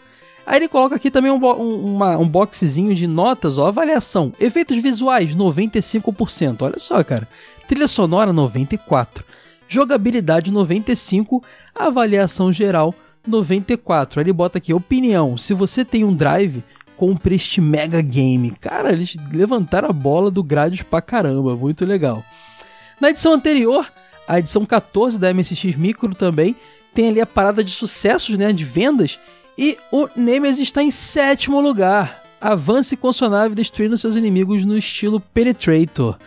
Aí 0.48 0.58
ele 0.58 0.68
coloca 0.68 0.96
aqui 0.96 1.12
também 1.12 1.32
um, 1.32 1.38
um, 1.38 1.96
uma, 1.96 2.18
um 2.18 2.28
boxezinho 2.28 2.96
de 2.96 3.06
notas, 3.06 3.60
ó, 3.60 3.68
avaliação. 3.68 4.34
Efeitos 4.40 4.80
visuais, 4.80 5.36
95%. 5.36 6.64
Olha 6.64 6.80
só, 6.80 7.04
cara. 7.04 7.28
Trilha 7.68 7.88
sonora, 7.88 8.34
94%. 8.34 9.24
Jogabilidade, 9.68 10.52
95%. 10.52 11.44
Avaliação 11.76 12.52
geral, 12.52 12.96
94%. 13.30 14.18
Aí 14.18 14.24
ele 14.24 14.34
bota 14.34 14.58
aqui, 14.58 14.74
opinião. 14.74 15.38
Se 15.38 15.54
você 15.54 15.86
tem 15.86 16.04
um 16.04 16.16
drive, 16.16 16.64
compre 16.98 17.36
este 17.36 17.62
mega 17.62 18.02
game. 18.02 18.50
Cara, 18.60 18.92
eles 18.92 19.16
levantaram 19.32 19.90
a 19.90 19.94
bola 19.94 20.32
do 20.32 20.42
Gradius 20.42 20.82
pra 20.82 21.00
caramba, 21.00 21.56
muito 21.56 21.86
legal. 21.86 22.24
Na 23.00 23.12
edição 23.12 23.34
anterior, 23.34 23.88
a 24.28 24.40
edição 24.40 24.66
14 24.66 25.20
da 25.20 25.34
MSX 25.34 25.76
Micro 25.76 26.16
também, 26.16 26.56
tem 26.94 27.10
ali 27.10 27.22
a 27.22 27.26
parada 27.26 27.64
de 27.64 27.72
sucessos, 27.72 28.38
né, 28.38 28.52
de 28.52 28.64
vendas, 28.64 29.20
e 29.58 29.78
o 29.92 30.08
Nemesis 30.16 30.62
está 30.62 30.82
em 30.82 30.92
sétimo 30.92 31.60
lugar. 31.60 32.22
Avance 32.40 32.98
com 32.98 33.14
sua 33.14 33.30
nave 33.30 33.54
destruindo 33.54 33.98
seus 33.98 34.16
inimigos 34.16 34.66
no 34.66 34.78
estilo 34.78 35.20
Penetrator. 35.20 36.18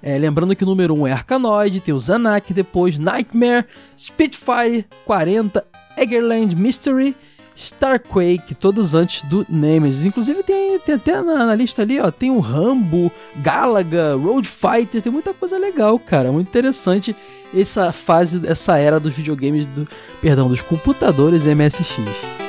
É, 0.00 0.16
lembrando 0.16 0.54
que 0.54 0.64
o 0.64 0.66
número 0.66 0.94
1 0.94 1.06
é 1.08 1.12
Arkanoid, 1.12 1.80
tem 1.80 1.92
o 1.92 1.98
Zanak, 1.98 2.54
depois 2.54 2.98
Nightmare, 2.98 3.66
Spitfire 3.98 4.86
40, 5.04 5.64
Eggerland 5.96 6.54
Mystery 6.56 7.14
Starquake, 7.58 8.54
todos 8.54 8.94
antes 8.94 9.22
do 9.28 9.44
Nemesis. 9.48 10.04
Inclusive 10.04 10.44
tem, 10.44 10.78
tem 10.78 10.94
até 10.94 11.20
na, 11.20 11.44
na, 11.44 11.54
lista 11.56 11.82
ali, 11.82 11.98
ó, 11.98 12.08
tem 12.08 12.30
o 12.30 12.38
Rambo, 12.38 13.10
Galaga, 13.36 14.14
Road 14.14 14.48
Fighter, 14.48 15.02
tem 15.02 15.10
muita 15.10 15.34
coisa 15.34 15.58
legal, 15.58 15.98
cara, 15.98 16.30
muito 16.30 16.46
interessante 16.46 17.16
essa 17.52 17.92
fase, 17.92 18.40
essa 18.46 18.78
era 18.78 19.00
dos 19.00 19.12
videogames, 19.12 19.66
do, 19.66 19.88
perdão, 20.20 20.48
dos 20.48 20.60
computadores 20.60 21.44
MSX. 21.44 22.47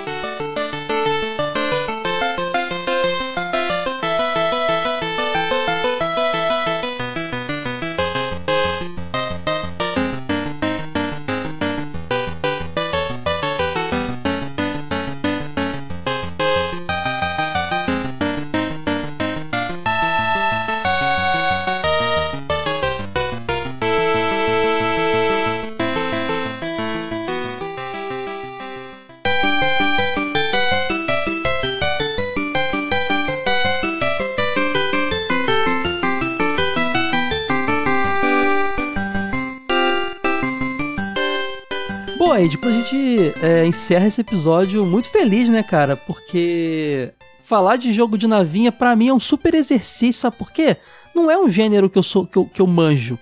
Gente 42.89 43.33
é, 43.43 43.65
encerra 43.65 44.07
esse 44.07 44.21
episódio 44.21 44.83
muito 44.83 45.09
feliz, 45.09 45.47
né, 45.47 45.61
cara? 45.61 45.95
Porque 45.95 47.11
falar 47.43 47.75
de 47.75 47.93
jogo 47.93 48.17
de 48.17 48.27
navinha 48.27 48.71
para 48.71 48.95
mim 48.95 49.09
é 49.09 49.13
um 49.13 49.19
super 49.19 49.53
exercício, 49.53 50.21
sabe 50.21 50.37
por 50.37 50.51
quê? 50.51 50.77
Não 51.13 51.29
é 51.29 51.37
um 51.37 51.49
gênero 51.49 51.89
que 51.89 51.97
eu 51.97 52.03
sou 52.03 52.25
que 52.25 52.37
eu, 52.37 52.45
que 52.45 52.61
eu 52.61 52.67
manjo. 52.67 53.17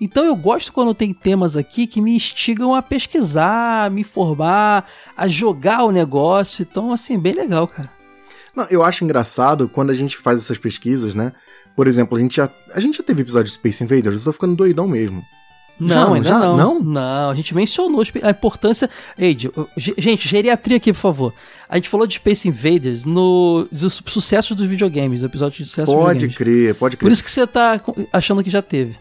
Então 0.00 0.24
eu 0.24 0.34
gosto 0.34 0.72
quando 0.72 0.94
tem 0.94 1.12
temas 1.12 1.56
aqui 1.56 1.86
que 1.86 2.00
me 2.00 2.14
instigam 2.14 2.74
a 2.74 2.80
pesquisar, 2.80 3.84
a 3.84 3.90
me 3.90 4.00
informar, 4.00 4.88
a 5.14 5.28
jogar 5.28 5.84
o 5.84 5.90
negócio. 5.90 6.66
Então, 6.68 6.90
assim, 6.90 7.18
bem 7.18 7.34
legal, 7.34 7.68
cara. 7.68 7.90
Não, 8.56 8.66
eu 8.70 8.82
acho 8.82 9.04
engraçado 9.04 9.68
quando 9.68 9.90
a 9.90 9.94
gente 9.94 10.16
faz 10.16 10.38
essas 10.38 10.56
pesquisas, 10.56 11.14
né? 11.14 11.32
Por 11.76 11.86
exemplo, 11.86 12.16
a 12.16 12.20
gente 12.20 12.36
já, 12.36 12.50
a 12.74 12.80
gente 12.80 12.96
já 12.96 13.04
teve 13.04 13.20
episódio 13.20 13.46
de 13.46 13.52
Space 13.52 13.84
Invaders, 13.84 14.20
eu 14.20 14.24
tô 14.24 14.32
ficando 14.32 14.56
doidão 14.56 14.88
mesmo. 14.88 15.22
Não, 15.80 15.88
Já? 15.88 16.12
ainda 16.14 16.28
Já? 16.28 16.38
não. 16.38 16.56
Não? 16.56 16.80
Não, 16.80 17.30
a 17.30 17.34
gente 17.34 17.54
mencionou 17.54 18.02
a 18.22 18.30
importância. 18.30 18.88
Eide, 19.18 19.50
ge- 19.76 19.94
gente, 19.98 20.28
geriatria 20.28 20.76
aqui, 20.76 20.92
por 20.92 20.98
favor. 21.00 21.34
A 21.68 21.76
gente 21.76 21.88
falou 21.88 22.06
de 22.06 22.14
Space 22.14 22.46
Invaders 22.48 23.04
no 23.04 23.66
dos 23.72 24.02
sucessos 24.06 24.56
dos 24.56 24.66
videogames, 24.68 25.22
episódio 25.22 25.58
de 25.64 25.68
sucesso 25.68 25.90
Pode 25.92 26.28
crer, 26.28 26.74
pode 26.74 26.96
crer. 26.96 27.06
Por 27.06 27.12
isso 27.12 27.24
que 27.24 27.30
você 27.30 27.46
tá 27.46 27.80
achando 28.12 28.42
que 28.44 28.50
já 28.50 28.60
teve. 28.62 28.96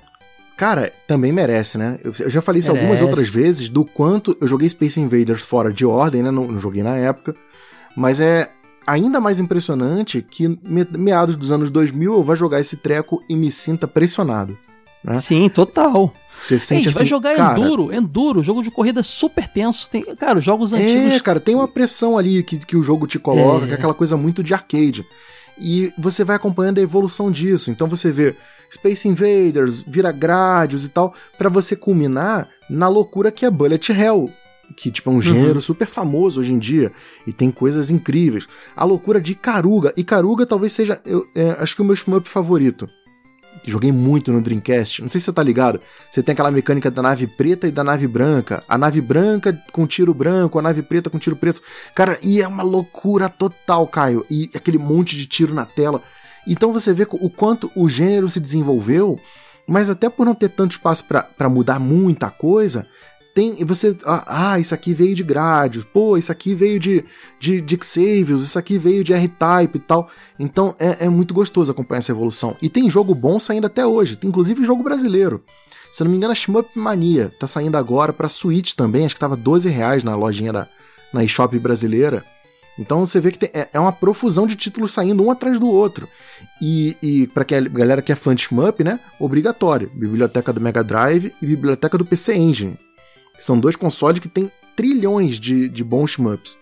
Cara, 0.55 0.91
também 1.07 1.31
merece, 1.31 1.77
né? 1.77 1.97
Eu, 2.03 2.13
eu 2.19 2.29
já 2.29 2.41
falei 2.41 2.59
isso 2.59 2.69
algumas 2.69 2.99
Merece. 2.99 3.03
outras 3.05 3.29
vezes 3.29 3.69
do 3.69 3.85
quanto 3.85 4.37
eu 4.41 4.47
joguei 4.47 4.67
Space 4.67 4.99
Invaders 4.99 5.41
fora 5.41 5.71
de 5.71 5.85
ordem, 5.85 6.21
né? 6.21 6.31
Não, 6.31 6.47
não 6.47 6.59
joguei 6.59 6.83
na 6.83 6.95
época. 6.97 7.33
Mas 7.95 8.19
é 8.19 8.49
ainda 8.85 9.19
mais 9.21 9.39
impressionante 9.39 10.21
que 10.21 10.47
me- 10.63 10.85
meados 10.97 11.37
dos 11.37 11.51
anos 11.51 11.71
2000 11.71 12.13
eu 12.13 12.23
vá 12.23 12.35
jogar 12.35 12.59
esse 12.59 12.75
treco 12.75 13.23
e 13.29 13.35
me 13.35 13.49
sinta 13.51 13.87
pressionado. 13.87 14.57
Né? 15.01 15.19
Sim, 15.21 15.47
total. 15.47 16.13
Você 16.41 16.57
sente 16.59 16.79
Eide, 16.79 16.89
assim, 16.89 16.97
vai 16.99 17.05
jogar 17.07 17.35
cara, 17.35 17.59
Enduro, 17.59 17.93
Enduro, 17.93 18.43
jogo 18.43 18.61
de 18.63 18.71
corrida 18.71 19.03
super 19.03 19.47
tenso. 19.47 19.89
Tem, 19.89 20.03
cara, 20.15 20.39
os 20.39 20.45
jogos 20.45 20.73
É, 20.73 20.77
antigos. 20.77 21.21
cara, 21.21 21.39
tem 21.39 21.55
uma 21.55 21.67
pressão 21.67 22.17
ali 22.17 22.43
que, 22.43 22.57
que 22.57 22.75
o 22.77 22.83
jogo 22.83 23.05
te 23.07 23.19
coloca, 23.19 23.65
É. 23.65 23.67
que 23.67 23.73
é 23.73 23.75
aquela 23.75 23.93
coisa 23.93 24.15
muito 24.17 24.41
de 24.43 24.53
arcade. 24.53 25.05
E 25.61 25.91
você 25.97 26.23
vai 26.23 26.35
acompanhando 26.37 26.77
a 26.77 26.81
evolução 26.81 27.29
disso. 27.29 27.69
Então 27.69 27.87
você 27.87 28.09
vê 28.11 28.35
Space 28.71 29.07
Invaders, 29.07 29.81
vira 29.85 30.11
Gradius 30.11 30.85
e 30.85 30.89
tal, 30.89 31.13
pra 31.37 31.49
você 31.49 31.75
culminar 31.75 32.47
na 32.69 32.87
loucura 32.87 33.29
que 33.31 33.45
é 33.45 33.49
Bullet 33.51 33.91
Hell. 33.91 34.29
Que, 34.77 34.91
tipo, 34.91 35.09
é 35.09 35.13
um 35.13 35.19
gênero 35.21 35.59
super 35.59 35.87
famoso 35.87 36.39
hoje 36.39 36.53
em 36.53 36.59
dia. 36.59 36.91
E 37.25 37.33
tem 37.33 37.49
coisas 37.49 37.89
incríveis. 37.89 38.47
A 38.75 38.83
loucura 38.85 39.19
de 39.19 39.31
Ikaruga. 39.31 39.91
Ikaruga 39.97 40.45
talvez 40.45 40.71
seja, 40.73 41.01
eu, 41.03 41.25
é, 41.35 41.57
acho 41.59 41.75
que 41.75 41.81
o 41.81 41.85
meu 41.85 41.95
shmup 41.95 42.29
favorito. 42.29 42.87
Joguei 43.65 43.91
muito 43.91 44.31
no 44.31 44.41
Dreamcast. 44.41 45.01
Não 45.01 45.09
sei 45.09 45.19
se 45.19 45.25
você 45.25 45.33
tá 45.33 45.43
ligado. 45.43 45.79
Você 46.09 46.23
tem 46.23 46.33
aquela 46.33 46.51
mecânica 46.51 46.89
da 46.89 47.01
nave 47.01 47.27
preta 47.27 47.67
e 47.67 47.71
da 47.71 47.83
nave 47.83 48.07
branca. 48.07 48.63
A 48.67 48.77
nave 48.77 49.01
branca 49.01 49.57
com 49.71 49.85
tiro 49.85 50.13
branco, 50.13 50.57
a 50.57 50.61
nave 50.61 50.81
preta 50.81 51.09
com 51.09 51.19
tiro 51.19 51.35
preto. 51.35 51.61
Cara, 51.93 52.17
e 52.23 52.41
é 52.41 52.47
uma 52.47 52.63
loucura 52.63 53.29
total, 53.29 53.87
Caio. 53.87 54.25
E 54.29 54.49
aquele 54.55 54.77
monte 54.77 55.15
de 55.15 55.25
tiro 55.25 55.53
na 55.53 55.65
tela. 55.65 56.01
Então 56.47 56.73
você 56.73 56.93
vê 56.93 57.05
o 57.09 57.29
quanto 57.29 57.71
o 57.75 57.87
gênero 57.89 58.29
se 58.29 58.39
desenvolveu, 58.39 59.19
mas 59.67 59.89
até 59.89 60.09
por 60.09 60.25
não 60.25 60.33
ter 60.33 60.49
tanto 60.49 60.71
espaço 60.71 61.05
pra 61.05 61.49
mudar 61.49 61.79
muita 61.79 62.29
coisa, 62.29 62.87
tem 63.39 63.55
e 63.57 63.63
você 63.63 63.95
ah, 64.05 64.51
ah, 64.51 64.59
isso 64.59 64.73
aqui 64.73 64.93
veio 64.93 65.15
de 65.15 65.23
Gradius, 65.23 65.85
pô, 65.85 66.17
isso 66.17 66.29
aqui 66.29 66.53
veio 66.53 66.77
de 66.77 67.05
de, 67.39 67.61
de 67.61 67.79
Xavius, 67.81 68.43
isso 68.43 68.59
aqui 68.59 68.77
veio 68.77 69.01
de 69.01 69.13
R-Type 69.13 69.77
e 69.77 69.79
tal. 69.79 70.09
Então 70.37 70.75
é, 70.77 71.05
é 71.05 71.09
muito 71.09 71.33
gostoso 71.33 71.71
acompanhar 71.71 71.99
essa 71.99 72.11
evolução. 72.11 72.57
E 72.61 72.67
tem 72.67 72.89
jogo 72.89 73.15
bom 73.15 73.39
saindo 73.39 73.67
até 73.67 73.85
hoje, 73.87 74.17
tem 74.17 74.29
inclusive 74.29 74.61
jogo 74.65 74.83
brasileiro. 74.83 75.41
Se 75.89 76.03
não 76.03 76.11
me 76.11 76.17
engano, 76.17 76.33
a 76.33 76.35
Shmup 76.35 76.67
Mania 76.77 77.33
tá 77.39 77.47
saindo 77.47 77.77
agora 77.77 78.11
pra 78.11 78.27
Switch 78.27 78.73
também, 78.73 79.05
acho 79.05 79.15
que 79.15 79.21
tava 79.21 79.37
12 79.37 79.69
reais 79.69 80.03
na 80.03 80.15
lojinha 80.15 80.51
da 80.51 80.67
na 81.13 81.23
eShop 81.23 81.57
brasileira. 81.57 82.25
Então 82.77 83.05
você 83.05 83.19
vê 83.21 83.31
que 83.31 83.39
tem- 83.39 83.51
é, 83.53 83.69
é 83.73 83.79
uma 83.79 83.91
profusão 83.91 84.45
de 84.45 84.55
títulos 84.55 84.91
saindo 84.91 85.23
um 85.23 85.31
atrás 85.31 85.57
do 85.59 85.67
outro. 85.67 86.07
E, 86.61 86.95
e 87.01 87.27
para 87.27 87.45
que 87.45 87.55
a 87.55 87.61
galera 87.61 88.01
que 88.01 88.11
é 88.11 88.15
fã 88.15 88.35
de 88.35 88.43
shmup, 88.43 88.83
né? 88.83 88.99
Obrigatório. 89.19 89.89
Biblioteca 89.93 90.51
do 90.53 90.61
Mega 90.61 90.83
Drive 90.83 91.33
e 91.41 91.45
biblioteca 91.45 91.97
do 91.97 92.05
PC 92.05 92.35
Engine. 92.35 92.77
São 93.39 93.59
dois 93.59 93.75
consoles 93.75 94.19
que 94.19 94.27
tem 94.27 94.51
trilhões 94.75 95.39
de, 95.39 95.67
de 95.69 95.83
bons 95.83 96.11
shmups. 96.11 96.57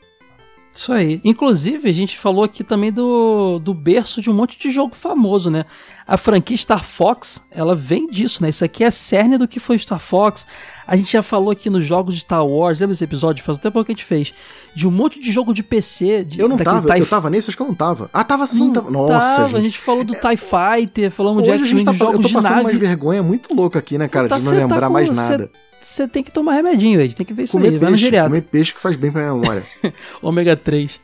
Isso 0.73 0.93
aí. 0.93 1.19
Inclusive, 1.23 1.89
a 1.89 1.91
gente 1.91 2.15
falou 2.19 2.43
aqui 2.43 2.63
também 2.63 2.91
do, 2.91 3.57
do 3.57 3.73
berço 3.73 4.21
de 4.21 4.29
um 4.29 4.33
monte 4.33 4.59
de 4.59 4.69
jogo 4.69 4.93
famoso, 4.95 5.49
né? 5.49 5.65
A 6.07 6.17
franquia 6.17 6.55
Star 6.55 6.83
Fox, 6.83 7.43
ela 7.49 7.73
vem 7.75 8.05
disso, 8.05 8.43
né? 8.43 8.49
Isso 8.49 8.63
aqui 8.63 8.83
é 8.83 8.91
cerne 8.91 9.39
do 9.39 9.47
que 9.47 9.59
foi 9.59 9.79
Star 9.79 9.99
Fox. 9.99 10.45
A 10.85 10.95
gente 10.95 11.11
já 11.11 11.23
falou 11.23 11.49
aqui 11.49 11.67
nos 11.67 11.83
jogos 11.83 12.13
de 12.13 12.21
Star 12.21 12.45
Wars, 12.45 12.79
lembra 12.79 12.93
esse 12.93 13.03
episódio? 13.03 13.43
Faz 13.43 13.57
até 13.57 13.71
pouco 13.71 13.87
que 13.87 13.91
a 13.93 13.95
gente 13.95 14.05
fez. 14.05 14.31
De 14.75 14.87
um 14.87 14.91
monte 14.91 15.19
de 15.19 15.31
jogo 15.31 15.51
de 15.51 15.63
PC. 15.63 16.23
De, 16.23 16.39
Eu 16.39 16.47
não 16.47 16.57
tava, 16.57 16.91
TIE 16.93 16.99
eu 16.99 17.07
tava 17.07 17.27
nesse, 17.31 17.49
acho 17.49 17.57
que 17.57 17.63
eu 17.63 17.67
não 17.67 17.73
tava. 17.75 18.07
Ah, 18.13 18.23
tava 18.23 18.45
sim, 18.45 18.65
Não 18.67 18.73
tava. 18.73 18.91
Nossa, 18.91 19.35
tava, 19.37 19.47
gente. 19.47 19.57
A 19.57 19.63
gente 19.63 19.79
falou 19.79 20.03
do 20.03 20.13
TIE 20.13 20.37
Fighter, 20.37 21.09
falamos 21.09 21.41
de 21.41 21.49
Hoje 21.49 21.63
a 21.63 21.65
X-Men, 21.65 21.77
gente 21.79 21.85
tá, 21.85 21.91
de 21.91 21.99
eu 21.99 22.05
jogos 22.05 22.21
tô 22.21 22.27
de 22.27 22.33
passando 22.35 22.61
umas 22.61 22.77
vergonha 22.77 23.23
muito 23.23 23.51
louca 23.51 23.79
aqui, 23.79 23.97
né, 23.97 24.07
cara? 24.07 24.29
Tá- 24.29 24.37
de 24.37 24.45
não 24.45 24.51
tá 24.51 24.57
lembrar 24.59 24.87
com- 24.87 24.93
mais 24.93 25.09
nada. 25.09 25.45
Você 25.45 25.66
tem 26.11 26.23
que 26.23 26.31
tomar 26.31 26.53
remedinho, 26.53 26.99
Ed. 27.01 27.15
Tem 27.15 27.25
que 27.25 27.33
ver 27.33 27.43
isso 27.43 27.53
Comer 27.53 27.69
aí. 27.69 27.77
Vai 27.77 27.89
no 27.89 27.95
peixe, 27.95 28.03
geriatra. 28.03 28.29
comer 28.29 28.41
peixe 28.41 28.73
que 28.73 28.79
faz 28.79 28.95
bem 28.95 29.11
pra 29.11 29.33
memória. 29.33 29.63
ômega 30.21 30.55
3. 30.55 30.99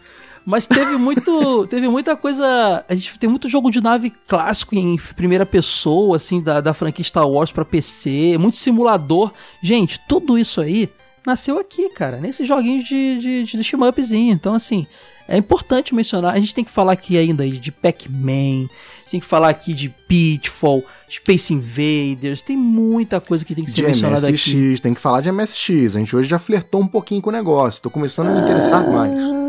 Mas 0.46 0.68
teve 0.68 0.98
muito, 0.98 1.66
teve 1.72 1.88
muita 1.88 2.16
coisa, 2.16 2.84
a 2.88 2.94
gente 2.96 3.18
tem 3.18 3.30
muito 3.30 3.48
jogo 3.48 3.72
de 3.72 3.82
nave 3.82 4.12
clássico 4.28 4.76
em 4.76 4.98
primeira 5.16 5.46
pessoa, 5.46 6.18
assim, 6.18 6.42
da, 6.42 6.60
da 6.60 6.74
franquia 6.74 7.04
Star 7.04 7.28
Wars 7.28 7.52
pra 7.52 7.64
PC, 7.64 8.38
muito 8.38 8.58
simulador. 8.58 9.32
Gente, 9.62 10.00
tudo 10.08 10.38
isso 10.38 10.60
aí 10.60 10.90
nasceu 11.26 11.58
aqui, 11.58 11.90
cara, 11.90 12.18
nesses 12.18 12.48
joguinhos 12.48 12.86
de, 12.86 13.18
de, 13.20 13.44
de 13.46 13.64
shmup-zinho. 13.64 14.34
Então, 14.34 14.54
assim, 14.54 14.86
é 15.28 15.38
importante 15.38 15.96
mencionar, 15.96 16.34
a 16.34 16.40
gente 16.40 16.54
tem 16.54 16.64
que 16.64 16.72
falar 16.72 16.94
aqui 16.94 17.18
ainda 17.18 17.48
de 17.48 17.72
Pac-Man, 17.72 18.68
tem 19.10 19.20
que 19.20 19.26
falar 19.26 19.50
aqui 19.50 19.74
de 19.74 19.90
Pitfall, 19.90 20.84
Space 21.10 21.54
Invaders, 21.54 22.42
tem 22.42 22.58
muita 22.58 23.22
coisa 23.22 23.46
que 23.46 23.54
tem 23.54 23.64
que 23.64 23.72
ser 23.72 23.82
de 23.82 23.88
mencionada 23.88 24.28
aqui. 24.28 24.56
MSX, 24.56 24.80
tem 24.82 24.94
que 24.94 25.00
falar 25.00 25.22
de 25.22 25.32
MSX. 25.32 25.96
A 25.96 26.00
gente 26.00 26.16
hoje 26.16 26.28
já 26.28 26.40
flertou 26.40 26.82
um 26.82 26.88
pouquinho 26.88 27.22
com 27.22 27.30
o 27.30 27.34
negócio. 27.34 27.82
Tô 27.82 27.90
começando 27.90 28.28
a 28.28 28.32
me 28.32 28.42
interessar 28.42 28.88
mais. 28.90 29.16
Ah, 29.16 29.44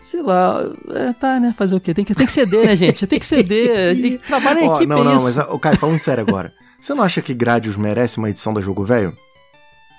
Sei 0.00 0.22
lá, 0.22 0.62
é, 0.90 1.12
tá, 1.12 1.40
né? 1.40 1.54
Fazer 1.56 1.74
o 1.74 1.80
quê? 1.80 1.92
Tem 1.92 2.04
que, 2.04 2.14
tem 2.14 2.26
que 2.26 2.32
ceder, 2.32 2.66
né, 2.66 2.76
gente? 2.76 3.06
Tem 3.06 3.18
que 3.18 3.26
ceder. 3.26 4.00
Tem 4.00 4.18
que 4.18 4.26
trabalhar 4.26 4.62
em 4.62 4.68
Ó, 4.68 4.76
equipe, 4.76 4.86
não, 4.86 5.02
não, 5.02 5.16
isso. 5.16 5.22
mas, 5.24 5.38
ô, 5.38 5.58
Caio, 5.58 5.78
falando 5.78 5.98
sério 5.98 6.24
agora. 6.26 6.52
Você 6.80 6.94
não 6.94 7.02
acha 7.02 7.20
que 7.20 7.34
Gradius 7.34 7.76
merece 7.76 8.18
uma 8.18 8.30
edição 8.30 8.54
da 8.54 8.60
Jogo 8.60 8.84
Velho? 8.84 9.16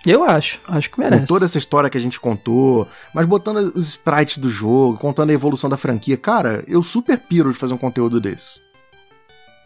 Eu 0.05 0.23
acho, 0.23 0.59
acho 0.67 0.89
que 0.89 0.95
Com 0.95 1.01
merece. 1.01 1.25
toda 1.27 1.45
essa 1.45 1.57
história 1.57 1.89
que 1.89 1.97
a 1.97 2.01
gente 2.01 2.19
contou, 2.19 2.87
mas 3.13 3.25
botando 3.25 3.73
os 3.75 3.87
sprites 3.89 4.37
do 4.37 4.49
jogo, 4.49 4.97
contando 4.97 5.29
a 5.29 5.33
evolução 5.33 5.69
da 5.69 5.75
franquia. 5.77 6.15
Cara, 6.15 6.63
eu 6.67 6.81
super 6.81 7.17
piro 7.17 7.51
de 7.51 7.57
fazer 7.57 7.73
um 7.73 7.77
conteúdo 7.77 8.19
desse. 8.19 8.61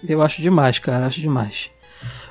Eu 0.07 0.21
acho 0.21 0.41
demais, 0.41 0.79
cara, 0.79 1.05
acho 1.05 1.21
demais. 1.21 1.69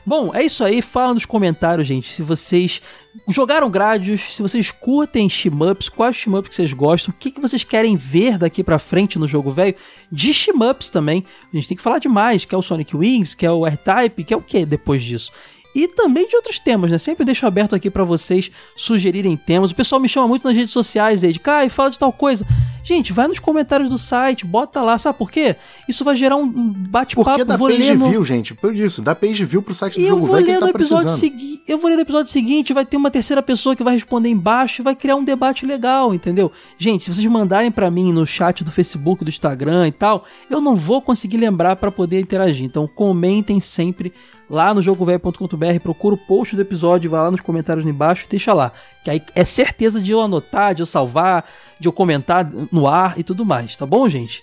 Bom, 0.05 0.34
é 0.34 0.42
isso 0.42 0.64
aí. 0.64 0.82
Fala 0.82 1.14
nos 1.14 1.24
comentários, 1.24 1.86
gente, 1.86 2.11
se 2.11 2.22
vocês 2.22 2.82
jogaram 3.28 3.70
Gradius, 3.70 4.34
se 4.34 4.42
vocês 4.42 4.72
curtem 4.72 5.28
shmups, 5.28 5.88
quais 5.88 6.16
shmups 6.16 6.48
que 6.48 6.57
vocês 6.57 6.72
gostam, 6.72 7.14
o 7.14 7.16
que, 7.16 7.30
que 7.30 7.40
vocês 7.40 7.62
querem 7.62 7.96
ver 7.96 8.36
daqui 8.36 8.64
pra 8.64 8.80
frente 8.80 9.16
no 9.16 9.28
jogo 9.28 9.53
velho, 9.53 9.76
de 10.11 10.34
shmups 10.34 10.88
também. 10.88 11.24
A 11.53 11.57
gente 11.57 11.68
tem 11.68 11.76
que 11.76 11.82
falar 11.82 12.00
demais, 12.00 12.44
que 12.44 12.53
é 12.53 12.59
o 12.59 12.62
Sonic 12.62 12.96
Wings, 12.96 13.34
que 13.36 13.46
é 13.46 13.50
o 13.53 13.64
R-Type, 13.64 14.24
que 14.24 14.34
é 14.34 14.36
o 14.36 14.42
que 14.42 14.66
depois 14.66 15.05
disso. 15.05 15.30
E 15.75 15.89
também 15.89 16.29
de 16.29 16.37
outros 16.37 16.59
temas, 16.59 16.91
né? 16.91 16.99
Sempre 16.99 17.25
deixo 17.25 17.47
aberto 17.47 17.75
aqui 17.75 17.91
pra 17.91 18.05
vocês 18.05 18.51
sugerirem 18.77 19.37
temas. 19.37 19.70
O 19.70 19.75
pessoal 19.75 20.01
me 20.01 20.09
chama 20.09 20.29
muito 20.29 20.45
nas 20.47 20.55
redes 20.55 20.73
sociais 20.73 21.25
aí 21.25 21.33
de 21.33 21.41
Kai, 21.41 21.68
fala 21.68 21.91
de 21.91 21.99
tal 21.99 22.12
coisa. 22.12 22.47
Gente, 22.85 23.12
vai 23.12 23.28
nos 23.28 23.39
comentários 23.39 23.89
do 23.89 23.97
site, 23.99 24.45
bota 24.45 24.80
lá, 24.83 24.99
sabe 24.99 25.16
por 25.18 25.30
quê? 25.30 25.57
Isso 25.89 26.05
vai 26.05 26.16
gerar 26.16 26.37
um 26.37 26.43
um 26.43 26.72
Porque 26.72 26.89
bate-papo. 26.89 27.45
dá 27.45 27.57
vou 27.57 27.68
page 27.68 27.80
ler 27.83 27.97
no- 27.97 28.09
view, 28.11 28.24
gente. 28.24 28.55
Por 28.55 28.74
isso, 28.74 29.01
dá 29.01 29.14
page 29.14 29.45
view 29.45 29.62
pro 29.62 29.72
site 29.72 29.95
do 29.95 30.01
eu 30.05 30.09
Jogo 30.09 30.26
vou 30.26 30.35
Velho 30.35 30.45
que 30.47 30.53
ler 30.53 30.61
no 30.61 30.66
tá 30.66 30.70
episódio 30.70 31.11
seguinte. 31.11 31.62
Eu 31.66 31.78
vou 31.78 31.89
ler 31.89 31.97
no 31.97 32.03
episódio 32.03 32.30
seguinte, 32.33 32.72
vai 32.72 32.85
ter 32.85 32.97
uma 32.97 33.11
terceira 33.11 33.41
pessoa 33.43 33.76
que 33.76 33.85
vai 33.85 33.95
responder 33.95 34.28
embaixo 34.28 34.83
e 34.83 34.85
vai 34.85 34.97
criar 34.97 35.14
um 35.16 35.22
debate 35.24 35.64
legal, 35.64 36.12
entendeu? 36.12 36.51
Gente, 36.76 37.05
se 37.05 37.14
vocês 37.14 37.24
mandarem 37.26 37.70
pra 37.70 37.91
mim 37.91 38.12
no 38.12 38.26
chat 38.26 38.64
do 38.64 38.70
Facebook, 38.72 39.24
do 39.24 39.28
Instagram 39.30 39.87
e 39.89 39.93
tal, 39.93 40.24
eu 40.51 40.61
não 40.61 40.74
vou 40.76 41.01
conseguir 41.01 41.37
lembrar 41.37 41.76
pra 41.76 41.91
poder 41.93 42.20
interagir. 42.20 42.66
Então 42.66 42.89
comentem 42.89 43.61
sempre 43.61 44.12
lá 44.51 44.74
no 44.74 44.83
jogovelho.com.br, 44.83 45.80
procura 45.83 46.14
o 46.14 46.18
post 46.18 46.55
do 46.57 46.61
episódio, 46.62 47.11
vai 47.11 47.22
lá 47.22 47.30
nos 47.30 47.41
comentários 47.41 47.87
embaixo 47.87 48.24
e 48.26 48.30
deixa 48.30 48.53
lá. 48.53 48.70
Que 49.05 49.11
aí 49.11 49.22
é 49.35 49.45
certeza 49.45 50.01
de 50.01 50.11
eu 50.12 50.20
anotar, 50.20 50.74
de 50.74 50.83
eu 50.83 50.87
salvar, 50.87 51.45
de 51.80 51.89
eu 51.89 51.93
comentar 51.93 52.51
no 52.73 52.89
ar 52.89 53.18
e 53.18 53.23
tudo 53.23 53.45
mais, 53.45 53.77
tá 53.77 53.87
bom, 53.87 54.09
gente? 54.09 54.43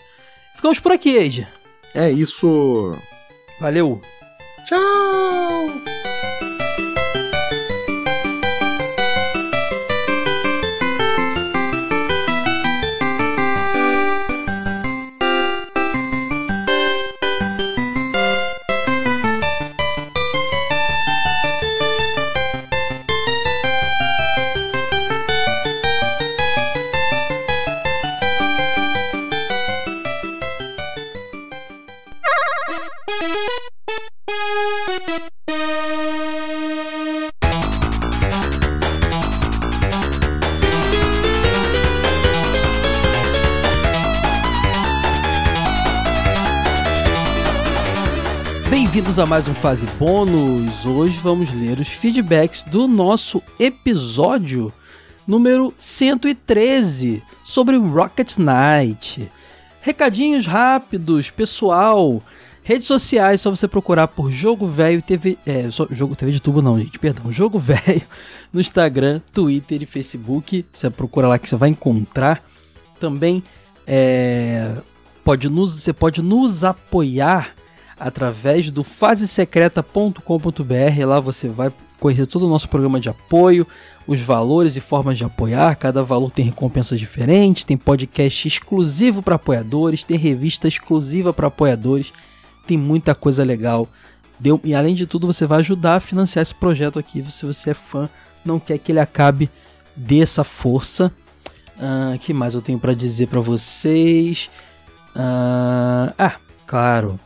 Ficamos 0.56 0.80
por 0.80 0.92
aqui, 0.92 1.16
Eide. 1.16 1.48
É 1.96 2.10
isso. 2.10 2.96
Valeu! 3.60 4.02
Tchau! 4.68 5.89
A 49.22 49.26
mais 49.26 49.50
um 49.50 49.54
Fase 49.54 49.86
Bônus. 49.98 50.86
Hoje 50.86 51.18
vamos 51.22 51.54
ler 51.54 51.78
os 51.78 51.90
feedbacks 51.90 52.64
do 52.64 52.88
nosso 52.88 53.44
episódio 53.60 54.72
número 55.28 55.74
113 55.78 57.22
sobre 57.44 57.76
Rocket 57.76 58.38
Knight. 58.38 59.30
Recadinhos 59.82 60.46
rápidos, 60.46 61.30
pessoal. 61.30 62.24
Redes 62.64 62.88
sociais, 62.88 63.42
só 63.42 63.50
você 63.50 63.68
procurar 63.68 64.08
por 64.08 64.32
Jogo 64.32 64.66
Velho 64.66 65.02
TV. 65.02 65.38
É, 65.46 65.70
só, 65.70 65.86
jogo 65.92 66.16
TV 66.16 66.32
de 66.32 66.40
tubo, 66.40 66.62
não, 66.62 66.80
gente, 66.80 66.98
perdão. 66.98 67.30
Jogo 67.34 67.60
Velho 67.60 68.04
no 68.54 68.62
Instagram, 68.62 69.20
Twitter 69.34 69.84
e 69.84 69.86
Facebook. 69.86 70.66
Você 70.72 70.90
procura 70.90 71.28
lá 71.28 71.38
que 71.38 71.50
você 71.50 71.58
vai 71.58 71.68
encontrar. 71.68 72.42
Também 73.02 73.44
é, 73.86 74.72
pode 75.26 75.50
nos, 75.50 75.74
você 75.74 75.92
pode 75.92 76.22
nos 76.22 76.64
apoiar 76.64 77.59
através 78.00 78.70
do 78.70 78.84
fasesecreta.com.br. 78.84 81.06
Lá 81.06 81.20
você 81.20 81.48
vai 81.48 81.72
conhecer 82.00 82.26
todo 82.26 82.46
o 82.46 82.50
nosso 82.50 82.70
programa 82.70 83.00
de 83.00 83.10
apoio, 83.10 83.68
os 84.08 84.22
valores 84.22 84.76
e 84.76 84.82
formas 84.82 85.18
de 85.18 85.24
apoiar. 85.24 85.76
Cada 85.76 86.04
valor 86.04 86.32
tem 86.32 86.46
recompensas 86.46 87.00
diferentes, 87.00 87.64
tem 87.64 87.78
podcast 87.78 88.48
exclusivo 88.48 89.22
para 89.22 89.36
apoiadores, 89.36 90.04
tem 90.04 90.18
revista 90.18 90.68
exclusiva 90.68 91.34
para 91.34 91.48
apoiadores, 91.48 92.12
tem 92.66 92.78
muita 92.78 93.14
coisa 93.14 93.44
legal. 93.44 93.88
Deu, 94.40 94.60
e 94.64 94.74
além 94.74 94.96
de 94.96 95.06
tudo, 95.06 95.28
você 95.28 95.46
vai 95.46 95.60
ajudar 95.60 95.96
a 95.96 96.00
financiar 96.00 96.42
esse 96.42 96.56
projeto 96.56 96.98
aqui. 96.98 97.24
Se 97.30 97.46
você 97.46 97.72
é 97.72 97.74
fã, 97.74 98.10
não 98.46 98.60
quer 98.60 98.78
que 98.78 98.92
ele 98.92 99.00
acabe, 99.00 99.50
dê 99.96 100.22
essa 100.22 100.46
força. 100.46 101.12
Uh, 101.78 102.18
que 102.20 102.34
mais 102.34 102.56
eu 102.56 102.62
tenho 102.62 102.80
para 102.80 102.94
dizer 102.94 103.28
para 103.28 103.42
vocês? 103.42 104.50
Uh, 105.16 106.14
ah, 106.18 106.36
claro. 106.66 107.20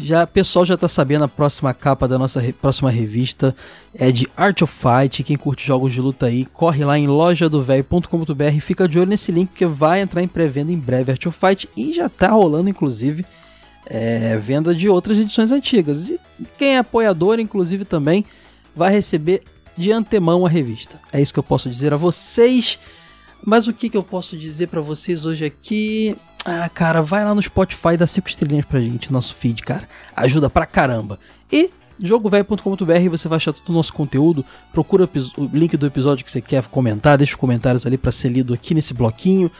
Já, 0.00 0.24
pessoal 0.26 0.64
já 0.64 0.76
tá 0.76 0.86
sabendo 0.86 1.24
a 1.24 1.28
próxima 1.28 1.74
capa 1.74 2.06
da 2.06 2.16
nossa 2.16 2.38
re, 2.38 2.52
próxima 2.52 2.88
revista 2.88 3.54
é 3.92 4.12
de 4.12 4.28
Art 4.36 4.62
of 4.62 4.72
Fight. 4.72 5.24
Quem 5.24 5.36
curte 5.36 5.66
jogos 5.66 5.92
de 5.92 6.00
luta 6.00 6.26
aí, 6.26 6.44
corre 6.44 6.84
lá 6.84 6.96
em 6.96 7.08
lojadovelho.com.br, 7.08 8.60
fica 8.60 8.88
de 8.88 8.98
olho 9.00 9.08
nesse 9.08 9.32
link 9.32 9.50
que 9.52 9.66
vai 9.66 10.00
entrar 10.00 10.22
em 10.22 10.28
pré-venda 10.28 10.70
em 10.70 10.78
breve 10.78 11.10
Art 11.10 11.26
of 11.26 11.36
Fight 11.36 11.68
e 11.76 11.92
já 11.92 12.08
tá 12.08 12.28
rolando 12.28 12.70
inclusive 12.70 13.26
é, 13.86 14.36
venda 14.36 14.72
de 14.72 14.88
outras 14.88 15.18
edições 15.18 15.50
antigas. 15.50 16.10
E 16.10 16.20
quem 16.56 16.76
é 16.76 16.78
apoiador, 16.78 17.40
inclusive 17.40 17.84
também, 17.84 18.24
vai 18.76 18.92
receber 18.92 19.42
de 19.76 19.90
antemão 19.90 20.46
a 20.46 20.48
revista. 20.48 21.00
É 21.12 21.20
isso 21.20 21.32
que 21.32 21.38
eu 21.38 21.44
posso 21.44 21.68
dizer 21.68 21.92
a 21.92 21.96
vocês. 21.96 22.78
Mas 23.44 23.66
o 23.66 23.72
que, 23.72 23.88
que 23.88 23.96
eu 23.96 24.02
posso 24.02 24.36
dizer 24.36 24.68
para 24.68 24.80
vocês 24.80 25.24
hoje 25.24 25.44
aqui? 25.44 26.16
Ah, 26.50 26.66
cara, 26.70 27.02
vai 27.02 27.22
lá 27.26 27.34
no 27.34 27.42
Spotify 27.42 27.90
e 27.92 27.96
dá 27.98 28.06
5 28.06 28.26
estrelinhas 28.26 28.64
pra 28.64 28.80
gente, 28.80 29.12
nosso 29.12 29.34
feed, 29.34 29.62
cara. 29.62 29.86
Ajuda 30.16 30.48
pra 30.48 30.64
caramba. 30.64 31.18
E 31.52 31.68
jogovelho.com.br 32.00 33.10
você 33.10 33.28
vai 33.28 33.36
achar 33.36 33.52
todo 33.52 33.68
o 33.68 33.72
nosso 33.72 33.92
conteúdo. 33.92 34.42
Procura 34.72 35.06
o 35.36 35.50
link 35.52 35.76
do 35.76 35.84
episódio 35.84 36.24
que 36.24 36.30
você 36.30 36.40
quer 36.40 36.62
comentar, 36.64 37.18
deixa 37.18 37.34
os 37.34 37.36
comentários 37.38 37.84
ali 37.84 37.98
para 37.98 38.10
ser 38.10 38.30
lido 38.30 38.54
aqui 38.54 38.72
nesse 38.74 38.94
bloquinho. 38.94 39.50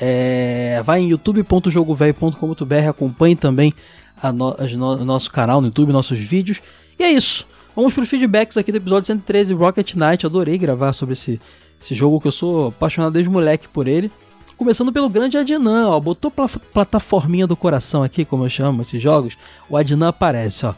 É, 0.00 0.82
vai 0.86 1.00
em 1.00 1.10
youtube.jogovelho.com.br, 1.10 2.88
acompanhe 2.88 3.36
também 3.36 3.74
a 4.16 4.32
no, 4.32 4.56
no, 4.56 5.04
nosso 5.04 5.30
canal 5.30 5.60
no 5.60 5.66
YouTube, 5.66 5.92
nossos 5.92 6.18
vídeos. 6.18 6.62
E 6.98 7.02
é 7.02 7.10
isso. 7.10 7.46
Vamos 7.76 7.92
para 7.92 8.04
os 8.04 8.08
feedbacks 8.08 8.56
aqui 8.56 8.72
do 8.72 8.78
episódio 8.78 9.06
113 9.06 9.52
Rocket 9.52 9.94
Knight. 9.96 10.24
Adorei 10.24 10.56
gravar 10.56 10.94
sobre 10.94 11.12
esse, 11.12 11.38
esse 11.78 11.94
jogo 11.94 12.18
que 12.18 12.28
eu 12.28 12.32
sou 12.32 12.68
apaixonado 12.68 13.12
desde 13.12 13.30
moleque 13.30 13.68
por 13.68 13.86
ele. 13.86 14.10
Começando 14.58 14.92
pelo 14.92 15.08
grande 15.08 15.38
Adnan, 15.38 15.88
ó. 15.88 16.00
Botou 16.00 16.32
pla 16.32 16.48
plataforminha 16.48 17.46
do 17.46 17.56
coração 17.56 18.02
aqui, 18.02 18.24
como 18.24 18.44
eu 18.44 18.50
chamo 18.50 18.82
esses 18.82 19.00
jogos. 19.00 19.38
O 19.70 19.76
Adnan 19.76 20.08
aparece, 20.08 20.66
ó. 20.66 20.74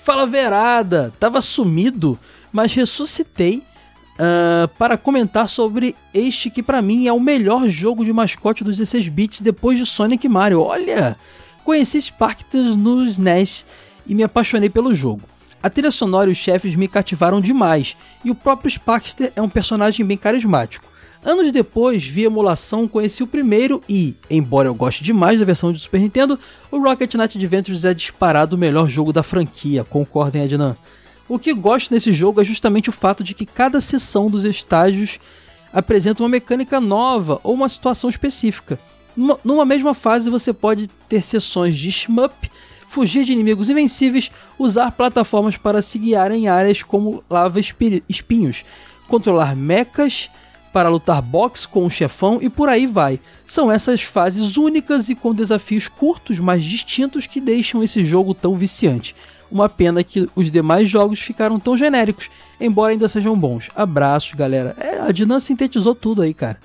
Fala 0.00 0.26
verada, 0.26 1.12
tava 1.20 1.42
sumido, 1.42 2.18
mas 2.50 2.72
ressuscitei 2.72 3.62
uh, 4.14 4.66
para 4.78 4.96
comentar 4.96 5.46
sobre 5.46 5.94
este 6.14 6.48
que 6.48 6.62
para 6.62 6.80
mim 6.80 7.06
é 7.06 7.12
o 7.12 7.20
melhor 7.20 7.68
jogo 7.68 8.02
de 8.02 8.14
mascote 8.14 8.64
dos 8.64 8.78
16 8.78 9.10
bits 9.10 9.40
depois 9.42 9.76
de 9.76 9.84
Sonic 9.84 10.24
e 10.24 10.30
Mario. 10.30 10.62
Olha, 10.62 11.14
conheci 11.62 12.00
Sparkters 12.00 12.76
nos 12.76 13.18
NES 13.18 13.66
e 14.06 14.14
me 14.14 14.22
apaixonei 14.22 14.70
pelo 14.70 14.94
jogo. 14.94 15.20
A 15.62 15.68
trilha 15.68 15.90
sonora 15.90 16.30
e 16.30 16.32
os 16.32 16.38
chefes 16.38 16.74
me 16.74 16.88
cativaram 16.88 17.42
demais, 17.42 17.94
e 18.24 18.30
o 18.30 18.34
próprio 18.34 18.70
Sparkster 18.70 19.32
é 19.36 19.42
um 19.42 19.48
personagem 19.50 20.06
bem 20.06 20.16
carismático. 20.16 20.86
Anos 21.24 21.50
depois, 21.50 22.04
via 22.04 22.26
emulação, 22.26 22.86
conheci 22.86 23.22
o 23.22 23.26
primeiro 23.26 23.82
e, 23.88 24.14
embora 24.30 24.68
eu 24.68 24.74
goste 24.74 25.02
demais 25.02 25.38
da 25.38 25.44
versão 25.44 25.72
de 25.72 25.80
Super 25.80 26.00
Nintendo, 26.00 26.38
o 26.70 26.78
Rocket 26.78 27.12
Knight 27.14 27.36
Adventures 27.36 27.84
é 27.84 27.92
disparado 27.92 28.54
o 28.54 28.58
melhor 28.58 28.88
jogo 28.88 29.12
da 29.12 29.22
franquia, 29.22 29.82
concordem, 29.82 30.42
Adnan? 30.42 30.76
O 31.28 31.38
que 31.38 31.52
gosto 31.52 31.92
nesse 31.92 32.12
jogo 32.12 32.40
é 32.40 32.44
justamente 32.44 32.88
o 32.88 32.92
fato 32.92 33.24
de 33.24 33.34
que 33.34 33.44
cada 33.44 33.80
seção 33.80 34.30
dos 34.30 34.44
estágios 34.44 35.18
apresenta 35.72 36.22
uma 36.22 36.28
mecânica 36.28 36.80
nova 36.80 37.40
ou 37.42 37.52
uma 37.52 37.68
situação 37.68 38.08
específica. 38.08 38.78
Numa, 39.16 39.38
numa 39.44 39.64
mesma 39.64 39.94
fase, 39.94 40.30
você 40.30 40.52
pode 40.52 40.86
ter 41.08 41.22
sessões 41.22 41.76
de 41.76 41.90
shmup, 41.90 42.50
fugir 42.88 43.24
de 43.24 43.32
inimigos 43.32 43.68
invencíveis, 43.68 44.30
usar 44.58 44.92
plataformas 44.92 45.56
para 45.56 45.82
se 45.82 45.98
guiar 45.98 46.30
em 46.30 46.48
áreas 46.48 46.82
como 46.82 47.22
lava 47.28 47.60
espinhos, 47.60 48.64
controlar 49.08 49.54
mechas 49.54 50.30
para 50.72 50.88
lutar 50.88 51.20
boxe 51.22 51.66
com 51.66 51.84
um 51.84 51.90
chefão 51.90 52.38
e 52.40 52.48
por 52.48 52.68
aí 52.68 52.86
vai. 52.86 53.20
São 53.46 53.70
essas 53.70 54.02
fases 54.02 54.56
únicas 54.56 55.08
e 55.08 55.14
com 55.14 55.34
desafios 55.34 55.88
curtos, 55.88 56.38
mas 56.38 56.64
distintos 56.64 57.26
que 57.26 57.40
deixam 57.40 57.82
esse 57.82 58.04
jogo 58.04 58.34
tão 58.34 58.56
viciante. 58.56 59.14
Uma 59.50 59.68
pena 59.68 60.04
que 60.04 60.28
os 60.36 60.50
demais 60.50 60.88
jogos 60.88 61.20
ficaram 61.20 61.58
tão 61.58 61.76
genéricos, 61.76 62.30
embora 62.60 62.92
ainda 62.92 63.08
sejam 63.08 63.38
bons. 63.38 63.70
Abraços, 63.74 64.34
galera. 64.34 64.76
É, 64.78 65.00
a 65.00 65.10
Dinan 65.10 65.40
sintetizou 65.40 65.94
tudo 65.94 66.22
aí, 66.22 66.34
cara. 66.34 66.58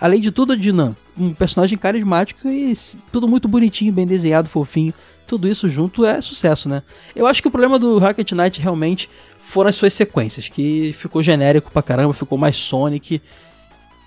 Além 0.00 0.20
de 0.20 0.32
tudo, 0.32 0.54
a 0.54 0.56
Dinan, 0.56 0.96
um 1.16 1.32
personagem 1.32 1.78
carismático 1.78 2.48
e 2.48 2.72
tudo 3.12 3.28
muito 3.28 3.46
bonitinho, 3.46 3.92
bem 3.92 4.06
desenhado, 4.06 4.48
fofinho. 4.48 4.94
Tudo 5.26 5.46
isso 5.46 5.68
junto 5.68 6.04
é 6.04 6.20
sucesso, 6.20 6.68
né? 6.68 6.82
Eu 7.14 7.26
acho 7.26 7.40
que 7.40 7.48
o 7.48 7.50
problema 7.50 7.78
do 7.78 7.98
Rocket 7.98 8.32
Knight 8.32 8.60
realmente 8.60 9.08
foram 9.52 9.68
as 9.68 9.76
suas 9.76 9.92
sequências, 9.92 10.48
que 10.48 10.94
ficou 10.94 11.22
genérico 11.22 11.70
pra 11.70 11.82
caramba, 11.82 12.14
ficou 12.14 12.38
mais 12.38 12.56
Sonic. 12.56 13.20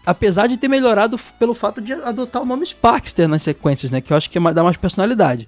Apesar 0.03 0.47
de 0.47 0.57
ter 0.57 0.67
melhorado 0.67 1.19
pelo 1.37 1.53
fato 1.53 1.79
de 1.79 1.93
adotar 1.93 2.41
o 2.41 2.45
nome 2.47 2.65
Sparkster 2.65 3.27
nas 3.27 3.43
sequências, 3.43 3.91
né? 3.91 4.01
Que 4.01 4.11
eu 4.11 4.17
acho 4.17 4.27
que 4.27 4.39
é 4.39 4.53
dá 4.53 4.63
mais 4.63 4.75
personalidade. 4.75 5.47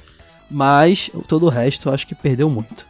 Mas 0.51 1.09
todo 1.27 1.47
o 1.47 1.49
resto 1.49 1.89
eu 1.89 1.93
acho 1.93 2.05
que 2.05 2.13
perdeu 2.13 2.47
muito. 2.47 2.85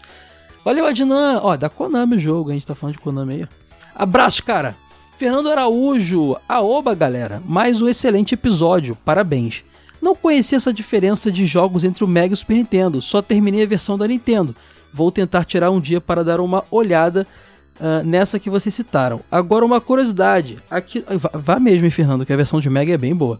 Valeu, 0.65 0.85
Adnan! 0.85 1.39
Ó, 1.43 1.55
da 1.55 1.69
Konami 1.69 2.17
o 2.17 2.19
jogo, 2.19 2.49
a 2.49 2.53
gente 2.53 2.67
tá 2.67 2.75
falando 2.75 2.95
de 2.95 3.01
Konami 3.01 3.35
aí. 3.35 3.47
Abraço, 3.95 4.43
cara! 4.43 4.75
Fernando 5.17 5.49
Araújo, 5.49 6.35
aoba, 6.47 6.93
galera! 6.93 7.41
Mais 7.45 7.81
um 7.81 7.87
excelente 7.87 8.33
episódio, 8.33 8.97
parabéns! 9.05 9.63
Não 10.01 10.13
conhecia 10.13 10.57
essa 10.57 10.73
diferença 10.73 11.31
de 11.31 11.45
jogos 11.45 11.85
entre 11.85 12.03
o 12.03 12.07
Mega 12.07 12.33
e 12.33 12.35
o 12.35 12.37
Super 12.37 12.55
Nintendo, 12.55 13.01
só 13.01 13.21
terminei 13.21 13.63
a 13.63 13.67
versão 13.67 13.97
da 13.97 14.05
Nintendo. 14.05 14.53
Vou 14.97 15.11
tentar 15.11 15.45
tirar 15.45 15.69
um 15.69 15.79
dia 15.79 16.01
para 16.01 16.23
dar 16.23 16.39
uma 16.39 16.63
olhada 16.71 17.27
uh, 17.79 18.03
nessa 18.03 18.39
que 18.39 18.49
vocês 18.49 18.73
citaram. 18.73 19.21
Agora 19.31 19.63
uma 19.63 19.79
curiosidade, 19.79 20.57
aqui 20.71 21.05
vá 21.33 21.59
mesmo, 21.59 21.89
Fernando, 21.91 22.25
que 22.25 22.33
a 22.33 22.35
versão 22.35 22.59
de 22.59 22.67
Mega 22.67 22.91
é 22.91 22.97
bem 22.97 23.13
boa. 23.13 23.37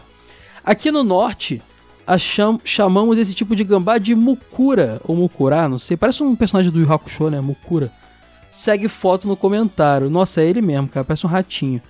Aqui 0.63 0.91
no 0.91 1.03
norte, 1.03 1.59
cham 2.19 2.59
chamamos 2.63 3.17
esse 3.17 3.33
tipo 3.33 3.55
de 3.55 3.63
gambá 3.63 3.97
de 3.97 4.13
Mukura, 4.13 5.01
ou 5.03 5.15
Mukura, 5.15 5.67
não 5.67 5.79
sei, 5.79 5.97
parece 5.97 6.21
um 6.21 6.35
personagem 6.35 6.71
do 6.71 6.79
Yu 6.79 6.93
Hakusho, 6.93 7.31
né, 7.31 7.41
Mukura. 7.41 7.91
Segue 8.51 8.87
foto 8.87 9.27
no 9.27 9.35
comentário. 9.35 10.11
Nossa, 10.11 10.41
é 10.41 10.45
ele 10.45 10.61
mesmo, 10.61 10.87
cara, 10.87 11.03
parece 11.03 11.25
um 11.25 11.29
ratinho. 11.29 11.81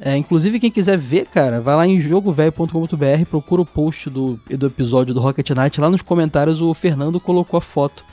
É, 0.00 0.16
inclusive, 0.16 0.60
quem 0.60 0.70
quiser 0.70 0.96
ver, 0.96 1.26
cara, 1.26 1.60
vai 1.60 1.74
lá 1.74 1.84
em 1.84 2.00
jogovelho.com.br, 2.00 3.26
procura 3.28 3.62
o 3.62 3.66
post 3.66 4.08
do, 4.08 4.38
do 4.48 4.66
episódio 4.66 5.12
do 5.12 5.20
Rocket 5.20 5.50
Knight. 5.50 5.80
Lá 5.80 5.90
nos 5.90 6.02
comentários 6.02 6.60
o 6.60 6.72
Fernando 6.72 7.18
colocou 7.18 7.58
a 7.58 7.60
foto 7.60 8.04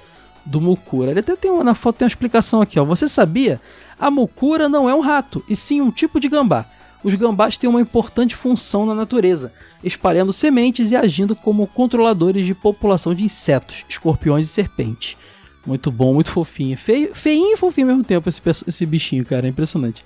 do 0.46 0.62
Mukura. 0.62 1.12
Ele 1.12 1.20
até 1.20 1.36
tem 1.36 1.50
uma, 1.50 1.64
na 1.64 1.74
foto 1.74 1.98
tem 1.98 2.06
uma 2.06 2.10
explicação 2.10 2.62
aqui, 2.62 2.80
ó. 2.80 2.86
Você 2.86 3.08
sabia? 3.08 3.60
A 4.00 4.12
Mukura 4.12 4.70
não 4.70 4.90
é 4.90 4.94
um 4.94 5.00
rato, 5.00 5.44
e 5.50 5.56
sim 5.56 5.82
um 5.82 5.92
tipo 5.92 6.20
de 6.20 6.28
gambá. 6.28 6.66
Os 7.04 7.14
gambás 7.14 7.58
têm 7.58 7.70
uma 7.70 7.82
importante 7.82 8.36
função 8.36 8.86
na 8.86 8.96
natureza, 8.96 9.54
espalhando 9.84 10.34
sementes 10.34 10.92
e 10.92 10.96
agindo 10.96 11.36
como 11.36 11.68
controladores 11.68 12.46
de 12.46 12.56
população 12.56 13.14
de 13.14 13.24
insetos, 13.24 13.86
escorpiões 13.88 14.48
e 14.48 14.52
serpentes. 14.52 15.16
Muito 15.66 15.92
bom, 15.92 16.14
muito 16.14 16.32
fofinho. 16.32 16.78
Feio, 16.78 17.14
feinho 17.14 17.54
e 17.54 17.58
fofinho 17.58 17.88
ao 17.88 17.96
mesmo 17.96 18.04
tempo 18.04 18.28
esse, 18.28 18.42
esse 18.68 18.86
bichinho, 18.86 19.26
cara, 19.26 19.46
é 19.46 19.50
impressionante. 19.50 20.04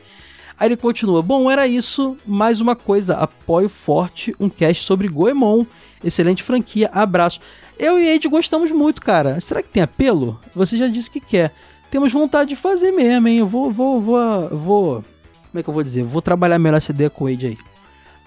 Aí 0.59 0.67
ele 0.67 0.77
continua: 0.77 1.21
Bom, 1.21 1.49
era 1.49 1.65
isso. 1.65 2.17
Mais 2.25 2.59
uma 2.59 2.75
coisa, 2.75 3.15
apoio 3.15 3.69
forte 3.69 4.35
um 4.39 4.49
cast 4.49 4.83
sobre 4.83 5.07
Goemon. 5.07 5.65
Excelente 6.03 6.43
franquia, 6.43 6.89
abraço. 6.93 7.39
Eu 7.77 7.97
e 7.97 8.07
Ed 8.07 8.27
gostamos 8.27 8.71
muito, 8.71 9.01
cara. 9.01 9.39
Será 9.39 9.61
que 9.63 9.69
tem 9.69 9.83
apelo? 9.83 10.39
Você 10.53 10.75
já 10.75 10.87
disse 10.87 11.09
que 11.09 11.19
quer. 11.19 11.53
Temos 11.89 12.11
vontade 12.11 12.49
de 12.49 12.55
fazer 12.55 12.91
mesmo, 12.91 13.27
hein? 13.27 13.37
Eu 13.37 13.47
vou, 13.47 13.71
vou, 13.71 14.01
vou, 14.01 14.49
vou. 14.49 15.03
Como 15.49 15.59
é 15.59 15.63
que 15.63 15.69
eu 15.69 15.73
vou 15.73 15.83
dizer? 15.83 16.03
Vou 16.03 16.21
trabalhar 16.21 16.59
melhor 16.59 16.77
essa 16.77 16.91
ideia 16.91 17.09
com 17.09 17.25
o 17.25 17.29
Ed 17.29 17.47
aí. 17.47 17.57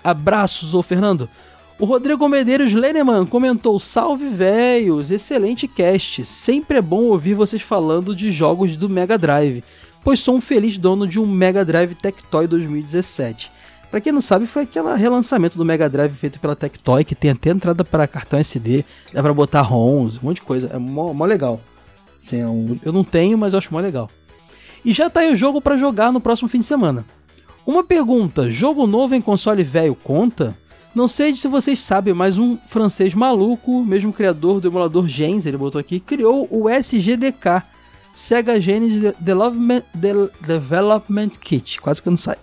Abraços, 0.03 0.75
ô 0.75 0.83
Fernando. 0.83 1.29
O 1.79 1.85
Rodrigo 1.85 2.29
Medeiros 2.29 2.73
Leneman 2.73 3.27
comentou: 3.27 3.79
Salve 3.79 4.29
velhos, 4.29 5.11
excelente 5.11 5.69
cast. 5.69 6.25
Sempre 6.25 6.79
é 6.79 6.83
bom 6.83 7.05
ouvir 7.05 7.35
vocês 7.35 7.63
falando 7.63 8.15
de 8.15 8.31
jogos 8.31 8.77
do 8.77 8.89
Mega 8.89 9.17
Drive, 9.19 9.63
pois 10.05 10.21
sou 10.21 10.37
um 10.37 10.41
feliz 10.41 10.79
dono 10.79 11.07
de 11.07 11.19
um 11.19 11.27
Mega 11.27 11.65
Drive 11.65 11.95
Tectoy 11.95 12.47
2017. 12.47 13.51
Pra 13.91 14.01
quem 14.01 14.13
não 14.13 14.23
sabe, 14.23 14.47
foi 14.47 14.63
aquele 14.63 14.95
relançamento 14.95 15.59
do 15.59 15.65
Mega 15.65 15.89
Drive 15.89 16.15
feito 16.15 16.41
pela 16.41 16.57
Tectoy, 16.57 17.05
que 17.05 17.15
tem 17.15 17.31
até 17.31 17.51
entrada 17.51 17.85
para 17.85 18.07
cartão 18.07 18.39
SD, 18.39 18.85
dá 19.13 19.23
pra 19.23 19.35
botar 19.35 19.61
ROMs, 19.61 20.19
um 20.19 20.27
monte 20.27 20.37
de 20.37 20.43
coisa. 20.43 20.71
É 20.73 20.79
mó, 20.79 21.13
mó 21.13 21.27
legal. 21.27 21.61
Assim, 22.19 22.41
é 22.41 22.47
um, 22.47 22.79
eu 22.83 22.93
não 22.93 23.05
tenho, 23.05 23.37
mas 23.37 23.53
eu 23.53 23.59
acho 23.59 23.73
mó 23.73 23.81
legal. 23.81 24.09
E 24.85 24.93
já 24.93 25.11
tá 25.11 25.21
aí 25.21 25.33
o 25.33 25.37
jogo 25.37 25.61
para 25.61 25.77
jogar 25.77 26.11
no 26.11 26.21
próximo 26.21 26.49
fim 26.49 26.61
de 26.61 26.67
semana. 26.67 27.05
Uma 27.67 27.85
pergunta: 27.85 28.51
jogo 28.51 28.87
novo 28.87 29.15
em 29.15 29.21
console 29.21 29.63
velho 29.63 29.95
conta? 29.95 30.57
Não 30.95 31.09
sei 31.09 31.35
se 31.37 31.49
vocês 31.49 31.79
sabem, 31.81 32.13
mas 32.13 32.37
um 32.37 32.57
francês 32.67 33.15
maluco, 33.15 33.83
mesmo 33.83 34.13
criador 34.13 34.61
do 34.61 34.69
emulador 34.69 35.09
Gens, 35.09 35.47
ele 35.47 35.57
botou 35.57 35.79
aqui, 35.79 35.99
criou 35.99 36.47
o 36.51 36.69
SGDK, 36.69 37.63
Sega 38.15 38.61
Genesis 38.61 39.15
Development, 39.19 39.83
Development 40.41 41.31
Kit, 41.41 41.81
quase 41.81 42.03
que 42.03 42.09
eu 42.09 42.13
não 42.13 42.17
sai, 42.17 42.37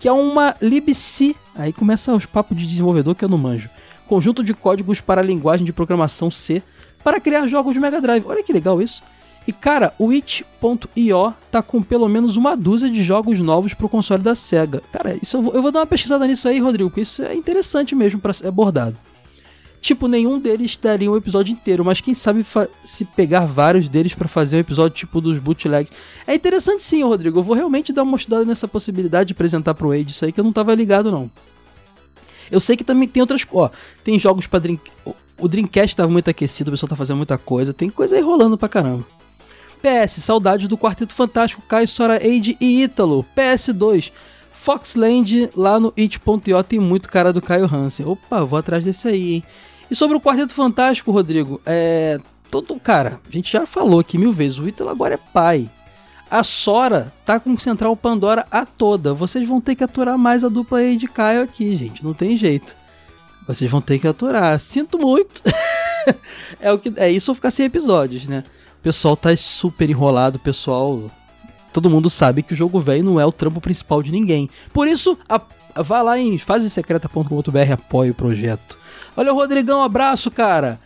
que 0.00 0.08
é 0.08 0.12
uma 0.12 0.56
libc, 0.60 1.36
aí 1.54 1.72
começa 1.72 2.14
os 2.14 2.26
papos 2.26 2.56
de 2.56 2.66
desenvolvedor 2.66 3.14
que 3.14 3.24
eu 3.24 3.28
não 3.28 3.38
manjo, 3.38 3.70
conjunto 4.06 4.42
de 4.42 4.54
códigos 4.54 5.00
para 5.00 5.20
a 5.20 5.24
linguagem 5.24 5.64
de 5.64 5.72
programação 5.72 6.30
C, 6.30 6.62
para 7.02 7.20
criar 7.20 7.46
jogos 7.46 7.74
de 7.74 7.80
Mega 7.80 8.00
Drive. 8.00 8.24
Olha 8.26 8.42
que 8.42 8.52
legal 8.52 8.80
isso. 8.80 9.02
E 9.46 9.52
cara, 9.52 9.92
o 9.98 10.12
itch.io 10.12 11.34
tá 11.50 11.60
com 11.62 11.82
pelo 11.82 12.08
menos 12.08 12.36
uma 12.36 12.56
dúzia 12.56 12.88
de 12.88 13.02
jogos 13.02 13.40
novos 13.40 13.74
pro 13.74 13.88
console 13.88 14.22
da 14.22 14.34
SEGA. 14.34 14.82
Cara, 14.92 15.16
isso 15.20 15.36
eu 15.36 15.42
vou, 15.42 15.54
eu 15.54 15.62
vou 15.62 15.72
dar 15.72 15.80
uma 15.80 15.86
pesquisada 15.86 16.26
nisso 16.26 16.46
aí, 16.46 16.60
Rodrigo, 16.60 16.90
porque 16.90 17.00
isso 17.00 17.22
é 17.22 17.34
interessante 17.34 17.94
mesmo 17.94 18.20
para 18.20 18.32
ser 18.32 18.46
abordado. 18.46 18.96
Tipo, 19.82 20.06
nenhum 20.06 20.38
deles 20.38 20.78
daria 20.80 21.10
um 21.10 21.16
episódio 21.16 21.50
inteiro, 21.52 21.84
mas 21.84 22.00
quem 22.00 22.14
sabe 22.14 22.46
se 22.84 23.04
pegar 23.04 23.46
vários 23.46 23.88
deles 23.88 24.14
para 24.14 24.28
fazer 24.28 24.56
um 24.56 24.60
episódio 24.60 24.96
tipo 24.96 25.20
dos 25.20 25.40
bootlegs. 25.40 25.92
É 26.24 26.36
interessante 26.36 26.84
sim, 26.84 27.02
Rodrigo. 27.02 27.40
Eu 27.40 27.42
vou 27.42 27.56
realmente 27.56 27.92
dar 27.92 28.04
uma 28.04 28.16
estudada 28.16 28.44
nessa 28.44 28.68
possibilidade 28.68 29.26
de 29.26 29.32
apresentar 29.32 29.74
pro 29.74 29.88
Wade 29.88 30.12
isso 30.12 30.24
aí 30.24 30.30
que 30.30 30.38
eu 30.38 30.44
não 30.44 30.52
tava 30.52 30.72
ligado 30.72 31.10
não. 31.10 31.28
Eu 32.48 32.60
sei 32.60 32.76
que 32.76 32.84
também 32.84 33.08
tem 33.08 33.20
outras, 33.20 33.44
ó, 33.52 33.70
tem 34.04 34.16
jogos 34.20 34.46
para 34.46 34.60
Drink, 34.60 34.88
o 35.36 35.48
Dreamcast 35.48 35.96
tava 35.96 36.12
muito 36.12 36.30
aquecido, 36.30 36.68
o 36.68 36.72
pessoal 36.72 36.88
tá 36.88 36.94
fazendo 36.94 37.16
muita 37.16 37.36
coisa, 37.36 37.74
tem 37.74 37.90
coisa 37.90 38.14
aí 38.14 38.22
rolando 38.22 38.56
pra 38.56 38.68
caramba. 38.68 39.04
PS, 39.82 40.22
saudade 40.22 40.68
do 40.68 40.78
Quarteto 40.78 41.12
Fantástico, 41.12 41.62
Caio 41.66 41.88
Sora 41.88 42.18
Age 42.18 42.56
e 42.60 42.84
Ítalo. 42.84 43.26
PS2, 43.36 44.12
Foxland 44.52 45.50
lá 45.56 45.80
no 45.80 45.92
it.io 45.98 46.62
tem 46.62 46.78
muito 46.78 47.08
cara 47.08 47.32
do 47.32 47.42
Caio 47.42 47.64
Hansen. 47.66 48.06
Opa, 48.06 48.44
vou 48.44 48.56
atrás 48.56 48.84
desse 48.84 49.08
aí, 49.08 49.32
hein? 49.34 49.44
E 49.92 49.94
sobre 49.94 50.16
o 50.16 50.20
Quarteto 50.22 50.54
Fantástico, 50.54 51.12
Rodrigo, 51.12 51.60
é. 51.66 52.18
Todo. 52.50 52.80
Cara, 52.80 53.20
a 53.28 53.30
gente 53.30 53.52
já 53.52 53.66
falou 53.66 54.00
aqui 54.00 54.16
mil 54.16 54.32
vezes, 54.32 54.58
o 54.58 54.66
Ítalo 54.66 54.88
agora 54.88 55.14
é 55.14 55.18
pai. 55.18 55.68
A 56.30 56.42
Sora 56.42 57.12
tá 57.26 57.38
com 57.38 57.58
Central 57.58 57.94
Pandora 57.94 58.46
a 58.50 58.64
toda. 58.64 59.12
Vocês 59.12 59.46
vão 59.46 59.60
ter 59.60 59.74
que 59.74 59.84
aturar 59.84 60.16
mais 60.16 60.42
a 60.44 60.48
dupla 60.48 60.78
aí 60.78 60.96
de 60.96 61.06
Caio 61.06 61.42
aqui, 61.42 61.76
gente. 61.76 62.02
Não 62.02 62.14
tem 62.14 62.38
jeito. 62.38 62.74
Vocês 63.46 63.70
vão 63.70 63.82
ter 63.82 63.98
que 63.98 64.08
aturar. 64.08 64.58
Sinto 64.58 64.98
muito. 64.98 65.42
é, 66.58 66.72
o 66.72 66.78
que, 66.78 66.90
é 66.96 67.10
isso 67.10 67.30
ou 67.30 67.34
ficar 67.34 67.50
sem 67.50 67.66
episódios, 67.66 68.26
né? 68.26 68.44
O 68.80 68.82
pessoal 68.82 69.14
tá 69.14 69.36
super 69.36 69.90
enrolado, 69.90 70.38
pessoal. 70.38 71.10
Todo 71.70 71.90
mundo 71.90 72.08
sabe 72.08 72.42
que 72.42 72.54
o 72.54 72.56
jogo 72.56 72.80
velho 72.80 73.04
não 73.04 73.20
é 73.20 73.26
o 73.26 73.32
trampo 73.32 73.60
principal 73.60 74.02
de 74.02 74.10
ninguém. 74.10 74.48
Por 74.72 74.88
isso, 74.88 75.18
a, 75.28 75.38
vá 75.82 76.00
lá 76.00 76.18
em 76.18 76.38
fasesecreta.com.br 76.38 77.72
apoie 77.74 78.10
o 78.10 78.14
projeto. 78.14 78.80
Olha 79.16 79.32
o 79.32 79.36
Rodrigão, 79.36 79.82
abraço, 79.82 80.30
cara. 80.30 80.78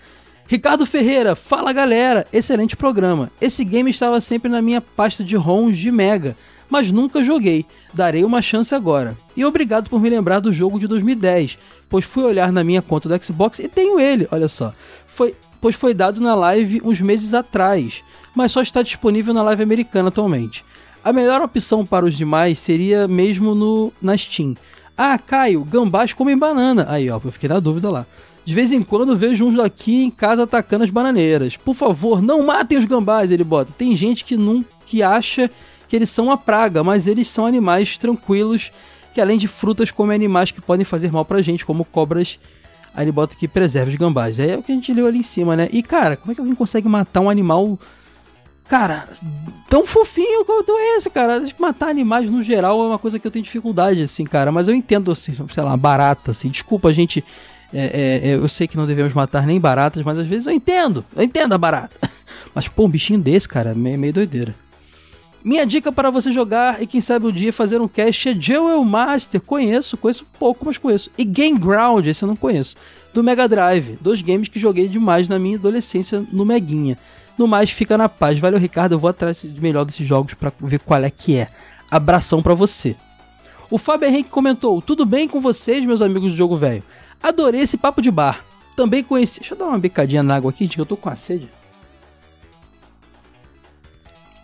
Ricardo 0.48 0.86
Ferreira, 0.86 1.34
fala 1.34 1.72
galera, 1.72 2.26
excelente 2.32 2.76
programa. 2.76 3.30
Esse 3.40 3.64
game 3.64 3.90
estava 3.90 4.20
sempre 4.20 4.50
na 4.50 4.62
minha 4.62 4.80
pasta 4.80 5.24
de 5.24 5.36
ROMs 5.36 5.76
de 5.76 5.90
Mega, 5.90 6.36
mas 6.68 6.90
nunca 6.92 7.22
joguei. 7.22 7.66
Darei 7.92 8.24
uma 8.24 8.40
chance 8.40 8.74
agora. 8.74 9.16
E 9.36 9.44
obrigado 9.44 9.90
por 9.90 10.00
me 10.00 10.08
lembrar 10.10 10.40
do 10.40 10.52
jogo 10.52 10.78
de 10.78 10.86
2010, 10.86 11.58
pois 11.88 12.04
fui 12.04 12.24
olhar 12.24 12.52
na 12.52 12.62
minha 12.62 12.82
conta 12.82 13.08
do 13.08 13.24
Xbox 13.24 13.58
e 13.58 13.68
tenho 13.68 13.98
ele, 13.98 14.28
olha 14.30 14.48
só. 14.48 14.72
Foi 15.06 15.34
pois 15.60 15.74
foi 15.74 15.94
dado 15.94 16.20
na 16.20 16.34
live 16.34 16.80
uns 16.84 17.00
meses 17.00 17.34
atrás, 17.34 18.02
mas 18.34 18.52
só 18.52 18.62
está 18.62 18.82
disponível 18.82 19.34
na 19.34 19.42
live 19.42 19.62
americana 19.62 20.08
atualmente. 20.08 20.64
A 21.02 21.12
melhor 21.12 21.40
opção 21.42 21.84
para 21.84 22.04
os 22.04 22.16
demais 22.16 22.58
seria 22.58 23.08
mesmo 23.08 23.54
no 23.54 23.92
na 24.00 24.16
Steam. 24.16 24.54
Ah, 24.96 25.18
Caio, 25.18 25.62
gambás 25.64 26.12
comem 26.12 26.36
banana. 26.36 26.86
Aí, 26.88 27.10
ó, 27.10 27.20
eu 27.22 27.32
fiquei 27.32 27.48
na 27.48 27.60
dúvida 27.60 27.90
lá. 27.90 28.06
De 28.44 28.54
vez 28.54 28.72
em 28.72 28.82
quando 28.82 29.16
vejo 29.16 29.44
uns 29.44 29.54
daqui 29.54 30.04
em 30.04 30.10
casa 30.10 30.44
atacando 30.44 30.84
as 30.84 30.90
bananeiras. 30.90 31.56
Por 31.56 31.74
favor, 31.74 32.22
não 32.22 32.46
matem 32.46 32.78
os 32.78 32.84
gambás, 32.84 33.30
ele 33.30 33.44
bota. 33.44 33.72
Tem 33.76 33.94
gente 33.94 34.24
que 34.24 34.36
não 34.36 34.64
que 34.86 35.02
acha 35.02 35.50
que 35.88 35.96
eles 35.96 36.08
são 36.08 36.26
uma 36.26 36.38
praga, 36.38 36.82
mas 36.84 37.06
eles 37.06 37.28
são 37.28 37.44
animais 37.44 37.98
tranquilos 37.98 38.70
que 39.12 39.20
além 39.20 39.38
de 39.38 39.48
frutas 39.48 39.90
comem 39.90 40.14
animais 40.14 40.50
que 40.50 40.60
podem 40.60 40.84
fazer 40.84 41.10
mal 41.10 41.24
pra 41.24 41.42
gente, 41.42 41.64
como 41.64 41.84
cobras 41.84 42.38
Aí 42.96 43.04
ele 43.04 43.12
bota 43.12 43.36
que 43.36 43.46
preserve 43.46 43.90
os 43.90 43.96
gambás. 43.96 44.38
É 44.38 44.56
o 44.56 44.62
que 44.62 44.72
a 44.72 44.74
gente 44.74 44.92
leu 44.92 45.06
ali 45.06 45.18
em 45.18 45.22
cima, 45.22 45.54
né? 45.54 45.68
E, 45.70 45.82
cara, 45.82 46.16
como 46.16 46.32
é 46.32 46.34
que 46.34 46.40
alguém 46.40 46.54
consegue 46.54 46.88
matar 46.88 47.20
um 47.20 47.28
animal. 47.28 47.78
Cara, 48.68 49.08
tão 49.68 49.86
fofinho 49.86 50.44
quanto 50.44 50.72
esse, 50.96 51.08
cara. 51.08 51.44
Matar 51.58 51.88
animais 51.88 52.28
no 52.28 52.42
geral 52.42 52.82
é 52.82 52.86
uma 52.88 52.98
coisa 52.98 53.18
que 53.18 53.26
eu 53.26 53.30
tenho 53.30 53.44
dificuldade, 53.44 54.02
assim, 54.02 54.24
cara. 54.24 54.50
Mas 54.50 54.66
eu 54.66 54.74
entendo, 54.74 55.12
assim, 55.12 55.32
sei 55.32 55.62
lá, 55.62 55.76
barata, 55.76 56.32
assim. 56.32 56.48
Desculpa, 56.48 56.92
gente. 56.92 57.24
É, 57.72 58.22
é, 58.24 58.30
é 58.30 58.34
eu 58.36 58.48
sei 58.48 58.66
que 58.66 58.76
não 58.76 58.86
devemos 58.86 59.12
matar 59.12 59.46
nem 59.46 59.60
baratas, 59.60 60.04
mas 60.04 60.18
às 60.18 60.26
vezes 60.26 60.46
eu 60.46 60.52
entendo. 60.52 61.04
Eu 61.14 61.22
entendo 61.22 61.52
a 61.52 61.58
barata. 61.58 61.96
Mas, 62.54 62.68
pô, 62.68 62.86
um 62.86 62.88
bichinho 62.88 63.18
desse, 63.20 63.46
cara, 63.46 63.70
é 63.70 63.74
meio, 63.74 63.98
meio 63.98 64.14
doideira. 64.14 64.54
Minha 65.44 65.64
dica 65.64 65.92
para 65.92 66.10
você 66.10 66.32
jogar 66.32 66.82
e 66.82 66.88
quem 66.88 67.00
sabe 67.00 67.26
um 67.26 67.30
dia 67.30 67.52
fazer 67.52 67.80
um 67.80 67.86
cast 67.86 68.30
é 68.30 68.34
Jewel 68.34 68.82
Master. 68.82 69.40
Conheço, 69.40 69.96
conheço 69.96 70.24
pouco, 70.38 70.64
mas 70.64 70.76
conheço. 70.76 71.08
E 71.16 71.24
Game 71.24 71.56
Ground, 71.56 72.04
esse 72.06 72.24
eu 72.24 72.26
não 72.26 72.34
conheço. 72.34 72.74
Do 73.14 73.22
Mega 73.22 73.46
Drive. 73.46 73.96
Dois 74.00 74.22
games 74.22 74.48
que 74.48 74.58
joguei 74.58 74.88
demais 74.88 75.28
na 75.28 75.38
minha 75.38 75.56
adolescência 75.56 76.24
no 76.32 76.44
Meguinha. 76.44 76.98
No 77.38 77.46
mais, 77.46 77.70
fica 77.70 77.98
na 77.98 78.08
paz. 78.08 78.38
Valeu, 78.38 78.58
Ricardo. 78.58 78.92
Eu 78.92 78.98
vou 78.98 79.10
atrás 79.10 79.42
de 79.42 79.60
melhor 79.60 79.84
desses 79.84 80.06
jogos 80.06 80.34
para 80.34 80.52
ver 80.60 80.80
qual 80.80 81.02
é 81.02 81.10
que 81.10 81.36
é. 81.36 81.48
Abração 81.90 82.42
para 82.42 82.54
você. 82.54 82.96
O 83.70 83.78
Fábio 83.78 84.08
Henrique 84.08 84.30
comentou: 84.30 84.80
Tudo 84.80 85.04
bem 85.04 85.28
com 85.28 85.40
vocês, 85.40 85.84
meus 85.84 86.00
amigos 86.00 86.32
do 86.32 86.38
jogo 86.38 86.56
velho? 86.56 86.82
Adorei 87.22 87.62
esse 87.62 87.76
papo 87.76 88.00
de 88.00 88.10
bar. 88.10 88.44
Também 88.74 89.02
conheci. 89.02 89.40
Deixa 89.40 89.54
eu 89.54 89.58
dar 89.58 89.66
uma 89.66 89.78
bicadinha 89.78 90.22
na 90.22 90.36
água 90.36 90.50
aqui, 90.50 90.68
que 90.68 90.80
eu 90.80 90.86
tô 90.86 90.96
com 90.96 91.08
a 91.08 91.16
sede. 91.16 91.48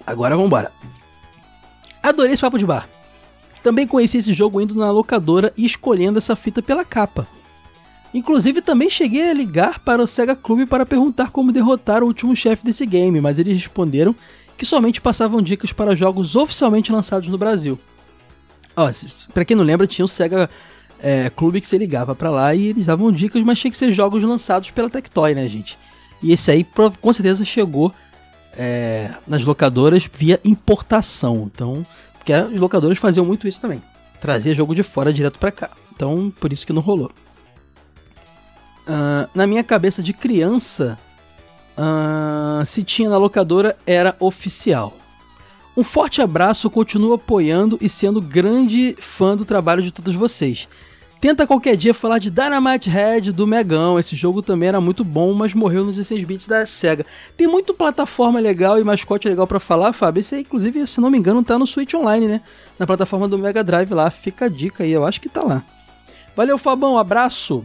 Agora 0.07 0.37
vambora. 0.37 0.73
Adorei 2.03 2.33
esse 2.33 2.43
papo 2.43 2.59
de 2.59 2.67
bar. 2.67 2.89
Também 3.63 3.87
conheci 3.87 4.19
esse 4.19 4.33
jogo 4.33 4.61
indo 4.61 4.75
na 4.75 4.91
locadora 4.91 5.53
e 5.57 5.65
escolhendo 5.65 6.19
essa 6.19 6.35
fita 6.35 6.61
pela 6.61 6.85
capa. 6.85 7.27
Inclusive 8.15 8.61
também 8.61 8.91
cheguei 8.91 9.31
a 9.31 9.35
ligar 9.35 9.79
para 9.81 10.03
o 10.03 10.07
Sega 10.07 10.37
Club 10.37 10.67
para 10.67 10.85
perguntar 10.85 11.31
como 11.31 11.53
derrotar 11.53 12.03
o 12.03 12.07
último 12.07 12.37
chefe 12.37 12.65
desse 12.65 12.85
game, 12.85 13.21
mas 13.21 13.39
eles 13.39 13.57
responderam 13.57 14.15
que 14.57 14.67
somente 14.67 15.01
passavam 15.01 15.41
dicas 15.41 15.73
para 15.73 15.97
jogos 15.97 16.37
oficialmente 16.37 16.93
lançados 16.93 17.29
no 17.29 17.39
Brasil. 17.39 17.79
Ó, 18.77 18.91
pra 19.33 19.45
quem 19.45 19.57
não 19.57 19.65
lembra, 19.65 19.87
tinha 19.87 20.05
o 20.05 20.09
Sega 20.09 20.49
é, 21.01 21.31
Clube 21.31 21.61
que 21.61 21.67
você 21.67 21.79
ligava 21.79 22.15
para 22.15 22.31
lá 22.31 22.55
e 22.55 22.67
eles 22.67 22.87
davam 22.87 23.11
dicas, 23.11 23.43
mas 23.43 23.59
tinha 23.59 23.71
que 23.71 23.77
ser 23.77 23.91
jogos 23.93 24.23
lançados 24.23 24.71
pela 24.71 24.91
Tectoy, 24.91 25.35
né, 25.35 25.49
gente? 25.49 25.79
E 26.23 26.33
esse 26.33 26.51
aí 26.51 26.65
com 27.01 27.13
certeza 27.13 27.45
chegou 27.45 27.93
é, 28.57 29.11
nas 29.27 29.43
locadoras 29.43 30.09
via 30.13 30.39
importação. 30.45 31.51
Então, 31.53 31.85
porque 32.19 32.33
as 32.33 32.53
locadoras 32.53 32.99
faziam 32.99 33.27
muito 33.27 33.49
isso 33.49 33.61
também. 33.61 33.83
Trazia 34.21 34.55
jogo 34.55 34.75
de 34.75 34.83
fora 34.83 35.13
direto 35.13 35.39
para 35.39 35.51
cá. 35.51 35.71
Então, 35.93 36.33
por 36.39 36.53
isso 36.53 36.67
que 36.67 36.73
não 36.73 36.81
rolou. 36.81 37.11
Uh, 38.87 39.29
na 39.35 39.47
minha 39.47 39.63
cabeça 39.63 40.03
de 40.03 40.13
criança, 40.13 40.99
uh, 41.77 42.65
se 42.67 42.83
tinha 42.83 43.09
na 43.09 43.17
locadora 43.17 43.77
era 43.87 44.17
oficial. 44.19 44.97
Um 45.77 45.83
forte 45.83 46.21
abraço, 46.21 46.69
continuo 46.69 47.15
apoiando 47.15 47.79
e 47.81 47.89
sendo 47.89 48.21
grande 48.21 48.95
fã 48.99 49.37
do 49.37 49.45
trabalho 49.45 49.83
de 49.83 49.91
todos 49.91 50.15
vocês. 50.15 50.69
Tenta 51.23 51.47
qualquer 51.47 51.77
dia 51.77 51.95
falar 51.95 52.19
de 52.19 52.31
Dynamite 52.31 52.91
Head 52.91 53.31
do 53.31 53.47
Megão. 53.47 53.97
Esse 53.97 54.17
jogo 54.17 54.43
também 54.43 54.69
era 54.69 54.81
muito 54.81 55.05
bom, 55.05 55.33
mas 55.33 55.55
morreu 55.55 55.85
nos 55.85 55.95
16 55.95 56.25
bits 56.25 56.47
da 56.49 56.67
SEGA. 56.67 57.07
Tem 57.37 57.47
muito 57.47 57.73
plataforma 57.73 58.41
legal 58.41 58.77
e 58.79 58.83
mascote 58.83 59.29
legal 59.29 59.47
para 59.47 59.61
falar, 59.61 59.93
Fábio. 59.93 60.21
Esse 60.21 60.35
aí, 60.35 60.41
inclusive, 60.41 60.85
se 60.85 61.01
não 61.01 61.11
me 61.11 61.17
engano, 61.17 61.45
tá 61.45 61.57
no 61.57 61.65
Switch 61.65 61.95
Online, 61.95 62.27
né? 62.27 62.41
Na 62.77 62.89
plataforma 62.89 63.29
do 63.29 63.39
Mega 63.39 63.63
Drive 63.63 63.95
lá. 63.95 64.11
Fica 64.11 64.47
a 64.47 64.49
dica 64.49 64.83
aí, 64.83 64.91
eu 64.91 65.07
acho 65.07 65.21
que 65.21 65.29
tá 65.29 65.43
lá. 65.43 65.63
Valeu, 66.37 66.59
Fabão, 66.59 66.99
abraço. 66.99 67.65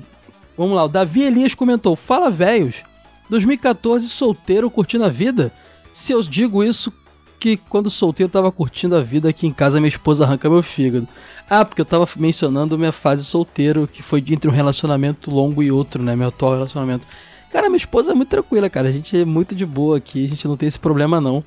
Vamos 0.58 0.76
lá, 0.76 0.86
o 0.86 0.90
Davi 0.90 1.22
Elias 1.22 1.54
comentou: 1.54 1.96
Fala, 1.96 2.32
velhos. 2.32 2.84
2014, 3.30 4.08
solteiro, 4.10 4.70
curtindo 4.70 5.04
a 5.04 5.10
vida? 5.10 5.52
Se 5.94 6.14
eu 6.14 6.22
digo 6.24 6.64
isso, 6.64 6.92
que 7.40 7.58
quando 7.58 7.90
solteiro 7.90 8.28
eu 8.28 8.32
tava 8.32 8.52
curtindo 8.52 8.96
a 8.96 9.02
vida 9.02 9.30
aqui 9.30 9.46
em 9.46 9.54
casa, 9.54 9.80
minha 9.80 9.90
esposa 9.90 10.24
arranca 10.24 10.50
meu 10.50 10.64
fígado. 10.64 11.08
Ah, 11.50 11.64
porque 11.64 11.82
eu 11.82 11.86
tava 11.86 12.08
mencionando 12.18 12.78
minha 12.78 12.92
fase 12.92 13.24
solteiro, 13.24 13.88
que 13.88 14.02
foi 14.02 14.24
entre 14.30 14.50
um 14.50 14.54
relacionamento 14.54 15.30
longo 15.30 15.62
e 15.62 15.72
outro, 15.72 16.02
né? 16.02 16.16
Meu 16.16 16.30
atual 16.30 16.54
relacionamento. 16.54 17.06
Cara, 17.52 17.70
minha 17.70 17.78
esposa 17.78 18.12
é 18.12 18.14
muito 18.14 18.30
tranquila, 18.30 18.70
cara. 18.70 18.90
A 18.90 18.92
gente 18.92 19.16
é 19.16 19.26
muito 19.26 19.56
de 19.56 19.66
boa 19.66 19.98
aqui, 19.98 20.26
a 20.26 20.28
gente 20.28 20.48
não 20.48 20.58
tem 20.58 20.68
esse 20.68 20.80
problema 20.80 21.22
não. 21.22 21.44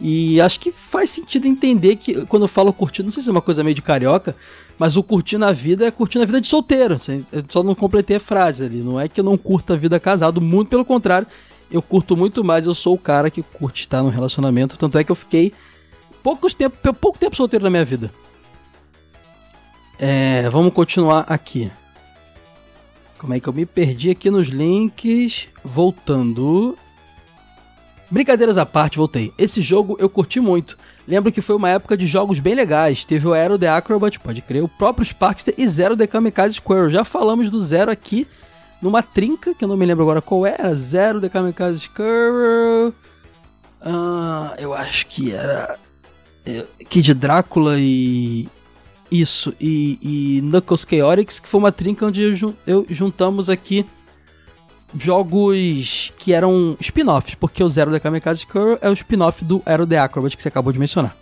E 0.00 0.40
acho 0.40 0.58
que 0.58 0.72
faz 0.72 1.10
sentido 1.10 1.46
entender 1.46 1.96
que 1.96 2.24
quando 2.26 2.44
eu 2.44 2.48
falo 2.48 2.72
curtir, 2.72 3.02
não 3.02 3.10
sei 3.10 3.22
se 3.22 3.28
é 3.28 3.32
uma 3.32 3.42
coisa 3.42 3.62
meio 3.62 3.74
de 3.74 3.82
carioca, 3.82 4.34
mas 4.78 4.96
o 4.96 5.02
curtir 5.02 5.36
na 5.36 5.52
vida 5.52 5.86
é 5.86 5.90
curtir 5.90 6.18
na 6.18 6.24
vida 6.24 6.40
de 6.40 6.46
solteiro. 6.46 6.98
Eu 7.30 7.44
só 7.48 7.62
não 7.62 7.74
completei 7.74 8.16
a 8.16 8.20
frase 8.20 8.64
ali. 8.64 8.78
Não 8.78 8.98
é 8.98 9.08
que 9.08 9.20
eu 9.20 9.24
não 9.24 9.36
curto 9.36 9.74
a 9.74 9.76
vida 9.76 10.00
casado, 10.00 10.40
muito 10.40 10.68
pelo 10.68 10.84
contrário. 10.84 11.26
Eu 11.70 11.82
curto 11.82 12.16
muito 12.16 12.42
mais, 12.42 12.64
eu 12.64 12.74
sou 12.74 12.94
o 12.94 12.98
cara 12.98 13.30
que 13.30 13.42
curte 13.42 13.82
estar 13.82 14.02
no 14.02 14.08
relacionamento. 14.08 14.78
Tanto 14.78 14.96
é 14.96 15.04
que 15.04 15.12
eu 15.12 15.16
fiquei 15.16 15.52
poucos 16.22 16.54
tempo, 16.54 16.76
pouco 16.94 17.18
tempo 17.18 17.36
solteiro 17.36 17.64
na 17.64 17.70
minha 17.70 17.84
vida. 17.84 18.10
É, 19.98 20.48
vamos 20.48 20.72
continuar 20.72 21.26
aqui. 21.28 21.70
Como 23.18 23.34
é 23.34 23.38
que 23.38 23.46
eu 23.46 23.52
me 23.52 23.66
perdi 23.66 24.08
aqui 24.08 24.30
nos 24.30 24.48
links? 24.48 25.46
Voltando. 25.62 26.74
Brincadeiras 28.10 28.58
à 28.58 28.66
parte, 28.66 28.98
voltei. 28.98 29.32
Esse 29.38 29.60
jogo 29.60 29.96
eu 30.00 30.08
curti 30.08 30.40
muito. 30.40 30.76
Lembro 31.06 31.30
que 31.30 31.40
foi 31.40 31.54
uma 31.54 31.68
época 31.68 31.96
de 31.96 32.06
jogos 32.06 32.40
bem 32.40 32.54
legais. 32.54 33.04
Teve 33.04 33.28
o 33.28 33.32
Aero 33.32 33.58
The 33.58 33.68
Acrobat, 33.68 34.18
pode 34.18 34.42
crer, 34.42 34.64
o 34.64 34.68
próprio 34.68 35.06
Sparkster 35.06 35.54
e 35.56 35.66
Zero 35.66 35.96
The 35.96 36.06
Kamikaze 36.06 36.54
Squirrel. 36.54 36.90
Já 36.90 37.04
falamos 37.04 37.48
do 37.48 37.60
Zero 37.60 37.90
aqui 37.90 38.26
numa 38.82 39.02
trinca, 39.02 39.54
que 39.54 39.64
eu 39.64 39.68
não 39.68 39.76
me 39.76 39.86
lembro 39.86 40.02
agora 40.02 40.20
qual 40.20 40.44
era. 40.44 40.74
Zero 40.74 41.20
The 41.20 41.28
Kamikaze 41.28 41.80
Squirrel. 41.80 42.92
Uh, 43.80 44.54
eu 44.58 44.74
acho 44.74 45.06
que 45.06 45.32
era 45.32 45.78
é, 46.44 46.66
Kid 46.88 47.14
Drácula 47.14 47.76
e. 47.78 48.48
Isso, 49.10 49.52
e, 49.60 49.98
e 50.00 50.40
Knuckles 50.40 50.86
Chaotix, 50.88 51.40
que 51.40 51.48
foi 51.48 51.58
uma 51.58 51.72
trinca 51.72 52.06
onde 52.06 52.22
eu, 52.22 52.54
eu 52.64 52.86
juntamos 52.88 53.50
aqui 53.50 53.84
jogos 54.98 56.12
que 56.18 56.32
eram 56.32 56.76
spin-offs, 56.80 57.34
porque 57.34 57.62
o 57.62 57.68
Zero 57.68 57.90
da 57.90 58.00
Kamikaze 58.00 58.46
Curl 58.46 58.78
é 58.80 58.88
o 58.88 58.92
spin-off 58.92 59.44
do 59.44 59.62
Aero 59.64 59.86
The 59.86 59.98
Acrobat 59.98 60.36
que 60.36 60.42
você 60.42 60.48
acabou 60.48 60.72
de 60.72 60.78
mencionar. 60.78 61.16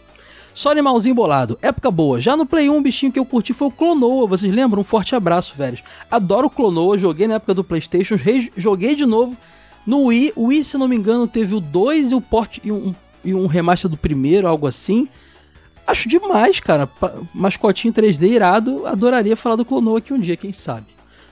Só 0.55 0.73
animalzinho 0.73 1.15
bolado, 1.15 1.59
época 1.63 1.91
boa. 1.91 2.21
Já 2.21 2.37
no 2.37 2.45
Play 2.45 2.69
1, 2.69 2.77
um 2.77 2.83
bichinho 2.83 3.13
que 3.13 3.19
eu 3.19 3.25
curti 3.25 3.53
foi 3.53 3.69
o 3.69 3.71
Clonoa, 3.71 4.27
vocês 4.27 4.51
lembram? 4.51 4.81
Um 4.81 4.85
forte 4.85 5.15
abraço, 5.15 5.55
velhos. 5.57 5.83
Adoro 6.11 6.49
o 6.49 6.51
Clonoa, 6.51 6.99
joguei 6.99 7.29
na 7.29 7.35
época 7.35 7.55
do 7.55 7.63
PlayStation, 7.63 8.17
joguei 8.57 8.97
de 8.97 9.07
novo 9.07 9.37
no 9.87 10.07
Wii. 10.07 10.33
O 10.35 10.47
Wii, 10.47 10.65
se 10.65 10.77
não 10.77 10.89
me 10.89 10.97
engano, 10.97 11.29
teve 11.29 11.55
o 11.55 11.61
2 11.61 12.11
e 12.11 12.15
o 12.15 12.21
port 12.21 12.59
e 12.65 12.73
um, 12.73 12.95
e 13.25 13.35
um 13.35 13.47
remaster 13.47 13.89
do 13.89 13.97
primeiro, 13.97 14.49
algo 14.49 14.67
assim. 14.67 15.07
Acho 15.87 16.09
demais, 16.09 16.61
cara. 16.61 16.89
Mascotinho 17.33 17.95
3D 17.95 18.25
irado. 18.25 18.87
Adoraria 18.87 19.37
falar 19.37 19.57
do 19.57 19.65
Clonoa 19.65 19.99
aqui 19.99 20.13
um 20.13 20.19
dia, 20.19 20.37
quem 20.37 20.53
sabe. 20.53 20.87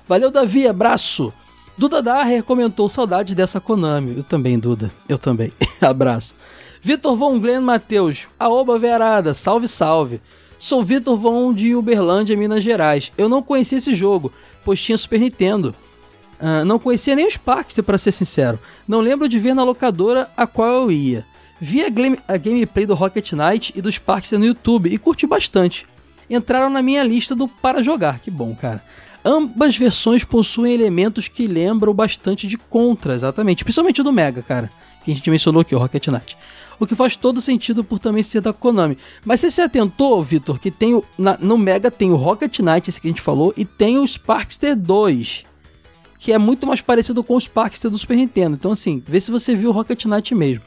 Valeu, 0.09 0.31
Davi. 0.31 0.69
Abraço. 0.69 1.33
Duda 1.79 2.01
Daher 2.01 2.43
comentou 2.43 2.89
saudade 2.89 3.35
dessa 3.35 3.61
Konami. 3.61 4.17
Eu 4.17 4.25
também, 4.25 4.59
Duda. 4.59 4.91
Eu 5.07 5.19
também. 5.19 5.53
Abraço. 5.81 6.35
Vitor 6.81 7.15
Von 7.17 7.39
Glenn 7.39 7.61
Matheus. 7.61 8.27
Aoba 8.39 8.79
Verada. 8.79 9.35
Salve, 9.35 9.69
salve. 9.69 10.21
Sou 10.59 10.83
Vitor 10.83 11.17
Von 11.17 11.53
de 11.53 11.75
Uberlândia, 11.75 12.37
Minas 12.37 12.65
Gerais. 12.65 13.13
Eu 13.19 13.29
não 13.29 13.43
conhecia 13.43 13.77
esse 13.77 13.95
jogo, 13.95 14.33
pois 14.65 14.81
tinha 14.81 14.97
Super 14.97 15.21
Nintendo. 15.21 15.75
Uh, 16.41 16.65
não 16.65 16.79
conhecia 16.79 17.15
nem 17.15 17.27
os 17.27 17.37
Parkster, 17.37 17.85
para 17.85 17.99
ser 17.99 18.13
sincero. 18.13 18.59
Não 18.89 19.01
lembro 19.01 19.29
de 19.29 19.39
ver 19.39 19.55
na 19.55 19.65
locadora 19.65 20.31
a 20.35 20.47
qual 20.47 20.69
eu 20.69 20.93
ia. 20.93 21.27
Vi 21.61 21.85
a, 21.85 21.89
game, 21.91 22.19
a 22.27 22.37
gameplay 22.37 22.87
do 22.87 22.95
Rocket 22.95 23.33
Knight 23.33 23.73
e 23.77 23.83
dos 23.83 23.99
Parkster 23.99 24.39
no 24.39 24.45
YouTube 24.47 24.93
e 24.93 24.97
curti 24.97 25.27
bastante. 25.27 25.87
Entraram 26.29 26.71
na 26.71 26.83
minha 26.83 27.03
lista 27.03 27.35
do 27.35 27.47
para 27.47 27.83
jogar, 27.83 28.19
que 28.19 28.31
bom, 28.31 28.55
cara. 28.55 28.83
Ambas 29.25 29.77
versões 29.77 30.23
possuem 30.23 30.73
elementos 30.73 31.27
que 31.27 31.47
lembram 31.47 31.93
bastante 31.93 32.47
de 32.47 32.57
Contra, 32.57 33.15
exatamente. 33.15 33.65
Principalmente 33.65 34.03
do 34.03 34.13
Mega, 34.13 34.41
cara. 34.41 34.71
Que 35.05 35.11
a 35.11 35.15
gente 35.15 35.29
mencionou 35.31 35.63
aqui, 35.63 35.75
o 35.75 35.79
Rocket 35.79 36.07
Knight. 36.07 36.37
O 36.79 36.87
que 36.87 36.95
faz 36.95 37.17
todo 37.17 37.41
sentido 37.41 37.83
por 37.83 37.99
também 37.99 38.23
ser 38.23 38.41
da 38.41 38.53
Konami. 38.53 38.97
Mas 39.25 39.41
você 39.41 39.51
se 39.51 39.61
atentou, 39.61 40.23
Vitor, 40.23 40.61
que 40.61 40.71
tem 40.71 40.95
o, 40.95 41.05
na, 41.19 41.37
no 41.39 41.57
Mega 41.57 41.91
tem 41.91 42.13
o 42.13 42.17
Rocket 42.17 42.61
Knight, 42.61 42.89
esse 42.89 43.01
que 43.01 43.09
a 43.09 43.11
gente 43.11 43.23
falou, 43.23 43.53
e 43.57 43.65
tem 43.65 43.99
o 43.99 44.07
Sparkster 44.07 44.77
2. 44.77 45.45
Que 46.19 46.33
é 46.33 46.39
muito 46.39 46.67
mais 46.67 46.81
parecido 46.81 47.25
com 47.25 47.35
o 47.35 47.41
Sparkster 47.41 47.91
do 47.91 47.99
Super 47.99 48.17
Nintendo. 48.17 48.57
Então, 48.57 48.73
assim, 48.73 49.03
vê 49.07 49.21
se 49.21 49.31
você 49.31 49.57
viu 49.57 49.71
o 49.71 49.73
Rocket 49.73 50.05
Knight 50.05 50.35
mesmo. 50.35 50.63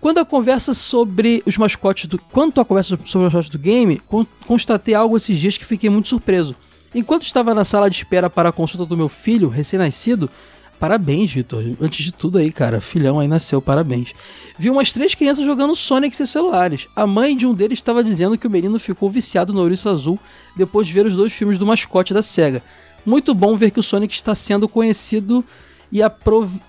Quando 0.00 0.18
a 0.18 0.24
conversa 0.24 0.72
sobre 0.74 1.42
os 1.44 1.56
mascotes 1.56 2.06
do. 2.06 2.18
Quanto 2.18 2.60
a 2.60 2.64
conversa 2.64 2.90
sobre 3.04 3.26
os 3.26 3.32
mascotes 3.32 3.50
do 3.50 3.58
game, 3.58 4.00
constatei 4.46 4.94
algo 4.94 5.16
esses 5.16 5.38
dias 5.38 5.58
que 5.58 5.64
fiquei 5.64 5.90
muito 5.90 6.08
surpreso. 6.08 6.54
Enquanto 6.94 7.22
estava 7.22 7.54
na 7.54 7.64
sala 7.64 7.90
de 7.90 7.96
espera 7.96 8.30
para 8.30 8.48
a 8.48 8.52
consulta 8.52 8.86
do 8.86 8.96
meu 8.96 9.08
filho, 9.08 9.48
recém-nascido, 9.48 10.30
parabéns, 10.78 11.32
Vitor. 11.32 11.62
Antes 11.80 12.04
de 12.04 12.12
tudo 12.12 12.38
aí, 12.38 12.50
cara, 12.52 12.80
filhão 12.80 13.18
aí 13.18 13.26
nasceu, 13.26 13.60
parabéns. 13.60 14.14
Vi 14.56 14.70
umas 14.70 14.92
três 14.92 15.14
crianças 15.14 15.44
jogando 15.44 15.74
Sonic 15.74 16.14
em 16.14 16.16
seus 16.16 16.30
celulares. 16.30 16.86
A 16.94 17.06
mãe 17.06 17.36
de 17.36 17.46
um 17.46 17.52
deles 17.52 17.78
estava 17.78 18.02
dizendo 18.02 18.38
que 18.38 18.46
o 18.46 18.50
menino 18.50 18.78
ficou 18.78 19.10
viciado 19.10 19.52
no 19.52 19.60
Ouriço 19.60 19.88
Azul 19.88 20.18
depois 20.56 20.86
de 20.86 20.92
ver 20.92 21.06
os 21.06 21.16
dois 21.16 21.32
filmes 21.32 21.58
do 21.58 21.66
mascote 21.66 22.14
da 22.14 22.22
SEGA. 22.22 22.62
Muito 23.04 23.34
bom 23.34 23.56
ver 23.56 23.70
que 23.72 23.80
o 23.80 23.82
Sonic 23.82 24.14
está 24.14 24.34
sendo 24.34 24.68
conhecido 24.68 25.44
e 25.90 26.02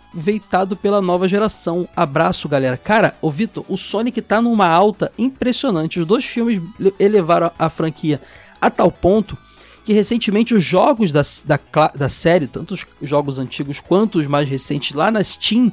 aproveitado 0.10 0.76
pela 0.76 1.02
nova 1.02 1.28
geração. 1.28 1.88
Abraço, 1.96 2.50
galera. 2.50 2.78
Cara, 2.78 3.16
o 3.22 3.30
Vitor, 3.30 3.64
o 3.68 3.78
Sonic 3.78 4.22
tá 4.22 4.42
numa 4.42 4.68
alta 4.68 5.12
impressionante. 5.18 6.00
Os 6.00 6.06
dois 6.06 6.26
filmes 6.26 6.62
elevaram 7.00 7.52
a 7.58 7.70
franquia 7.70 8.20
a 8.60 8.70
tal 8.70 8.92
ponto 8.92 9.38
que 9.86 9.94
recentemente 9.94 10.54
os 10.54 10.64
jogos 10.64 11.12
da, 11.12 11.22
da, 11.46 11.60
da 11.96 12.10
série, 12.10 12.48
tanto 12.48 12.74
os 12.74 12.86
jogos 13.02 13.40
antigos 13.40 13.80
quanto 13.80 14.20
os 14.20 14.28
mais 14.28 14.48
recentes 14.48 14.94
lá 14.94 15.10
na 15.10 15.24
Steam, 15.24 15.72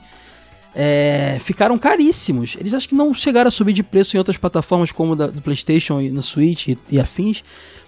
é, 0.75 1.39
ficaram 1.43 1.77
caríssimos. 1.79 2.57
Eles 2.59 2.73
acho 2.73 2.89
que 2.89 2.95
não 2.95 3.13
chegaram 3.13 3.49
a 3.49 3.51
subir 3.51 3.73
de 3.73 3.83
preço 3.83 4.17
em 4.17 4.19
outras 4.19 4.37
plataformas 4.37 4.93
como 4.93 5.17
da, 5.17 5.27
do 5.27 5.43
PlayStation 5.43 6.01
e 6.01 6.11
no 6.11 6.23
Switch 6.23 6.69
e, 6.69 6.79
e, 6.91 7.01
afins, 7.01 7.43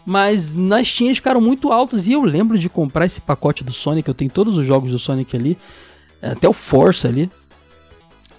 mas 0.04 0.54
na 0.54 0.82
Steam 0.82 1.14
ficaram 1.14 1.40
muito 1.40 1.70
altos 1.70 2.08
e 2.08 2.12
eu 2.12 2.22
lembro 2.22 2.58
de 2.58 2.68
comprar 2.68 3.06
esse 3.06 3.20
pacote 3.20 3.62
do 3.62 3.72
Sonic. 3.72 4.08
Eu 4.08 4.14
tenho 4.14 4.30
todos 4.30 4.56
os 4.56 4.66
jogos 4.66 4.90
do 4.90 4.98
Sonic 4.98 5.36
ali, 5.36 5.56
até 6.22 6.48
o 6.48 6.52
Force 6.52 7.06
ali, 7.06 7.30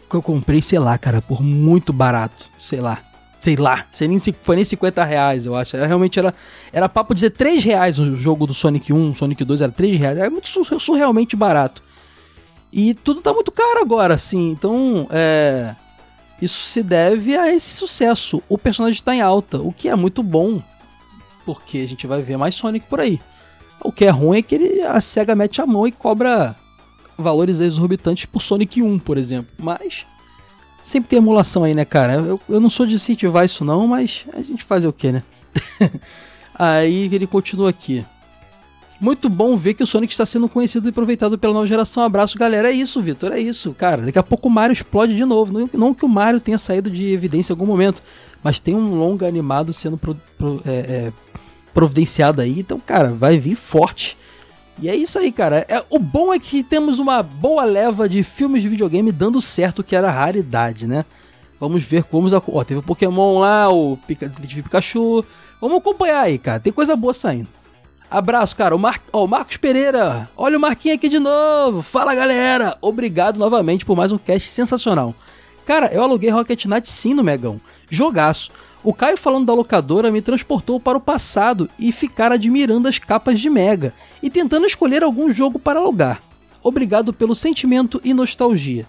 que 0.10 0.16
eu 0.16 0.22
comprei, 0.22 0.62
sei 0.62 0.80
lá, 0.80 0.98
cara, 0.98 1.22
por 1.22 1.42
muito 1.42 1.94
barato, 1.94 2.50
sei 2.60 2.80
lá 2.80 3.04
sei 3.40 3.56
lá, 3.56 3.86
sei 3.92 4.08
nem, 4.08 4.20
foi 4.20 4.56
nem 4.56 4.66
50 4.66 5.04
reais, 5.04 5.46
eu 5.46 5.56
acho. 5.56 5.76
Era, 5.76 5.88
realmente 5.88 6.20
era, 6.20 6.34
era 6.74 6.90
papo 6.90 7.14
dizer 7.14 7.32
3 7.32 7.64
reais 7.64 7.98
o 7.98 8.16
jogo 8.16 8.46
do 8.46 8.54
Sonic 8.54 8.92
1, 8.92 9.16
Sonic 9.16 9.44
2 9.44 9.62
era 9.62 9.72
3 9.72 9.98
reais. 9.98 10.18
Era 10.18 10.30
muito 10.30 10.50
surrealmente 10.80 11.36
barato. 11.36 11.82
E 12.72 12.94
tudo 12.94 13.22
tá 13.22 13.34
muito 13.34 13.52
caro 13.52 13.80
agora, 13.80 14.14
assim. 14.14 14.52
Então, 14.52 15.08
é. 15.10 15.74
Isso 16.42 16.70
se 16.70 16.82
deve 16.82 17.36
a 17.36 17.54
esse 17.54 17.76
sucesso. 17.76 18.42
O 18.48 18.58
personagem 18.58 18.94
está 18.94 19.14
em 19.14 19.22
alta, 19.22 19.58
o 19.58 19.74
que 19.74 19.90
é 19.90 19.96
muito 19.96 20.24
bom, 20.24 20.62
porque 21.46 21.80
a 21.80 21.88
gente 21.88 22.08
vai 22.08 22.22
ver 22.22 22.38
mais 22.38 22.56
Sonic 22.56 22.86
por 22.88 23.02
aí. 23.02 23.20
O 23.82 23.92
que 23.92 24.06
é 24.06 24.10
ruim 24.10 24.38
é 24.38 24.42
que 24.42 24.56
ele, 24.56 24.82
a 24.82 25.02
SEGA 25.02 25.36
mete 25.36 25.62
a 25.62 25.66
mão 25.66 25.86
e 25.86 25.92
cobra 25.92 26.56
valores 27.20 27.60
exorbitantes 27.60 28.26
por 28.26 28.42
Sonic 28.42 28.82
1, 28.82 29.00
por 29.00 29.18
exemplo. 29.18 29.52
Mas 29.58 30.06
Sempre 30.82 31.10
tem 31.10 31.18
emulação 31.18 31.64
aí, 31.64 31.76
né, 31.76 31.86
cara? 31.86 32.14
Eu, 32.14 32.40
eu 32.48 32.60
não 32.60 32.70
sou 32.70 32.86
de 32.86 32.96
incentivar 32.96 33.46
isso 33.46 33.66
não, 33.66 33.86
mas 33.86 34.26
a 34.34 34.42
gente 34.42 34.64
faz 34.64 34.86
o 34.86 34.94
que, 34.94 35.12
né? 35.12 35.24
aí 36.56 37.10
ele 37.14 37.28
continua 37.28 37.70
aqui. 37.70 38.04
Muito 39.00 39.30
bom 39.30 39.56
ver 39.56 39.76
que 39.76 39.84
o 39.84 39.88
Sonic 39.88 40.12
está 40.12 40.26
sendo 40.26 40.50
conhecido 40.50 40.88
e 40.88 40.90
aproveitado 40.90 41.38
pela 41.38 41.54
nova 41.54 41.68
geração. 41.68 42.04
Abraço, 42.04 42.38
galera. 42.38 42.70
É 42.70 42.72
isso, 42.72 43.02
Vitor. 43.02 43.32
É 43.32 43.40
isso, 43.40 43.74
cara. 43.74 44.04
Daqui 44.04 44.20
a 44.20 44.24
pouco 44.24 44.48
o 44.48 44.52
Mario 44.52 44.74
explode 44.74 45.16
de 45.16 45.24
novo. 45.24 45.54
Não, 45.54 45.70
não, 45.74 45.94
que 45.94 46.04
o 46.04 46.10
Mario 46.10 46.40
tenha 46.40 46.58
saído 46.58 46.90
de 46.90 47.14
evidência 47.14 47.54
em 47.54 47.56
algum 47.56 47.66
momento, 47.66 48.02
mas 48.44 48.60
tem 48.60 48.76
um 48.76 48.96
longa 48.96 49.26
animado 49.26 49.72
sendo 49.72 49.98
pro, 49.98 50.20
pro, 50.38 50.62
é, 50.66 50.72
é, 50.72 51.14
providenciado 51.74 52.42
aí. 52.42 52.60
Então, 52.60 52.80
cara, 52.80 53.10
vai 53.10 53.38
vir 53.38 53.56
forte. 53.56 54.18
E 54.82 54.90
é 54.90 54.96
isso 54.96 55.20
aí, 55.20 55.32
cara. 55.32 55.66
É, 55.68 55.84
o 55.90 56.00
bom 56.00 56.34
é 56.34 56.40
que 56.40 56.64
temos 56.64 57.00
uma 57.00 57.22
boa 57.22 57.66
leva 57.66 58.08
de 58.08 58.24
filmes 58.24 58.62
de 58.62 58.70
videogame 58.70 59.12
dando 59.12 59.42
certo, 59.42 59.84
que 59.84 59.96
era 59.96 60.10
raridade, 60.10 60.88
né? 60.88 61.06
Vamos 61.60 61.84
ver 61.84 62.04
como. 62.04 62.30
Ó, 62.48 62.64
teve 62.64 62.80
o 62.80 62.84
Pokémon 62.84 63.40
lá, 63.40 63.70
o 63.70 63.98
Pika, 64.08 64.30
Pikachu. 64.30 65.26
Vamos 65.60 65.80
acompanhar 65.80 66.22
aí, 66.22 66.38
cara. 66.38 66.60
Tem 66.60 66.72
coisa 66.72 66.96
boa 66.96 67.14
saindo. 67.14 67.50
Abraço, 68.10 68.56
cara. 68.56 68.74
O, 68.74 68.80
Mar... 68.80 69.02
Ó, 69.12 69.26
o 69.26 69.28
Marcos 69.28 69.58
Pereira. 69.58 70.30
Olha 70.38 70.58
o 70.58 70.62
Marquinhos 70.62 70.98
aqui 70.98 71.10
de 71.10 71.20
novo. 71.20 71.82
Fala, 71.82 72.16
galera. 72.16 72.78
Obrigado 72.82 73.38
novamente 73.38 73.86
por 73.86 73.98
mais 73.98 74.12
um 74.12 74.18
cast 74.18 74.50
sensacional. 74.50 75.14
Cara, 75.66 75.88
eu 75.94 76.02
aluguei 76.02 76.30
Rocket 76.30 76.66
Knight 76.66 76.90
sim 76.90 77.14
no 77.14 77.24
Megão. 77.24 77.60
Jogaço. 77.90 78.50
O 78.84 78.94
Caio 78.94 79.18
falando 79.18 79.46
da 79.46 79.54
locadora 79.54 80.12
me 80.12 80.22
transportou 80.22 80.80
para 80.80 80.98
o 80.98 81.02
passado 81.02 81.70
e 81.78 81.92
ficar 81.92 82.32
admirando 82.32 82.88
as 82.88 82.98
capas 82.98 83.40
de 83.40 83.50
Mega 83.50 83.94
e 84.24 84.30
tentando 84.30 84.66
escolher 84.66 85.04
algum 85.04 85.32
jogo 85.32 85.60
para 85.60 85.80
alugar. 85.80 86.22
Obrigado 86.64 87.12
pelo 87.12 87.36
sentimento 87.36 88.00
e 88.04 88.14
nostalgia. 88.14 88.88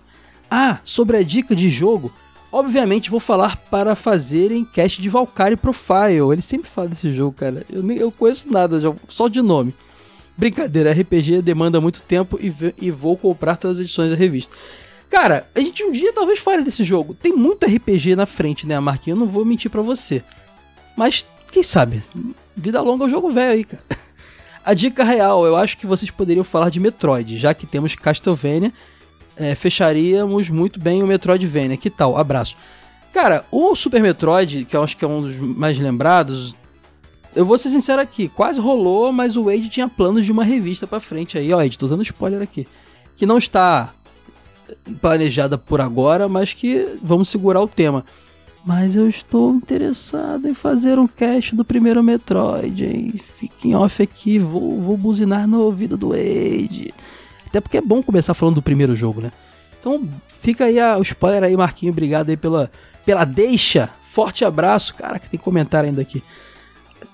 Ah, 0.51 0.79
sobre 0.85 1.17
a 1.17 1.23
dica 1.23 1.55
de 1.55 1.69
jogo, 1.69 2.13
Obviamente 2.53 3.11
vou 3.11 3.21
falar 3.21 3.57
para 3.71 3.95
fazerem 3.95 4.65
cast 4.65 5.01
de 5.01 5.09
Valkyrie 5.09 5.57
Profile. 5.57 6.33
Ele 6.33 6.43
sempre 6.43 6.69
fala 6.69 6.89
desse 6.89 7.13
jogo, 7.13 7.33
cara. 7.33 7.65
Eu, 7.71 7.83
nem, 7.83 7.97
eu 7.97 8.11
conheço 8.11 8.51
nada, 8.51 8.81
só 9.09 9.29
de 9.29 9.41
nome. 9.41 9.73
Brincadeira, 10.37 10.93
RPG 10.93 11.43
demanda 11.43 11.81
muito 11.81 12.03
tempo 12.03 12.39
e, 12.43 12.53
e 12.81 12.91
vou 12.91 13.17
comprar 13.17 13.57
todas 13.57 13.77
as 13.77 13.85
edições 13.85 14.11
da 14.11 14.17
revista. 14.17 14.57
Cara, 15.11 15.49
a 15.55 15.61
gente 15.61 15.83
um 15.83 15.91
dia 15.91 16.13
talvez 16.13 16.39
fale 16.39 16.63
desse 16.63 16.85
jogo. 16.85 17.15
Tem 17.15 17.33
muito 17.33 17.67
RPG 17.67 18.15
na 18.15 18.27
frente, 18.27 18.67
né, 18.67 18.79
Marquinhos? 18.79 19.19
Eu 19.19 19.27
não 19.27 19.31
vou 19.31 19.45
mentir 19.45 19.71
para 19.71 19.83
você. 19.83 20.23
Mas, 20.97 21.27
quem 21.51 21.63
sabe? 21.63 22.03
Vida 22.57 22.81
longa 22.81 23.05
é 23.05 23.07
o 23.09 23.11
jogo 23.11 23.33
velho 23.33 23.53
aí, 23.53 23.65
cara. 23.65 23.83
A 24.65 24.75
dica 24.75 25.03
real, 25.03 25.45
eu 25.45 25.57
acho 25.57 25.77
que 25.79 25.87
vocês 25.87 26.11
poderiam 26.11 26.45
falar 26.45 26.69
de 26.71 26.79
Metroid, 26.79 27.39
já 27.39 27.53
que 27.55 27.67
temos 27.67 27.95
Castlevania 27.95 28.73
é, 29.41 29.55
fecharíamos 29.55 30.51
muito 30.51 30.79
bem 30.79 31.03
o 31.03 31.07
Metroidvania. 31.07 31.79
Que 31.79 31.89
tal? 31.89 32.17
Abraço. 32.19 32.57
Cara, 33.11 33.45
o 33.51 33.75
Super 33.75 34.03
Metroid, 34.03 34.67
que 34.67 34.77
eu 34.77 34.83
acho 34.83 34.97
que 34.97 35.05
é 35.05 35.09
um 35.09 35.23
dos 35.23 35.37
mais 35.37 35.79
lembrados, 35.79 36.55
eu 37.35 37.47
vou 37.47 37.57
ser 37.57 37.71
sincero 37.71 38.03
aqui, 38.03 38.29
quase 38.29 38.61
rolou, 38.61 39.11
mas 39.13 39.37
o 39.37 39.45
Wade 39.45 39.71
tinha 39.71 39.89
planos 39.89 40.27
de 40.27 40.31
uma 40.31 40.45
revista 40.45 40.87
pra 40.87 41.01
frente 41.01 41.39
aí, 41.39 41.53
ó, 41.53 41.57
Wade, 41.57 41.79
tô 41.79 41.87
dando 41.87 42.03
spoiler 42.03 42.43
aqui. 42.43 42.69
Que 43.17 43.25
não 43.25 43.39
está 43.39 43.93
planejada 45.01 45.57
por 45.57 45.81
agora, 45.81 46.29
mas 46.29 46.53
que 46.53 46.87
vamos 47.03 47.29
segurar 47.29 47.61
o 47.61 47.69
tema. 47.69 48.05
Mas 48.65 48.95
eu 48.95 49.09
estou 49.09 49.55
interessado 49.55 50.47
em 50.47 50.53
fazer 50.53 50.99
um 50.99 51.07
cast 51.07 51.57
do 51.57 51.65
primeiro 51.65 52.03
Metroid, 52.03 52.85
hein? 52.85 53.15
Fiquem 53.37 53.75
off 53.75 54.03
aqui, 54.03 54.39
vou, 54.39 54.81
vou 54.81 54.97
buzinar 54.97 55.49
no 55.49 55.63
ouvido 55.63 55.97
do 55.97 56.11
Wade. 56.11 56.93
Até 57.47 57.61
porque 57.61 57.79
é 57.79 57.81
bom 57.81 58.03
começar 58.03 58.35
falando 58.35 58.57
do 58.57 58.63
primeiro 58.63 58.95
jogo, 58.95 59.21
né? 59.21 59.33
Então 59.79 60.07
fica 60.41 60.67
aí 60.67 60.79
a, 60.79 60.99
o 60.99 61.03
spoiler 61.03 61.43
aí, 61.45 61.57
Marquinho. 61.57 61.91
Obrigado 61.91 62.29
aí 62.29 62.37
pela, 62.37 62.71
pela 63.05 63.25
deixa. 63.25 63.89
Forte 64.11 64.45
abraço. 64.45 64.95
Cara, 64.95 65.19
que 65.19 65.29
tem 65.29 65.41
comentário 65.41 65.89
ainda 65.89 66.03
aqui. 66.03 66.23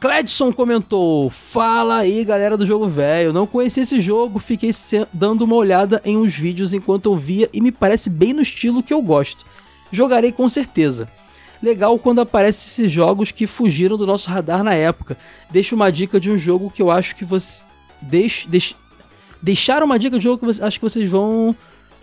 Cledson 0.00 0.52
comentou: 0.52 1.30
Fala 1.30 1.98
aí, 1.98 2.24
galera 2.24 2.56
do 2.56 2.66
jogo 2.66 2.86
velho. 2.86 3.32
Não 3.32 3.46
conheci 3.46 3.80
esse 3.80 4.00
jogo, 4.00 4.38
fiquei 4.38 4.70
dando 5.12 5.42
uma 5.42 5.56
olhada 5.56 6.00
em 6.04 6.16
uns 6.16 6.34
vídeos 6.34 6.72
enquanto 6.74 7.06
eu 7.06 7.16
via 7.16 7.48
e 7.52 7.60
me 7.60 7.72
parece 7.72 8.10
bem 8.10 8.32
no 8.32 8.42
estilo 8.42 8.82
que 8.82 8.92
eu 8.92 9.00
gosto. 9.00 9.44
Jogarei 9.90 10.32
com 10.32 10.48
certeza. 10.48 11.08
Legal 11.62 11.98
quando 11.98 12.20
aparecem 12.20 12.68
esses 12.68 12.92
jogos 12.92 13.30
que 13.30 13.46
fugiram 13.46 13.96
do 13.96 14.06
nosso 14.06 14.28
radar 14.28 14.62
na 14.62 14.74
época. 14.74 15.16
Deixa 15.50 15.74
uma 15.74 15.90
dica 15.90 16.20
de 16.20 16.30
um 16.30 16.36
jogo 16.36 16.70
que 16.70 16.82
eu 16.82 16.90
acho 16.90 17.16
que 17.16 17.24
você. 17.24 17.62
Deixe, 18.00 18.46
deixe, 18.46 18.74
deixar 19.40 19.82
uma 19.82 19.98
dica 19.98 20.18
de 20.18 20.24
jogo 20.24 20.52
que 20.52 20.62
acho 20.62 20.78
que 20.78 20.84
vocês 20.84 21.08
vão 21.08 21.56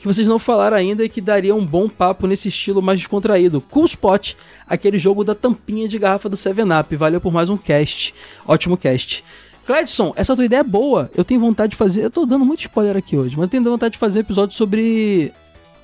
que 0.03 0.07
vocês 0.07 0.27
não 0.27 0.37
falaram 0.37 0.75
ainda 0.75 1.05
e 1.05 1.07
que 1.07 1.21
daria 1.21 1.55
um 1.55 1.65
bom 1.65 1.87
papo 1.87 2.27
nesse 2.27 2.49
estilo 2.49 2.81
mais 2.81 2.99
descontraído. 2.99 3.61
Cool 3.61 3.85
Spot, 3.85 4.33
aquele 4.67 4.99
jogo 4.99 5.23
da 5.23 5.33
tampinha 5.33 5.87
de 5.87 5.97
garrafa 5.97 6.27
do 6.27 6.35
7-Up. 6.35 6.93
Valeu 6.97 7.21
por 7.21 7.31
mais 7.31 7.49
um 7.49 7.55
cast. 7.55 8.13
Ótimo 8.45 8.75
cast. 8.75 9.23
Cledson, 9.65 10.11
essa 10.17 10.35
tua 10.35 10.43
ideia 10.43 10.59
é 10.59 10.63
boa. 10.63 11.09
Eu 11.15 11.23
tenho 11.23 11.39
vontade 11.39 11.71
de 11.71 11.77
fazer. 11.77 12.03
Eu 12.03 12.11
tô 12.11 12.25
dando 12.25 12.43
muito 12.43 12.59
spoiler 12.59 12.97
aqui 12.97 13.15
hoje, 13.15 13.37
mas 13.37 13.43
eu 13.43 13.47
tenho 13.47 13.63
vontade 13.63 13.93
de 13.93 13.97
fazer 13.97 14.19
episódio 14.19 14.53
sobre 14.57 15.31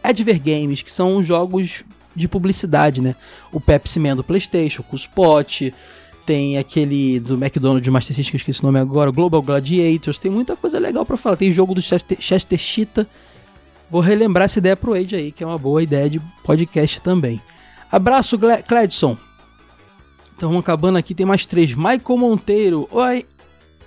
Adver 0.03 0.37
Games, 0.37 0.81
que 0.81 0.91
são 0.91 1.23
jogos 1.23 1.85
de 2.13 2.27
publicidade, 2.27 2.99
né? 2.99 3.15
O 3.53 3.61
Pepsi 3.61 4.01
Man 4.01 4.17
do 4.17 4.23
PlayStation, 4.23 4.81
o 4.81 4.83
Cool 4.83 4.97
Spot, 4.97 5.61
tem 6.25 6.57
aquele 6.57 7.21
do 7.21 7.35
McDonald's 7.35 7.83
de 7.85 7.89
Master 7.89 8.13
System, 8.13 8.31
que 8.31 8.35
eu 8.35 8.39
esqueci 8.39 8.59
o 8.61 8.65
nome 8.65 8.79
agora, 8.79 9.11
Global 9.11 9.41
Gladiators, 9.41 10.19
tem 10.19 10.29
muita 10.29 10.57
coisa 10.57 10.77
legal 10.77 11.05
para 11.05 11.15
falar. 11.15 11.37
Tem 11.37 11.53
jogo 11.53 11.73
do 11.73 11.81
Chester, 11.81 12.17
Chester 12.19 12.59
Cheetah. 12.59 13.07
Vou 13.89 14.01
relembrar 14.01 14.45
essa 14.45 14.59
ideia 14.59 14.77
pro 14.77 14.93
Age 14.93 15.15
aí, 15.15 15.31
que 15.31 15.43
é 15.43 15.47
uma 15.47 15.57
boa 15.57 15.81
ideia 15.81 16.09
de 16.09 16.19
podcast 16.43 17.01
também. 17.01 17.41
Abraço, 17.91 18.37
Cledson. 18.67 19.17
Então 20.35 20.49
vamos 20.49 20.63
acabando 20.63 20.97
aqui, 20.97 21.15
tem 21.15 21.25
mais 21.25 21.45
três. 21.45 21.73
Michael 21.73 22.17
Monteiro. 22.17 22.87
Oi. 22.91 23.25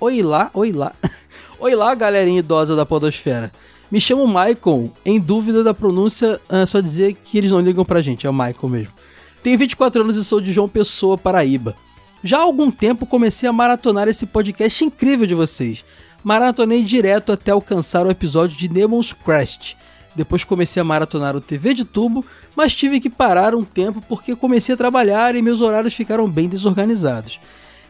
Oi 0.00 0.22
lá, 0.22 0.50
oi 0.52 0.72
lá. 0.72 0.92
oi 1.60 1.74
lá, 1.74 1.94
galerinha 1.94 2.40
idosa 2.40 2.74
da 2.74 2.84
podosfera. 2.84 3.52
Me 3.90 4.00
chamo 4.00 4.26
Michael, 4.26 4.90
em 5.04 5.20
dúvida 5.20 5.62
da 5.62 5.74
pronúncia, 5.74 6.40
é 6.48 6.66
só 6.66 6.80
dizer 6.80 7.14
que 7.14 7.38
eles 7.38 7.50
não 7.50 7.60
ligam 7.60 7.84
pra 7.84 8.00
gente, 8.00 8.26
é 8.26 8.30
o 8.30 8.32
Michael 8.32 8.68
mesmo. 8.68 8.92
Tenho 9.42 9.58
24 9.58 10.02
anos 10.02 10.16
e 10.16 10.24
sou 10.24 10.40
de 10.40 10.52
João 10.52 10.68
Pessoa, 10.68 11.18
Paraíba. 11.18 11.76
Já 12.24 12.38
há 12.38 12.42
algum 12.42 12.70
tempo 12.70 13.04
comecei 13.04 13.48
a 13.48 13.52
maratonar 13.52 14.08
esse 14.08 14.24
podcast 14.24 14.84
incrível 14.84 15.26
de 15.26 15.34
vocês. 15.34 15.84
Maratonei 16.24 16.82
direto 16.82 17.32
até 17.32 17.50
alcançar 17.50 18.06
o 18.06 18.10
episódio 18.10 18.56
de 18.56 18.68
Nemo's 18.68 19.12
Crest. 19.12 19.76
Depois 20.14 20.44
comecei 20.44 20.80
a 20.80 20.84
maratonar 20.84 21.34
o 21.34 21.40
TV 21.40 21.74
de 21.74 21.84
tubo, 21.84 22.24
mas 22.54 22.74
tive 22.74 23.00
que 23.00 23.08
parar 23.08 23.54
um 23.54 23.64
tempo 23.64 24.02
porque 24.08 24.36
comecei 24.36 24.74
a 24.74 24.78
trabalhar 24.78 25.34
e 25.34 25.42
meus 25.42 25.60
horários 25.60 25.94
ficaram 25.94 26.28
bem 26.28 26.48
desorganizados. 26.48 27.40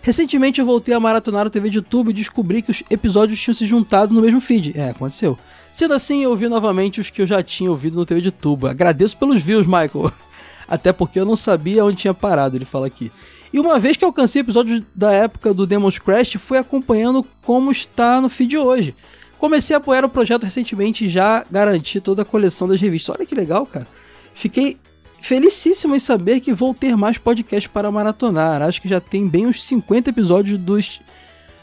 Recentemente 0.01 0.61
eu 0.61 0.67
voltei 0.67 0.95
a 0.95 1.01
maratonar 1.01 1.47
o 1.47 1.51
TV 1.51 1.71
de 1.71 1.81
tubo 1.81 2.11
e 2.11 2.13
descobri 2.13 2.61
que 2.61 2.71
os 2.71 2.83
episódios 2.91 3.41
tinham 3.41 3.55
se 3.55 3.65
juntado 3.65 4.15
no 4.15 4.21
mesmo 4.21 4.41
feed. 4.41 4.77
É, 4.77 4.91
aconteceu. 4.91 5.39
Sendo 5.73 5.95
assim, 5.95 6.23
eu 6.23 6.31
ouvi 6.31 6.49
novamente 6.49 7.01
os 7.01 7.09
que 7.09 7.23
eu 7.23 7.27
já 7.27 7.43
tinha 7.43 7.71
ouvido 7.71 7.99
no 7.99 8.05
TV 8.05 8.21
de 8.21 8.31
tubo. 8.31 8.67
Agradeço 8.67 9.17
pelos 9.17 9.41
views, 9.41 9.65
Michael. 9.65 10.13
Até 10.69 10.93
porque 10.93 11.21
eu 11.21 11.25
não 11.25 11.37
sabia 11.37 11.85
onde 11.85 11.99
tinha 11.99 12.15
parado, 12.15 12.57
ele 12.57 12.65
fala 12.65 12.87
aqui. 12.87 13.13
E 13.53 13.61
uma 13.61 13.79
vez 13.79 13.97
que 13.97 14.05
alcancei 14.05 14.41
episódios 14.41 14.83
da 14.95 15.13
época 15.13 15.53
do 15.53 15.67
Demon's 15.67 15.99
Crash, 15.99 16.35
fui 16.35 16.59
acompanhando 16.59 17.25
como 17.43 17.71
está 17.71 18.21
no 18.21 18.29
feed 18.29 18.57
hoje. 18.57 18.95
Comecei 19.43 19.75
a 19.75 19.79
apoiar 19.79 20.05
o 20.05 20.09
projeto 20.09 20.45
recentemente 20.45 21.05
e 21.05 21.09
já 21.09 21.45
garanti 21.51 22.01
toda 22.01 22.23
a 22.23 22.25
coleção 22.25 22.69
das 22.69 22.81
revistas. 22.81 23.17
Olha 23.17 23.27
que 23.27 23.35
legal, 23.35 23.67
cara. 23.67 23.89
Fiquei 24.35 24.77
felicíssimo 25.21 25.97
em 25.97 25.99
saber 25.99 26.39
que 26.39 26.53
vou 26.53 26.73
ter 26.73 26.97
mais 26.97 27.19
podcasts 27.19 27.67
para 27.67 27.91
maratonar. 27.91 28.63
Acho 28.63 28.81
que 28.81 28.89
já 28.89 29.01
tem 29.01 29.27
bem 29.27 29.49
uns 29.49 29.65
50 29.65 30.11
episódios 30.11 30.61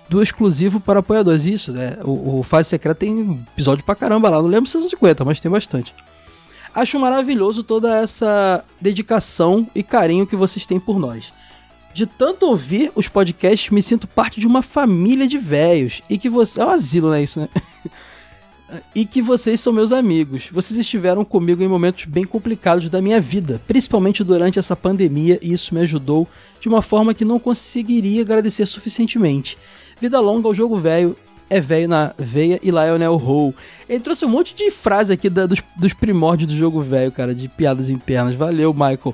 do 0.09 0.21
exclusivo 0.21 0.81
para 0.81 0.99
apoiadores. 0.99 1.45
Isso, 1.45 1.71
né? 1.71 1.95
O, 2.03 2.39
o 2.39 2.43
Fase 2.43 2.67
Secreta 2.67 2.99
tem 2.99 3.45
episódio 3.53 3.85
pra 3.85 3.95
caramba 3.95 4.29
lá. 4.29 4.41
Não 4.41 4.49
lembro 4.49 4.69
se 4.69 4.73
são 4.73 4.89
50, 4.89 5.23
mas 5.23 5.39
tem 5.39 5.49
bastante. 5.49 5.95
Acho 6.75 6.99
maravilhoso 6.99 7.63
toda 7.63 7.95
essa 7.95 8.61
dedicação 8.81 9.65
e 9.73 9.81
carinho 9.83 10.27
que 10.27 10.35
vocês 10.35 10.65
têm 10.65 10.81
por 10.81 10.99
nós. 10.99 11.31
De 11.99 12.05
tanto 12.05 12.45
ouvir 12.45 12.93
os 12.95 13.09
podcasts, 13.09 13.69
me 13.71 13.83
sinto 13.83 14.07
parte 14.07 14.39
de 14.39 14.47
uma 14.47 14.61
família 14.61 15.27
de 15.27 15.37
velhos. 15.37 16.01
E 16.09 16.17
que 16.17 16.29
você. 16.29 16.61
É 16.61 16.65
um 16.65 16.69
asilo, 16.69 17.09
né? 17.09 17.21
Isso, 17.21 17.41
né? 17.41 17.49
e 18.95 19.03
que 19.03 19.21
vocês 19.21 19.59
são 19.59 19.73
meus 19.73 19.91
amigos. 19.91 20.47
Vocês 20.49 20.79
estiveram 20.79 21.25
comigo 21.25 21.61
em 21.61 21.67
momentos 21.67 22.05
bem 22.05 22.23
complicados 22.23 22.89
da 22.89 23.01
minha 23.01 23.19
vida, 23.19 23.59
principalmente 23.67 24.23
durante 24.23 24.57
essa 24.57 24.77
pandemia, 24.77 25.37
e 25.41 25.51
isso 25.51 25.75
me 25.75 25.81
ajudou 25.81 26.25
de 26.61 26.69
uma 26.69 26.81
forma 26.81 27.13
que 27.13 27.25
não 27.25 27.37
conseguiria 27.37 28.21
agradecer 28.21 28.65
suficientemente. 28.65 29.57
Vida 29.99 30.21
longa 30.21 30.47
ao 30.47 30.55
jogo 30.55 30.77
velho, 30.77 31.17
é 31.49 31.59
velho 31.59 31.89
na 31.89 32.13
veia 32.17 32.61
e 32.63 32.71
Lionel 32.71 33.15
Hole. 33.15 33.53
Ele 33.89 33.99
trouxe 33.99 34.23
um 34.23 34.29
monte 34.29 34.55
de 34.55 34.71
frase 34.71 35.11
aqui 35.11 35.29
da, 35.29 35.45
dos, 35.45 35.61
dos 35.75 35.91
primórdios 35.91 36.49
do 36.49 36.57
jogo 36.57 36.79
velho, 36.79 37.11
cara, 37.11 37.35
de 37.35 37.49
piadas 37.49 37.89
internas. 37.89 38.35
Valeu, 38.35 38.73
Michael 38.73 39.13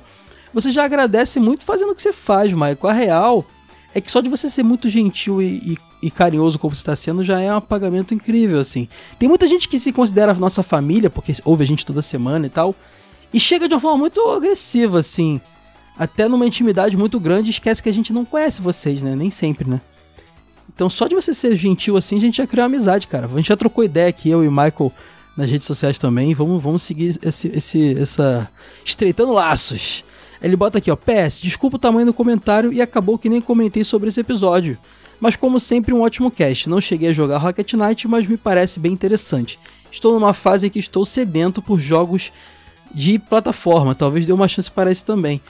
você 0.56 0.70
já 0.70 0.86
agradece 0.86 1.38
muito 1.38 1.66
fazendo 1.66 1.90
o 1.90 1.94
que 1.94 2.00
você 2.00 2.14
faz, 2.14 2.50
Michael. 2.50 2.78
A 2.82 2.92
real 2.92 3.46
é 3.94 4.00
que 4.00 4.10
só 4.10 4.22
de 4.22 4.28
você 4.30 4.48
ser 4.48 4.62
muito 4.62 4.88
gentil 4.88 5.42
e, 5.42 5.58
e, 6.02 6.06
e 6.06 6.10
carinhoso 6.10 6.58
como 6.58 6.74
você 6.74 6.80
está 6.80 6.96
sendo 6.96 7.22
já 7.22 7.38
é 7.38 7.54
um 7.54 7.60
pagamento 7.60 8.14
incrível, 8.14 8.58
assim. 8.58 8.88
Tem 9.18 9.28
muita 9.28 9.46
gente 9.46 9.68
que 9.68 9.78
se 9.78 9.92
considera 9.92 10.32
nossa 10.32 10.62
família, 10.62 11.10
porque 11.10 11.34
ouve 11.44 11.62
a 11.62 11.66
gente 11.66 11.84
toda 11.84 12.00
semana 12.00 12.46
e 12.46 12.48
tal, 12.48 12.74
e 13.34 13.38
chega 13.38 13.68
de 13.68 13.74
uma 13.74 13.80
forma 13.80 13.98
muito 13.98 14.18
agressiva, 14.30 14.98
assim. 14.98 15.38
Até 15.98 16.26
numa 16.26 16.46
intimidade 16.46 16.96
muito 16.96 17.20
grande, 17.20 17.50
esquece 17.50 17.82
que 17.82 17.90
a 17.90 17.92
gente 17.92 18.10
não 18.10 18.24
conhece 18.24 18.62
vocês, 18.62 19.02
né? 19.02 19.14
Nem 19.14 19.30
sempre, 19.30 19.68
né? 19.68 19.78
Então 20.74 20.88
só 20.88 21.06
de 21.06 21.14
você 21.14 21.34
ser 21.34 21.54
gentil 21.54 21.98
assim, 21.98 22.16
a 22.16 22.20
gente 22.20 22.38
já 22.38 22.46
criou 22.46 22.64
amizade, 22.64 23.06
cara. 23.06 23.26
A 23.26 23.36
gente 23.36 23.48
já 23.48 23.56
trocou 23.58 23.84
ideia 23.84 24.08
aqui, 24.08 24.30
eu 24.30 24.42
e 24.42 24.48
Michael, 24.48 24.90
nas 25.36 25.50
redes 25.50 25.66
sociais 25.66 25.98
também. 25.98 26.32
Vamos, 26.32 26.62
vamos 26.62 26.82
seguir 26.82 27.18
esse, 27.22 27.48
esse, 27.48 27.98
essa. 27.98 28.48
estreitando 28.82 29.34
laços. 29.34 30.02
Ele 30.46 30.56
bota 30.56 30.78
aqui, 30.78 30.90
ó, 30.90 30.96
PS, 30.96 31.40
desculpa 31.40 31.76
o 31.76 31.78
tamanho 31.78 32.06
do 32.06 32.14
comentário 32.14 32.72
e 32.72 32.80
acabou 32.80 33.18
que 33.18 33.28
nem 33.28 33.40
comentei 33.40 33.82
sobre 33.82 34.08
esse 34.08 34.20
episódio. 34.20 34.78
Mas 35.18 35.34
como 35.34 35.58
sempre, 35.58 35.92
um 35.92 36.02
ótimo 36.02 36.30
cast. 36.30 36.68
Não 36.68 36.80
cheguei 36.80 37.08
a 37.08 37.12
jogar 37.12 37.38
Rocket 37.38 37.72
Knight, 37.72 38.06
mas 38.06 38.26
me 38.26 38.36
parece 38.36 38.78
bem 38.78 38.92
interessante. 38.92 39.58
Estou 39.90 40.12
numa 40.12 40.32
fase 40.32 40.66
em 40.66 40.70
que 40.70 40.78
estou 40.78 41.04
sedento 41.04 41.60
por 41.60 41.80
jogos 41.80 42.30
de 42.94 43.18
plataforma. 43.18 43.94
Talvez 43.94 44.24
dê 44.24 44.32
uma 44.32 44.46
chance 44.46 44.70
para 44.70 44.92
esse 44.92 45.02
também. 45.02 45.40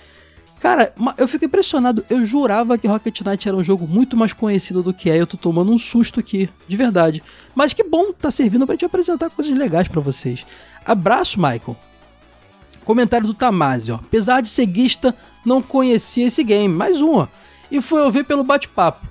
Cara, 0.60 0.94
eu 1.18 1.28
fico 1.28 1.44
impressionado. 1.44 2.04
Eu 2.08 2.24
jurava 2.24 2.78
que 2.78 2.88
Rocket 2.88 3.20
Knight 3.20 3.46
era 3.48 3.56
um 3.56 3.62
jogo 3.62 3.86
muito 3.86 4.16
mais 4.16 4.32
conhecido 4.32 4.82
do 4.82 4.94
que 4.94 5.10
é. 5.10 5.20
Eu 5.20 5.26
tô 5.26 5.36
tomando 5.36 5.72
um 5.72 5.78
susto 5.78 6.20
aqui, 6.20 6.48
de 6.66 6.76
verdade. 6.76 7.22
Mas 7.54 7.74
que 7.74 7.82
bom 7.82 8.12
tá 8.12 8.30
servindo 8.30 8.64
pra 8.64 8.74
gente 8.74 8.86
apresentar 8.86 9.28
coisas 9.28 9.56
legais 9.56 9.88
para 9.88 10.00
vocês. 10.00 10.46
Abraço, 10.86 11.38
Michael. 11.38 11.76
Comentário 12.86 13.26
do 13.26 13.34
Tamasi, 13.34 13.90
ó. 13.90 13.96
Apesar 13.96 14.40
de 14.40 14.48
ceguista, 14.48 15.12
não 15.44 15.60
conhecia 15.60 16.28
esse 16.28 16.44
game. 16.44 16.72
Mais 16.72 17.00
uma. 17.00 17.28
E 17.68 17.80
foi 17.80 18.00
ouvir 18.00 18.24
pelo 18.24 18.44
bate-papo. 18.44 19.04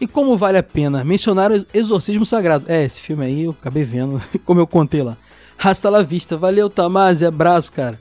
E 0.00 0.06
como 0.06 0.36
vale 0.36 0.58
a 0.58 0.62
pena 0.64 1.04
mencionar 1.04 1.52
o 1.52 1.64
Exorcismo 1.72 2.26
Sagrado. 2.26 2.64
É, 2.66 2.84
esse 2.84 3.00
filme 3.00 3.24
aí 3.24 3.44
eu 3.44 3.52
acabei 3.52 3.84
vendo, 3.84 4.20
como 4.44 4.58
eu 4.58 4.66
contei 4.66 5.04
lá. 5.04 5.16
Rasta 5.56 5.88
la 5.88 6.02
vista. 6.02 6.36
Valeu, 6.36 6.68
Tamasi. 6.68 7.24
Abraço, 7.24 7.70
cara. 7.70 8.00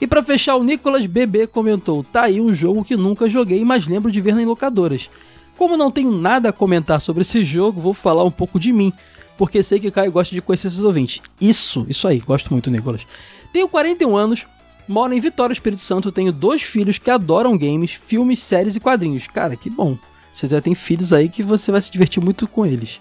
E 0.00 0.06
para 0.06 0.22
fechar, 0.22 0.56
o 0.56 0.64
Nicolas 0.64 1.04
BB 1.04 1.48
comentou: 1.48 2.02
tá 2.02 2.22
aí 2.22 2.40
um 2.40 2.50
jogo 2.50 2.82
que 2.82 2.96
nunca 2.96 3.28
joguei, 3.28 3.62
mas 3.66 3.86
lembro 3.86 4.10
de 4.10 4.22
ver 4.22 4.38
em 4.38 4.46
locadoras. 4.46 5.10
Como 5.58 5.76
não 5.76 5.90
tenho 5.90 6.10
nada 6.10 6.48
a 6.48 6.52
comentar 6.52 6.98
sobre 6.98 7.20
esse 7.20 7.42
jogo, 7.42 7.78
vou 7.78 7.92
falar 7.92 8.24
um 8.24 8.30
pouco 8.30 8.58
de 8.58 8.72
mim, 8.72 8.90
porque 9.36 9.62
sei 9.62 9.78
que 9.78 9.90
Caio 9.90 10.10
gosta 10.10 10.34
de 10.34 10.40
conhecer 10.40 10.70
seus 10.70 10.82
ouvintes. 10.82 11.20
Isso, 11.38 11.84
isso 11.90 12.08
aí, 12.08 12.20
gosto 12.20 12.50
muito, 12.50 12.70
Nicolas. 12.70 13.06
Tenho 13.52 13.68
41 13.68 14.16
anos, 14.16 14.46
moro 14.88 15.14
em 15.14 15.20
Vitória, 15.20 15.52
Espírito 15.52 15.82
Santo, 15.82 16.12
tenho 16.12 16.32
dois 16.32 16.62
filhos 16.62 16.98
que 16.98 17.10
adoram 17.10 17.56
games, 17.56 17.92
filmes, 17.92 18.40
séries 18.40 18.76
e 18.76 18.80
quadrinhos. 18.80 19.26
Cara, 19.26 19.56
que 19.56 19.70
bom. 19.70 19.96
Você 20.34 20.48
já 20.48 20.60
tem 20.60 20.74
filhos 20.74 21.12
aí 21.12 21.28
que 21.28 21.42
você 21.42 21.70
vai 21.70 21.80
se 21.80 21.90
divertir 21.92 22.22
muito 22.22 22.46
com 22.46 22.64
eles. 22.64 23.00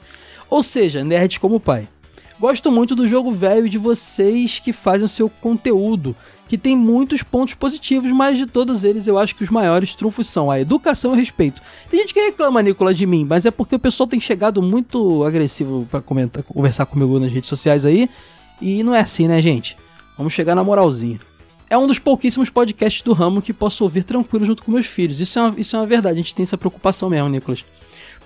Ou 0.49 0.61
seja, 0.61 1.03
nerds 1.03 1.37
como 1.37 1.59
pai. 1.59 1.87
Gosto 2.39 2.71
muito 2.71 2.95
do 2.95 3.07
jogo 3.07 3.31
velho 3.31 3.69
de 3.69 3.77
vocês 3.77 4.59
que 4.59 4.73
fazem 4.73 5.05
o 5.05 5.09
seu 5.09 5.29
conteúdo, 5.29 6.15
que 6.47 6.57
tem 6.57 6.75
muitos 6.75 7.21
pontos 7.21 7.53
positivos, 7.53 8.11
mas 8.11 8.37
de 8.37 8.47
todos 8.47 8.83
eles 8.83 9.07
eu 9.07 9.17
acho 9.17 9.35
que 9.35 9.43
os 9.43 9.49
maiores 9.49 9.93
trunfos 9.95 10.27
são 10.27 10.49
a 10.49 10.59
educação 10.59 11.11
e 11.11 11.13
o 11.13 11.17
respeito. 11.17 11.61
Tem 11.89 11.99
gente 11.99 12.13
que 12.13 12.19
reclama, 12.19 12.61
Nicolas, 12.61 12.97
de 12.97 13.05
mim, 13.05 13.25
mas 13.29 13.45
é 13.45 13.51
porque 13.51 13.75
o 13.75 13.79
pessoal 13.79 14.09
tem 14.09 14.19
chegado 14.19 14.61
muito 14.61 15.23
agressivo 15.23 15.87
para 15.89 16.01
conversar 16.01 16.85
comigo 16.87 17.19
nas 17.19 17.31
redes 17.31 17.47
sociais 17.47 17.85
aí, 17.85 18.09
e 18.59 18.83
não 18.83 18.93
é 18.93 19.01
assim, 19.01 19.27
né, 19.27 19.41
gente? 19.41 19.77
Vamos 20.17 20.33
chegar 20.33 20.55
na 20.55 20.63
moralzinha. 20.63 21.19
É 21.71 21.77
um 21.77 21.87
dos 21.87 21.97
pouquíssimos 21.97 22.49
podcasts 22.49 23.01
do 23.01 23.13
ramo 23.13 23.41
que 23.41 23.53
posso 23.53 23.83
ouvir 23.83 24.03
tranquilo 24.03 24.45
junto 24.45 24.61
com 24.61 24.71
meus 24.71 24.85
filhos. 24.85 25.19
Isso 25.21 25.39
é 25.39 25.41
uma, 25.41 25.59
isso 25.59 25.75
é 25.75 25.79
uma 25.79 25.85
verdade, 25.87 26.15
a 26.15 26.17
gente 26.21 26.35
tem 26.35 26.43
essa 26.43 26.57
preocupação 26.57 27.09
mesmo, 27.09 27.29
Nicolas 27.29 27.63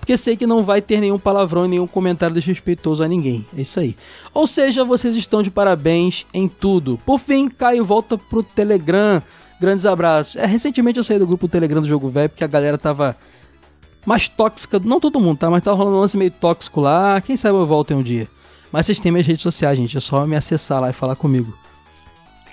porque 0.06 0.16
sei 0.16 0.36
que 0.36 0.46
não 0.46 0.62
vai 0.62 0.80
ter 0.80 1.00
nenhum 1.00 1.18
palavrão 1.18 1.64
e 1.64 1.68
nenhum 1.68 1.86
comentário 1.86 2.34
desrespeitoso 2.34 3.02
a 3.02 3.08
ninguém. 3.08 3.44
É 3.56 3.62
isso 3.62 3.80
aí. 3.80 3.96
Ou 4.32 4.46
seja, 4.46 4.84
vocês 4.84 5.16
estão 5.16 5.42
de 5.42 5.50
parabéns 5.50 6.24
em 6.32 6.46
tudo. 6.46 7.00
Por 7.04 7.18
fim, 7.18 7.48
Caio 7.48 7.84
volta 7.84 8.16
pro 8.16 8.42
Telegram. 8.42 9.20
Grandes 9.60 9.86
abraços. 9.86 10.36
É, 10.36 10.46
recentemente 10.46 10.98
eu 10.98 11.04
saí 11.04 11.18
do 11.18 11.26
grupo 11.26 11.48
Telegram 11.48 11.80
do 11.80 11.88
Jogo 11.88 12.08
Velho 12.08 12.28
porque 12.28 12.44
a 12.44 12.46
galera 12.46 12.78
tava 12.78 13.16
mais 14.04 14.28
tóxica. 14.28 14.78
Não 14.78 15.00
todo 15.00 15.18
mundo, 15.18 15.38
tá? 15.38 15.50
Mas 15.50 15.62
tava 15.64 15.76
rolando 15.76 15.96
um 15.96 16.00
lance 16.00 16.16
meio 16.16 16.30
tóxico 16.30 16.80
lá. 16.80 17.20
Quem 17.20 17.36
sabe 17.36 17.56
eu 17.56 17.66
volto 17.66 17.92
em 17.92 17.96
um 17.96 18.02
dia. 18.02 18.28
Mas 18.70 18.86
vocês 18.86 19.00
têm 19.00 19.10
minhas 19.10 19.26
redes 19.26 19.42
sociais, 19.42 19.76
gente. 19.76 19.96
É 19.96 20.00
só 20.00 20.24
me 20.26 20.36
acessar 20.36 20.80
lá 20.80 20.90
e 20.90 20.92
falar 20.92 21.16
comigo. 21.16 21.52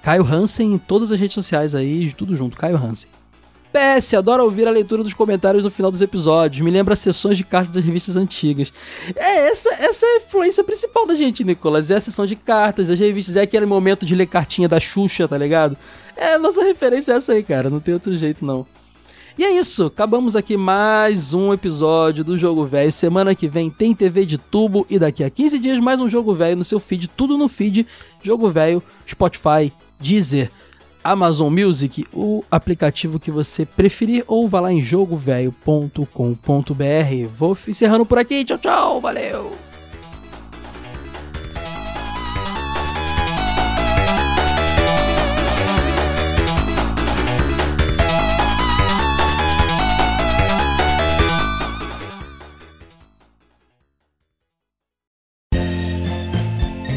Caio 0.03 0.25
Hansen 0.25 0.73
em 0.73 0.77
todas 0.77 1.13
as 1.13 1.19
redes 1.19 1.33
sociais 1.33 1.73
aí, 1.73 2.11
tudo 2.11 2.35
junto. 2.35 2.57
Caio 2.57 2.75
Hansen. 2.75 3.09
PS, 3.71 4.13
adoro 4.13 4.43
ouvir 4.43 4.67
a 4.67 4.71
leitura 4.71 5.01
dos 5.01 5.13
comentários 5.13 5.63
no 5.63 5.71
final 5.71 5.89
dos 5.89 6.01
episódios. 6.01 6.61
Me 6.61 6.69
lembra 6.69 6.95
sessões 6.95 7.37
de 7.37 7.45
cartas 7.45 7.73
das 7.73 7.83
revistas 7.83 8.17
antigas. 8.17 8.71
É, 9.15 9.47
essa, 9.47 9.73
essa 9.75 10.05
é 10.05 10.09
a 10.09 10.17
influência 10.17 10.63
principal 10.63 11.07
da 11.07 11.15
gente, 11.15 11.43
Nicolas. 11.43 11.89
É 11.89 11.95
a 11.95 12.01
sessão 12.01 12.25
de 12.25 12.35
cartas 12.35 12.89
das 12.89 12.99
revistas. 12.99 13.37
É 13.37 13.41
aquele 13.41 13.65
momento 13.65 14.05
de 14.05 14.13
ler 14.13 14.27
cartinha 14.27 14.67
da 14.67 14.79
Xuxa, 14.79 15.27
tá 15.27 15.37
ligado? 15.37 15.75
É, 16.17 16.37
nossa 16.37 16.61
referência 16.63 17.13
é 17.13 17.15
essa 17.15 17.31
aí, 17.31 17.41
cara. 17.41 17.69
Não 17.69 17.79
tem 17.79 17.93
outro 17.93 18.13
jeito, 18.15 18.45
não. 18.45 18.67
E 19.35 19.43
é 19.43 19.57
isso, 19.57 19.85
acabamos 19.85 20.35
aqui 20.35 20.55
mais 20.55 21.33
um 21.33 21.51
episódio 21.51 22.23
do 22.23 22.37
Jogo 22.37 22.65
Velho. 22.65 22.91
Semana 22.91 23.33
que 23.33 23.47
vem 23.47 23.67
tem 23.67 23.95
TV 23.95 24.27
de 24.27 24.37
tubo 24.37 24.85
e 24.87 24.99
daqui 24.99 25.23
a 25.23 25.29
15 25.29 25.57
dias 25.57 25.79
mais 25.79 25.99
um 25.99 26.07
Jogo 26.07 26.35
Velho 26.35 26.57
no 26.57 26.63
seu 26.63 26.79
feed, 26.79 27.07
tudo 27.07 27.35
no 27.35 27.47
feed 27.47 27.87
Jogo 28.21 28.47
Velho, 28.49 28.83
Spotify, 29.09 29.73
Deezer. 30.03 30.51
Amazon 31.03 31.51
Music, 31.51 32.07
o 32.13 32.45
aplicativo 32.49 33.19
que 33.19 33.29
você 33.29 33.65
preferir, 33.65 34.23
ou 34.25 34.47
vá 34.47 34.61
lá 34.61 34.71
em 34.71 34.81
jogovelho.com.br. 34.81 37.27
Vou 37.37 37.57
encerrando 37.67 38.05
por 38.05 38.17
aqui. 38.17 38.45
Tchau, 38.45 38.57
tchau. 38.57 39.01
Valeu! 39.01 39.51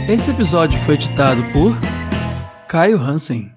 Esse 0.09 0.31
episódio 0.31 0.78
foi 0.83 0.95
editado 0.95 1.43
por 1.53 1.77
Caio 2.68 2.98
Hansen. 2.98 3.56